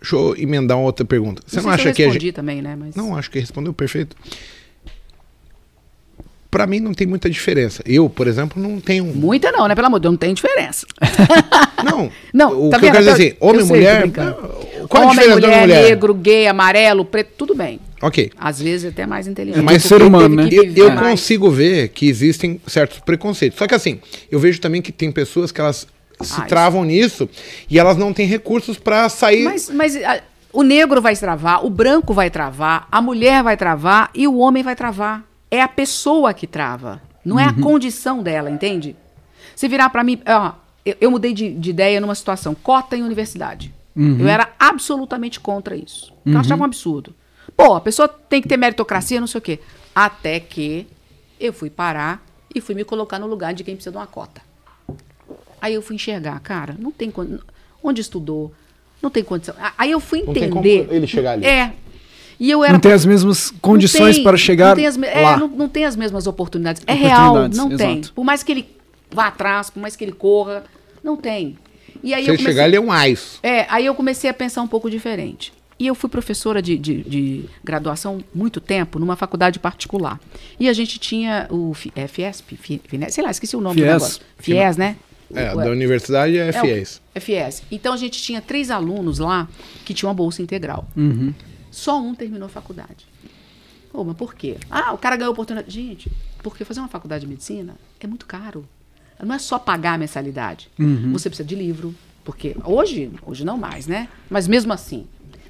[0.00, 1.42] Deixa eu emendar uma outra pergunta.
[1.46, 2.32] Você não, não acha que a gente...
[2.32, 2.76] também, né?
[2.76, 2.94] Mas...
[2.94, 4.16] Não, acho que respondeu perfeito.
[6.50, 7.82] Para mim não tem muita diferença.
[7.84, 9.04] Eu, por exemplo, não tenho.
[9.04, 9.74] Muita não, né?
[9.74, 10.86] Pelo amor de Deus, não tem diferença.
[11.84, 12.10] Não.
[12.32, 12.96] não, o tá que vendo?
[12.96, 14.10] eu quero dizer assim, homem e mulher.
[14.88, 15.82] Qual homem, a diferença mulher, mulher?
[15.82, 17.78] negro, gay, amarelo, preto, tudo bem.
[18.00, 18.30] Ok.
[18.36, 19.62] Às vezes até mais inteligente.
[19.62, 20.48] Mas ser humano, né?
[20.50, 23.58] Eu, eu consigo ver que existem certos preconceitos.
[23.58, 24.00] Só que assim,
[24.30, 25.86] eu vejo também que tem pessoas que elas
[26.20, 27.24] se ah, travam isso.
[27.24, 29.44] nisso e elas não têm recursos para sair.
[29.44, 30.22] Mas, mas a,
[30.52, 34.62] o negro vai travar, o branco vai travar, a mulher vai travar e o homem
[34.62, 35.24] vai travar.
[35.50, 37.50] É a pessoa que trava, não é uhum.
[37.50, 38.96] a condição dela, entende?
[39.54, 40.52] Se virar para mim, ó,
[40.84, 43.74] eu, eu mudei de, de, ideia numa situação, cota em universidade.
[43.94, 44.18] Uhum.
[44.20, 46.12] Eu era absolutamente contra isso.
[46.24, 46.32] Uhum.
[46.32, 47.14] Eu achava um absurdo.
[47.56, 49.60] Pô, a pessoa tem que ter meritocracia, não sei o quê.
[49.94, 50.86] Até que
[51.40, 54.45] eu fui parar e fui me colocar no lugar de quem precisa de uma cota.
[55.60, 57.12] Aí eu fui enxergar, cara, não tem
[57.82, 58.52] onde estudou,
[59.02, 59.54] não tem condição.
[59.76, 60.48] Aí eu fui entender.
[60.48, 61.46] Não tem como ele chegar ali.
[61.46, 61.72] É.
[62.38, 65.36] E eu era, não tem as mesmas condições tem, para chegar não as, é, lá.
[65.38, 66.82] Não, não, tem as mesmas oportunidades.
[66.86, 67.76] É oportunidades, real, não exato.
[67.76, 68.02] tem.
[68.14, 68.68] Por mais que ele
[69.10, 70.64] vá atrás, por mais que ele corra,
[71.02, 71.56] não tem.
[72.02, 73.38] E aí Se eu comecei, chegar, ele é um ais.
[73.42, 75.52] É, aí eu comecei a pensar um pouco diferente.
[75.78, 80.18] E eu fui professora de, de, de, graduação muito tempo numa faculdade particular.
[80.58, 83.86] E a gente tinha o é, Fiesp, Fies, sei lá, esqueci o nome Fies.
[83.86, 84.22] do negócio.
[84.38, 84.96] Fies, né?
[85.34, 87.02] É, da universidade é, FIES.
[87.14, 87.62] É FIES.
[87.70, 89.48] Então a gente tinha três alunos lá
[89.84, 90.86] que tinham uma bolsa integral.
[90.96, 91.34] Uhum.
[91.70, 93.06] Só um terminou a faculdade.
[93.92, 94.56] Oh, mas por quê?
[94.70, 95.72] Ah, o cara ganhou oportunidade.
[95.72, 96.10] Gente,
[96.42, 98.68] porque fazer uma faculdade de medicina é muito caro.
[99.22, 100.68] Não é só pagar a mensalidade.
[100.78, 101.12] Uhum.
[101.12, 104.08] Você precisa de livro, porque hoje, hoje não mais, né?
[104.28, 105.06] Mas mesmo assim,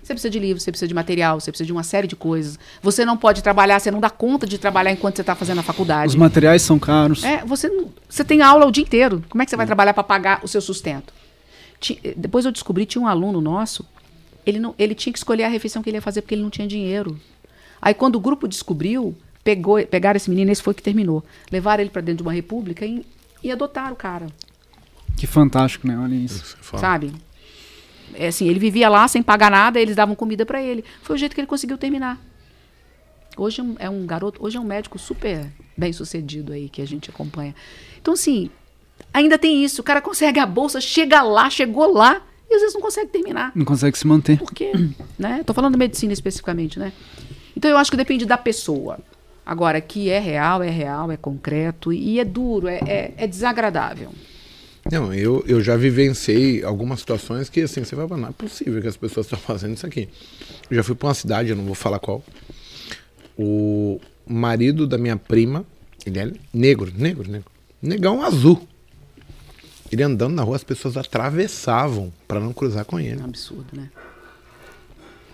[0.06, 2.58] você precisa de livro, você precisa de material, você precisa de uma série de coisas.
[2.82, 5.62] Você não pode trabalhar, você não dá conta de trabalhar enquanto você está fazendo a
[5.62, 6.08] faculdade.
[6.10, 7.24] Os materiais são caros.
[7.24, 9.22] É, você, não- você tem aula o dia inteiro.
[9.28, 11.12] Como é que você vai trabalhar para pagar o seu sustento?
[11.80, 13.84] Ti- Depois eu descobri, tinha um aluno nosso,
[14.46, 16.50] ele, não, ele tinha que escolher a refeição que ele ia fazer porque ele não
[16.50, 17.18] tinha dinheiro.
[17.82, 21.24] Aí quando o grupo descobriu, pegou, pegaram esse menino, esse foi que terminou.
[21.50, 23.04] Levaram ele para dentro de uma república e,
[23.42, 24.26] e adotaram o cara,
[25.16, 25.98] Que fantástico, né?
[25.98, 26.56] Olha isso.
[26.74, 27.12] É sabe?
[28.14, 30.84] É assim, ele vivia lá sem pagar nada, eles davam comida para ele.
[31.02, 32.18] Foi o jeito que ele conseguiu terminar.
[33.36, 36.80] Hoje é um- é um garoto, hoje é um médico super bem sucedido aí que
[36.80, 37.54] a gente acompanha.
[38.00, 38.50] Então, assim,
[39.12, 39.80] ainda tem isso.
[39.82, 43.52] O cara consegue a bolsa, chega lá, chegou lá, e às vezes não consegue terminar.
[43.54, 44.38] Não consegue se manter.
[44.38, 44.72] Por quê?
[45.18, 45.42] né?
[45.44, 46.92] Tô falando de medicina especificamente, né?
[47.54, 48.98] Então eu acho que depende da pessoa.
[49.44, 54.10] Agora, que é real, é real, é concreto e é duro, é, é, é desagradável.
[54.90, 58.80] Não, eu, eu já vivenciei algumas situações que assim, você vai falar, não é possível
[58.80, 60.08] que as pessoas estão fazendo isso aqui.
[60.70, 62.22] Eu já fui pra uma cidade, eu não vou falar qual.
[63.38, 65.64] O marido da minha prima,
[66.04, 67.50] ele é negro, negro, negro.
[67.82, 68.66] Negão azul.
[69.90, 73.20] Ele andando na rua, as pessoas atravessavam pra não cruzar com É ele.
[73.20, 73.90] um absurdo, né?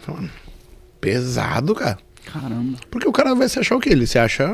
[0.02, 0.30] Falando,
[1.00, 1.98] Pesado, cara.
[2.24, 2.78] Caramba.
[2.90, 3.90] Porque o cara vai se achar o quê?
[3.90, 4.48] Ele se acha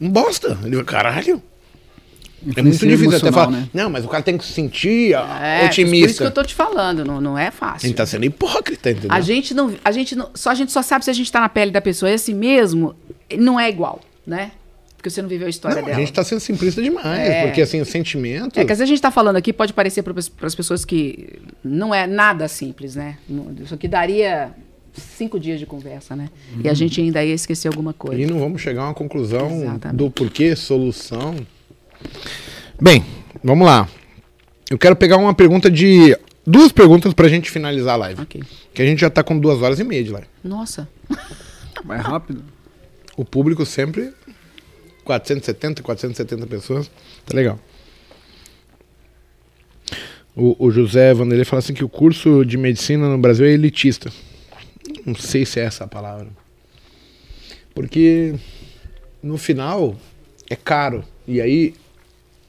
[0.00, 0.58] um bosta.
[0.64, 1.42] Ele vai, caralho.
[2.54, 3.50] É muito difícil até falar.
[3.50, 3.68] né?
[3.74, 6.06] Não, mas o cara tem que se sentir É, por otimista.
[6.10, 7.86] isso que eu tô te falando, não, não é fácil.
[7.86, 9.10] Ele tá sendo hipócrita, entendeu?
[9.12, 11.40] A gente não, a gente não, só a gente só sabe se a gente tá
[11.40, 12.10] na pele da pessoa.
[12.10, 12.94] Esse mesmo
[13.38, 14.52] não é igual, né?
[14.96, 15.98] Porque você não viveu a história Não, a dela.
[16.00, 17.46] gente tá sendo simplista demais, É.
[17.46, 18.58] porque assim, o sentimento.
[18.58, 21.28] É que às vezes a gente tá falando aqui, pode parecer para as pessoas que
[21.62, 23.16] não é nada simples, né?
[23.62, 24.50] Isso aqui daria
[24.94, 26.28] cinco dias de conversa, né?
[26.64, 28.20] E a gente ainda ia esquecer alguma coisa.
[28.20, 29.96] E não vamos chegar a uma conclusão Exatamente.
[29.98, 31.36] do porquê, solução.
[32.80, 33.04] Bem,
[33.42, 33.88] vamos lá.
[34.70, 36.16] Eu quero pegar uma pergunta de.
[36.46, 38.22] Duas perguntas pra gente finalizar a live.
[38.22, 38.42] Ok.
[38.72, 40.28] Que a gente já tá com duas horas e meia de live.
[40.44, 40.88] Nossa.
[41.84, 42.44] Vai rápido.
[43.16, 44.12] O público sempre
[45.04, 46.90] 470, 470 pessoas.
[47.24, 47.58] Tá legal.
[50.34, 54.12] O, o José Vanderlei fala assim que o curso de medicina no Brasil é elitista.
[55.04, 56.28] Não sei se é essa a palavra.
[57.74, 58.34] Porque
[59.22, 59.96] no final
[60.50, 61.02] é caro.
[61.26, 61.74] E aí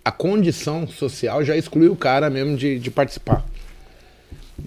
[0.07, 3.45] a condição social já exclui o cara mesmo de, de participar.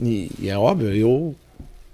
[0.01, 1.35] E, e é óbvio, eu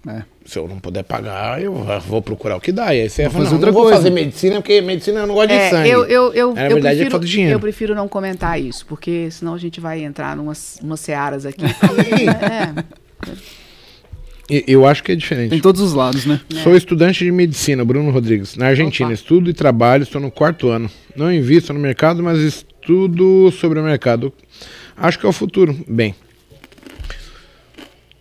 [0.06, 0.22] É.
[0.44, 1.72] se eu não puder pagar, eu
[2.06, 2.94] vou procurar o que dá.
[2.94, 3.96] E aí você Vou fala, fazer não, outra não vou coisa.
[3.98, 5.88] fazer medicina, porque medicina eu não gosto de É, sangue.
[5.88, 7.54] eu, eu, eu, Na eu verdade, é prefiro, falta de dinheiro.
[7.54, 11.64] eu prefiro não comentar isso, porque senão a gente vai entrar numas, umas searas aqui.
[11.66, 13.65] é, E-
[14.48, 15.50] Eu acho que é diferente.
[15.50, 16.40] Tem todos os lados, né?
[16.62, 19.08] Sou estudante de medicina, Bruno Rodrigues, na Argentina.
[19.08, 19.14] Opa.
[19.14, 20.88] Estudo e trabalho, estou no quarto ano.
[21.16, 24.32] Não invisto no mercado, mas estudo sobre o mercado.
[24.96, 25.76] Acho que é o futuro.
[25.88, 26.14] Bem,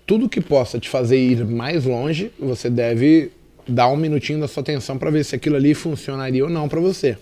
[0.05, 3.31] tudo que possa te fazer ir mais longe, você deve
[3.67, 6.79] dar um minutinho da sua atenção para ver se aquilo ali funcionaria ou não para
[6.79, 7.17] você.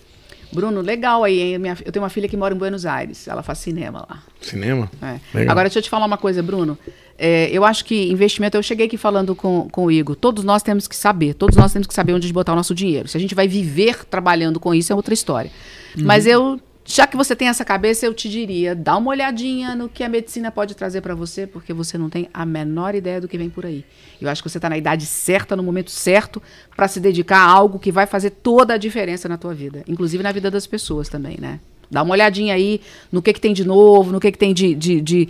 [0.54, 1.58] Bruno, legal aí, hein?
[1.58, 4.22] Minha- eu tenho uma filha que mora em Buenos Aires, ela faz cinema lá.
[4.40, 4.90] Cinema?
[5.02, 5.18] É.
[5.36, 5.52] Legal.
[5.52, 6.78] Agora, deixa eu te falar uma coisa, Bruno.
[7.18, 10.62] É, eu acho que investimento, eu cheguei aqui falando com, com o Igor, todos nós
[10.62, 13.06] temos que saber, todos nós temos que saber onde botar o nosso dinheiro.
[13.08, 15.50] Se a gente vai viver trabalhando com isso, é outra história.
[15.96, 19.88] Mas eu, já que você tem essa cabeça, eu te diria, dá uma olhadinha no
[19.88, 23.26] que a medicina pode trazer para você, porque você não tem a menor ideia do
[23.26, 23.84] que vem por aí.
[24.20, 26.42] Eu acho que você está na idade certa, no momento certo,
[26.76, 30.22] para se dedicar a algo que vai fazer toda a diferença na tua vida, inclusive
[30.22, 31.58] na vida das pessoas também, né?
[31.90, 34.74] Dá uma olhadinha aí no que, que tem de novo, no que, que tem de,
[34.74, 35.28] de, de,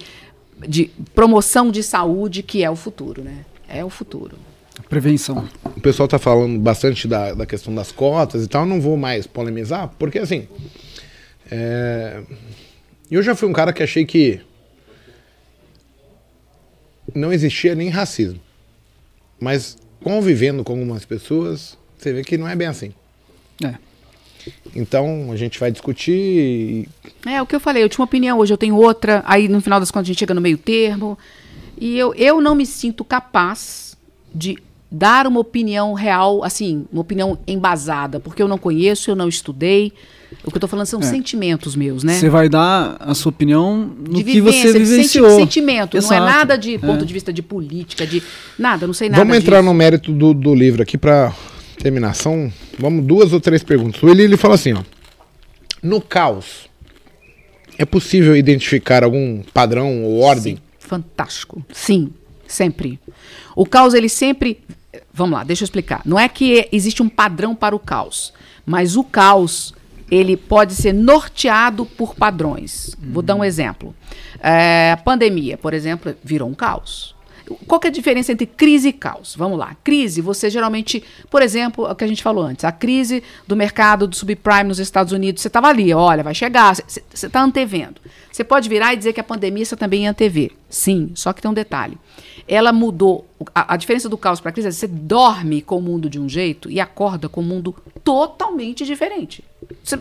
[0.66, 3.44] de promoção de saúde, que é o futuro, né?
[3.68, 4.36] É o futuro.
[4.88, 5.48] Prevenção.
[5.64, 8.96] O pessoal tá falando bastante da, da questão das cotas e tal, eu não vou
[8.96, 10.48] mais polemizar, porque assim.
[11.50, 12.22] É,
[13.10, 14.40] Eu já fui um cara que achei que
[17.14, 18.40] não existia nem racismo.
[19.38, 22.92] Mas convivendo com algumas pessoas, você vê que não é bem assim.
[23.62, 23.74] É.
[24.74, 26.12] Então a gente vai discutir.
[26.12, 26.88] e-
[27.26, 29.60] É o que eu falei, eu tinha uma opinião, hoje eu tenho outra, aí no
[29.60, 31.18] final das contas a gente chega no meio termo.
[31.78, 33.96] E eu, eu não me sinto capaz
[34.34, 34.58] de
[34.96, 39.92] dar uma opinião real, assim, uma opinião embasada, porque eu não conheço, eu não estudei.
[40.44, 41.02] O que eu tô falando são É.
[41.02, 42.14] sentimentos meus, né?
[42.14, 45.30] Você vai dar a sua opinião no de que você vivência, de senti- vivenciou.
[45.36, 46.24] sentimento, não é Exato.
[46.24, 47.06] nada de ponto É.
[47.06, 48.22] de vista de política, de
[48.58, 49.66] nada, não sei nada Vamos entrar disso.
[49.66, 51.32] no mérito do, do livro aqui para
[51.78, 52.14] terminar.
[52.14, 54.02] São, vamos duas ou três perguntas.
[54.02, 54.82] O Eli ele fala assim, ó.
[55.82, 56.68] No caos,
[57.78, 60.56] é possível identificar algum padrão ou ordem?
[60.56, 61.64] Sim, fantástico.
[61.72, 62.10] Sim,
[62.46, 62.98] sempre.
[63.54, 64.58] O caos, ele sempre
[65.14, 66.02] vamos lá, deixa eu explicar.
[66.04, 68.32] Não é que existe um padrão para o caos,
[68.66, 69.72] mas o caos
[70.10, 72.94] ele pode ser norteado por padrões.
[72.94, 73.12] Uhum.
[73.12, 73.94] Vou dar um exemplo.
[74.40, 77.14] É, a pandemia, por exemplo, virou um caos.
[77.66, 79.34] Qual é a diferença entre crise e caos?
[79.36, 79.76] Vamos lá.
[79.84, 84.06] Crise, você geralmente, por exemplo, o que a gente falou antes, a crise do mercado
[84.06, 88.00] do subprime nos Estados Unidos, você estava ali, olha, vai chegar, você está antevendo.
[88.32, 90.52] Você pode virar e dizer que a pandemia você também ia antever.
[90.70, 91.98] Sim, só que tem um detalhe.
[92.46, 93.26] Ela mudou.
[93.54, 96.10] A, a diferença do caos para a crise é que você dorme com o mundo
[96.10, 99.42] de um jeito e acorda com o mundo totalmente diferente.
[99.82, 99.98] Você,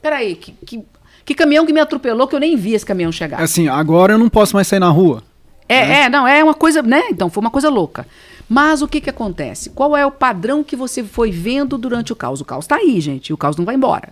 [0.00, 0.84] peraí, que, que,
[1.24, 3.42] que caminhão que me atropelou que eu nem vi esse caminhão chegar?
[3.42, 5.22] Assim, agora eu não posso mais sair na rua.
[5.68, 6.00] É, né?
[6.02, 7.04] é, não, é uma coisa, né?
[7.10, 8.06] Então, foi uma coisa louca.
[8.48, 9.70] Mas o que que acontece?
[9.70, 12.40] Qual é o padrão que você foi vendo durante o caos?
[12.40, 14.08] O caos está aí, gente, o caos não vai embora.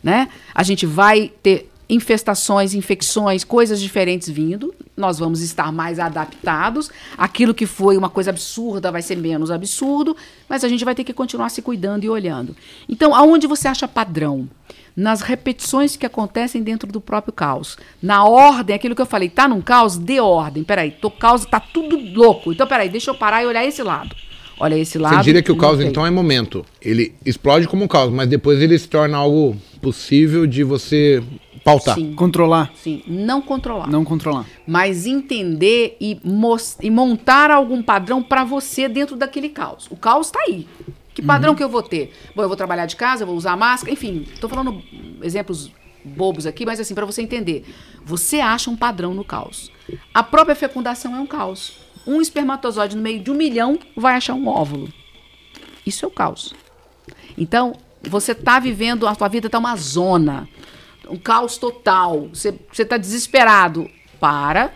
[0.00, 0.28] Né?
[0.54, 4.74] A gente vai ter infestações, infecções, coisas diferentes vindo.
[4.96, 6.90] Nós vamos estar mais adaptados.
[7.16, 10.16] Aquilo que foi uma coisa absurda vai ser menos absurdo,
[10.48, 12.56] mas a gente vai ter que continuar se cuidando e olhando.
[12.88, 14.48] Então, aonde você acha padrão?
[14.96, 17.76] nas repetições que acontecem dentro do próprio caos.
[18.00, 20.64] Na ordem, aquilo que eu falei, tá num caos, dê ordem.
[20.64, 22.50] Peraí, tô caos, tá tudo louco.
[22.50, 24.16] Então, peraí, deixa eu parar e olhar esse lado.
[24.58, 25.16] Olha esse lado.
[25.16, 26.64] Você diria que o caos, então, é momento.
[26.80, 31.22] Ele explode como um caos, mas depois ele se torna algo possível de você
[31.66, 31.96] pautar.
[31.96, 32.14] Sim.
[32.14, 32.70] Controlar.
[32.76, 33.88] Sim, não controlar.
[33.88, 34.46] Não controlar.
[34.64, 36.20] Mas entender e,
[36.80, 39.88] e montar algum padrão para você dentro daquele caos.
[39.90, 40.68] O caos está aí.
[41.12, 41.56] Que padrão uhum.
[41.56, 42.12] que eu vou ter?
[42.36, 44.80] Bom, eu vou trabalhar de casa, vou usar máscara, enfim, estou falando
[45.22, 45.72] exemplos
[46.04, 47.64] bobos aqui, mas assim, para você entender.
[48.04, 49.72] Você acha um padrão no caos.
[50.14, 51.78] A própria fecundação é um caos.
[52.06, 54.88] Um espermatozoide no meio de um milhão vai achar um óvulo.
[55.84, 56.54] Isso é o caos.
[57.36, 57.72] Então,
[58.02, 60.48] você está vivendo, a sua vida está uma zona,
[61.08, 62.28] um caos total.
[62.32, 63.88] Você está desesperado.
[64.18, 64.72] Para,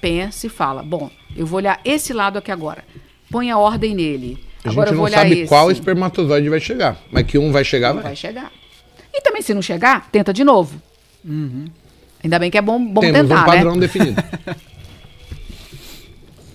[0.00, 2.84] pensa e fala: bom, eu vou olhar esse lado aqui agora.
[3.30, 4.38] Põe a ordem nele.
[4.64, 5.48] A Agora gente não sabe esse.
[5.48, 6.96] qual espermatozoide vai chegar.
[7.10, 8.02] Mas que um vai chegar, vai.
[8.02, 8.52] Vai chegar.
[9.12, 10.80] E também, se não chegar, tenta de novo.
[11.24, 11.64] Uhum.
[12.22, 13.46] Ainda bem que é bom, bom Temos tentar, um né?
[13.46, 13.80] padrão né?
[13.80, 14.22] definido.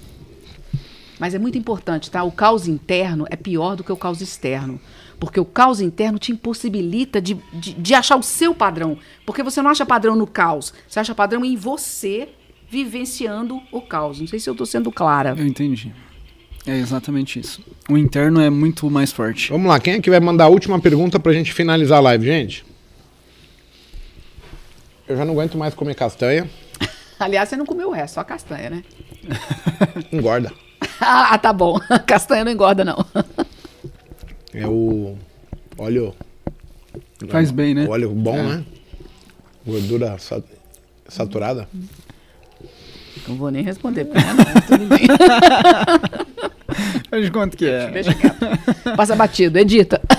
[1.19, 2.23] Mas é muito importante, tá?
[2.23, 4.79] O caos interno é pior do que o caos externo.
[5.19, 8.97] Porque o caos interno te impossibilita de, de, de achar o seu padrão.
[9.25, 10.73] Porque você não acha padrão no caos.
[10.87, 12.29] Você acha padrão em você
[12.69, 14.19] vivenciando o caos.
[14.19, 15.33] Não sei se eu estou sendo clara.
[15.37, 15.91] Eu entendi.
[16.67, 17.63] É exatamente isso.
[17.89, 19.51] O interno é muito mais forte.
[19.51, 22.25] Vamos lá, quem é que vai mandar a última pergunta pra gente finalizar a live,
[22.25, 22.65] gente?
[25.07, 26.49] Eu já não aguento mais comer castanha.
[27.17, 28.83] Aliás, você não comeu o resto, só castanha, né?
[30.11, 30.51] Engorda.
[30.99, 31.79] ah, tá bom.
[32.05, 33.05] Castanha não engorda, não.
[35.87, 36.13] É óleo.
[37.29, 37.87] Faz bem, né?
[37.87, 38.43] Óleo bom, é.
[38.43, 38.65] né?
[39.65, 40.17] Gordura
[41.07, 41.67] saturada.
[43.27, 44.61] Não vou nem responder pra ela, não.
[44.61, 45.07] Tudo bem.
[47.09, 47.89] Faz quanto que é.
[47.89, 48.45] Deixa quieto.
[48.95, 50.01] Passa batido, edita.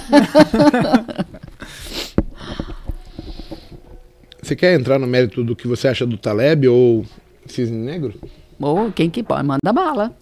[4.43, 7.05] Você quer entrar no mérito do que você acha do Taleb ou
[7.47, 8.15] Cisne Negro?
[8.59, 10.17] Ou quem que pode, manda bala.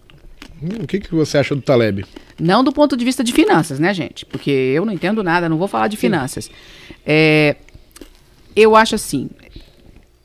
[0.63, 2.05] Hum, o que, que você acha do Taleb?
[2.39, 4.25] Não do ponto de vista de finanças, né, gente?
[4.25, 6.51] Porque eu não entendo nada, não vou falar de finanças.
[7.05, 7.57] É,
[8.55, 9.29] eu acho assim,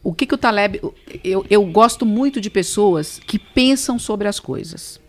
[0.03, 0.81] o que, que o Taleb.
[1.23, 4.99] Eu, eu gosto muito de pessoas que pensam sobre as coisas.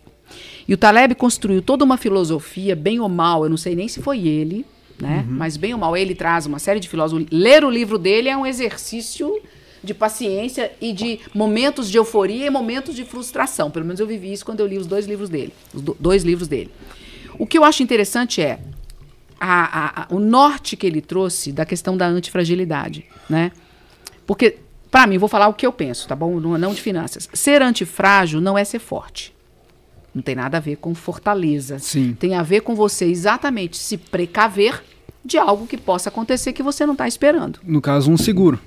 [0.67, 4.01] E o Taleb construiu toda uma filosofia, bem ou mal, eu não sei nem se
[4.01, 4.65] foi ele,
[4.99, 5.25] né?
[5.27, 5.35] Uhum.
[5.35, 7.25] Mas bem ou mal, ele traz uma série de filósofos.
[7.31, 9.41] Ler o livro dele é um exercício
[9.83, 13.69] de paciência e de momentos de euforia e momentos de frustração.
[13.69, 15.53] Pelo menos eu vivi isso quando eu li os dois livros dele.
[15.73, 16.71] Os do, dois livros dele.
[17.37, 18.59] O que eu acho interessante é
[19.39, 23.51] a, a, a, o norte que ele trouxe da questão da antifragilidade, né?
[24.25, 24.57] Porque,
[24.89, 26.39] para mim, vou falar o que eu penso, tá bom?
[26.39, 27.27] Não, não de finanças.
[27.33, 29.33] Ser antifrágil não é ser forte.
[30.15, 31.79] Não tem nada a ver com fortaleza.
[31.79, 32.15] Sim.
[32.17, 34.81] Tem a ver com você exatamente se precaver
[35.25, 37.59] de algo que possa acontecer que você não está esperando.
[37.63, 38.59] No caso, um seguro,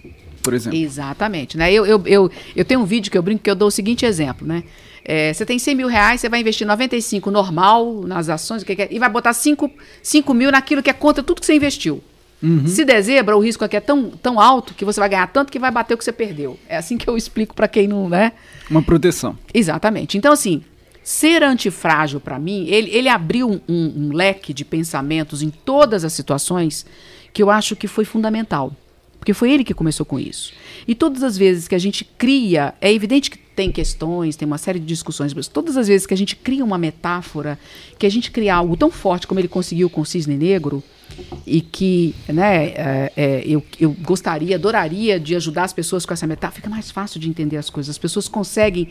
[0.47, 0.79] por exemplo.
[0.79, 1.57] Exatamente.
[1.57, 1.73] Né?
[1.73, 4.07] Eu, eu, eu, eu tenho um vídeo que eu brinco que eu dou o seguinte
[4.07, 4.65] exemplo, né?
[5.05, 8.89] É, você tem 100 mil reais, você vai investir 95 normal nas ações, que é,
[8.91, 9.71] e vai botar 5,
[10.03, 12.03] 5 mil naquilo que é contra tudo que você investiu.
[12.43, 12.67] Uhum.
[12.67, 15.53] Se der zebra, o risco aqui é tão, tão alto que você vai ganhar tanto
[15.53, 16.59] que vai bater o que você perdeu.
[16.69, 18.33] É assim que eu explico para quem não, né?
[18.69, 19.39] Uma proteção.
[19.55, 20.19] Exatamente.
[20.19, 20.63] Então, assim,
[21.07, 26.05] Ser antifrágil, para mim, ele, ele abriu um, um, um leque de pensamentos em todas
[26.05, 26.85] as situações
[27.33, 28.73] que eu acho que foi fundamental.
[29.19, 30.53] Porque foi ele que começou com isso.
[30.87, 34.59] E todas as vezes que a gente cria, é evidente que tem questões, tem uma
[34.59, 37.59] série de discussões, mas todas as vezes que a gente cria uma metáfora,
[37.99, 40.85] que a gente cria algo tão forte como ele conseguiu com o cisne negro,
[41.47, 46.27] e que né, é, é, eu, eu gostaria, adoraria de ajudar as pessoas com essa
[46.27, 47.91] metáfora, fica mais fácil de entender as coisas.
[47.91, 48.91] As pessoas conseguem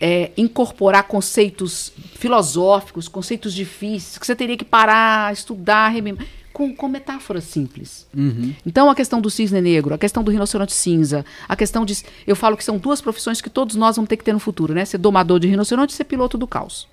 [0.00, 6.88] é, incorporar conceitos filosóficos, conceitos difíceis, que você teria que parar, estudar, remembrar com, com
[6.88, 8.06] metáforas simples.
[8.16, 8.54] Uhum.
[8.64, 12.02] Então, a questão do cisne negro, a questão do rinoceronte cinza, a questão de.
[12.26, 14.74] Eu falo que são duas profissões que todos nós vamos ter que ter no futuro,
[14.74, 14.84] né?
[14.84, 16.88] Ser domador de rinoceronte e ser piloto do caos.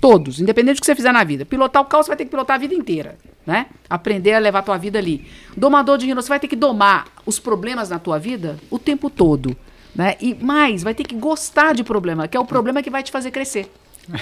[0.00, 1.44] Todos, independente do que você fizer na vida.
[1.44, 3.66] Pilotar o caos, você vai ter que pilotar a vida inteira, né?
[3.88, 5.26] Aprender a levar a tua vida ali.
[5.56, 9.10] Domador de rinoceronte, você vai ter que domar os problemas na tua vida o tempo
[9.10, 9.56] todo.
[9.94, 10.16] Né?
[10.20, 13.10] E mais, vai ter que gostar de problema, que é o problema que vai te
[13.10, 13.70] fazer crescer.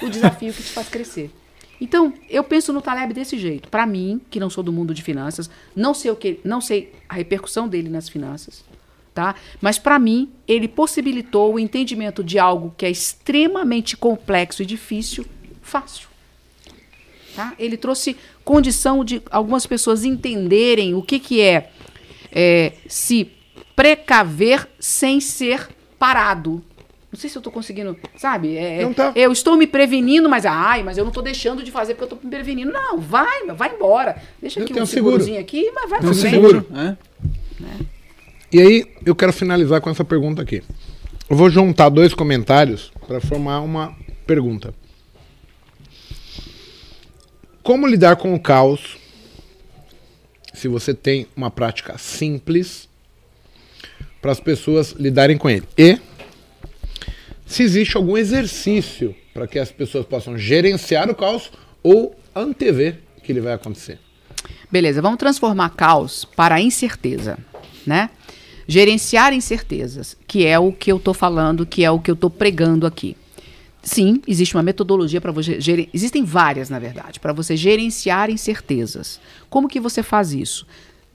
[0.03, 1.31] O desafio que te faz crescer.
[1.81, 3.69] Então, eu penso no Taleb desse jeito.
[3.69, 6.93] Para mim, que não sou do mundo de finanças, não sei o que, não sei
[7.09, 8.65] a repercussão dele nas finanças,
[9.15, 9.35] tá?
[9.61, 15.25] Mas para mim, ele possibilitou o entendimento de algo que é extremamente complexo e difícil,
[15.63, 16.09] fácil.
[17.37, 17.55] Tá?
[17.59, 21.71] Ele trouxe condição de algumas pessoas entenderem o que, que é,
[22.33, 23.31] é se
[23.77, 26.65] precaver sem ser parado.
[27.11, 28.57] Não sei se eu tô conseguindo, sabe?
[28.57, 29.13] É, Não tá.
[29.17, 32.19] Eu estou me prevenindo, mas ai, mas eu não tô deixando de fazer porque eu
[32.19, 32.71] tô me prevenindo.
[32.71, 34.21] Não, vai, vai embora.
[34.41, 35.13] Deixa Eu aqui tenho um seguro.
[35.15, 36.19] segurozinho aqui, mas vai um frente.
[36.19, 36.67] seguro.
[36.75, 36.97] É?
[38.53, 40.63] E aí, eu quero finalizar com essa pergunta aqui.
[41.31, 43.95] Eu vou juntar dois comentários para formar uma
[44.27, 44.75] pergunta.
[47.63, 48.97] Como lidar com o caos
[50.55, 52.89] se você tem uma prática simples
[54.21, 55.65] para as pessoas lidarem com ele?
[55.77, 55.99] E
[57.49, 61.51] se existe algum exercício para que as pessoas possam gerenciar o caos
[61.83, 63.99] ou antever que ele vai acontecer?
[64.71, 67.39] Beleza, vamos transformar caos para incerteza,
[67.87, 68.11] né?
[68.67, 72.29] Gerenciar incertezas, que é o que eu tô falando, que é o que eu tô
[72.29, 73.17] pregando aqui.
[73.83, 79.19] Sim, existe uma metodologia para você gerir, existem várias, na verdade, para você gerenciar incertezas.
[79.49, 80.67] Como que você faz isso?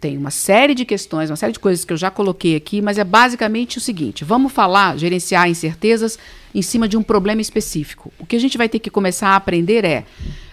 [0.03, 2.97] Tem uma série de questões, uma série de coisas que eu já coloquei aqui, mas
[2.97, 6.19] é basicamente o seguinte: vamos falar, gerenciar incertezas
[6.53, 8.11] em cima de um problema específico.
[8.19, 10.03] O que a gente vai ter que começar a aprender é,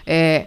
[0.07, 0.45] é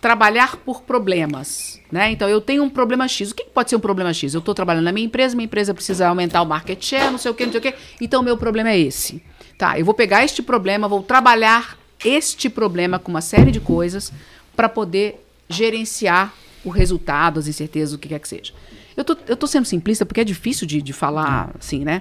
[0.00, 1.80] trabalhar por problemas.
[1.92, 2.10] Né?
[2.10, 3.30] Então, eu tenho um problema X.
[3.30, 4.34] O que pode ser um problema X?
[4.34, 7.30] Eu estou trabalhando na minha empresa, minha empresa precisa aumentar o market share, não sei
[7.30, 7.74] o que, não sei o que.
[8.00, 9.22] Então, meu problema é esse.
[9.56, 14.12] Tá, eu vou pegar este problema, vou trabalhar este problema com uma série de coisas
[14.56, 18.52] para poder gerenciar o resultado, as incertezas, o que quer que seja.
[18.96, 22.00] Eu tô, eu tô sendo simplista porque é difícil de, de falar assim, né?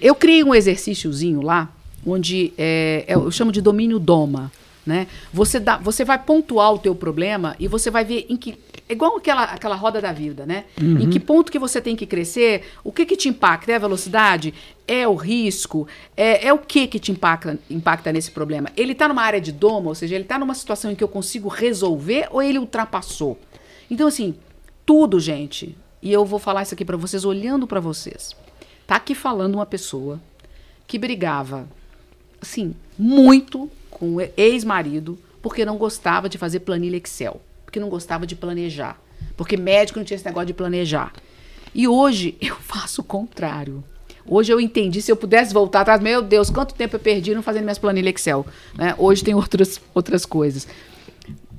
[0.00, 1.68] Eu criei um exercíciozinho lá,
[2.06, 4.50] onde é, é- eu chamo de domínio doma.
[4.84, 5.06] Né?
[5.32, 8.58] Você, dá, você vai pontuar o teu problema e você vai ver em que.
[8.88, 10.64] É igual aquela, aquela roda da vida, né?
[10.76, 13.70] Em que ponto que você tem que crescer, o que, que te impacta?
[13.70, 14.52] É a velocidade?
[14.86, 15.86] É o risco?
[16.16, 18.70] É, é o que que te impacta, impacta nesse problema?
[18.76, 21.08] Ele está numa área de doma, ou seja, ele está numa situação em que eu
[21.08, 23.38] consigo resolver ou ele ultrapassou?
[23.92, 24.34] Então, assim,
[24.86, 28.34] tudo, gente, e eu vou falar isso aqui para vocês olhando para vocês.
[28.86, 30.18] Tá aqui falando uma pessoa
[30.86, 31.68] que brigava,
[32.40, 38.26] assim, muito com o ex-marido porque não gostava de fazer planilha Excel, porque não gostava
[38.26, 38.98] de planejar,
[39.36, 41.12] porque médico não tinha esse negócio de planejar.
[41.74, 43.84] E hoje eu faço o contrário.
[44.24, 47.42] Hoje eu entendi, se eu pudesse voltar atrás, meu Deus, quanto tempo eu perdi não
[47.42, 48.46] fazendo minhas planilhas Excel.
[48.74, 48.94] Né?
[48.96, 50.66] Hoje tem outras, outras coisas.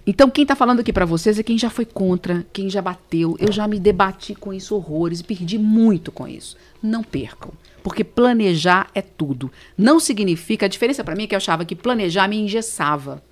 [0.05, 3.37] Então, quem está falando aqui para vocês é quem já foi contra, quem já bateu.
[3.39, 6.57] Eu já me debati com isso horrores perdi muito com isso.
[6.81, 7.51] Não percam,
[7.81, 9.49] porque planejar é tudo.
[9.77, 13.23] Não significa, a diferença para mim é que eu achava que planejar me engessava.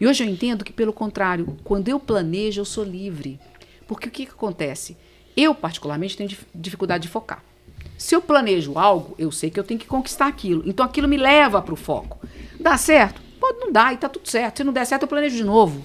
[0.00, 3.38] E hoje eu entendo que, pelo contrário, quando eu planejo, eu sou livre.
[3.86, 4.96] Porque o que, que acontece?
[5.36, 7.44] Eu, particularmente, tenho dif- dificuldade de focar.
[7.96, 10.64] Se eu planejo algo, eu sei que eu tenho que conquistar aquilo.
[10.66, 12.18] Então aquilo me leva para o foco.
[12.58, 13.20] Dá certo?
[13.38, 14.58] Pode não dar e tá tudo certo.
[14.58, 15.84] Se não der certo, eu planejo de novo.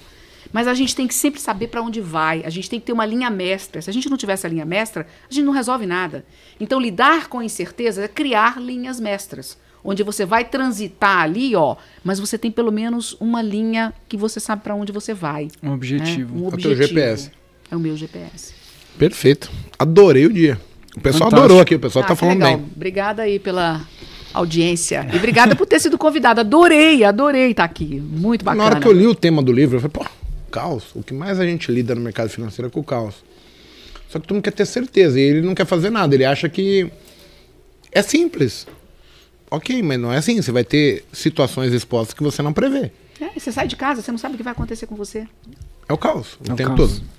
[0.54, 2.44] Mas a gente tem que sempre saber para onde vai.
[2.46, 3.82] A gente tem que ter uma linha mestra.
[3.82, 6.24] Se a gente não tiver essa linha mestra, a gente não resolve nada.
[6.60, 11.74] Então lidar com a incerteza é criar linhas mestras, onde você vai transitar ali, ó,
[12.04, 15.48] mas você tem pelo menos uma linha que você sabe para onde você vai.
[15.60, 16.32] Um objetivo.
[16.36, 16.40] né?
[16.42, 16.76] Um É o teu objetivo.
[17.00, 17.30] GPS.
[17.72, 18.54] É o meu GPS.
[18.96, 19.50] Perfeito.
[19.76, 20.56] Adorei o dia.
[20.96, 21.36] O pessoal Fantástico.
[21.44, 22.56] adorou aqui, o pessoal Ah, tá falando legal.
[22.58, 22.66] bem.
[22.76, 23.84] Obrigada aí pela
[24.32, 25.04] audiência.
[25.12, 26.42] E obrigada por ter sido convidada.
[26.42, 28.00] Adorei, adorei estar aqui.
[28.00, 28.62] Muito bacana.
[28.62, 30.06] Na hora que eu li o tema do livro, eu falei, pô,
[30.54, 30.84] caos.
[30.94, 33.16] O que mais a gente lida no mercado financeiro é com o caos.
[34.08, 36.14] Só que todo mundo quer ter certeza e ele não quer fazer nada.
[36.14, 36.88] Ele acha que
[37.90, 38.66] é simples.
[39.50, 40.40] Ok, mas não é assim.
[40.40, 42.92] Você vai ter situações expostas que você não prevê.
[43.20, 45.26] É, você sai de casa, você não sabe o que vai acontecer com você.
[45.88, 46.98] É o caos, o É o tempo caos.
[46.98, 47.14] todo.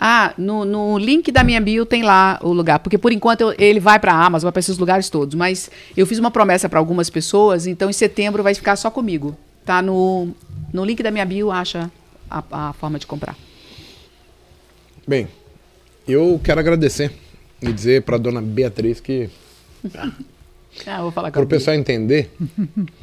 [0.00, 3.54] Ah, no, no link da minha bio tem lá o lugar, porque por enquanto eu-
[3.58, 6.68] ele vai para a Amazon, vai para esses lugares todos, mas eu fiz uma promessa
[6.68, 9.36] para algumas pessoas, então em setembro vai ficar só comigo.
[9.68, 10.34] Tá no,
[10.72, 11.90] no link da minha bio, acha
[12.30, 13.36] a, a forma de comprar.
[15.06, 15.28] Bem,
[16.08, 17.12] eu quero agradecer
[17.60, 19.28] e dizer pra dona Beatriz que
[20.86, 22.30] Ah, vou falar com Para o pessoal entender,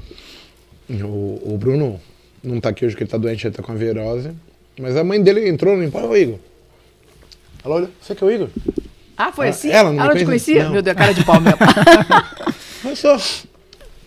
[0.89, 2.01] o, o Bruno
[2.43, 4.31] não tá aqui hoje porque ele tá doente, ele tá com a virose.
[4.79, 6.39] Mas a mãe dele entrou no empório, ô Igor.
[7.63, 8.49] Ela olha, você que é o Igor?
[9.15, 9.69] Ah, foi Ah, assim?
[9.69, 10.25] ela não me te conhecia?
[10.25, 10.63] conhecia?
[10.63, 10.71] Não.
[10.71, 11.59] Meu Deus, cara de pau mesmo.
[12.83, 13.17] Olha só,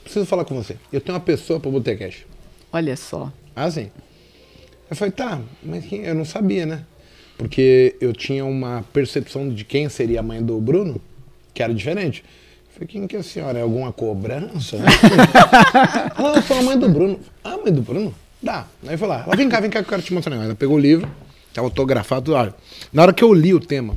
[0.03, 0.77] preciso falar com você.
[0.93, 2.27] Eu tenho uma pessoa para o Botecash.
[2.73, 3.33] Olha só.
[3.55, 3.91] Ah, sim.
[4.91, 6.05] Eu falei, tá, mas quem?
[6.05, 6.85] Eu não sabia, né?
[7.37, 11.01] Porque eu tinha uma percepção de quem seria a mãe do Bruno,
[11.55, 12.25] que era diferente.
[12.67, 13.59] Eu falei, quem que é a senhora?
[13.59, 14.77] É alguma cobrança?
[16.19, 17.21] ela eu sou a mãe do Bruno.
[17.45, 18.15] Ah, mãe do Bruno?
[18.43, 18.67] Dá.
[18.87, 20.51] Aí eu falei, ela, vem cá, vem cá que eu quero te mostrar um negócio.
[20.51, 21.09] Ela pegou o livro,
[21.53, 22.55] tava autografado, olha.
[22.93, 23.97] Na hora que eu li o tema,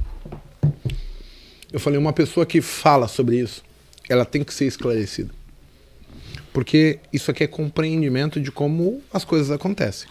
[1.71, 3.63] eu falei, uma pessoa que fala sobre isso,
[4.09, 5.31] ela tem que ser esclarecida.
[6.53, 10.09] Porque isso aqui é compreendimento de como as coisas acontecem.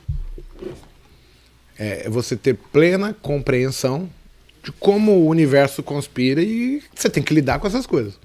[1.78, 4.08] É você ter plena compreensão
[4.62, 8.18] de como o universo conspira e você tem que lidar com essas coisas.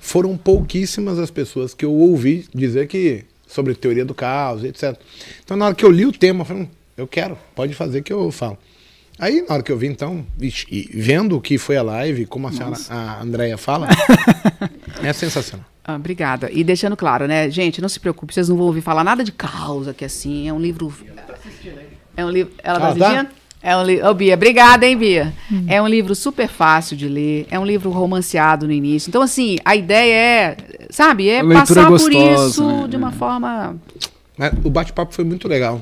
[0.00, 4.96] Foram pouquíssimas as pessoas que eu ouvi dizer que sobre teoria do caos, etc.
[5.44, 8.02] Então na hora que eu li o tema, eu falei, "Hum, eu quero, pode fazer
[8.02, 8.58] que eu falo.
[9.18, 12.26] Aí na hora que eu vi então, vixe, e vendo o que foi a live,
[12.26, 13.88] como a senhora, a Andrea fala,
[15.02, 15.64] é sensacional.
[15.84, 16.50] Ah, obrigada.
[16.50, 19.30] E deixando claro, né, gente, não se preocupe, vocês não vão ouvir falar nada de
[19.32, 20.48] causa aqui assim.
[20.48, 20.92] É um livro.
[22.16, 22.52] É um livro.
[22.62, 23.06] Ela tá Ah, tá?
[23.08, 23.28] assistindo?
[23.62, 24.06] É um livro.
[24.08, 25.32] Ô, Bia, obrigada, hein, Bia?
[25.66, 27.46] É um livro super fácil de ler.
[27.50, 29.08] É um livro romanceado no início.
[29.08, 30.56] Então, assim, a ideia é,
[30.90, 32.88] sabe, é passar por gostosa, isso né?
[32.88, 33.76] de uma forma.
[34.36, 35.80] Mas o bate-papo foi muito legal.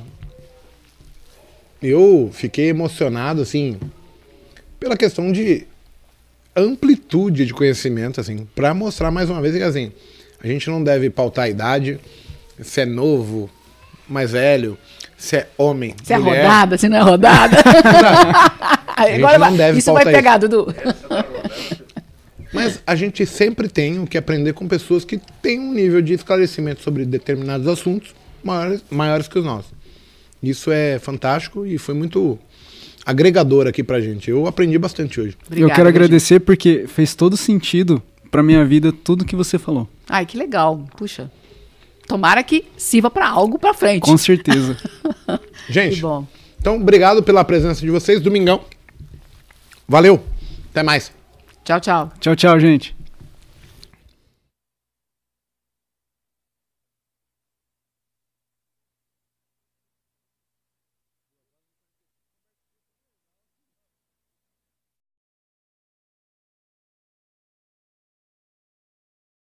[1.82, 3.78] Eu fiquei emocionado, assim,
[4.78, 5.66] pela questão de
[6.54, 9.90] amplitude de conhecimento, assim, para mostrar mais uma vez que, assim,
[10.42, 11.98] a gente não deve pautar a idade,
[12.60, 13.50] se é novo,
[14.08, 14.78] mais velho,
[15.16, 16.42] se é homem, Se é mulher.
[16.42, 17.56] rodada, se não é rodada.
[19.06, 20.74] gente Agora não deve isso vai pegar, Dudu.
[22.52, 26.12] Mas a gente sempre tem o que aprender com pessoas que têm um nível de
[26.12, 29.72] esclarecimento sobre determinados assuntos maiores, maiores que os nossos.
[30.42, 32.38] Isso é fantástico e foi muito
[33.06, 34.30] agregador aqui pra gente.
[34.30, 35.36] Eu aprendi bastante hoje.
[35.40, 36.04] eu Obrigada, quero viu, gente?
[36.04, 39.88] agradecer porque fez todo sentido pra minha vida tudo que você falou.
[40.08, 40.84] Ai, que legal.
[40.96, 41.30] Puxa.
[42.08, 44.02] Tomara que sirva pra algo pra frente.
[44.02, 44.76] Com certeza.
[45.66, 46.26] Que Gente, bom.
[46.60, 48.20] então obrigado pela presença de vocês.
[48.20, 48.60] Domingão.
[49.88, 50.20] Valeu.
[50.70, 51.12] Até mais.
[51.64, 52.12] Tchau, tchau.
[52.18, 52.96] tchau, tchau, gente.